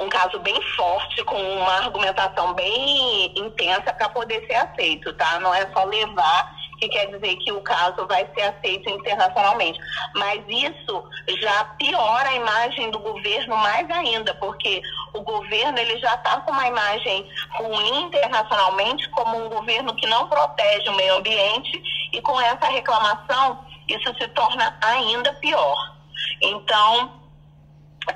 um, 0.00 0.08
caso 0.08 0.38
bem 0.40 0.60
forte, 0.76 1.22
com 1.24 1.36
uma 1.36 1.72
argumentação 1.84 2.54
bem 2.54 3.38
intensa 3.38 3.92
para 3.92 4.08
poder 4.08 4.46
ser 4.46 4.54
aceito, 4.54 5.12
tá? 5.14 5.40
Não 5.40 5.54
é 5.54 5.70
só 5.72 5.84
levar 5.84 6.62
que 6.82 6.88
quer 6.88 7.06
dizer 7.06 7.36
que 7.36 7.52
o 7.52 7.60
caso 7.60 8.06
vai 8.08 8.28
ser 8.34 8.42
aceito 8.42 8.90
internacionalmente. 8.90 9.78
Mas 10.16 10.42
isso 10.48 11.04
já 11.40 11.64
piora 11.78 12.28
a 12.28 12.34
imagem 12.34 12.90
do 12.90 12.98
governo 12.98 13.56
mais 13.56 13.88
ainda, 13.90 14.34
porque 14.34 14.82
o 15.14 15.20
governo 15.20 15.78
ele 15.78 15.98
já 15.98 16.14
está 16.14 16.40
com 16.40 16.50
uma 16.50 16.66
imagem 16.66 17.28
ruim 17.58 18.02
internacionalmente 18.02 19.08
como 19.10 19.44
um 19.44 19.48
governo 19.48 19.94
que 19.94 20.06
não 20.06 20.28
protege 20.28 20.88
o 20.88 20.96
meio 20.96 21.16
ambiente 21.16 22.10
e 22.12 22.20
com 22.20 22.40
essa 22.40 22.66
reclamação 22.66 23.64
isso 23.88 24.14
se 24.18 24.28
torna 24.28 24.76
ainda 24.82 25.32
pior. 25.34 25.96
Então, 26.40 27.20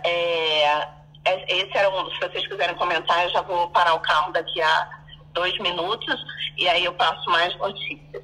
é, 0.05 0.89
é, 1.25 1.45
esse 1.49 1.77
era 1.77 1.91
um, 1.91 2.11
se 2.11 2.21
vocês 2.21 2.47
quiserem 2.47 2.77
comentar, 2.77 3.25
eu 3.25 3.31
já 3.31 3.43
vou 3.43 3.69
parar 3.71 3.95
o 3.95 4.01
carro 4.01 4.33
daqui 4.33 4.61
a 4.61 4.91
dois 5.33 5.57
minutos 5.59 6.17
e 6.57 6.69
aí 6.69 6.85
eu 6.85 6.95
passo 6.95 7.29
mais 7.31 7.57
notícias. 7.59 8.23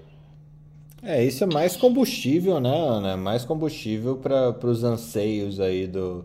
É, 1.02 1.22
isso 1.22 1.42
é 1.42 1.46
mais 1.48 1.76
combustível, 1.76 2.60
né, 2.60 2.74
Ana? 2.74 3.16
Mais 3.16 3.44
combustível 3.44 4.16
para 4.16 4.68
os 4.68 4.84
anseios 4.84 5.58
aí 5.58 5.88
do, 5.88 6.24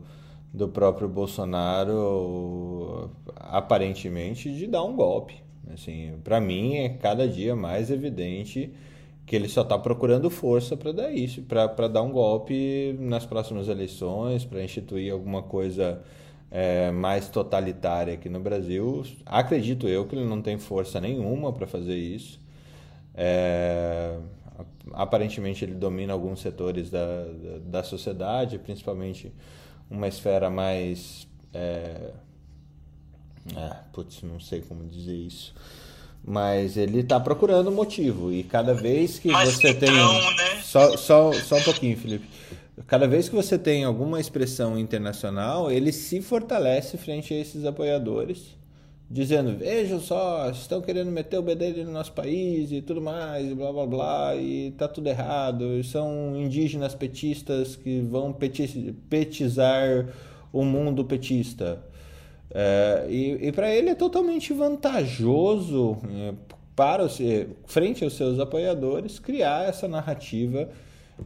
do 0.54 0.68
próprio 0.68 1.08
Bolsonaro, 1.08 3.10
aparentemente, 3.36 4.52
de 4.52 4.68
dar 4.68 4.84
um 4.84 4.96
golpe. 4.96 5.42
Assim, 5.74 6.20
para 6.24 6.40
mim 6.40 6.78
é 6.78 6.90
cada 6.90 7.28
dia 7.28 7.56
mais 7.56 7.90
evidente 7.90 8.72
que 9.28 9.36
ele 9.36 9.50
só 9.50 9.62
está 9.62 9.78
procurando 9.78 10.30
força 10.30 10.78
para 10.78 10.94
dar 10.94 11.12
isso, 11.12 11.42
para 11.42 11.90
dar 11.90 12.02
um 12.02 12.12
golpe 12.14 12.96
nas 12.98 13.26
próximas 13.26 13.68
eleições, 13.68 14.46
para 14.46 14.64
instituir 14.64 15.12
alguma 15.12 15.44
coisa 15.44 16.02
é, 16.50 16.92
mais 16.92 17.28
totalitária 17.28 18.14
aqui 18.14 18.30
no 18.30 18.40
Brasil. 18.40 19.06
Acredito 19.26 19.86
eu 19.86 20.08
que 20.08 20.16
ele 20.16 20.24
não 20.24 20.42
tem 20.42 20.58
força 20.58 21.02
nenhuma 21.02 21.52
para 21.52 21.68
fazer 21.68 21.98
isso. 21.98 22.40
É, 23.14 24.18
aparentemente 24.94 25.66
ele 25.66 25.76
domina 25.76 26.14
alguns 26.14 26.40
setores 26.40 26.90
da, 26.90 27.26
da, 27.26 27.58
da 27.82 27.84
sociedade, 27.84 28.58
principalmente 28.58 29.34
uma 29.92 30.08
esfera 30.08 30.50
mais. 30.50 31.28
É, 31.54 32.14
é, 33.58 33.76
putz, 33.92 34.24
não 34.24 34.40
sei 34.40 34.62
como 34.62 34.86
dizer 34.86 35.16
isso 35.16 35.54
mas 36.28 36.76
ele 36.76 37.00
está 37.00 37.18
procurando 37.18 37.72
motivo. 37.72 38.34
E 38.34 38.44
cada 38.44 38.74
vez 38.74 39.18
que 39.18 39.30
Mas 39.30 39.54
você 39.54 39.70
então, 39.70 39.88
tem. 39.88 40.36
Né? 40.36 40.62
Só, 40.62 40.98
só, 40.98 41.32
só 41.32 41.56
um 41.56 41.64
pouquinho, 41.64 41.96
Felipe. 41.96 42.28
Cada 42.86 43.08
vez 43.08 43.30
que 43.30 43.36
você 43.36 43.58
tem 43.58 43.86
alguma 43.86 44.20
expressão 44.20 44.78
internacional, 44.78 45.72
ele 45.72 45.94
se 45.94 46.22
fortalece 46.22 46.98
frente 46.98 47.34
a 47.34 47.40
esses 47.40 47.64
apoiadores, 47.64 48.58
dizendo: 49.10 49.58
vejam 49.58 50.02
só, 50.02 50.50
estão 50.50 50.82
querendo 50.82 51.10
meter 51.10 51.40
o 51.40 51.42
bedelho 51.42 51.86
no 51.86 51.94
nosso 51.94 52.12
país 52.12 52.74
e 52.74 52.82
tudo 52.82 53.02
mais, 53.02 53.50
e 53.50 53.56
blá 53.56 53.72
blá 53.72 53.86
blá, 53.88 54.36
e 54.36 54.72
tá 54.72 54.86
tudo 54.86 55.08
errado. 55.08 55.82
São 55.86 56.36
indígenas 56.36 56.94
petistas 56.94 57.78
que 57.78 58.02
vão 58.02 58.36
petizar 59.10 60.08
o 60.52 60.66
mundo 60.66 61.06
petista. 61.06 61.82
É, 62.52 63.06
e, 63.10 63.48
e 63.48 63.52
para 63.52 63.74
ele 63.74 63.90
é 63.90 63.96
totalmente 63.96 64.54
vantajoso 64.54 65.98
é, 66.10 66.34
para 66.76 67.04
os, 67.04 67.20
frente 67.66 68.04
aos 68.04 68.16
seus 68.16 68.40
apoiadores 68.40 69.20
criar 69.20 69.68
essa 69.68 69.88
narrativa 69.88 70.70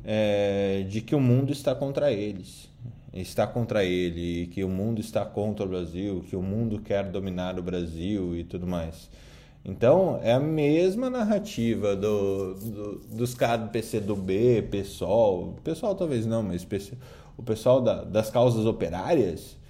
é, 0.04 0.86
de 0.90 1.02
que 1.02 1.14
o 1.14 1.20
mundo 1.20 1.52
está 1.52 1.76
contra 1.76 2.12
eles, 2.12 2.70
está 3.14 3.46
contra 3.46 3.84
ele, 3.84 4.48
que 4.48 4.64
o 4.64 4.70
mundo 4.70 5.00
está 5.02 5.26
contra 5.26 5.66
o 5.66 5.70
Brasil, 5.70 6.24
que 6.28 6.36
o 6.36 6.42
mundo 6.42 6.80
quer 6.80 7.04
dominar 7.10 7.60
o 7.60 7.64
Brasil 7.64 8.36
e 8.36 8.44
tudo 8.44 8.66
mais. 8.66 9.10
Então 9.64 10.20
é 10.24 10.32
a 10.32 10.40
mesma 10.40 11.10
narrativa 11.10 11.96
do, 11.96 12.56
do 12.56 13.02
dos 13.12 13.36
caras 13.36 13.66
do 13.66 13.72
PCdoB, 13.72 14.64
PSOL, 14.72 15.56
pessoal 15.64 15.94
talvez 15.94 16.26
não, 16.26 16.42
mas 16.42 16.66
o 17.38 17.44
pessoal 17.44 17.80
da, 17.80 18.04
das 18.04 18.32
causas 18.32 18.66
operárias 18.66 19.61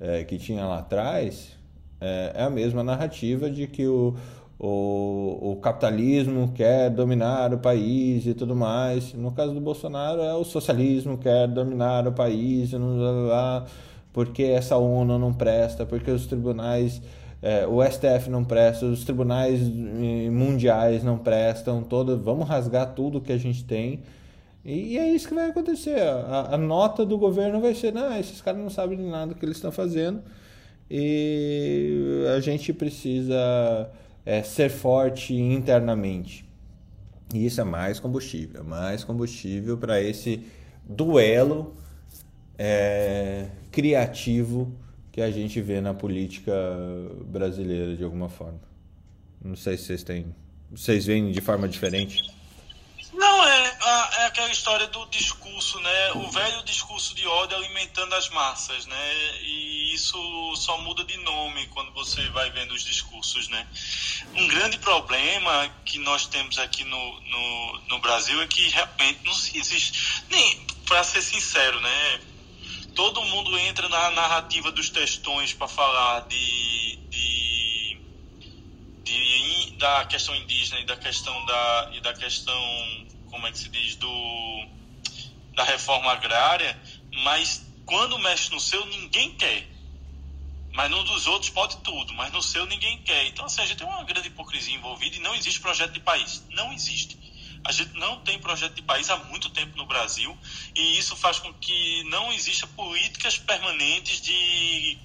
é, 0.00 0.24
que 0.24 0.38
tinha 0.38 0.64
lá 0.66 0.78
atrás 0.78 1.56
é, 2.00 2.32
é, 2.34 2.42
a 2.42 2.50
mesma 2.50 2.82
narrativa 2.82 3.48
de 3.48 3.66
que 3.66 3.86
o, 3.86 4.14
o, 4.58 5.52
o, 5.52 5.56
capitalismo 5.56 6.52
quer 6.54 6.90
dominar 6.90 7.54
o 7.54 7.58
país 7.58 8.26
e 8.26 8.34
tudo 8.34 8.54
mais. 8.54 9.14
No 9.14 9.32
caso 9.32 9.54
do 9.54 9.60
Bolsonaro, 9.60 10.20
é 10.20 10.34
o 10.34 10.44
socialismo 10.44 11.16
quer 11.16 11.48
dominar 11.48 12.06
o 12.06 12.12
país, 12.12 12.72
e 12.72 12.78
não, 12.78 13.26
lá, 13.28 13.64
porque 14.12 14.42
essa 14.42 14.76
ONU 14.76 15.18
não 15.18 15.32
presta, 15.32 15.86
porque 15.86 16.10
os 16.10 16.26
tribunais. 16.26 17.00
É, 17.40 17.66
o 17.66 17.82
STF 17.84 18.30
não 18.30 18.42
presta, 18.42 18.86
os 18.86 19.04
tribunais 19.04 19.60
eh, 19.60 20.30
mundiais 20.30 21.04
não 21.04 21.18
prestam, 21.18 21.82
todo, 21.82 22.18
vamos 22.18 22.48
rasgar 22.48 22.94
tudo 22.94 23.20
que 23.20 23.30
a 23.30 23.36
gente 23.36 23.62
tem 23.64 24.00
e 24.64 24.98
é 24.98 25.10
isso 25.10 25.28
que 25.28 25.34
vai 25.34 25.50
acontecer. 25.50 26.00
A, 26.00 26.54
a 26.54 26.58
nota 26.58 27.04
do 27.04 27.18
governo 27.18 27.60
vai 27.60 27.74
ser: 27.74 27.92
não, 27.92 28.16
esses 28.18 28.40
caras 28.40 28.60
não 28.60 28.70
sabem 28.70 28.96
de 28.96 29.04
nada 29.04 29.34
do 29.34 29.34
que 29.34 29.44
eles 29.44 29.56
estão 29.56 29.72
fazendo 29.72 30.22
e 30.90 32.24
a 32.34 32.40
gente 32.40 32.72
precisa 32.72 33.90
é, 34.24 34.42
ser 34.42 34.70
forte 34.70 35.34
internamente. 35.34 36.44
E 37.32 37.46
isso 37.46 37.60
é 37.60 37.64
mais 37.64 37.98
combustível 37.98 38.62
mais 38.62 39.02
combustível 39.02 39.76
para 39.76 40.00
esse 40.00 40.40
duelo 40.88 41.74
é, 42.58 43.48
criativo 43.72 44.72
que 45.10 45.20
a 45.20 45.30
gente 45.30 45.60
vê 45.60 45.80
na 45.80 45.94
política 45.94 46.52
brasileira 47.26 47.96
de 47.96 48.04
alguma 48.04 48.28
forma. 48.28 48.60
Não 49.42 49.56
sei 49.56 49.76
se 49.76 49.84
vocês 49.84 50.02
têm. 50.02 50.26
Vocês 50.70 51.06
veem 51.06 51.30
de 51.30 51.40
forma 51.40 51.68
diferente. 51.68 52.22
É, 53.94 54.26
aquela 54.26 54.50
história 54.50 54.86
do 54.88 55.06
discurso, 55.06 55.78
né? 55.78 56.12
O 56.14 56.30
velho 56.30 56.62
discurso 56.64 57.14
de 57.14 57.26
ódio 57.26 57.56
alimentando 57.56 58.14
as 58.14 58.28
massas, 58.30 58.86
né? 58.86 59.14
E 59.42 59.94
isso 59.94 60.16
só 60.56 60.78
muda 60.78 61.04
de 61.04 61.16
nome 61.18 61.66
quando 61.68 61.92
você 61.92 62.28
vai 62.30 62.50
vendo 62.50 62.74
os 62.74 62.84
discursos, 62.84 63.48
né? 63.48 63.66
Um 64.34 64.48
grande 64.48 64.78
problema 64.78 65.68
que 65.84 65.98
nós 65.98 66.26
temos 66.26 66.58
aqui 66.58 66.82
no, 66.84 67.20
no, 67.20 67.78
no 67.88 67.98
Brasil 68.00 68.40
é 68.42 68.46
que 68.46 68.68
realmente 68.68 69.20
não 69.24 69.34
se 69.34 69.56
existe. 69.56 70.24
Nem, 70.28 70.66
para 70.86 71.04
ser 71.04 71.22
sincero, 71.22 71.80
né? 71.80 72.20
Todo 72.94 73.22
mundo 73.22 73.56
entra 73.58 73.88
na 73.88 74.10
narrativa 74.10 74.72
dos 74.72 74.90
textões 74.90 75.52
para 75.52 75.68
falar 75.68 76.20
de, 76.22 76.96
de, 77.10 77.98
da 79.78 80.04
questão 80.06 80.34
indígena 80.34 80.80
e 80.80 80.86
da 80.86 80.96
questão 80.96 81.44
da, 81.44 81.90
e 81.92 82.00
da 82.00 82.14
questão 82.14 83.13
como 83.34 83.48
é 83.48 83.50
que 83.50 83.58
se 83.58 83.68
diz, 83.68 83.96
do, 83.96 84.66
da 85.56 85.64
reforma 85.64 86.12
agrária, 86.12 86.80
mas 87.24 87.66
quando 87.84 88.16
mexe 88.20 88.48
no 88.52 88.60
seu, 88.60 88.86
ninguém 88.86 89.34
quer. 89.34 89.66
Mas 90.72 90.88
no 90.88 91.02
dos 91.02 91.26
outros 91.26 91.50
pode 91.50 91.78
tudo, 91.78 92.14
mas 92.14 92.32
no 92.32 92.40
seu 92.40 92.64
ninguém 92.66 93.02
quer. 93.02 93.26
Então, 93.26 93.44
assim, 93.44 93.60
a 93.60 93.66
gente 93.66 93.78
tem 93.78 93.86
uma 93.86 94.04
grande 94.04 94.28
hipocrisia 94.28 94.76
envolvida 94.76 95.16
e 95.16 95.18
não 95.18 95.34
existe 95.34 95.60
projeto 95.60 95.90
de 95.90 95.98
país. 95.98 96.44
Não 96.50 96.72
existe. 96.72 97.18
A 97.64 97.72
gente 97.72 97.92
não 97.94 98.20
tem 98.20 98.38
projeto 98.38 98.74
de 98.74 98.82
país 98.82 99.10
há 99.10 99.16
muito 99.16 99.50
tempo 99.50 99.76
no 99.76 99.86
Brasil 99.86 100.36
e 100.76 100.96
isso 100.96 101.16
faz 101.16 101.40
com 101.40 101.52
que 101.54 102.04
não 102.04 102.32
exista 102.32 102.68
políticas 102.68 103.36
permanentes 103.36 104.20
de, 104.20 104.96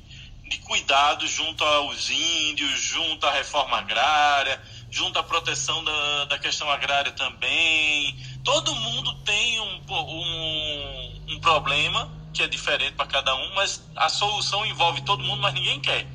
de 0.48 0.58
cuidado 0.60 1.26
junto 1.26 1.64
aos 1.64 2.12
índios, 2.12 2.80
junto 2.80 3.26
à 3.26 3.32
reforma 3.32 3.78
agrária, 3.78 4.62
junto 4.92 5.20
à 5.20 5.24
proteção 5.24 5.84
da, 5.84 6.26
da 6.26 6.40
questão 6.40 6.70
agrária 6.70 7.12
também. 7.12 8.18
Todo 8.44 8.74
mundo 8.76 9.14
tem 9.24 9.60
um, 9.60 9.82
um, 9.90 11.24
um 11.30 11.40
problema 11.40 12.12
que 12.34 12.44
é 12.44 12.48
diferente 12.48 12.94
para 12.94 13.06
cada 13.06 13.36
um, 13.36 13.56
mas 13.56 13.84
a 13.96 14.10
solução 14.10 14.66
envolve 14.66 15.02
todo 15.02 15.24
mundo, 15.24 15.42
mas 15.42 15.54
ninguém 15.54 15.80
quer. 15.80 16.08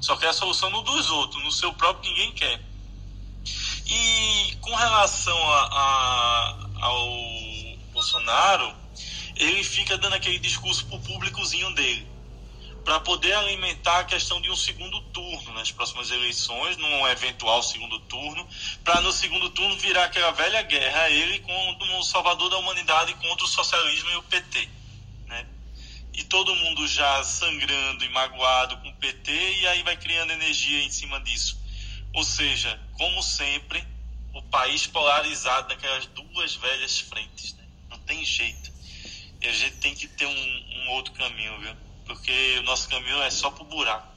Só 0.00 0.16
quer 0.16 0.28
a 0.28 0.32
solução 0.32 0.70
no 0.70 0.82
dos 0.82 1.10
outros, 1.10 1.42
no 1.42 1.52
seu 1.52 1.72
próprio 1.74 2.10
ninguém 2.10 2.32
quer. 2.32 2.60
E 3.86 4.56
com 4.60 4.74
relação 4.74 5.36
a, 5.52 5.60
a, 5.72 6.86
ao 6.86 7.08
Bolsonaro, 7.92 8.74
ele 9.36 9.62
fica 9.64 9.98
dando 9.98 10.14
aquele 10.14 10.38
discurso 10.38 10.86
pro 10.86 10.98
públicozinho 11.00 11.72
dele 11.74 12.11
para 12.84 12.98
poder 13.00 13.32
alimentar 13.34 14.00
a 14.00 14.04
questão 14.04 14.40
de 14.40 14.50
um 14.50 14.56
segundo 14.56 15.00
turno 15.12 15.52
nas 15.54 15.70
próximas 15.70 16.10
eleições, 16.10 16.76
num 16.76 17.06
eventual 17.08 17.62
segundo 17.62 17.98
turno, 18.00 18.46
para 18.82 19.00
no 19.00 19.12
segundo 19.12 19.50
turno 19.50 19.76
virar 19.78 20.04
aquela 20.04 20.32
velha 20.32 20.62
guerra 20.62 21.10
ele 21.10 21.38
como 21.40 21.98
o 21.98 22.02
salvador 22.02 22.50
da 22.50 22.58
humanidade 22.58 23.14
contra 23.14 23.44
o 23.44 23.48
socialismo 23.48 24.10
e 24.10 24.16
o 24.16 24.22
PT, 24.24 24.68
né? 25.26 25.46
E 26.12 26.24
todo 26.24 26.54
mundo 26.56 26.86
já 26.88 27.22
sangrando 27.22 28.04
e 28.04 28.08
magoado 28.08 28.76
com 28.78 28.88
o 28.88 28.96
PT 28.96 29.32
e 29.32 29.66
aí 29.68 29.82
vai 29.82 29.96
criando 29.96 30.32
energia 30.32 30.82
em 30.82 30.90
cima 30.90 31.20
disso. 31.20 31.60
Ou 32.14 32.24
seja, 32.24 32.78
como 32.98 33.22
sempre, 33.22 33.82
o 34.34 34.42
país 34.42 34.86
polarizado 34.86 35.68
naquelas 35.68 36.06
duas 36.06 36.56
velhas 36.56 36.98
frentes, 36.98 37.54
né? 37.54 37.64
Não 37.90 37.98
tem 38.00 38.24
jeito. 38.24 38.72
E 39.40 39.48
a 39.48 39.52
gente 39.52 39.76
tem 39.76 39.94
que 39.94 40.08
ter 40.08 40.26
um, 40.26 40.82
um 40.82 40.90
outro 40.90 41.12
caminho, 41.14 41.58
viu? 41.60 41.76
Porque 42.12 42.58
o 42.58 42.62
nosso 42.64 42.90
caminho 42.90 43.22
é 43.22 43.30
só 43.30 43.50
pro 43.50 43.64
buraco. 43.64 44.12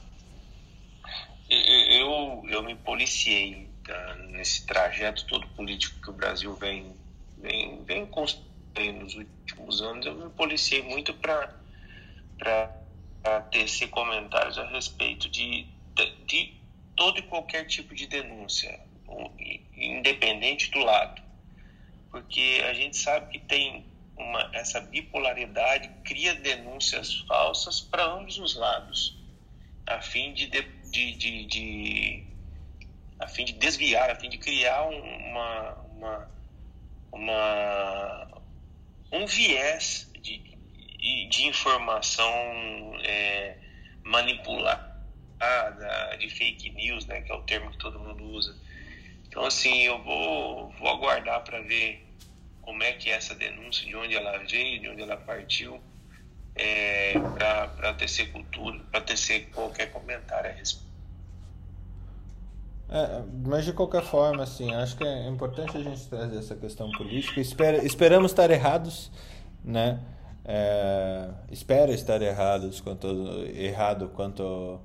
Eu, 1.48 2.44
eu 2.46 2.62
me 2.62 2.74
policiei 2.74 3.70
tá, 3.84 4.14
nesse 4.28 4.66
trajeto 4.66 5.24
todo 5.26 5.46
político 5.48 5.98
que 6.02 6.10
o 6.10 6.12
Brasil 6.12 6.54
vem, 6.56 6.94
vem, 7.38 7.82
vem 7.84 8.06
construindo 8.06 9.00
nos 9.00 9.14
últimos 9.14 9.80
anos. 9.80 10.04
Eu 10.04 10.14
me 10.14 10.28
policiei 10.30 10.82
muito 10.82 11.14
para 11.14 11.54
tecer 13.50 13.88
comentários 13.88 14.58
a 14.58 14.66
respeito 14.66 15.30
de, 15.30 15.66
de, 15.94 16.16
de 16.26 16.54
todo 16.94 17.18
e 17.18 17.22
qualquer 17.22 17.64
tipo 17.64 17.94
de 17.94 18.06
denúncia, 18.06 18.78
independente 19.74 20.70
do 20.70 20.80
lado. 20.80 21.22
Porque 22.10 22.62
a 22.68 22.74
gente 22.74 22.96
sabe 22.98 23.32
que 23.32 23.38
tem 23.38 23.86
uma, 24.16 24.50
essa 24.52 24.80
bipolaridade 24.80 25.90
cria 26.04 26.34
denúncias 26.34 27.20
falsas 27.20 27.80
para 27.80 28.04
ambos 28.04 28.38
os 28.38 28.54
lados, 28.54 29.16
a 29.86 30.00
fim 30.00 30.32
de, 30.32 30.46
de, 30.46 30.62
de, 31.14 31.44
de, 31.46 32.24
a 33.18 33.28
fim 33.28 33.44
de 33.44 33.52
desviar, 33.52 34.10
a 34.10 34.14
fim 34.16 34.28
de 34.28 34.38
criar 34.38 34.82
uma, 34.82 35.72
uma, 35.72 36.30
uma 37.12 38.42
um 39.12 39.26
viés 39.26 40.10
de, 40.20 40.38
de 41.28 41.46
informação 41.46 42.32
é, 43.04 43.56
manipulada, 44.02 44.96
de 46.18 46.28
fake 46.30 46.70
news, 46.70 47.06
né, 47.06 47.20
que 47.20 47.30
é 47.30 47.34
o 47.34 47.42
termo 47.42 47.70
que 47.70 47.78
todo 47.78 48.00
mundo 48.00 48.24
usa. 48.24 48.56
Então, 49.28 49.44
assim, 49.44 49.82
eu 49.82 50.02
vou, 50.02 50.70
vou 50.72 50.88
aguardar 50.88 51.44
para 51.44 51.60
ver 51.60 52.05
como 52.66 52.82
é 52.82 52.92
que 52.92 53.08
é 53.08 53.14
essa 53.14 53.34
denúncia, 53.34 53.86
de 53.86 53.94
onde 53.94 54.14
ela 54.14 54.36
veio, 54.38 54.80
de 54.80 54.88
onde 54.88 55.00
ela 55.00 55.16
partiu, 55.16 55.80
é, 56.56 57.14
para 57.38 57.94
tecer 57.94 58.32
cultura, 58.32 58.80
para 58.90 59.00
tecer 59.00 59.48
qualquer 59.50 59.92
comentário 59.92 60.50
a 60.50 60.52
respeito. 60.52 60.84
É, 62.88 63.22
mas 63.44 63.64
de 63.64 63.72
qualquer 63.72 64.02
forma, 64.02 64.42
assim, 64.42 64.74
acho 64.74 64.96
que 64.96 65.04
é 65.04 65.28
importante 65.28 65.76
a 65.76 65.80
gente 65.80 66.06
trazer 66.08 66.38
essa 66.38 66.56
questão 66.56 66.90
política. 66.90 67.40
Espera, 67.40 67.84
esperamos 67.84 68.32
estar 68.32 68.50
errados, 68.50 69.12
né? 69.64 70.00
É, 70.44 71.30
espero 71.50 71.92
estar 71.92 72.20
errados 72.22 72.80
quanto 72.80 73.08
errado 73.54 74.08
quanto 74.14 74.80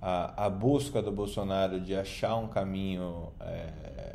a 0.00 0.50
busca 0.50 1.00
do 1.00 1.10
Bolsonaro 1.10 1.80
de 1.80 1.94
achar 1.94 2.36
um 2.36 2.48
caminho 2.48 3.32
é, 3.40 4.13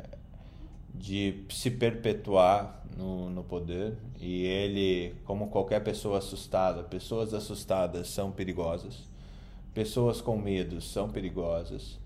de 0.94 1.44
se 1.50 1.70
perpetuar 1.70 2.84
no, 2.96 3.30
no 3.30 3.44
poder 3.44 3.96
e 4.20 4.44
ele, 4.44 5.14
como 5.24 5.48
qualquer 5.48 5.82
pessoa 5.82 6.18
assustada, 6.18 6.82
pessoas 6.82 7.32
assustadas 7.32 8.08
são 8.08 8.30
perigosas, 8.30 9.08
pessoas 9.72 10.20
com 10.20 10.36
medo 10.36 10.80
são 10.80 11.08
perigosas 11.08 11.98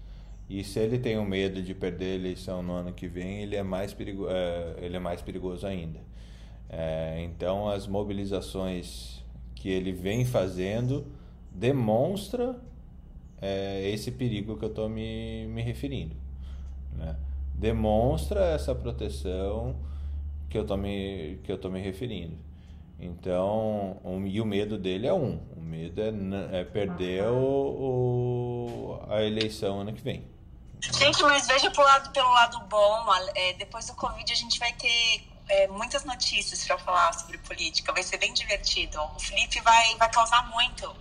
e 0.48 0.62
se 0.62 0.78
ele 0.78 0.98
tem 0.98 1.19
o 1.19 1.24
medo 1.24 1.62
de 1.62 1.74
perder 1.74 2.12
a 2.12 2.15
eleição 2.15 2.62
no 2.62 2.73
ano 2.73 2.93
que 2.93 3.09
vem, 3.09 3.43
ele 3.43 3.56
é 3.56 3.62
mais, 3.62 3.94
perigo, 3.94 4.27
é, 4.28 4.74
ele 4.78 4.97
é 4.97 5.01
mais 5.01 5.23
perigoso 5.23 5.66
ainda. 5.66 6.01
É, 6.69 7.23
então 7.24 7.69
as 7.69 7.86
mobilizações 7.86 9.24
que 9.55 9.69
ele 9.69 9.93
vem 9.93 10.24
fazendo 10.24 11.06
demonstra 11.51 12.61
é, 13.40 13.89
esse 13.90 14.11
perigo 14.11 14.56
que 14.59 14.65
eu 14.65 14.69
estou 14.69 14.89
me, 14.89 15.47
me 15.47 15.62
referindo. 15.62 16.15
Né? 16.97 17.16
Demonstra 17.55 18.47
essa 18.47 18.74
proteção 18.74 19.76
que 20.51 20.59
eu 20.59 20.62
estou 20.62 20.76
me, 20.76 21.40
que 21.43 21.51
eu 21.51 21.59
tô 21.59 21.68
me 21.68 21.81
referindo. 21.81 22.36
Então, 22.98 24.01
um, 24.05 24.26
e 24.26 24.40
o 24.40 24.44
medo 24.44 24.78
dele 24.78 25.06
é 25.06 25.12
um. 25.12 25.36
O 25.56 25.60
medo 25.60 26.01
é, 26.01 26.60
é 26.60 26.64
perder 26.64 27.24
o, 27.24 28.98
o, 28.98 29.06
a 29.09 29.22
eleição 29.22 29.81
ano 29.81 29.93
que 29.93 30.02
vem. 30.02 30.24
Gente, 30.81 31.22
mas 31.22 31.47
veja 31.47 31.70
pelo 31.70 31.86
lado, 31.86 32.10
pelo 32.12 32.31
lado 32.31 32.60
bom. 32.68 33.05
É, 33.35 33.55
depois 33.55 33.86
do 33.86 33.94
Covid 33.94 34.31
a 34.31 34.36
gente 34.36 34.59
vai 34.59 34.72
ter 34.74 35.22
é, 35.48 35.66
muitas 35.68 36.05
notícias 36.05 36.64
para 36.64 36.78
falar 36.78 37.12
sobre 37.14 37.39
política. 37.39 37.93
Vai 37.93 38.02
ser 38.02 38.18
bem 38.18 38.32
divertido. 38.32 39.01
O 39.16 39.20
Felipe 39.20 39.60
vai, 39.60 39.97
vai 39.97 40.10
causar 40.10 40.48
muito. 40.51 40.94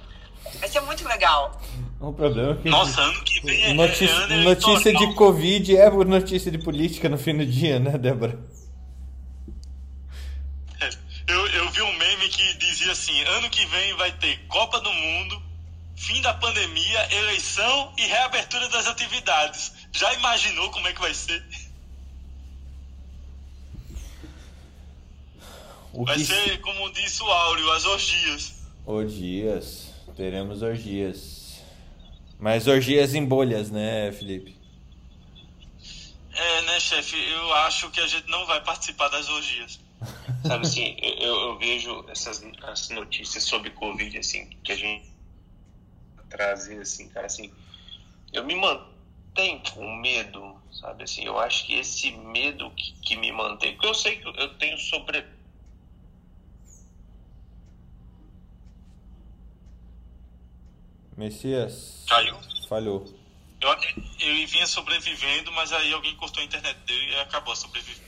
Vai 0.59 0.69
ser 0.69 0.81
muito 0.81 1.07
legal. 1.07 1.59
O 2.03 2.11
problema 2.11 2.51
é 2.51 2.55
que. 2.61 2.69
Nossa, 2.69 3.01
ano 3.01 3.23
que 3.23 3.39
vem 3.39 3.63
é 3.63 3.73
notícia, 3.73 4.13
é 4.13 4.23
ano 4.23 4.43
notícia 4.43 4.93
de 4.93 5.13
Covid 5.13 5.77
é 5.77 5.89
notícia 5.89 6.51
de 6.51 6.57
política 6.57 7.07
no 7.07 7.17
fim 7.17 7.37
do 7.37 7.45
dia, 7.45 7.79
né, 7.79 7.97
Débora? 7.97 8.37
Eu, 11.25 11.47
eu 11.47 11.71
vi 11.71 11.81
um 11.81 11.97
meme 11.97 12.27
que 12.27 12.57
dizia 12.57 12.91
assim: 12.91 13.17
ano 13.21 13.49
que 13.49 13.65
vem 13.67 13.95
vai 13.95 14.11
ter 14.11 14.37
Copa 14.49 14.81
do 14.81 14.91
Mundo, 14.91 15.41
fim 15.95 16.21
da 16.21 16.33
pandemia, 16.33 17.15
eleição 17.15 17.93
e 17.97 18.01
reabertura 18.01 18.67
das 18.67 18.85
atividades. 18.85 19.71
Já 19.93 20.13
imaginou 20.15 20.69
como 20.71 20.85
é 20.89 20.91
que 20.91 20.99
vai 20.99 21.13
ser? 21.13 21.41
O 25.93 26.03
Vai 26.03 26.17
que 26.17 26.25
ser, 26.25 26.59
como 26.59 26.91
disse 26.91 27.23
o 27.23 27.27
Áureo, 27.27 27.71
as 27.71 27.85
orgias. 27.85 28.53
Orgias. 28.85 29.93
Teremos 30.17 30.61
orgias. 30.61 31.32
Mas 32.43 32.67
orgias 32.67 33.15
em 33.15 33.23
bolhas, 33.23 33.71
né, 33.71 34.11
Felipe? 34.11 34.53
É, 36.33 36.61
né, 36.63 36.77
chefe? 36.77 37.15
Eu 37.31 37.53
acho 37.53 37.89
que 37.89 38.01
a 38.01 38.05
gente 38.05 38.27
não 38.27 38.45
vai 38.45 38.61
participar 38.61 39.07
das 39.07 39.29
orgias. 39.29 39.79
Sabe 40.45 40.67
assim, 40.67 40.97
eu, 40.99 41.33
eu 41.33 41.57
vejo 41.57 42.03
essas 42.09 42.43
as 42.63 42.89
notícias 42.89 43.45
sobre 43.45 43.69
Covid, 43.69 44.17
assim, 44.17 44.49
que 44.61 44.73
a 44.73 44.75
gente 44.75 45.05
trazer, 46.29 46.81
assim, 46.81 47.07
cara, 47.07 47.27
assim, 47.27 47.49
eu 48.33 48.43
me 48.43 48.55
mantenho 48.55 49.61
com 49.73 49.95
medo, 49.95 50.53
sabe, 50.69 51.05
assim, 51.05 51.23
eu 51.23 51.39
acho 51.39 51.65
que 51.65 51.75
esse 51.75 52.11
medo 52.11 52.69
que, 52.71 52.91
que 53.03 53.15
me 53.15 53.31
mantém, 53.31 53.71
porque 53.71 53.87
eu 53.87 53.93
sei 53.93 54.17
que 54.17 54.27
eu 54.27 54.53
tenho 54.55 54.77
sobre... 54.77 55.23
Messias. 61.17 62.03
Caiu? 62.07 62.37
Falhou. 62.67 63.13
Eu, 63.61 63.69
ele 64.19 64.45
vinha 64.45 64.67
sobrevivendo, 64.67 65.51
mas 65.53 65.71
aí 65.71 65.93
alguém 65.93 66.15
cortou 66.15 66.41
a 66.41 66.45
internet 66.45 66.77
dele 66.85 67.11
e 67.11 67.15
acabou 67.21 67.53
a 67.53 67.55
sobrevivência. 67.55 68.03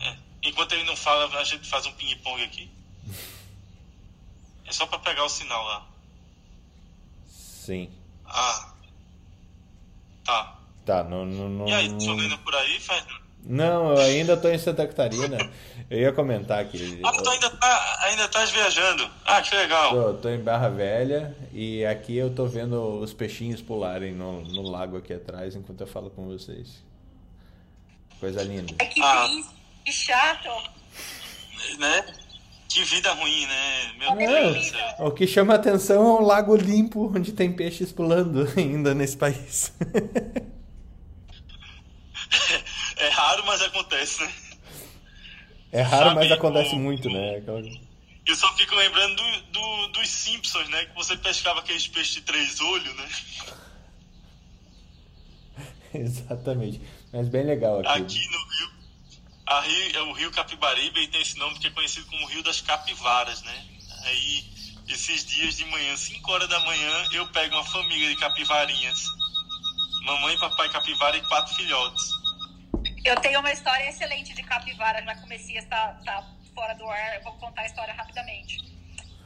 É. 0.00 0.16
Enquanto 0.42 0.72
ele 0.72 0.84
não 0.84 0.96
fala, 0.96 1.38
a 1.38 1.44
gente 1.44 1.68
faz 1.68 1.86
um 1.86 1.92
ping-pong 1.92 2.42
aqui. 2.42 2.70
É 4.66 4.72
só 4.72 4.86
pra 4.86 4.98
pegar 4.98 5.24
o 5.24 5.28
sinal 5.28 5.64
lá. 5.64 5.86
Sim. 7.28 7.90
Ah. 8.26 8.74
Tá. 10.24 10.58
Tá, 10.84 11.04
não. 11.04 11.24
não, 11.24 11.48
não 11.48 11.68
E 11.68 11.72
aí, 11.72 11.88
chovendo 12.00 12.38
por 12.38 12.54
aí, 12.54 12.80
Fernando? 12.80 13.24
Não, 13.46 13.92
eu 13.92 14.00
ainda 14.00 14.36
tô 14.36 14.48
em 14.48 14.58
Santa 14.58 14.86
Catarina. 14.86 15.38
Eu 15.94 16.00
ia 16.00 16.12
comentar 16.12 16.58
aqui. 16.60 17.00
Ah, 17.04 17.12
tu 17.12 17.30
ainda 17.30 17.50
tá, 17.50 17.98
ainda 18.02 18.26
tá 18.28 18.44
viajando. 18.46 19.08
Ah, 19.24 19.40
que 19.40 19.54
legal. 19.54 19.90
Tô, 19.92 20.14
tô 20.14 20.28
em 20.28 20.40
Barra 20.40 20.68
Velha 20.68 21.36
e 21.52 21.86
aqui 21.86 22.16
eu 22.16 22.34
tô 22.34 22.46
vendo 22.46 22.98
os 22.98 23.12
peixinhos 23.12 23.62
pularem 23.62 24.12
no, 24.12 24.42
no 24.42 24.62
lago 24.62 24.96
aqui 24.96 25.12
atrás 25.12 25.54
enquanto 25.54 25.80
eu 25.82 25.86
falo 25.86 26.10
com 26.10 26.26
vocês. 26.26 26.82
Coisa 28.18 28.42
linda. 28.42 28.74
É 28.80 28.86
que 28.86 29.00
Ah. 29.00 29.28
que 29.84 29.92
chato. 29.92 30.48
Né? 31.78 32.04
Que 32.68 32.82
vida 32.82 33.12
ruim, 33.12 33.46
né? 33.46 33.92
Meu. 33.96 34.16
Deus 34.16 34.56
do 34.56 34.62
céu. 34.64 34.94
O 34.98 35.10
que 35.12 35.28
chama 35.28 35.54
atenção 35.54 36.02
é 36.04 36.20
um 36.20 36.26
lago 36.26 36.56
limpo 36.56 37.12
onde 37.14 37.30
tem 37.30 37.52
peixes 37.52 37.92
pulando 37.92 38.48
ainda 38.58 38.92
nesse 38.96 39.16
país. 39.16 39.72
É 42.96 43.08
raro, 43.08 43.44
mas 43.44 43.60
acontece, 43.60 44.22
né? 44.22 44.32
É 45.74 45.82
raro, 45.82 46.14
mas 46.14 46.30
acontece 46.30 46.74
muito, 46.76 47.10
né? 47.10 47.42
Eu 48.26 48.36
só 48.36 48.50
fico 48.56 48.74
lembrando 48.74 49.16
do, 49.16 49.40
do- 49.52 49.88
dos 49.88 50.08
Simpsons, 50.08 50.68
né? 50.70 50.86
Que 50.86 50.94
você 50.94 51.16
pescava 51.16 51.60
aqueles 51.60 51.86
peixes 51.88 52.14
de 52.14 52.20
três 52.22 52.60
olhos, 52.60 52.94
né? 52.96 53.08
Exatamente. 55.92 56.80
Mas 57.12 57.28
bem 57.28 57.44
legal 57.44 57.80
aqui. 57.80 57.88
Aqui 57.88 58.28
no 58.28 58.38
Rio. 58.38 58.70
A 59.46 59.60
Rio, 59.60 59.96
é 59.96 60.02
o 60.02 60.12
Rio 60.12 60.30
Capibaribe 60.30 61.06
tem 61.08 61.20
esse 61.20 61.36
nome 61.38 61.58
que 61.58 61.66
é 61.66 61.70
conhecido 61.70 62.06
como 62.06 62.26
Rio 62.28 62.42
das 62.42 62.60
Capivaras, 62.60 63.42
né? 63.42 63.66
Aí, 64.04 64.44
esses 64.88 65.24
dias 65.26 65.56
de 65.56 65.64
manhã, 65.66 65.96
5 65.96 66.30
horas 66.32 66.48
da 66.48 66.60
manhã, 66.60 67.04
eu 67.12 67.26
pego 67.28 67.54
uma 67.54 67.64
família 67.64 68.08
de 68.08 68.16
capivarinhas. 68.16 69.04
Mamãe, 70.04 70.38
papai 70.38 70.68
capivara 70.70 71.16
e 71.16 71.22
quatro 71.22 71.54
filhotes. 71.54 72.04
Eu 73.04 73.16
tenho 73.16 73.40
uma 73.40 73.52
história 73.52 73.88
excelente 73.88 74.34
de 74.34 74.42
capivara, 74.42 75.02
já 75.04 75.26
Messias 75.26 75.64
tá, 75.66 76.00
tá 76.04 76.26
fora 76.54 76.74
do 76.74 76.88
ar, 76.88 77.16
eu 77.16 77.22
vou 77.22 77.32
contar 77.34 77.62
a 77.62 77.66
história 77.66 77.92
rapidamente. 77.92 78.58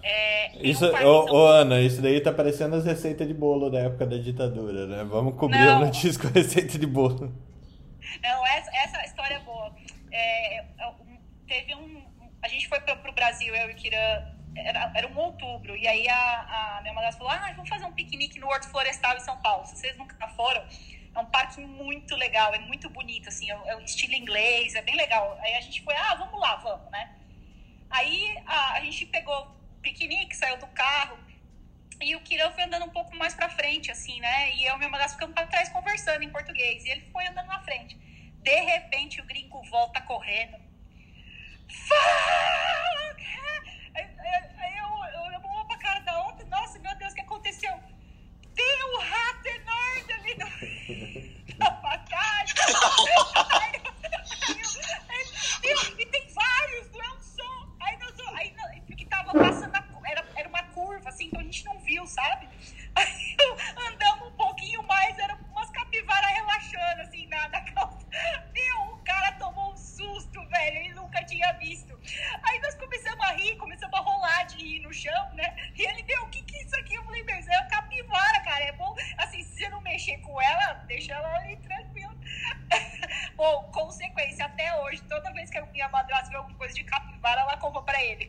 É, 0.02 0.66
Isso, 0.66 0.84
ô, 0.86 0.96
São 0.96 1.34
ô, 1.34 1.46
Ana, 1.46 1.80
isso 1.80 2.00
daí 2.00 2.20
tá 2.20 2.32
parecendo 2.32 2.76
as 2.76 2.84
receitas 2.84 3.26
de 3.26 3.34
bolo 3.34 3.68
da 3.70 3.80
época 3.80 4.06
da 4.06 4.16
ditadura, 4.16 4.86
né? 4.86 5.04
Vamos 5.04 5.36
cobrir 5.36 5.58
Não. 5.58 5.76
a 5.76 5.86
notícia 5.86 6.20
com 6.20 6.28
a 6.28 6.30
receita 6.30 6.78
de 6.78 6.86
bolo. 6.86 7.32
Não, 8.22 8.46
essa, 8.46 8.70
essa 8.76 9.04
história 9.04 9.34
é 9.34 9.40
boa. 9.40 9.74
É, 10.10 10.58
é, 10.58 10.64
teve 11.46 11.74
um. 11.74 12.02
A 12.42 12.48
gente 12.48 12.68
foi 12.68 12.80
pro, 12.80 12.96
pro 12.96 13.12
Brasil, 13.12 13.54
eu 13.54 13.70
e 13.70 13.72
o 13.72 13.76
Kiran, 13.76 14.24
era, 14.56 14.92
era 14.94 15.08
um 15.08 15.18
outubro, 15.18 15.76
e 15.76 15.86
aí 15.86 16.08
a, 16.08 16.76
a 16.78 16.82
minha 16.82 16.94
madrasta 16.94 17.18
falou: 17.18 17.32
ah, 17.32 17.52
vamos 17.54 17.68
fazer 17.68 17.84
um 17.84 17.92
piquenique 17.92 18.38
no 18.38 18.46
Horto 18.48 18.68
Florestal 18.68 19.16
em 19.16 19.20
São 19.20 19.36
Paulo. 19.38 19.66
Se 19.66 19.76
vocês 19.76 19.96
nunca 19.96 20.28
foram, 20.28 20.62
é 21.14 21.18
um 21.18 21.26
parque 21.26 21.60
muito 21.60 22.14
legal, 22.16 22.54
é 22.54 22.58
muito 22.60 22.88
bonito, 22.90 23.28
assim, 23.28 23.50
é, 23.50 23.54
é 23.68 23.76
o 23.76 23.80
estilo 23.80 24.14
inglês, 24.14 24.74
é 24.74 24.82
bem 24.82 24.96
legal. 24.96 25.38
Aí 25.42 25.54
a 25.54 25.60
gente 25.60 25.82
foi: 25.82 25.94
ah, 25.96 26.14
vamos 26.14 26.38
lá, 26.40 26.56
vamos, 26.56 26.90
né? 26.90 27.16
Aí 27.90 28.38
a, 28.46 28.72
a 28.74 28.80
gente 28.80 29.06
pegou 29.06 29.46
piquenique, 29.82 30.36
saiu 30.36 30.58
do 30.58 30.66
carro. 30.68 31.18
E 32.00 32.14
o 32.14 32.20
Kiran 32.20 32.50
foi 32.52 32.62
andando 32.62 32.84
um 32.84 32.90
pouco 32.90 33.14
mais 33.16 33.34
pra 33.34 33.48
frente, 33.48 33.90
assim, 33.90 34.20
né? 34.20 34.54
E 34.54 34.64
eu 34.66 34.74
e 34.74 34.78
minha 34.78 34.88
madrasta 34.88 35.14
ficamos 35.16 35.34
pra 35.34 35.46
trás 35.46 35.68
conversando 35.70 36.22
em 36.22 36.30
português. 36.30 36.84
E 36.84 36.90
ele 36.90 37.00
foi 37.10 37.26
andando 37.26 37.46
na 37.46 37.60
frente. 37.60 37.96
De 38.40 38.60
repente, 38.60 39.20
o 39.20 39.24
gringo 39.24 39.60
volta 39.64 40.00
correndo. 40.02 40.56
Fuck! 41.68 43.22
Aí, 43.94 44.04
aí- 44.04 44.50
aí 44.58 44.76
eu, 44.78 44.86
eu, 44.86 45.32
eu 45.32 45.40
uma 45.40 45.66
pra 45.66 45.78
cara 45.78 46.00
da 46.00 46.22
outra. 46.26 46.46
Nossa, 46.46 46.78
meu 46.78 46.94
Deus, 46.96 47.12
o 47.12 47.14
que 47.16 47.20
aconteceu? 47.22 47.72
Tem 48.54 48.84
um 48.94 49.00
rato 49.00 49.46
enorme 49.46 50.12
ali 50.12 50.34
meu, 50.88 51.06
e 55.98 56.06
tem 56.06 56.28
vários, 56.32 56.90
não 56.90 57.02
é 57.02 57.12
um 57.12 57.20
só. 57.20 57.68
Aí, 57.80 57.98
nós, 57.98 58.20
aí 58.34 58.80
porque 58.86 59.04
tava 59.04 59.32
passando, 59.32 59.72
era, 60.06 60.24
era 60.36 60.48
uma 60.48 60.62
curva, 60.62 61.08
assim, 61.08 61.26
então 61.26 61.40
a 61.40 61.44
gente 61.44 61.64
não 61.64 61.78
viu, 61.80 62.06
sabe? 62.06 62.48
Aí 62.94 63.36
andamos 63.76 64.28
um 64.28 64.36
pouquinho 64.36 64.82
mais, 64.84 65.18
era 65.18 65.34
umas 65.34 65.70
capivaras 65.70 66.30
relaxando, 66.32 67.02
assim, 67.02 67.26
na, 67.26 67.48
na 67.48 67.60
calça. 67.60 68.06
Meu, 68.52 68.94
o 68.94 68.98
cara 69.04 69.32
tomou 69.32 69.72
um 69.72 69.76
susto, 69.76 70.44
velho, 70.48 70.76
ele 70.78 70.94
nunca 70.94 71.22
tinha 71.24 71.52
visto. 71.54 71.98
Aí 72.42 72.60
nós 72.60 72.74
começamos 72.74 73.24
a 73.26 73.32
rir, 73.32 73.56
começamos 73.56 73.98
a 73.98 74.02
rolar 74.02 74.44
de 74.44 74.56
rir 74.56 74.80
no 74.80 74.92
chão, 74.92 75.34
né? 75.34 75.54
E 75.76 75.82
ele, 75.82 76.02
meu, 76.04 76.24
o 76.24 76.30
que 76.30 76.42
que 76.42 76.56
é 76.56 76.62
isso 76.62 76.76
aqui? 76.76 76.94
Eu 76.94 77.04
falei, 77.04 77.22
meu, 77.24 77.38
isso 77.38 77.50
é 77.50 77.58
uma 77.58 77.68
capivara, 77.68 78.40
cara, 78.40 78.64
é 78.64 78.72
bom, 78.72 78.94
assim, 79.18 79.42
se 79.42 79.58
você 79.58 79.68
não 79.68 79.80
mexer 79.80 80.18
com 80.18 80.40
ela, 80.40 80.74
deixa 80.86 81.12
ela 81.12 81.36
ali 81.36 81.56
tranquila. 81.56 82.16
Bom, 83.36 83.70
consequência, 83.72 84.44
até 84.46 84.74
hoje, 84.80 85.02
toda 85.02 85.32
vez 85.32 85.50
que 85.50 85.58
a 85.58 85.66
minha 85.66 85.88
madrasta 85.88 86.28
vê 86.30 86.36
alguma 86.36 86.56
coisa 86.56 86.74
de 86.74 86.84
capivara, 86.84 87.40
ela 87.42 87.56
compra 87.56 87.82
pra 87.82 88.02
ele 88.02 88.26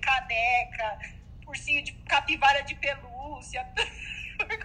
caneca, 0.80 1.00
ursinho 1.48 1.84
de 1.84 1.92
capivara 2.08 2.64
de 2.64 2.76
pelúcia. 2.76 3.68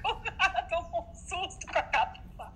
O 0.04 0.14
cara 0.38 0.62
tomou 0.68 1.10
um 1.10 1.14
susto 1.16 1.66
com 1.66 1.76
a 1.76 1.82
capivara. 1.82 2.52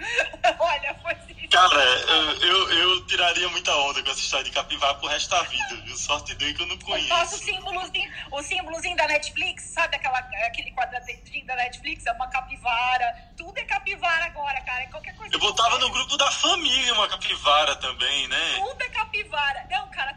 Olha, 0.58 0.94
foi 1.00 1.12
assim. 1.12 1.46
Cara, 1.48 1.80
eu, 1.80 2.40
eu, 2.40 2.72
eu 2.72 3.06
tiraria 3.06 3.48
muita 3.50 3.72
onda 3.76 4.02
com 4.02 4.10
essa 4.10 4.18
história 4.18 4.44
de 4.44 4.50
capivara 4.50 4.94
pro 4.94 5.06
resto 5.06 5.30
da 5.30 5.42
vida, 5.42 5.76
viu? 5.84 5.96
Sorte 5.96 6.34
dele 6.34 6.54
que 6.54 6.62
eu 6.62 6.66
não 6.66 6.74
O 6.74 6.78
nosso 6.78 6.86
conheço. 6.86 7.38
símbolozinho, 7.38 8.12
o 8.32 8.42
símbolozinho 8.42 8.96
da 8.96 9.06
Netflix, 9.06 9.62
sabe 9.64 9.94
aquela, 9.94 10.18
aquele 10.18 10.72
quadradinho 10.72 11.46
da 11.46 11.54
Netflix? 11.54 12.04
É 12.06 12.12
uma 12.12 12.28
capivara. 12.28 13.32
Tudo 13.36 13.56
é 13.58 13.64
capivara 13.64 14.24
agora, 14.24 14.60
cara. 14.62 14.86
Qualquer 14.88 15.14
coisa. 15.14 15.32
Eu 15.32 15.38
botava 15.38 15.78
no 15.78 15.90
grupo 15.90 16.16
da 16.16 16.30
família 16.32 16.94
uma 16.94 17.08
capivara 17.08 17.76
também, 17.76 18.26
né? 18.26 18.54
Tudo 18.56 18.82
é 18.82 18.88
capivara. 18.88 19.66
Não, 19.70 19.88
cara, 19.90 20.14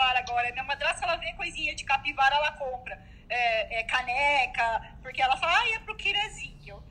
capivara 0.00 0.18
agora. 0.20 0.50
Minha 0.52 0.64
madrasta, 0.64 1.04
ela 1.04 1.16
vê 1.16 1.32
coisinha 1.34 1.74
de 1.74 1.84
capivara, 1.84 2.34
ela 2.36 2.52
compra. 2.52 2.98
É, 3.28 3.80
é 3.80 3.82
caneca, 3.84 4.82
porque 5.02 5.22
ela 5.22 5.36
fala, 5.36 5.58
ai, 5.58 5.74
é 5.74 5.78
pro 5.80 5.96
Quirezinho. 5.96 6.82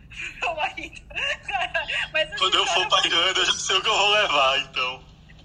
Meu 0.41 0.55
marido. 0.55 1.01
Mas 2.13 2.39
Quando 2.39 2.55
eu 2.55 2.65
for 2.67 2.87
pra 2.87 3.05
Irlanda, 3.05 3.39
eu 3.39 3.45
já 3.45 3.51
sei 3.53 3.75
o 3.77 3.81
que 3.81 3.89
eu 3.89 3.97
vou 3.97 4.09
levar, 4.09 4.59
então. 4.59 5.03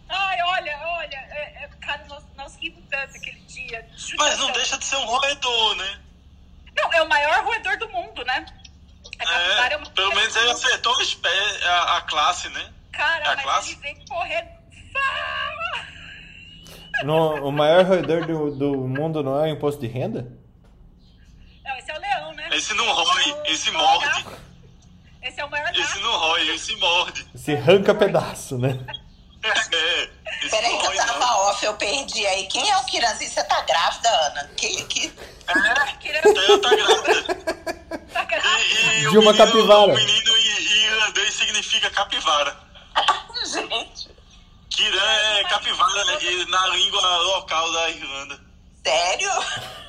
Ai, 0.09 0.43
olha, 0.43 0.79
olha. 0.89 1.17
é- 1.17 1.65
é- 1.65 1.69
cara, 1.81 2.05
nós, 2.07 2.23
nós 2.37 2.57
rimos 2.57 2.85
tanto 2.91 3.17
aquele 3.17 3.41
dia. 3.41 3.89
Mas 4.19 4.39
não 4.39 4.53
deixa 4.53 4.79
de 4.79 4.85
ser 4.85 4.97
um 4.97 5.05
roedor, 5.07 5.75
né? 5.77 6.01
Não, 6.77 6.93
é 6.93 7.03
o 7.03 7.09
maior 7.09 7.45
roedor 7.45 7.77
do 7.79 7.89
mundo, 7.91 8.25
né? 8.25 8.45
É, 9.19 9.73
É, 9.73 9.77
uma 9.77 9.91
pelo 9.91 10.15
menos 10.15 10.35
ele 10.37 10.51
acertou 10.51 10.97
a, 10.99 11.03
espé- 11.03 11.65
a, 11.67 11.97
a 11.99 12.01
classe, 12.03 12.49
né? 12.51 12.73
Cara, 12.93 13.25
É 13.25 13.29
a 13.29 13.35
mas 13.37 13.43
classe? 13.45 13.73
ele 13.73 13.81
veio 13.81 14.09
correndo. 14.09 14.49
Fala! 14.93 15.64
No- 17.03 17.49
o 17.49 17.53
maior 17.53 17.85
roedor 17.85 18.27
do, 18.27 18.51
do 18.57 18.75
mundo 18.77 19.23
não 19.23 19.39
é 19.45 19.51
o 19.51 19.55
imposto 19.55 19.81
de 19.81 19.87
renda? 19.89 20.31
Não, 21.65 21.77
esse 21.77 21.91
é 21.91 21.95
o 21.97 22.01
leão, 22.01 22.33
né? 22.35 22.49
Esse 22.53 22.75
não 22.75 22.93
rói, 22.93 23.33
O- 23.33 23.43
esse 23.47 23.71
o 23.71 23.73
morde. 23.75 24.05
gato. 24.23 24.33
Esse 25.23 25.41
é 25.41 25.45
o 25.45 25.51
maior 25.51 25.71
Esse 25.75 25.99
não 26.01 26.13
rói, 26.19 26.49
esse 26.55 26.77
morde. 26.77 27.27
Se 27.35 27.57
arranca 27.57 27.95
pedaço, 27.95 28.59
né? 28.59 28.79
É, 29.45 30.09
esse 30.41 30.49
Peraí 30.49 30.73
não 30.73 30.79
que 30.79 30.87
eu 30.87 30.97
tava 30.97 31.19
não. 31.19 31.39
off, 31.51 31.63
eu 31.67 31.75
perdi 31.75 32.27
aí. 32.27 32.47
Quem 32.47 32.67
é 32.71 32.79
o 32.79 32.85
Kiranzi? 32.87 33.29
Você 33.29 33.45
tá 33.45 33.61
grávida, 33.61 34.09
Ana? 34.09 34.51
Que, 34.57 34.85
que... 34.85 35.13
Querendo 36.01 36.29
Ela 36.39 36.59
tá 36.61 36.71
grávida. 36.75 37.35
tá 38.11 38.25
grávida. 38.25 38.65
E, 38.95 39.03
e 39.03 39.07
o 39.07 39.11
De 39.11 39.19
uma 39.19 39.33
menino- 39.33 39.47
capivara. 39.47 39.93
O 39.93 39.95
menino 39.95 40.37
em 40.39 40.85
irlandês 40.87 41.35
significa 41.35 41.91
capivara. 41.91 42.57
Gente, 43.53 44.04
Kiran 44.77 45.39
é 45.39 45.45
capivara 45.45 46.23
e- 46.23 46.45
na 46.47 46.67
língua 46.69 47.01
local 47.19 47.73
da 47.73 47.91
Irlanda. 47.91 48.41
sério? 48.85 49.31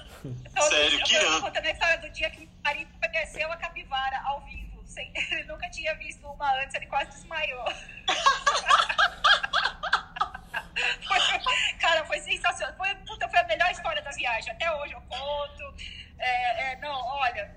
Sério, 0.70 1.00
eu 1.00 1.20
tô 1.22 1.28
ano? 1.28 1.42
contando 1.42 1.66
a 1.66 1.72
história 1.72 1.98
do 2.00 2.10
dia 2.12 2.30
que 2.32 2.40
meu 2.40 2.50
marido 2.64 2.90
conheceu 3.00 3.52
a 3.52 3.58
capivara 3.58 4.20
ao 4.26 4.42
vivo. 4.42 4.82
Sem, 4.88 5.12
ele 5.16 5.44
nunca 5.44 5.70
tinha 5.70 5.94
visto 5.96 6.26
uma 6.28 6.52
antes, 6.62 6.74
ele 6.76 6.86
quase 6.88 7.12
desmaiou. 7.12 7.66
Foi- 11.08 11.20
cara, 11.80 12.06
foi 12.06 12.20
sensacional. 12.22 12.76
Foi, 12.78 12.96
puta, 13.08 13.28
foi 13.30 13.40
a 13.40 13.44
melhor 13.44 13.70
história 13.72 14.02
da 14.02 14.12
viagem. 14.12 14.52
Até 14.52 14.72
hoje 14.78 14.94
eu 14.94 15.02
conto. 15.02 15.76
É, 16.18 16.72
é, 16.72 16.76
não, 16.78 16.94
olha, 16.94 17.54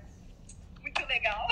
muito 0.81 1.03
legal. 1.05 1.47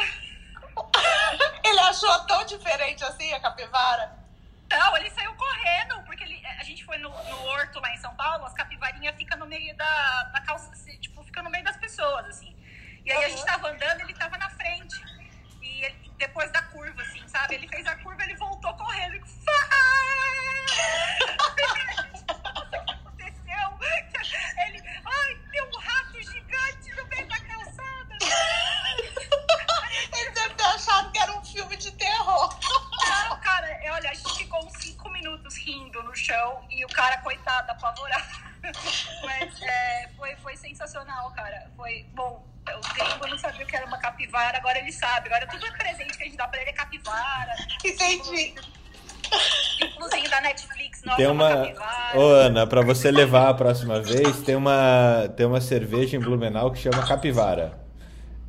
Ele 1.64 1.80
achou 1.80 2.20
tão 2.28 2.46
diferente 2.46 3.04
assim 3.06 3.34
a 3.34 3.40
capivara? 3.40 4.27
Não, 4.70 4.98
ele 4.98 5.10
saiu 5.12 5.34
correndo, 5.36 6.04
porque 6.04 6.24
ele- 6.24 6.46
a 6.60 6.64
gente 6.64 6.84
foi 6.84 6.98
no, 6.98 7.10
no 7.10 7.44
horto 7.46 7.80
lá 7.80 7.90
em 7.94 7.98
São 7.98 8.14
Paulo, 8.16 8.46
as 8.46 8.54
capivarinhas 8.54 9.16
ficam 9.16 9.38
no 9.38 9.46
meio 9.48 9.76
da, 9.78 10.24
da 10.34 10.42
calça, 10.42 10.70
assim, 10.72 10.98
tipo, 11.00 11.24
fica 11.24 11.42
no 11.42 11.50
meio 11.50 11.64
das 11.64 11.78
pessoas, 11.78 12.26
assim. 12.28 12.54
E 13.06 13.12
aí 13.12 13.24
a 13.26 13.30
gente 13.30 13.46
tava 13.46 13.70
andando, 13.70 14.02
ele 14.02 14.14
tava 14.14 14.38
na 14.38 14.50
frente. 14.50 14.96
E 15.62 15.86
ele- 15.86 16.12
depois 16.18 16.52
da 16.52 16.62
curva, 16.64 17.02
assim, 17.02 17.26
sabe? 17.28 17.56
Ele 17.56 17.68
fez 17.68 17.86
a 17.88 17.96
curva, 17.98 18.24
ele 18.24 18.36
voltou 18.36 18.74
correndo. 18.74 19.16
E... 19.16 19.22
Tem 51.18 51.28
uma. 51.28 51.68
Ô, 52.16 52.22
Ana, 52.30 52.66
pra 52.66 52.82
você 52.82 53.12
levar 53.12 53.50
a 53.50 53.54
próxima 53.54 54.00
vez, 54.02 54.40
tem 54.42 54.56
uma, 54.56 55.28
tem 55.36 55.46
uma 55.46 55.60
cerveja 55.60 56.16
em 56.16 56.20
Blumenau 56.20 56.72
que 56.72 56.80
chama 56.80 57.06
Capivara. 57.06 57.78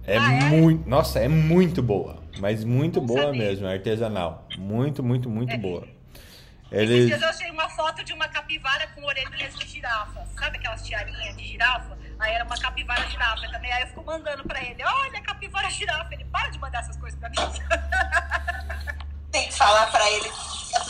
É 0.06 0.16
Ah, 0.16 0.32
é? 0.32 0.44
muito. 0.44 0.88
Nossa, 0.88 1.18
é 1.18 1.28
muito 1.28 1.82
boa. 1.82 2.22
Mas 2.38 2.62
muito 2.62 3.00
Bom 3.00 3.14
boa 3.14 3.22
saber. 3.26 3.38
mesmo, 3.38 3.66
é 3.66 3.72
artesanal. 3.72 4.46
Muito, 4.56 5.02
muito, 5.02 5.28
muito 5.28 5.56
boa. 5.58 5.84
Esses 6.70 6.90
Eles... 6.90 7.06
dias 7.06 7.22
eu 7.22 7.28
achei 7.28 7.50
uma 7.50 7.68
foto 7.70 8.04
de 8.04 8.12
uma 8.12 8.28
capivara 8.28 8.86
com 8.94 9.02
orelhas 9.04 9.54
de 9.58 9.66
girafa. 9.66 10.24
Sabe 10.38 10.58
aquelas 10.58 10.86
tiarinhas 10.86 11.36
de 11.36 11.44
girafa? 11.44 11.96
Aí 12.20 12.32
era 12.34 12.44
uma 12.44 12.56
capivara 12.58 13.06
girafa 13.08 13.48
também. 13.50 13.72
Aí 13.72 13.82
eu 13.82 13.86
fico 13.88 14.04
mandando 14.04 14.44
pra 14.44 14.62
ele: 14.62 14.82
olha, 14.84 15.20
capivara 15.22 15.68
girafa. 15.70 16.12
Ele 16.14 16.24
para 16.26 16.48
de 16.50 16.58
mandar 16.58 16.80
essas 16.80 16.96
coisas 16.98 17.18
pra 17.18 17.28
mim. 17.30 17.36
Tem 19.32 19.46
que 19.48 19.54
falar 19.54 19.86
pra 19.90 20.10
ele. 20.10 20.28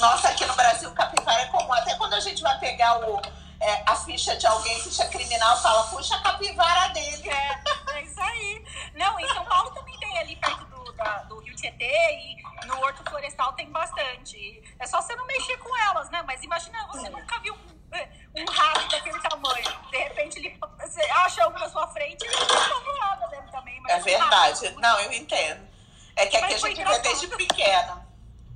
Nossa, 0.01 0.29
aqui 0.29 0.45
no 0.47 0.55
Brasil, 0.55 0.91
capivara 0.93 1.43
é 1.43 1.47
comum. 1.47 1.73
Até 1.73 1.95
quando 1.97 2.15
a 2.15 2.21
gente 2.21 2.43
vai 2.43 2.59
pegar 2.59 2.99
o, 3.01 3.21
é, 3.61 3.83
a 3.87 3.97
ficha 3.97 4.37
de 4.37 4.47
alguém, 4.47 4.81
ficha 4.83 5.07
criminal, 5.09 5.57
fala, 5.61 5.85
puxa 5.89 6.15
a 6.17 6.23
capivara 6.23 6.89
dele. 6.93 7.29
É, 7.31 7.61
é 7.99 8.03
isso 8.03 8.21
aí. 8.21 8.65
Não, 8.95 9.19
em 9.19 9.27
São 9.29 9.45
Paulo 9.45 9.71
também 9.73 9.99
tem 9.99 10.19
ali 10.19 10.37
perto 10.37 10.65
do, 10.67 10.93
da- 10.93 11.23
do 11.25 11.39
Rio 11.41 11.55
Tietê 11.57 12.13
e 12.13 12.67
no 12.67 12.79
Horto 12.81 13.03
Florestal 13.09 13.53
tem 13.55 13.71
bastante. 13.71 14.63
É 14.79 14.87
só 14.87 15.01
você 15.03 15.15
não 15.17 15.27
mexer 15.27 15.57
com 15.59 15.77
elas, 15.89 16.09
né? 16.11 16.23
Mas 16.27 16.43
imagina, 16.43 16.87
você 16.87 17.09
nunca 17.09 17.39
viu 17.41 17.55
um, 17.55 18.43
um 18.43 18.45
rato 18.53 18.89
daquele 18.89 19.19
tamanho. 19.21 19.65
De 19.91 19.97
repente 19.99 20.39
ele, 20.39 20.59
você 20.81 21.01
acha 21.11 21.49
um 21.49 21.53
na 21.53 21.69
sua 21.69 21.89
frente 21.89 22.23
e 22.25 22.27
ele 22.29 22.37
fica 22.37 22.81
voando 22.81 23.31
dentro 23.31 23.51
também. 23.51 23.81
Mas 23.81 23.93
É 23.93 23.97
um 23.97 24.03
verdade. 24.03 24.67
rato, 24.67 24.81
Não, 24.81 25.01
eu 25.01 25.13
entendo. 25.13 25.69
É 26.15 26.27
que 26.27 26.37
aqui 26.37 26.55
a 26.55 26.59
gente 26.59 26.85
vê 26.85 26.99
desde 27.01 27.29
pequena. 27.29 28.08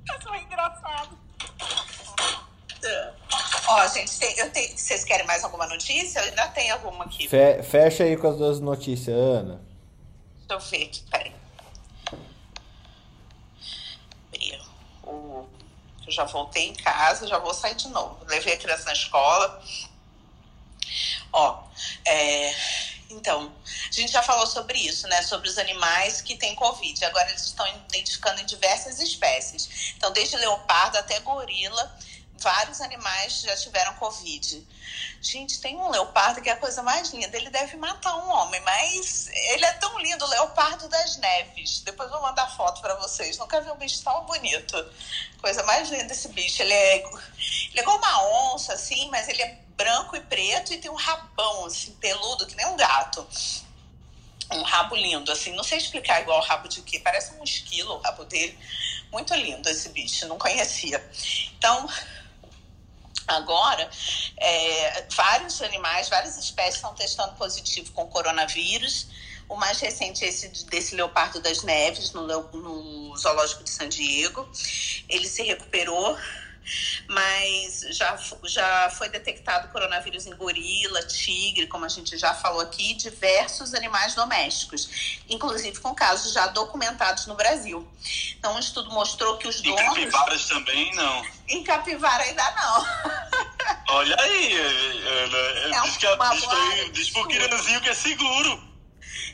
É 0.09 0.21
só 0.21 0.35
engraçado. 0.35 1.17
Ó, 3.67 3.87
gente, 3.87 4.19
tem, 4.19 4.37
eu 4.37 4.51
tenho, 4.51 4.77
vocês 4.77 5.03
querem 5.05 5.25
mais 5.25 5.43
alguma 5.43 5.65
notícia? 5.67 6.19
Eu 6.19 6.25
ainda 6.25 6.47
tenho 6.49 6.73
alguma 6.73 7.05
aqui. 7.05 7.27
Fe- 7.29 7.63
Fecha 7.63 8.03
aí 8.03 8.17
com 8.17 8.27
as 8.27 8.37
duas 8.37 8.59
notícias, 8.59 9.15
Ana. 9.15 9.61
Deixa 10.47 10.53
eu 10.53 10.59
ver 10.59 10.85
aqui, 10.85 11.03
peraí. 11.09 11.33
Eu 16.05 16.11
já 16.11 16.25
voltei 16.25 16.67
em 16.67 16.73
casa, 16.75 17.25
já 17.27 17.39
vou 17.39 17.53
sair 17.53 17.75
de 17.75 17.87
novo. 17.87 18.17
Levei 18.25 18.53
a 18.53 18.57
criança 18.57 18.83
na 18.85 18.93
escola. 18.93 19.63
Ó, 21.31 21.63
é, 22.05 22.53
então, 23.17 23.53
a 23.65 23.91
gente 23.91 24.11
já 24.11 24.21
falou 24.21 24.47
sobre 24.47 24.77
isso, 24.77 25.07
né? 25.07 25.21
Sobre 25.21 25.47
os 25.49 25.57
animais 25.57 26.21
que 26.21 26.35
têm 26.35 26.55
Covid. 26.55 27.05
Agora 27.05 27.29
eles 27.29 27.45
estão 27.45 27.67
identificando 27.67 28.41
em 28.41 28.45
diversas 28.45 28.99
espécies. 28.99 29.93
Então, 29.95 30.11
desde 30.11 30.35
leopardo 30.37 30.97
até 30.97 31.19
gorila, 31.19 31.97
vários 32.37 32.81
animais 32.81 33.41
já 33.41 33.55
tiveram 33.55 33.93
Covid. 33.95 34.67
Gente, 35.21 35.61
tem 35.61 35.77
um 35.77 35.89
leopardo 35.89 36.41
que 36.41 36.49
é 36.49 36.53
a 36.53 36.57
coisa 36.57 36.83
mais 36.83 37.09
linda. 37.11 37.35
Ele 37.37 37.49
deve 37.49 37.77
matar 37.77 38.15
um 38.17 38.29
homem, 38.29 38.59
mas 38.61 39.27
ele 39.27 39.65
é 39.65 39.73
tão 39.73 39.97
lindo, 39.99 40.25
o 40.25 40.29
leopardo 40.29 40.89
das 40.89 41.17
neves. 41.17 41.79
Depois 41.81 42.09
vou 42.09 42.21
mandar 42.21 42.53
foto 42.55 42.81
pra 42.81 42.95
vocês. 42.95 43.37
Nunca 43.37 43.61
vi 43.61 43.71
um 43.71 43.77
bicho 43.77 44.03
tão 44.03 44.25
bonito. 44.25 44.75
Coisa 45.39 45.63
mais 45.63 45.89
linda 45.89 46.11
esse 46.11 46.27
bicho. 46.27 46.61
Ele 46.61 46.73
é, 46.73 46.97
ele 46.97 47.79
é 47.79 47.81
igual 47.81 47.97
uma 47.97 48.53
onça, 48.53 48.73
assim, 48.73 49.09
mas 49.09 49.29
ele 49.29 49.41
é 49.41 49.62
branco 49.75 50.15
e 50.15 50.21
preto 50.21 50.73
e 50.73 50.77
tem 50.77 50.89
um 50.91 50.95
rabão, 50.95 51.65
assim, 51.65 51.91
peludo, 51.95 52.45
que 52.45 52.55
nem 52.55 52.65
um 52.67 52.75
gato. 52.77 53.27
Um 54.51 54.61
rabo 54.61 54.95
lindo, 54.95 55.31
assim. 55.31 55.55
Não 55.55 55.63
sei 55.63 55.77
explicar 55.77 56.21
igual 56.21 56.39
o 56.39 56.43
rabo 56.43 56.67
de 56.67 56.81
quê. 56.81 56.99
Parece 56.99 57.33
um 57.33 57.43
esquilo 57.43 57.95
o 57.95 58.01
rabo 58.01 58.23
dele. 58.25 58.57
Muito 59.11 59.33
lindo 59.33 59.67
esse 59.69 59.89
bicho. 59.89 60.27
Não 60.27 60.37
conhecia. 60.37 61.03
Então, 61.57 61.89
Agora, 63.27 63.89
é, 64.37 65.07
vários 65.15 65.61
animais, 65.61 66.09
várias 66.09 66.37
espécies 66.37 66.75
estão 66.75 66.93
testando 66.93 67.33
positivo 67.35 67.91
com 67.93 68.05
coronavírus. 68.07 69.07
O 69.47 69.55
mais 69.55 69.79
recente 69.79 70.25
é 70.25 70.27
esse 70.27 70.49
de- 70.49 70.65
desse 70.65 70.95
leopardo 70.95 71.39
das 71.41 71.63
neves, 71.63 72.11
no, 72.11 72.27
no 72.27 73.15
zoológico 73.17 73.63
de 73.63 73.69
San 73.69 73.87
Diego. 73.87 74.49
Ele 75.07 75.27
se 75.27 75.41
recuperou, 75.43 76.17
mas 77.07 77.81
já, 77.91 78.17
já 78.45 78.89
foi 78.91 79.09
detectado 79.09 79.69
coronavírus 79.69 80.25
em 80.25 80.35
gorila, 80.35 81.03
tigre, 81.03 81.67
como 81.67 81.85
a 81.85 81.89
gente 81.89 82.17
já 82.17 82.33
falou 82.33 82.61
aqui, 82.61 82.93
diversos 82.93 83.73
animais 83.73 84.15
domésticos, 84.15 85.21
inclusive 85.29 85.79
com 85.79 85.93
casos 85.93 86.33
já 86.33 86.47
documentados 86.47 87.25
no 87.25 87.35
Brasil. 87.35 87.87
Então, 88.37 88.55
um 88.55 88.59
estudo 88.59 88.89
mostrou 88.91 89.37
que 89.37 89.47
os 89.47 89.61
donos. 89.61 89.81
capivaras 89.81 90.47
também, 90.47 90.93
não. 90.95 91.25
Em 91.47 91.63
capivara 91.63 92.23
ainda 92.23 92.51
não. 92.51 92.85
Olha 93.89 94.15
aí, 94.19 94.57
Ana. 94.57 95.37
É 95.77 95.81
diz, 95.81 95.97
que 95.97 96.07
a, 96.07 96.15
uma 96.15 96.29
diz, 96.29 96.45
pra- 96.45 96.57
área 96.57 96.85
de 96.85 96.91
diz 96.91 97.09
pro 97.09 97.27
que 97.27 97.89
é 97.89 97.93
seguro. 97.93 98.73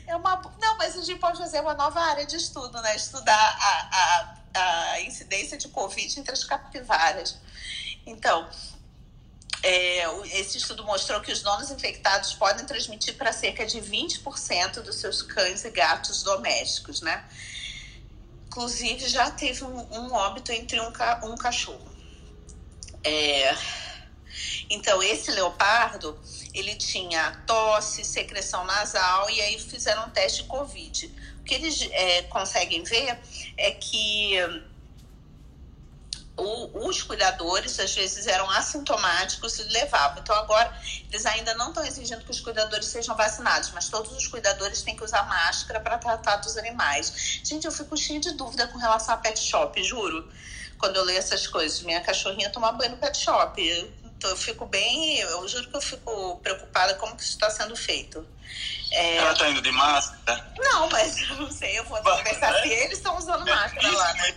É 0.06 0.16
uma... 0.16 0.42
Não, 0.60 0.76
mas 0.76 0.96
a 0.98 1.02
gente 1.02 1.20
pode 1.20 1.38
fazer 1.38 1.60
uma 1.60 1.74
nova 1.74 2.00
área 2.00 2.26
de 2.26 2.36
estudo, 2.36 2.80
né? 2.82 2.96
Estudar 2.96 3.58
a, 3.60 3.96
a, 3.96 4.34
a 4.54 5.00
incidência 5.02 5.56
de 5.56 5.68
Covid 5.68 6.20
entre 6.20 6.32
as 6.32 6.44
capivaras. 6.44 7.36
Então, 8.06 8.48
é, 9.62 10.04
esse 10.38 10.58
estudo 10.58 10.84
mostrou 10.84 11.20
que 11.20 11.30
os 11.30 11.42
donos 11.42 11.70
infectados 11.70 12.32
podem 12.34 12.64
transmitir 12.64 13.16
para 13.16 13.32
cerca 13.32 13.66
de 13.66 13.78
20% 13.80 14.80
dos 14.82 14.96
seus 14.96 15.22
cães 15.22 15.64
e 15.64 15.70
gatos 15.70 16.22
domésticos, 16.22 17.00
né? 17.02 17.24
Inclusive, 18.46 19.08
já 19.08 19.30
teve 19.30 19.62
um, 19.64 19.78
um 19.92 20.12
óbito 20.12 20.50
entre 20.50 20.80
um, 20.80 20.90
ca- 20.92 21.20
um 21.24 21.36
cachorro. 21.36 21.88
É, 23.04 23.56
então, 24.68 25.02
esse 25.02 25.30
leopardo, 25.30 26.18
ele 26.54 26.74
tinha 26.76 27.32
tosse, 27.46 28.04
secreção 28.04 28.64
nasal 28.64 29.28
e 29.30 29.40
aí 29.40 29.58
fizeram 29.58 30.06
um 30.06 30.10
teste 30.10 30.42
de 30.42 30.48
Covid. 30.48 31.14
Que 31.50 31.56
eles 31.56 31.82
é, 31.90 32.22
conseguem 32.22 32.84
ver 32.84 33.18
é 33.56 33.72
que 33.72 34.36
o- 36.36 36.86
os 36.88 37.02
cuidadores 37.02 37.80
às 37.80 37.92
vezes 37.92 38.28
eram 38.28 38.48
assintomáticos 38.52 39.58
e 39.58 39.64
levavam. 39.64 40.22
Então 40.22 40.36
agora 40.36 40.72
eles 41.10 41.26
ainda 41.26 41.52
não 41.54 41.70
estão 41.70 41.84
exigindo 41.84 42.24
que 42.24 42.30
os 42.30 42.38
cuidadores 42.38 42.86
sejam 42.86 43.16
vacinados, 43.16 43.72
mas 43.72 43.88
todos 43.88 44.12
os 44.12 44.28
cuidadores 44.28 44.82
têm 44.82 44.94
que 44.94 45.02
usar 45.02 45.24
máscara 45.24 45.80
para 45.80 45.98
tratar 45.98 46.36
dos 46.36 46.56
animais. 46.56 47.40
Gente, 47.42 47.64
eu 47.64 47.72
fico 47.72 47.96
cheia 47.96 48.20
de 48.20 48.30
dúvida 48.34 48.68
com 48.68 48.78
relação 48.78 49.12
a 49.16 49.18
pet 49.18 49.40
shop, 49.40 49.82
juro. 49.82 50.32
Quando 50.78 50.94
eu 50.98 51.02
leio 51.02 51.18
essas 51.18 51.48
coisas, 51.48 51.82
minha 51.82 52.00
cachorrinha 52.00 52.48
toma 52.50 52.70
banho 52.70 52.92
no 52.92 52.98
pet 52.98 53.18
shop. 53.18 53.60
Então 54.04 54.30
eu 54.30 54.36
fico 54.36 54.66
bem, 54.66 55.18
eu 55.18 55.48
juro 55.48 55.68
que 55.68 55.76
eu 55.76 55.80
fico 55.80 56.36
preocupada 56.44 56.94
como 56.94 57.16
que 57.16 57.24
isso 57.24 57.32
está 57.32 57.50
sendo 57.50 57.74
feito. 57.74 58.24
É, 58.92 59.16
Ela 59.16 59.34
tá 59.34 59.48
indo 59.48 59.62
de 59.62 59.70
máscara. 59.72 60.52
não, 60.58 60.88
mas 60.90 61.16
eu 61.30 61.36
não 61.36 61.50
sei, 61.50 61.78
eu 61.78 61.84
vou 61.84 61.98
conversar 62.02 62.52
se 62.62 62.68
eles 62.68 62.98
estão 62.98 63.16
usando 63.16 63.46
máscara 63.46 63.90
lá. 63.90 64.14
né? 64.14 64.34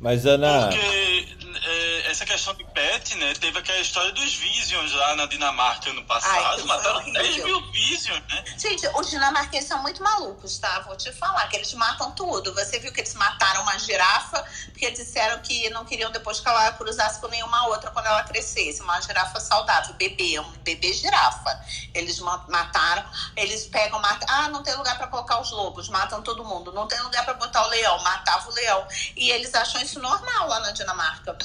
Mas, 0.00 0.24
Ana, 0.24 0.68
Porque 0.68 1.28
é, 1.62 2.10
essa 2.10 2.24
questão 2.24 2.54
de 2.54 2.64
pet, 2.64 3.16
né? 3.16 3.34
Teve 3.34 3.58
aquela 3.58 3.78
história 3.78 4.10
dos 4.12 4.34
Visions 4.34 4.92
lá 4.94 5.14
na 5.16 5.26
Dinamarca 5.26 5.90
ano 5.90 6.00
Ai, 6.00 6.04
passado. 6.06 6.62
que 6.62 6.66
mataram 6.66 6.96
horrível. 7.00 7.22
10 7.22 7.44
mil 7.44 7.70
Visions, 7.72 8.22
né? 8.28 8.44
Gente, 8.58 8.88
os 8.94 9.10
dinamarqueses 9.10 9.68
são 9.68 9.80
muito 9.82 10.02
malucos, 10.02 10.58
tá? 10.58 10.80
Vou 10.80 10.96
te 10.96 11.12
falar 11.12 11.46
que 11.48 11.56
eles 11.56 11.72
matam 11.74 12.12
tudo. 12.12 12.54
Você 12.54 12.78
viu 12.78 12.90
que 12.92 13.00
eles 13.00 13.14
mataram 13.14 13.62
uma 13.62 13.78
girafa 13.78 14.42
porque 14.72 14.90
disseram 14.90 15.40
que 15.42 15.68
não 15.70 15.84
queriam 15.84 16.10
depois 16.10 16.40
que 16.40 16.48
ela 16.48 16.72
cruzasse 16.72 17.20
com 17.20 17.28
nenhuma 17.28 17.66
outra 17.68 17.90
quando 17.90 18.06
ela 18.06 18.22
crescesse. 18.22 18.80
Uma 18.80 18.98
girafa 19.02 19.38
saudável, 19.38 19.92
bebê, 19.94 20.40
um 20.40 20.50
bebê 20.62 20.92
girafa. 20.94 21.60
Eles 21.92 22.18
ma- 22.20 22.44
mataram, 22.48 23.04
eles 23.36 23.66
pegam, 23.66 24.00
matam. 24.00 24.26
Ah, 24.30 24.48
não 24.48 24.62
tem 24.62 24.74
lugar 24.76 24.96
pra 24.96 25.08
colocar 25.08 25.40
os 25.40 25.50
lobos, 25.50 25.88
matam 25.90 26.22
todo 26.22 26.42
mundo. 26.44 26.72
Não 26.72 26.86
tem 26.88 26.98
lugar 27.02 27.24
pra 27.24 27.34
botar 27.34 27.66
o 27.66 27.68
leão, 27.68 28.02
matava 28.02 28.48
o 28.48 28.54
leão. 28.54 28.86
E 29.16 29.30
eles 29.30 29.54
acham 29.54 29.80
isso 29.82 29.89
normal 29.98 30.48
lá 30.48 30.60
na 30.60 30.70
Dinamarca. 30.70 31.36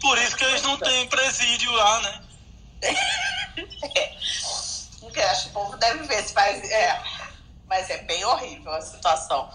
Por 0.00 0.18
isso 0.18 0.36
que 0.36 0.44
eles 0.44 0.62
não 0.62 0.76
têm 0.78 1.08
presídio 1.08 1.70
lá, 1.72 2.00
né? 2.00 2.22
Porque 5.00 5.20
acho 5.20 5.42
que 5.44 5.48
o 5.48 5.52
povo 5.52 5.76
deve 5.76 6.04
ver 6.04 6.22
se 6.22 6.32
faz. 6.32 6.70
É, 6.70 7.02
mas 7.66 7.88
é 7.90 7.98
bem 7.98 8.24
horrível 8.24 8.72
a 8.72 8.80
situação. 8.80 9.50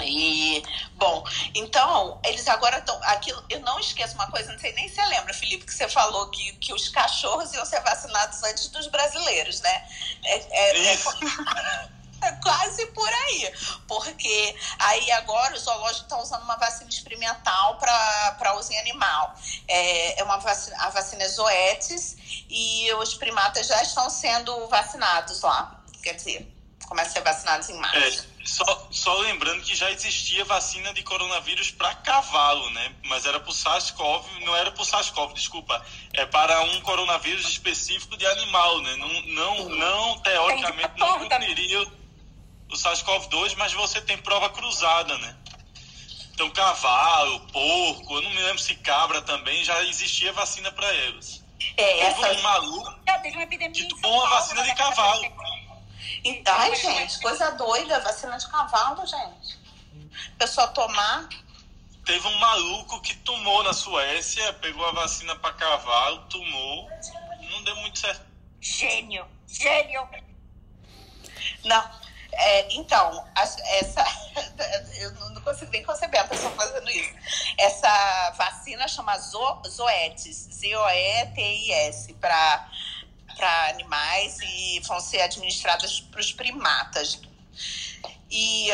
E, 0.00 0.62
bom, 0.94 1.24
então, 1.54 2.20
eles 2.24 2.46
agora 2.46 2.78
estão. 2.78 2.98
Aquilo, 3.04 3.42
eu 3.50 3.60
não 3.60 3.80
esqueço 3.80 4.14
uma 4.14 4.30
coisa, 4.30 4.52
não 4.52 4.58
sei 4.58 4.72
nem 4.74 4.88
se 4.88 4.94
você 4.94 5.04
lembra, 5.06 5.34
Felipe, 5.34 5.64
que 5.66 5.74
você 5.74 5.88
falou 5.88 6.30
que, 6.30 6.52
que 6.54 6.72
os 6.72 6.88
cachorros 6.88 7.52
iam 7.52 7.64
ser 7.64 7.80
vacinados 7.80 8.42
antes 8.44 8.68
dos 8.68 8.86
brasileiros, 8.88 9.60
né? 9.60 9.88
É, 10.24 10.36
é- 10.36 10.78
é- 10.86 10.94
Isso. 10.94 11.08
é 11.10 11.88
quase 12.42 12.86
por 12.88 13.08
aí. 13.08 13.52
Porque 13.86 14.56
aí 14.78 15.10
agora 15.12 15.54
o 15.54 15.58
zoológico 15.58 16.04
está 16.04 16.18
usando 16.20 16.42
uma 16.42 16.56
vacina 16.56 16.90
experimental 16.90 17.76
para 17.78 18.54
uso 18.58 18.72
em 18.72 18.78
animal. 18.78 19.34
É, 19.66 20.20
é 20.20 20.24
uma 20.24 20.38
vacina, 20.38 20.76
a 20.80 20.90
vacina 20.90 21.22
é 21.22 21.28
Zoetis 21.28 22.16
e 22.48 22.92
os 22.94 23.14
primatas 23.14 23.66
já 23.66 23.82
estão 23.82 24.08
sendo 24.10 24.66
vacinados 24.68 25.40
lá. 25.42 25.80
Quer 26.02 26.14
dizer, 26.14 26.54
começam 26.86 27.10
a 27.10 27.14
ser 27.14 27.22
vacinados 27.22 27.68
em 27.68 27.74
É, 27.74 27.80
março. 27.80 28.26
só, 28.44 28.88
só 28.90 29.14
lembrando 29.18 29.62
que 29.62 29.74
já 29.74 29.90
existia 29.90 30.44
vacina 30.44 30.92
de 30.94 31.02
coronavírus 31.02 31.70
para 31.70 31.94
cavalo, 31.96 32.70
né? 32.70 32.94
Mas 33.04 33.26
era 33.26 33.38
para 33.40 33.50
o 33.50 33.54
SARS-CoV, 33.54 34.24
não 34.44 34.56
era 34.56 34.70
para 34.70 34.82
o 34.82 34.86
SARS-CoV, 34.86 35.34
desculpa. 35.34 35.84
É 36.14 36.24
para 36.24 36.62
um 36.62 36.80
coronavírus 36.80 37.46
específico 37.46 38.16
de 38.16 38.26
animal, 38.26 38.80
né? 38.80 38.96
Não, 38.96 39.08
não, 39.22 39.68
não 39.68 40.18
teoricamente, 40.20 40.92
não 40.96 41.18
conteria 41.18 41.86
o 42.70 42.74
SARS-CoV-2, 42.74 43.54
mas 43.56 43.72
você 43.72 44.00
tem 44.00 44.18
prova 44.18 44.50
cruzada, 44.50 45.16
né? 45.18 45.36
Então, 46.32 46.50
cavalo, 46.50 47.40
porco, 47.52 48.14
eu 48.16 48.22
não 48.22 48.30
me 48.30 48.40
lembro 48.40 48.58
se 48.58 48.74
cabra 48.76 49.20
também, 49.22 49.64
já 49.64 49.82
existia 49.84 50.32
vacina 50.32 50.70
para 50.70 50.92
eles. 50.94 51.42
É, 51.76 52.12
Teve 52.12 52.24
essa... 52.24 52.32
um 52.32 52.42
maluco 52.42 52.98
teve 53.22 53.36
uma 53.36 53.42
epidemia 53.42 53.82
que 53.82 53.88
tomou 53.88 54.12
uma 54.12 54.28
Paulo, 54.28 54.40
vacina 54.40 54.60
na 54.62 54.66
de 54.68 54.74
cavalo. 54.76 55.22
70. 55.22 55.48
Então, 56.24 56.54
ai, 56.56 56.74
gente, 56.76 57.20
coisa 57.20 57.50
doida, 57.52 58.00
vacina 58.00 58.38
de 58.38 58.48
cavalo, 58.48 59.06
gente. 59.06 59.58
Pessoa 60.38 60.68
tomar. 60.68 61.28
Teve 62.04 62.26
um 62.26 62.38
maluco 62.38 63.00
que 63.02 63.14
tomou 63.16 63.62
na 63.62 63.74
Suécia, 63.74 64.52
pegou 64.54 64.86
a 64.86 64.92
vacina 64.92 65.36
para 65.36 65.52
cavalo, 65.54 66.24
tomou, 66.30 66.88
não 67.50 67.62
deu 67.64 67.76
muito 67.76 67.98
certo. 67.98 68.24
Gênio, 68.60 69.26
gênio. 69.46 70.08
Não. 71.64 72.07
É, 72.32 72.72
então, 72.74 73.24
essa. 73.36 74.04
Eu 75.00 75.12
não 75.30 75.40
consigo 75.42 75.70
nem 75.70 75.82
conceber 75.82 76.20
a 76.20 76.24
pessoa 76.24 76.50
fazendo 76.52 76.90
isso. 76.90 77.14
Essa 77.58 78.30
vacina 78.36 78.86
chama 78.86 79.16
Zo, 79.18 79.62
Zoetis, 79.66 80.48
Z-O-E-T-I-S, 80.52 82.14
para 82.14 82.68
animais 83.68 84.38
e 84.40 84.80
vão 84.80 85.00
ser 85.00 85.22
administradas 85.22 86.00
para 86.00 86.20
os 86.20 86.32
primatas. 86.32 87.20
E. 88.30 88.70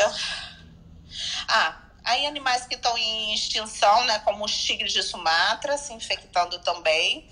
Ah, 1.47 1.81
aí 2.03 2.25
animais 2.25 2.65
que 2.65 2.75
estão 2.75 2.97
em 2.97 3.33
extinção, 3.33 4.03
né, 4.05 4.19
como 4.19 4.43
os 4.43 4.55
tigres 4.55 4.91
de 4.91 5.01
Sumatra, 5.01 5.77
se 5.77 5.93
infectando 5.93 6.59
também. 6.59 7.29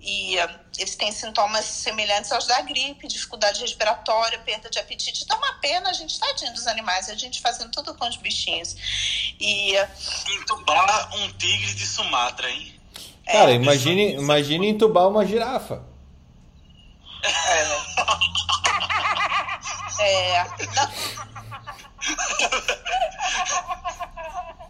E 0.00 0.38
ah, 0.38 0.60
eles 0.78 0.94
têm 0.94 1.10
sintomas 1.10 1.64
semelhantes 1.64 2.30
aos 2.30 2.46
da 2.46 2.60
gripe, 2.62 3.08
dificuldade 3.08 3.60
respiratória, 3.60 4.38
perda 4.38 4.70
de 4.70 4.78
apetite. 4.78 5.26
Dá 5.26 5.36
uma 5.36 5.54
pena, 5.54 5.90
a 5.90 5.92
gente, 5.92 6.18
tadinho 6.18 6.52
dos 6.52 6.66
animais, 6.66 7.08
a 7.08 7.14
gente 7.14 7.40
fazendo 7.40 7.70
tudo 7.70 7.94
com 7.94 8.08
os 8.08 8.16
bichinhos. 8.16 8.76
E 9.40 9.76
ah, 9.76 9.88
Entubar 10.40 11.16
um 11.16 11.32
tigre 11.32 11.74
de 11.74 11.86
Sumatra, 11.86 12.50
hein? 12.50 12.74
Cara, 13.26 13.52
imagine, 13.52 14.14
imagine 14.14 14.68
entubar 14.68 15.08
uma 15.08 15.26
girafa. 15.26 15.82
é, 17.24 17.68
não, 17.68 17.98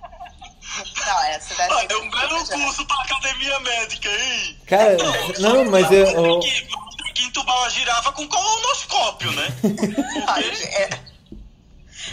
não, 1.06 1.22
essa 1.24 1.54
deve 1.54 1.72
Ah, 1.74 1.86
é 1.88 1.96
um 1.96 2.10
belo 2.10 2.46
curso 2.46 2.86
para 2.86 3.02
academia 3.02 3.60
médica, 3.60 4.08
hein? 4.08 4.56
Cara, 4.66 4.96
não, 5.38 5.64
mas 5.70 5.90
eu. 5.90 6.06
Tem 6.06 6.40
que, 6.40 6.62
tem 7.04 7.12
que 7.14 7.22
entubar 7.24 7.56
uma 7.58 7.70
girafa 7.70 8.12
com 8.12 8.26
colonoscópio, 8.28 9.32
né? 9.32 9.48
É. 10.78 11.08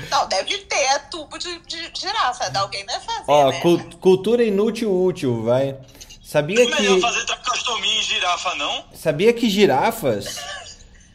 Não, 0.10 0.28
deve 0.28 0.58
ter 0.58 1.00
tubo 1.10 1.38
de, 1.38 1.58
de 1.60 1.92
girafa, 1.94 2.52
alguém 2.60 2.86
deve 2.86 3.06
fazer, 3.06 3.24
Ó, 3.28 3.50
né? 3.50 3.60
cul- 3.62 3.96
cultura 4.02 4.44
inútil 4.44 4.92
útil, 4.94 5.44
vai. 5.44 5.76
Sabia 6.24 6.56
Não 6.66 6.74
é 6.76 6.82
melhor 6.82 6.96
que, 6.96 7.02
fazer 7.02 7.26
tracostomia 7.26 8.00
em 8.00 8.02
girafa, 8.02 8.56
não? 8.56 8.86
sabia 8.94 9.32
que 9.32 9.50
girafas 9.50 10.38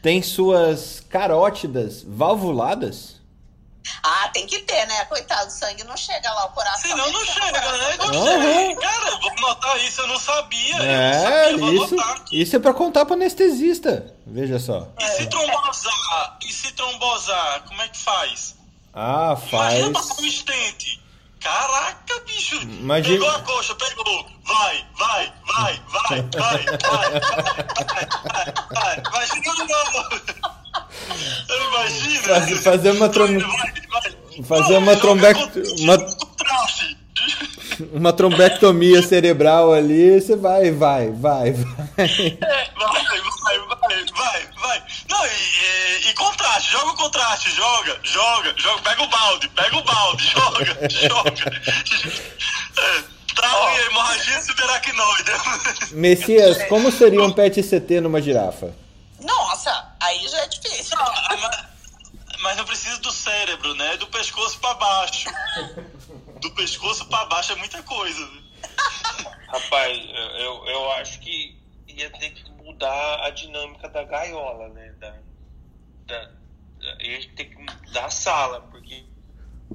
têm 0.01 0.21
suas 0.23 0.99
carótidas 1.09 2.03
valvuladas? 2.07 3.20
Ah, 4.03 4.29
tem 4.33 4.45
que 4.47 4.59
ter, 4.59 4.85
né? 4.87 5.05
Coitado, 5.05 5.47
o 5.47 5.51
sangue 5.51 5.83
não 5.83 5.95
chega 5.97 6.31
lá, 6.33 6.45
o 6.45 6.51
coração. 6.51 6.89
Senão 6.91 7.11
não 7.11 7.25
chega, 7.25 7.51
né? 7.51 7.97
Aham. 7.99 8.11
Gostei. 8.11 8.75
Cara, 8.75 9.17
vou 9.17 9.29
anotar 9.31 9.77
isso, 9.85 10.01
eu 10.01 10.07
não 10.07 10.19
sabia. 10.19 10.75
eu 10.77 10.83
não 10.83 10.85
É, 10.91 11.13
sabia, 11.49 11.73
isso, 11.85 11.95
isso 12.31 12.55
é 12.55 12.59
pra 12.59 12.73
contar 12.73 13.05
pro 13.05 13.13
anestesista. 13.15 14.13
Veja 14.25 14.59
só. 14.59 14.87
E 14.99 15.07
se 15.07 15.27
trombosar? 15.27 16.37
E 16.43 16.53
se 16.53 16.71
trombosar? 16.73 17.63
Como 17.67 17.81
é 17.81 17.87
que 17.89 17.97
faz? 17.99 18.55
Ah, 18.93 19.35
Imagina 19.51 19.93
faz. 19.93 20.07
passar 20.07 20.21
um 20.21 20.25
estente. 20.25 21.01
Caraca, 21.39 22.19
bicho. 22.27 22.61
Imagina- 22.61 23.17
Pegou 23.17 23.29
a 23.35 23.41
coxa, 23.41 23.73
pegou. 23.75 24.25
Vai, 24.45 24.85
vai, 24.95 25.33
vai, 25.47 25.81
vai, 25.87 26.21
vai, 26.21 26.65
vai, 26.65 26.65
vai, 26.79 27.19
vai, 28.29 28.53
vai. 28.71 29.03
Imagina 29.07 29.53
não. 29.65 29.81
Imagina. 29.85 29.91
Faz- 29.91 30.01
fazer 30.01 30.29
uma 30.29 30.45
trom- 30.45 30.60
Vai, 31.47 31.89
vai. 32.21 32.55
fazer 32.61 32.91
uma 34.77 34.95
com- 34.99 35.11
uma- 35.81 35.97
com 35.97 36.25
traste. 36.35 36.97
Uma 37.93 38.13
trombectomia 38.13 39.01
cerebral 39.01 39.73
ali, 39.73 40.19
você 40.21 40.35
vai, 40.35 40.71
vai, 40.71 41.09
vai, 41.11 41.51
vai. 41.51 41.53
Vai, 41.53 42.69
vai, 42.77 43.21
vai, 43.79 44.05
vai, 44.13 44.47
vai. 44.61 44.83
Não, 45.09 45.25
e, 45.25 45.29
e, 45.29 46.09
e 46.09 46.13
contraste, 46.13 46.71
joga 46.71 46.91
o 46.91 46.95
contraste, 46.95 47.49
joga, 47.51 47.99
joga, 48.03 48.53
joga, 48.57 48.81
pega 48.83 49.01
o 49.03 49.07
balde, 49.07 49.47
pega 49.49 49.77
o 49.77 49.83
balde, 49.83 50.27
joga, 50.29 50.89
joga. 50.89 51.61
É, 52.77 53.03
Trava 53.35 53.71
e 53.71 53.85
hemorragia 53.85 54.41
subaracnoide. 54.41 55.31
Messias, 55.93 56.63
como 56.65 56.91
seria 56.91 57.23
um 57.23 57.31
PET-CT 57.31 58.01
numa 58.01 58.21
girafa? 58.21 58.75
Nossa, 59.21 59.85
aí 60.01 60.27
já 60.27 60.37
é 60.39 60.47
difícil. 60.47 60.97
Ah, 60.99 61.37
mas- 61.37 61.71
Mas 62.41 62.57
não 62.57 62.65
precisa 62.65 62.97
do 62.99 63.11
cérebro, 63.11 63.75
né? 63.75 63.97
Do 63.97 64.07
pescoço 64.07 64.59
pra 64.59 64.73
baixo. 64.73 65.29
Do 66.39 66.51
pescoço 66.55 67.05
pra 67.05 67.25
baixo 67.25 67.51
é 67.51 67.55
muita 67.55 67.83
coisa. 67.83 68.27
Rapaz, 69.47 69.97
eu, 70.39 70.65
eu, 70.65 70.91
acho 70.93 71.19
que 71.19 71.55
ia 71.87 72.09
ter 72.09 72.31
que 72.31 72.49
mudar 72.51 73.25
a 73.25 73.29
dinâmica 73.29 73.87
da 73.89 74.03
gaiola, 74.03 74.69
né? 74.69 74.91
Da, 74.99 75.13
da, 76.07 76.31
ia 76.99 77.29
ter 77.35 77.45
que 77.45 77.57
mudar 77.57 78.05
a 78.05 78.09
sala, 78.09 78.61
porque 78.71 79.05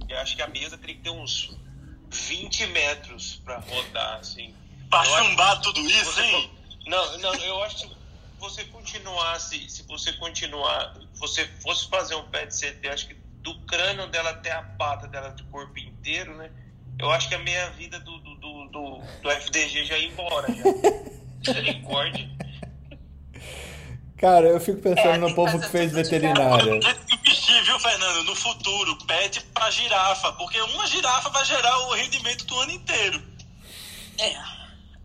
eu 0.09 0.19
acho 0.19 0.35
que 0.35 0.43
a 0.43 0.48
mesa 0.48 0.77
teria 0.78 0.97
que 0.97 1.03
ter 1.03 1.11
uns 1.11 1.57
20 2.11 2.66
metros 2.69 3.40
pra 3.44 3.59
rodar, 3.59 4.19
assim. 4.20 4.55
Pra 4.90 5.05
Eu 5.05 5.15
acho 5.15 5.24
chumbar 5.24 5.57
que 5.57 5.62
tudo 5.62 5.81
isso, 5.81 6.20
hein? 6.20 6.51
Não, 6.86 7.19
não, 7.19 7.35
eu 7.35 7.62
acho 7.65 7.86
que 7.89 7.95
você 8.48 8.64
continuasse, 8.64 9.68
se 9.68 9.82
você 9.82 10.12
continuar, 10.14 10.94
você 11.14 11.47
fosse 11.60 11.89
fazer 11.89 12.14
um 12.14 12.23
PET-CT, 12.28 12.78
eu 12.82 12.93
acho 12.93 13.09
que 13.09 13.14
do 13.43 13.59
crânio 13.60 14.06
dela 14.09 14.31
até 14.31 14.52
a 14.52 14.62
pata 14.62 15.09
dela, 15.09 15.31
do 15.31 15.44
corpo 15.47 15.78
inteiro, 15.78 16.36
né? 16.36 16.51
Eu 16.98 17.10
acho 17.10 17.28
que 17.28 17.35
a 17.35 17.39
meia 17.40 17.70
vida 17.70 17.98
do, 18.01 18.18
do, 18.18 18.35
do, 18.36 18.68
do, 18.68 19.02
do 19.23 19.31
FDG 19.31 19.85
já 19.85 19.98
ia 19.98 20.09
embora, 20.09 20.47
já. 20.55 20.64
Misericórdia. 21.39 22.31
Cara, 24.16 24.47
eu 24.47 24.60
fico 24.60 24.81
pensando 24.81 25.14
É, 25.14 25.18
no 25.18 25.35
povo 25.35 25.60
que 25.60 25.68
fez 25.68 25.90
de 25.90 25.97
veterinária. 25.97 26.77
Investir, 26.77 27.64
viu, 27.64 27.78
Fernando? 27.81 28.24
No 28.24 28.35
futuro, 28.35 28.97
pet 29.06 29.43
pra 29.52 29.70
girafa, 29.70 30.32
porque 30.32 30.60
uma 30.60 30.86
girafa 30.86 31.28
vai 31.31 31.44
gerar 31.44 31.78
o 31.81 31.94
rendimento 31.94 32.47
do 32.47 32.59
ano 32.60 32.73
inteiro. 32.73 33.23
É, 34.18 34.31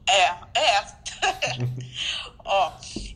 é, 0.08 0.36
é. 0.56 1.02
Ó, 2.46 2.72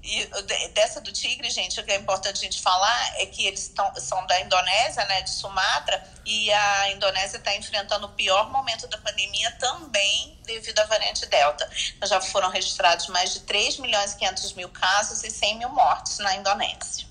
e 0.06 0.44
de- 0.44 0.68
dessa 0.70 1.02
do 1.02 1.12
tigre, 1.12 1.50
gente, 1.50 1.80
o 1.80 1.84
que 1.84 1.92
é 1.92 1.96
importante 1.96 2.38
a 2.38 2.44
gente 2.44 2.62
falar 2.62 3.20
é 3.20 3.26
que 3.26 3.44
eles 3.48 3.70
tão, 3.70 3.92
são 3.96 4.24
da 4.28 4.40
Indonésia, 4.40 5.04
né, 5.06 5.24
de 5.24 5.32
Sumatra, 5.32 6.02
e 6.24 6.54
a 6.54 6.92
Indonésia 6.92 7.38
está 7.38 7.56
enfrentando 7.56 8.06
o 8.06 8.12
pior 8.12 8.52
momento 8.52 8.88
da 8.88 9.00
pandemia 9.00 9.50
também 9.54 10.40
devido 10.46 10.78
à 10.80 10.86
variante 10.86 11.26
Delta. 11.26 11.68
Então, 11.96 12.08
já 12.08 12.22
foram 12.22 12.50
registrados 12.50 13.08
mais 13.08 13.34
de 13.34 13.40
3 13.42 13.78
milhões 13.78 14.14
e 14.14 14.18
500 14.18 14.54
mil 14.54 14.70
casos 14.70 15.24
e 15.24 15.32
100 15.32 15.58
mil 15.58 15.70
mortes 15.70 16.20
na 16.20 16.36
Indonésia. 16.36 17.08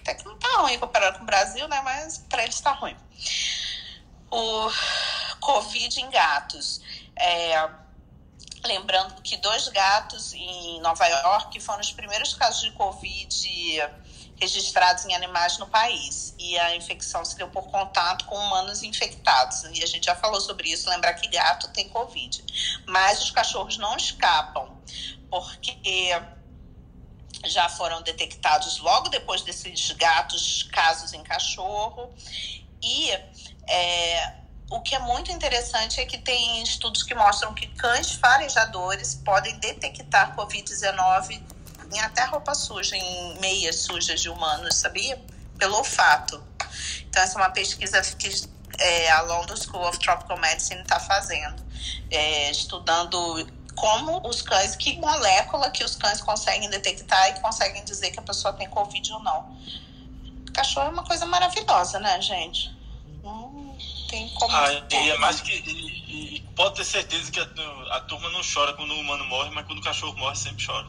Até 0.00 0.14
que 0.14 0.24
não 0.24 0.38
tá 0.38 0.48
ruim 0.58 0.78
comparado 0.78 1.18
com 1.18 1.24
o 1.24 1.26
Brasil, 1.26 1.66
né, 1.66 1.80
mas 1.82 2.18
para 2.18 2.44
eles 2.44 2.54
está 2.54 2.70
ruim. 2.72 2.96
O 4.30 4.70
Covid 5.40 6.00
em 6.00 6.08
gatos. 6.08 6.80
É, 7.16 7.68
Lembrando 8.64 9.20
que 9.22 9.36
dois 9.38 9.68
gatos 9.68 10.34
em 10.34 10.80
Nova 10.80 11.06
York 11.06 11.58
foram 11.60 11.80
os 11.80 11.92
primeiros 11.92 12.34
casos 12.34 12.60
de 12.60 12.70
Covid 12.72 13.80
registrados 14.40 15.04
em 15.04 15.14
animais 15.14 15.58
no 15.58 15.66
país. 15.66 16.34
E 16.38 16.58
a 16.58 16.74
infecção 16.74 17.24
se 17.24 17.36
deu 17.36 17.48
por 17.48 17.68
contato 17.68 18.24
com 18.24 18.36
humanos 18.36 18.82
infectados. 18.82 19.64
E 19.64 19.82
a 19.82 19.86
gente 19.86 20.06
já 20.06 20.16
falou 20.16 20.40
sobre 20.40 20.70
isso, 20.70 20.88
lembrar 20.88 21.14
que 21.14 21.28
gato 21.28 21.68
tem 21.68 21.88
Covid. 21.90 22.42
Mas 22.86 23.22
os 23.22 23.30
cachorros 23.30 23.76
não 23.76 23.96
escapam, 23.96 24.68
porque 25.30 25.78
já 27.44 27.68
foram 27.68 28.02
detectados 28.02 28.78
logo 28.78 29.08
depois 29.08 29.42
desses 29.42 29.92
gatos 29.92 30.64
casos 30.64 31.12
em 31.12 31.22
cachorro. 31.22 32.12
E 32.82 33.10
é, 33.68 34.34
o 34.70 34.80
que 34.80 34.94
é 34.94 34.98
muito 35.00 35.32
interessante 35.32 36.00
é 36.00 36.06
que 36.06 36.16
tem 36.16 36.62
estudos 36.62 37.02
que 37.02 37.12
mostram 37.14 37.52
que 37.52 37.66
cães 37.66 38.12
farejadores 38.12 39.16
podem 39.16 39.58
detectar 39.58 40.36
Covid-19 40.36 41.42
em 41.92 42.00
até 42.00 42.24
roupa 42.24 42.54
suja, 42.54 42.96
em 42.96 43.38
meias 43.40 43.80
sujas 43.80 44.20
de 44.20 44.28
humanos, 44.28 44.76
sabia? 44.76 45.20
Pelo 45.58 45.76
olfato. 45.76 46.40
Então, 47.00 47.20
essa 47.20 47.36
é 47.36 47.42
uma 47.42 47.50
pesquisa 47.50 48.00
que 48.00 48.30
é, 48.78 49.10
a 49.10 49.22
London 49.22 49.56
School 49.56 49.88
of 49.88 49.98
Tropical 49.98 50.38
Medicine 50.38 50.80
está 50.82 51.00
fazendo, 51.00 51.60
é, 52.08 52.52
estudando 52.52 53.50
como 53.74 54.24
os 54.24 54.40
cães, 54.40 54.76
que 54.76 54.98
molécula 54.98 55.68
que 55.70 55.82
os 55.82 55.96
cães 55.96 56.20
conseguem 56.20 56.70
detectar 56.70 57.30
e 57.30 57.40
conseguem 57.40 57.84
dizer 57.84 58.12
que 58.12 58.20
a 58.20 58.22
pessoa 58.22 58.52
tem 58.52 58.68
Covid 58.68 59.12
ou 59.14 59.20
não. 59.20 59.56
Cachorro 60.54 60.86
é 60.86 60.90
uma 60.90 61.04
coisa 61.04 61.26
maravilhosa, 61.26 61.98
né, 61.98 62.20
gente? 62.22 62.78
Tem 64.10 64.28
como. 64.30 64.52
Ah, 64.52 64.72
e 64.90 65.10
é 65.10 65.18
mais 65.18 65.40
que. 65.40 65.52
E, 65.52 66.36
e 66.36 66.40
pode 66.56 66.74
ter 66.74 66.84
certeza 66.84 67.30
que 67.30 67.38
a, 67.38 67.44
a, 67.96 68.00
turma 68.00 68.28
não 68.30 68.40
chora 68.42 68.72
quando 68.72 68.90
o 68.90 68.98
humano 68.98 69.24
morre, 69.26 69.50
mas 69.50 69.64
quando 69.66 69.78
o 69.78 69.82
cachorro 69.82 70.16
morre 70.18 70.34
sempre 70.34 70.66
chora. 70.66 70.88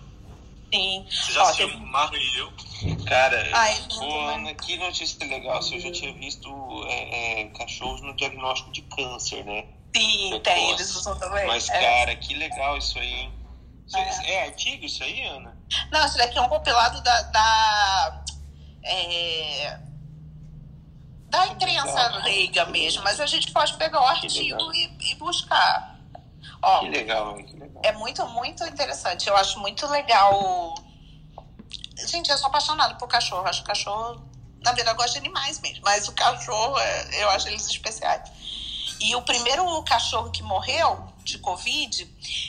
Sim. 0.73 1.05
Você 1.07 1.33
já 1.33 1.43
assistiu 1.43 1.69
teve... 1.69 1.85
Marlon 1.85 2.17
e 2.17 2.37
eu? 2.39 2.51
Cara, 3.05 3.47
Ai, 3.53 3.77
pô, 3.89 4.19
Ana, 4.21 4.55
que 4.55 4.75
notícia 4.77 5.27
legal. 5.27 5.61
Você 5.61 5.79
já 5.79 5.91
tinha 5.91 6.13
visto 6.13 6.49
é, 6.87 7.41
é, 7.41 7.45
cachorros 7.49 8.01
no 8.01 8.15
diagnóstico 8.15 8.71
de 8.71 8.81
câncer, 8.83 9.45
né? 9.45 9.65
Sim, 9.95 10.39
tem, 10.43 10.71
eles 10.71 10.95
usam 10.95 11.15
também. 11.19 11.45
Mas, 11.45 11.69
é. 11.69 11.79
cara, 11.79 12.15
que 12.15 12.33
legal 12.33 12.77
isso 12.77 12.97
aí. 12.97 13.29
É. 13.93 14.31
é 14.31 14.43
artigo 14.45 14.85
isso 14.85 15.03
aí, 15.03 15.21
Ana? 15.23 15.55
Não, 15.91 16.05
isso 16.05 16.17
daqui 16.17 16.39
é 16.39 16.41
um 16.41 16.49
compilado 16.49 17.03
da. 17.03 17.21
da 17.23 18.23
é, 18.83 19.79
da 21.31 21.47
imprensa 21.47 22.07
leiga 22.23 22.65
mesmo, 22.65 23.01
mas 23.03 23.19
a 23.21 23.25
gente 23.25 23.51
pode 23.51 23.73
pegar 23.77 24.01
o 24.01 24.05
artigo 24.05 24.73
e, 24.73 25.11
e, 25.11 25.15
buscar. 25.15 25.97
Ó, 26.61 26.81
que 26.81 26.89
legal, 26.89 27.35
que 27.35 27.53
legal. 27.53 27.81
É 27.83 27.93
muito, 27.93 28.27
muito 28.27 28.63
interessante. 28.65 29.29
Eu 29.29 29.37
acho 29.37 29.57
muito 29.59 29.87
legal. 29.87 30.75
Gente, 32.05 32.29
eu 32.29 32.37
sou 32.37 32.47
apaixonada 32.47 32.95
por 32.95 33.07
cachorro. 33.07 33.47
Acho 33.47 33.61
que 33.61 33.67
cachorro, 33.67 34.21
na 34.61 34.73
verdade, 34.73 34.97
eu 34.97 35.01
gosto 35.01 35.13
de 35.13 35.19
animais 35.19 35.59
mesmo, 35.61 35.81
mas 35.85 36.09
o 36.09 36.11
cachorro, 36.11 36.77
é, 36.77 37.23
eu 37.23 37.29
acho 37.29 37.47
eles 37.47 37.65
especiais. 37.65 38.29
E 38.99 39.15
o 39.15 39.21
primeiro 39.21 39.81
cachorro 39.83 40.29
que 40.31 40.43
morreu 40.43 41.10
de 41.31 41.39
Covid 41.39 42.07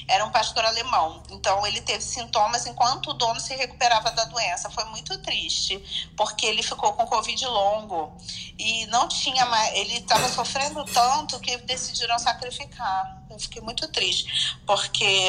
era 0.08 0.24
um 0.24 0.30
pastor 0.30 0.64
alemão. 0.64 1.22
Então, 1.30 1.66
ele 1.66 1.80
teve 1.80 2.02
sintomas 2.02 2.66
enquanto 2.66 3.10
o 3.10 3.12
dono 3.14 3.40
se 3.40 3.54
recuperava 3.54 4.10
da 4.10 4.24
doença. 4.24 4.70
Foi 4.70 4.84
muito 4.86 5.16
triste, 5.18 6.12
porque 6.16 6.46
ele 6.46 6.62
ficou 6.62 6.92
com 6.94 7.06
Covid 7.06 7.46
longo 7.46 8.16
e 8.58 8.86
não 8.86 9.08
tinha 9.08 9.46
mais. 9.46 9.74
Ele 9.74 9.98
estava 9.98 10.28
sofrendo 10.28 10.84
tanto 10.84 11.38
que 11.40 11.56
decidiram 11.58 12.18
sacrificar. 12.18 13.22
Eu 13.30 13.38
fiquei 13.38 13.62
muito 13.62 13.88
triste, 13.88 14.58
porque 14.66 15.28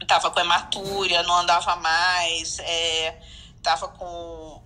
estava 0.00 0.30
com 0.30 0.40
hematúria, 0.40 1.22
não 1.24 1.38
andava 1.38 1.76
mais, 1.76 2.58
estava 3.58 3.86
é, 3.86 3.88
com 3.98 4.62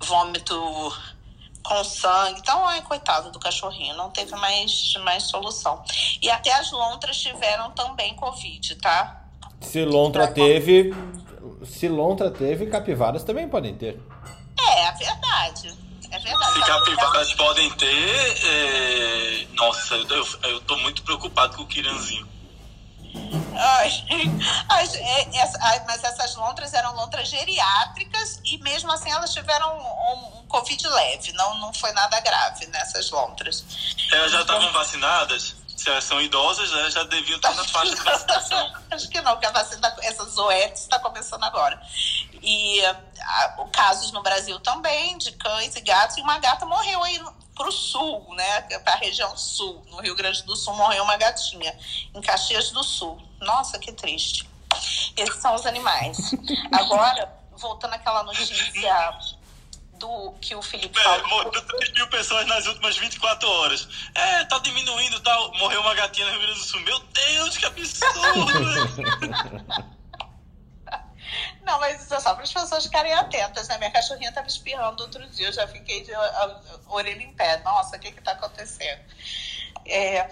vômito 0.00 0.54
com 1.62 1.84
sangue. 1.84 2.40
Então, 2.40 2.66
ai, 2.66 2.82
coitado 2.82 3.30
do 3.30 3.38
cachorrinho, 3.38 3.96
não 3.96 4.10
teve 4.10 4.34
mais, 4.36 4.94
mais 5.04 5.24
solução. 5.24 5.82
E 6.22 6.30
até 6.30 6.52
as 6.52 6.70
lontras 6.72 7.18
tiveram 7.18 7.70
também 7.72 8.14
Covid, 8.14 8.74
tá? 8.76 9.24
Se 9.60 9.84
lontra 9.84 10.24
então, 10.24 10.34
teve, 10.34 10.94
se 11.64 11.88
lontra 11.88 12.30
teve, 12.30 12.66
capivaras 12.66 13.24
também 13.24 13.48
podem 13.48 13.74
ter. 13.74 14.00
É, 14.58 14.86
é 14.86 14.92
verdade. 14.92 15.74
É 16.10 16.18
verdade. 16.18 16.52
Se 16.54 16.60
capivaras 16.60 17.34
podem 17.34 17.70
ter, 17.72 18.38
é... 18.46 19.46
nossa, 19.54 19.94
eu, 19.94 20.26
eu 20.50 20.60
tô 20.62 20.76
muito 20.78 21.02
preocupado 21.02 21.56
com 21.56 21.64
o 21.64 21.66
Kiranzinho. 21.66 22.26
É, 23.58 25.36
essa, 25.38 25.58
mas 25.86 26.04
essas 26.04 26.36
lontras 26.36 26.72
eram 26.74 26.94
lontras 26.94 27.28
geriátricas 27.28 28.40
e 28.44 28.56
mesmo 28.58 28.90
assim 28.92 29.10
elas 29.10 29.32
tiveram 29.32 29.76
um, 29.76 30.38
um, 30.38 30.46
Covid 30.46 30.86
leve, 30.86 31.32
não, 31.32 31.58
não 31.58 31.72
foi 31.72 31.90
nada 31.92 32.20
grave 32.20 32.66
nessas 32.66 33.10
lontras. 33.10 33.64
Elas 34.12 34.32
já 34.32 34.40
estavam 34.42 34.72
vacinadas? 34.72 35.56
Se 35.76 35.88
elas 35.88 36.04
são 36.04 36.20
idosas, 36.20 36.72
elas 36.72 36.94
já 36.94 37.04
deviam 37.04 37.36
estar 37.36 37.54
na 37.54 37.64
faixa 37.64 37.94
de 37.94 38.02
vacinação. 38.02 38.72
Acho 38.90 39.08
que 39.08 39.20
não, 39.20 39.32
porque 39.32 39.46
a 39.46 39.50
vacina, 39.50 39.94
essa 40.02 40.24
Zoetis 40.24 40.82
está 40.82 40.98
começando 40.98 41.44
agora. 41.44 41.80
E 42.42 42.84
a, 42.84 43.64
casos 43.72 44.10
no 44.10 44.22
Brasil 44.22 44.58
também, 44.60 45.16
de 45.18 45.32
cães 45.32 45.76
e 45.76 45.80
gatos, 45.80 46.16
e 46.16 46.20
uma 46.20 46.38
gata 46.38 46.66
morreu 46.66 47.02
aí 47.02 47.20
para 47.58 47.68
o 47.68 47.72
sul, 47.72 48.24
né, 48.34 48.60
para 48.78 48.94
a 48.94 48.96
região 48.96 49.36
sul. 49.36 49.84
No 49.90 50.00
Rio 50.00 50.14
Grande 50.14 50.44
do 50.44 50.54
Sul 50.56 50.74
morreu 50.74 51.02
uma 51.02 51.16
gatinha, 51.16 51.76
em 52.14 52.20
Caxias 52.22 52.70
do 52.70 52.84
Sul. 52.84 53.20
Nossa, 53.40 53.78
que 53.78 53.92
triste. 53.92 54.48
Esses 55.16 55.42
são 55.42 55.54
os 55.54 55.66
animais. 55.66 56.16
Agora, 56.72 57.30
voltando 57.56 57.94
àquela 57.94 58.22
notícia 58.22 59.18
do 59.94 60.32
que 60.40 60.54
o 60.54 60.62
Felipe 60.62 60.96
é, 60.96 61.02
falou. 61.02 61.28
Morreu 61.28 61.50
3 61.50 61.92
mil 61.92 62.06
pessoas 62.06 62.46
nas 62.46 62.66
últimas 62.66 62.96
24 62.96 63.48
horas. 63.48 63.88
É, 64.14 64.44
tá 64.44 64.60
diminuindo, 64.60 65.18
tá? 65.20 65.36
Morreu 65.58 65.80
uma 65.80 65.94
gatinha 65.94 66.26
no 66.26 66.32
Rio 66.32 66.42
Grande 66.42 66.60
do 66.60 66.64
Sul. 66.64 66.80
Meu 66.80 67.00
Deus, 67.00 67.56
que 67.56 67.66
absurdo! 67.66 68.52
Não, 71.68 71.78
mas 71.78 72.02
isso 72.02 72.14
é 72.14 72.18
só 72.18 72.32
para 72.32 72.44
as 72.44 72.50
pessoas 72.50 72.84
ficarem 72.84 73.12
atentas, 73.12 73.68
né? 73.68 73.76
Minha 73.76 73.90
cachorrinha 73.90 74.30
estava 74.30 74.48
espirrando 74.48 75.02
outro 75.02 75.28
dia, 75.28 75.48
eu 75.48 75.52
já 75.52 75.68
fiquei 75.68 76.02
de 76.02 76.10
orelha 76.86 77.22
em 77.22 77.30
pé. 77.34 77.58
Nossa, 77.58 77.98
o 77.98 78.00
que 78.00 78.08
está 78.08 78.32
acontecendo? 78.32 79.02
É, 79.84 80.26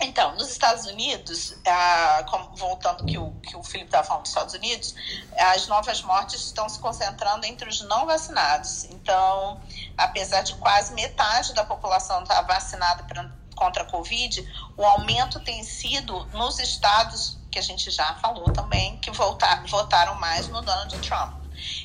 então, 0.00 0.34
nos 0.34 0.50
Estados 0.50 0.86
Unidos, 0.86 1.54
ah, 1.64 2.26
voltando 2.56 3.04
que 3.04 3.16
o 3.16 3.30
que 3.42 3.54
o 3.54 3.62
Felipe 3.62 3.90
estava 3.90 4.04
falando 4.04 4.22
dos 4.22 4.30
Estados 4.30 4.54
Unidos, 4.54 4.92
as 5.38 5.68
novas 5.68 6.02
mortes 6.02 6.40
estão 6.40 6.68
se 6.68 6.80
concentrando 6.80 7.46
entre 7.46 7.68
os 7.68 7.82
não 7.82 8.04
vacinados. 8.04 8.86
Então, 8.86 9.60
apesar 9.96 10.42
de 10.42 10.56
quase 10.56 10.92
metade 10.94 11.54
da 11.54 11.62
população 11.62 12.24
estar 12.24 12.34
tá 12.34 12.42
vacinada 12.42 13.04
pra, 13.04 13.30
contra 13.54 13.84
a 13.84 13.86
Covid, 13.86 14.72
o 14.76 14.84
aumento 14.84 15.38
tem 15.44 15.62
sido 15.62 16.24
nos 16.32 16.58
estados 16.58 17.39
que 17.50 17.58
a 17.58 17.62
gente 17.62 17.90
já 17.90 18.14
falou 18.16 18.52
também, 18.52 18.96
que 18.98 19.10
votar, 19.10 19.66
votaram 19.66 20.14
mais 20.16 20.48
no 20.48 20.62
Donald 20.62 20.98
Trump. 21.00 21.40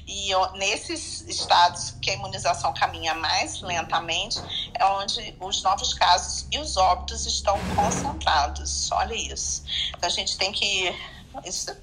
E 0.07 0.31
nesses 0.53 1.21
estados 1.27 1.91
que 2.01 2.09
a 2.09 2.13
imunização 2.13 2.73
caminha 2.73 3.13
mais 3.13 3.61
lentamente, 3.61 4.39
é 4.73 4.85
onde 4.85 5.35
os 5.39 5.61
novos 5.63 5.93
casos 5.93 6.47
e 6.51 6.59
os 6.59 6.77
óbitos 6.77 7.25
estão 7.25 7.59
concentrados. 7.75 8.91
Olha 8.91 9.13
isso. 9.13 9.63
Então 9.89 10.07
a 10.07 10.11
gente 10.11 10.37
tem 10.37 10.51
que. 10.51 10.95
Isso, 11.43 11.75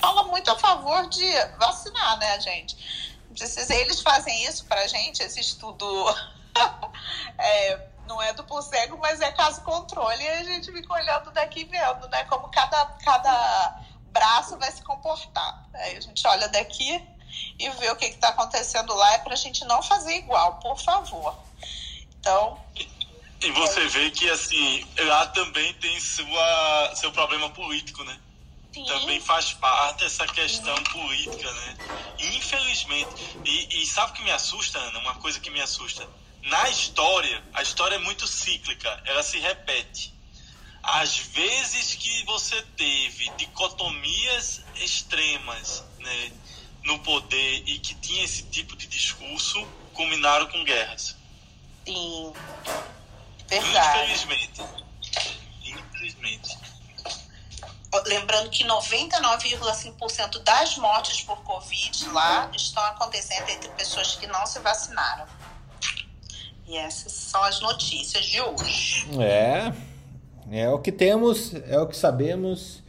fala 0.00 0.24
muito 0.24 0.50
a 0.50 0.58
favor 0.58 1.08
de 1.08 1.24
vacinar, 1.58 2.18
né, 2.18 2.40
gente? 2.40 2.76
Eles 3.70 4.00
fazem 4.00 4.44
isso 4.44 4.64
pra 4.64 4.86
gente, 4.88 5.22
esse 5.22 5.38
estudo. 5.38 5.86
é, 7.38 7.95
não 8.06 8.20
é 8.22 8.32
duplo 8.32 8.62
cego, 8.62 8.98
mas 8.98 9.20
é 9.20 9.30
caso 9.32 9.62
controle. 9.62 10.22
E 10.22 10.28
a 10.28 10.44
gente 10.44 10.72
fica 10.72 10.92
olhando 10.92 11.30
daqui 11.32 11.64
vendo, 11.64 12.08
né? 12.08 12.24
Como 12.24 12.48
cada, 12.48 12.86
cada 13.04 13.80
braço 14.12 14.58
vai 14.58 14.70
se 14.72 14.82
comportar. 14.82 15.68
Aí 15.74 15.96
a 15.96 16.00
gente 16.00 16.26
olha 16.26 16.48
daqui 16.48 17.02
e 17.58 17.70
vê 17.70 17.90
o 17.90 17.96
que 17.96 18.06
está 18.06 18.28
acontecendo 18.28 18.94
lá. 18.94 19.14
É 19.14 19.18
para 19.18 19.34
a 19.34 19.36
gente 19.36 19.64
não 19.64 19.82
fazer 19.82 20.16
igual, 20.16 20.58
por 20.58 20.78
favor. 20.78 21.36
Então. 22.18 22.58
E 23.40 23.50
você 23.52 23.80
é... 23.80 23.88
vê 23.88 24.10
que, 24.10 24.28
assim, 24.30 24.86
lá 24.98 25.26
também 25.26 25.74
tem 25.74 25.98
sua, 26.00 26.92
seu 26.94 27.12
problema 27.12 27.50
político, 27.50 28.02
né? 28.04 28.18
Sim. 28.72 28.84
Também 28.84 29.20
faz 29.20 29.54
parte 29.54 30.04
essa 30.04 30.26
questão 30.26 30.76
Sim. 30.76 30.84
política, 30.84 31.50
né? 31.50 31.76
Infelizmente. 32.18 33.38
E, 33.44 33.82
e 33.82 33.86
sabe 33.86 34.12
o 34.12 34.14
que 34.14 34.22
me 34.22 34.30
assusta, 34.30 34.78
Ana? 34.78 34.98
Uma 34.98 35.14
coisa 35.14 35.40
que 35.40 35.50
me 35.50 35.60
assusta 35.60 36.06
na 36.46 36.68
história, 36.68 37.42
a 37.54 37.62
história 37.62 37.96
é 37.96 37.98
muito 37.98 38.26
cíclica, 38.26 39.02
ela 39.04 39.22
se 39.22 39.38
repete. 39.38 40.14
Às 40.82 41.16
vezes 41.16 41.94
que 41.94 42.24
você 42.24 42.62
teve 42.76 43.28
dicotomias 43.36 44.62
extremas 44.76 45.82
né, 45.98 46.32
no 46.84 47.00
poder 47.00 47.64
e 47.66 47.80
que 47.80 47.94
tinha 47.96 48.24
esse 48.24 48.44
tipo 48.44 48.76
de 48.76 48.86
discurso, 48.86 49.66
culminaram 49.92 50.46
com 50.46 50.62
guerras. 50.62 51.16
Sim. 51.84 52.32
Verdade. 53.48 54.12
Infelizmente. 54.12 54.62
Infelizmente. 55.64 56.58
Lembrando 58.06 58.50
que 58.50 58.62
99,5% 58.62 60.38
das 60.44 60.76
mortes 60.76 61.22
por 61.22 61.42
Covid 61.42 62.08
lá 62.10 62.48
estão 62.54 62.84
acontecendo 62.84 63.48
entre 63.48 63.68
pessoas 63.70 64.14
que 64.14 64.28
não 64.28 64.46
se 64.46 64.60
vacinaram. 64.60 65.26
E 66.68 66.76
essas 66.76 67.12
são 67.12 67.42
as 67.44 67.60
notícias 67.60 68.24
de 68.24 68.40
hoje. 68.40 69.06
É, 69.20 69.72
é 70.50 70.68
o 70.70 70.78
que 70.78 70.90
temos, 70.90 71.54
é 71.68 71.78
o 71.78 71.86
que 71.86 71.96
sabemos 71.96 72.82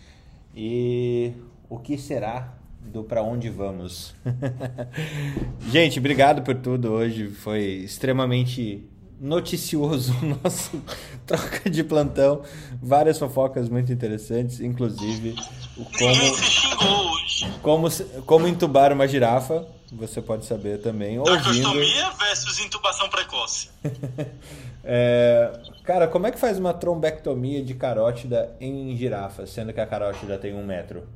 e 0.55 1.33
o 1.69 1.77
que 1.77 1.97
será 1.97 2.53
do 2.81 3.03
para 3.03 3.21
onde 3.21 3.49
vamos. 3.49 4.15
Gente, 5.71 5.99
obrigado 5.99 6.41
por 6.41 6.55
tudo 6.55 6.91
hoje. 6.91 7.29
Foi 7.29 7.61
extremamente 7.61 8.89
noticioso 9.19 10.13
o 10.21 10.39
nosso 10.43 10.81
troca 11.25 11.69
de 11.69 11.83
plantão. 11.83 12.41
Várias 12.81 13.19
fofocas 13.19 13.69
muito 13.69 13.91
interessantes, 13.91 14.59
inclusive 14.59 15.35
o 15.77 15.85
como, 15.97 17.51
como, 17.61 17.87
como 18.25 18.47
entubar 18.47 18.91
uma 18.91 19.07
girafa. 19.07 19.67
Você 19.91 20.21
pode 20.21 20.45
saber 20.45 20.81
também. 20.81 21.21
Tracostomia 21.23 22.09
versus 22.11 22.59
intubação 22.59 23.07
precoce. 23.09 23.69
é, 24.83 25.59
cara, 25.83 26.07
como 26.07 26.27
é 26.27 26.31
que 26.31 26.37
faz 26.39 26.59
uma 26.59 26.73
trombectomia 26.73 27.63
de 27.63 27.73
carótida 27.73 28.55
em 28.59 28.95
girafa, 28.97 29.47
sendo 29.47 29.71
que 29.71 29.79
a 29.79 29.87
carótida 29.87 30.37
tem 30.37 30.53
um 30.53 30.65
metro? 30.65 31.07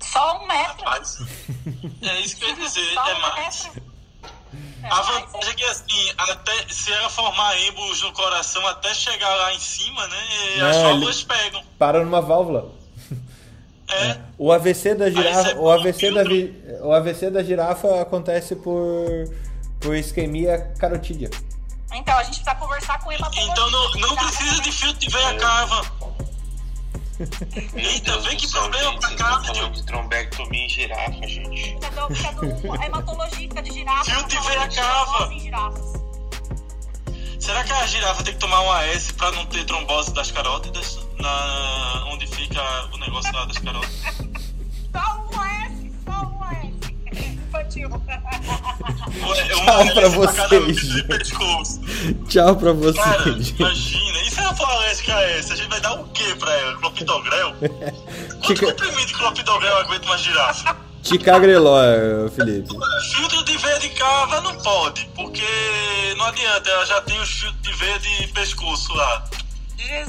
Só 0.00 0.42
um 0.42 0.46
metro. 0.46 0.84
Rapaz, 0.84 1.18
é 2.02 2.20
isso 2.20 2.36
que 2.36 2.44
eu 2.44 2.48
ia 2.48 2.56
dizer. 2.56 2.94
Só 2.94 3.08
é 3.08 3.14
um 3.14 3.20
mais. 3.20 3.64
Metro. 3.64 3.92
A 4.84 5.00
vantagem 5.02 5.50
é 5.50 5.54
que 5.54 5.64
assim, 5.64 6.12
até, 6.18 6.68
se 6.68 6.92
ela 6.92 7.08
formar 7.08 7.56
êmbolos 7.60 8.02
no 8.02 8.12
coração 8.12 8.66
até 8.66 8.92
chegar 8.92 9.34
lá 9.36 9.54
em 9.54 9.58
cima, 9.60 10.06
né? 10.08 10.16
Não, 10.58 10.66
as 10.68 10.76
ele- 10.76 10.84
válvulas 10.84 11.22
pegam. 11.22 11.62
Para 11.78 12.04
numa 12.04 12.20
válvula. 12.20 12.72
É. 13.94 14.18
O 14.38 14.50
AVC 14.52 14.94
da 14.94 15.10
girafa, 15.10 15.56
o 15.58 15.70
AVC 15.70 16.10
da, 16.12 16.24
vi- 16.24 16.54
o 16.82 16.92
AVC 16.92 17.30
da 17.30 17.42
girafa 17.42 18.00
acontece 18.00 18.56
por 18.56 18.84
por 19.80 19.96
isquemia 19.96 20.72
carotídea. 20.78 21.28
Então, 21.92 22.16
a 22.16 22.22
gente 22.22 22.36
precisa 22.40 22.54
conversar 22.54 22.98
com 23.00 23.08
o 23.08 23.12
hematologista. 23.12 23.52
Então 23.52 23.70
não, 23.70 23.90
não 24.08 24.14
tá? 24.16 24.22
precisa 24.24 24.62
de 24.62 24.72
filtro 24.72 24.98
de 25.00 25.10
veia 25.10 25.34
cava. 25.34 25.82
Meu 27.74 27.84
Eita, 27.92 28.18
vê 28.20 28.34
que 28.36 28.48
céu, 28.48 28.62
problema 28.62 28.98
pra 28.98 29.08
cá, 29.14 29.38
estão 29.40 29.54
falando 29.54 29.74
de 29.74 29.82
trombectomia 29.84 30.64
em 30.64 30.68
girafa, 30.68 31.12
gente. 31.26 31.76
Precisa 32.08 32.32
do 32.32 32.74
hematologista 32.84 33.62
de 33.62 33.72
girafa. 33.72 34.04
Filtro 34.10 34.28
de 34.28 34.48
veia 34.48 34.68
cava. 34.68 35.04
trombose 35.16 35.34
em 35.34 35.40
girafas. 35.40 35.92
Será 37.38 37.64
que 37.64 37.72
a 37.72 37.86
girafa 37.86 38.22
tem 38.22 38.34
que 38.34 38.40
tomar 38.40 38.62
um 38.62 38.70
AS 38.70 39.10
pra 39.12 39.30
não 39.32 39.44
ter 39.46 39.64
trombose 39.64 40.14
das 40.14 40.30
carótidas? 40.30 41.00
Na, 41.22 42.04
onde 42.12 42.26
fica 42.26 42.60
o 42.92 42.96
negócio 42.98 43.32
lá 43.34 43.44
das 43.44 43.58
carótidas? 43.58 44.16
Só 44.92 45.24
um 45.30 45.44
S, 45.44 45.92
só 46.04 46.12
um 46.26 46.44
S. 46.50 47.32
Infantil. 47.32 47.88
Uma 47.88 49.84
Tchau 49.84 49.94
pra 49.94 50.08
vocês, 50.08 50.76
de 50.76 50.92
gente. 50.92 51.02
pescoço. 51.08 51.80
Tchau 52.28 52.56
pra 52.56 52.72
você, 52.72 52.98
Cara, 52.98 53.32
gente. 53.32 53.54
imagina. 53.58 54.18
E 54.22 54.30
se 54.30 54.40
ela 54.40 54.54
for 54.56 54.68
alérgica 54.68 55.14
a 55.14 55.22
essa? 55.30 55.52
A 55.52 55.56
gente 55.56 55.68
vai 55.68 55.80
dar 55.80 55.92
o 55.94 56.04
quê 56.08 56.34
pra 56.38 56.52
ela? 56.52 56.76
Clopidogrel? 56.78 57.54
Quanto 57.60 58.40
Tica- 58.54 58.66
comprimido 58.66 59.06
de 59.06 59.14
clopidogrel 59.14 59.76
aguenta 59.78 60.06
uma 60.06 60.18
girafa? 60.18 60.76
Ticagreló, 61.02 61.78
Felipe. 62.34 62.68
Filtro 63.14 63.44
de 63.44 63.56
veia 63.58 63.78
de 63.80 63.88
cava 63.90 64.40
não 64.40 64.54
pode, 64.58 65.04
porque 65.16 65.42
não 66.16 66.26
adianta, 66.26 66.70
ela 66.70 66.86
já 66.86 67.00
tem 67.02 67.20
os 67.20 67.28
filtros 67.28 67.60
de 67.62 67.72
veia 67.72 67.98
de 67.98 68.26
pescoço 68.28 68.92
lá. 68.94 69.24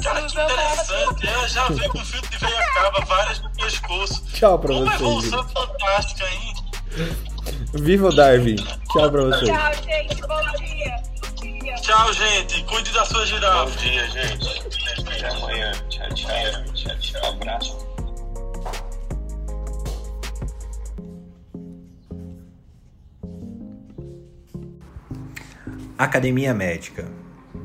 Cara, 0.03 0.21
Jesus, 0.21 0.31
que 0.33 0.39
eu 0.39 0.47
tava... 0.47 0.53
interessante, 0.53 1.27
ela 1.27 1.47
já 1.47 1.67
veio 1.69 1.89
com 1.91 2.05
filtro 2.05 2.29
de 2.31 2.37
veia 2.37 2.73
cava, 2.73 3.05
várias 3.05 3.39
no 3.41 3.49
pescoço. 3.51 4.23
Tchau 4.33 4.59
pra 4.59 4.73
Uma 4.73 4.85
vocês. 4.85 5.01
evolução 5.01 5.47
fantástica, 5.49 6.25
hein? 6.29 6.53
Viva 7.73 8.07
o 8.09 8.15
Darwin. 8.15 8.55
Tchau 8.55 9.11
pra 9.11 9.23
vocês. 9.23 9.49
Tchau, 9.49 9.73
gente. 9.83 10.21
Bom 10.21 10.41
dia. 10.57 11.03
Bom 11.21 11.59
dia. 11.59 11.75
Tchau, 11.75 12.13
gente. 12.13 12.63
Cuide 12.63 12.91
da 12.91 13.05
sua 13.05 13.19
Bom 13.19 13.25
girafa. 13.25 13.71
dia, 13.79 14.07
gente. 14.11 14.61
Até 15.01 15.29
amanhã. 15.29 15.71
Tchau, 15.89 16.09
tchau. 16.13 16.73
tchau, 16.73 16.95
tchau. 16.99 17.31
Abraço. 17.31 17.83
Academia 25.97 26.53
Médica. 26.53 27.22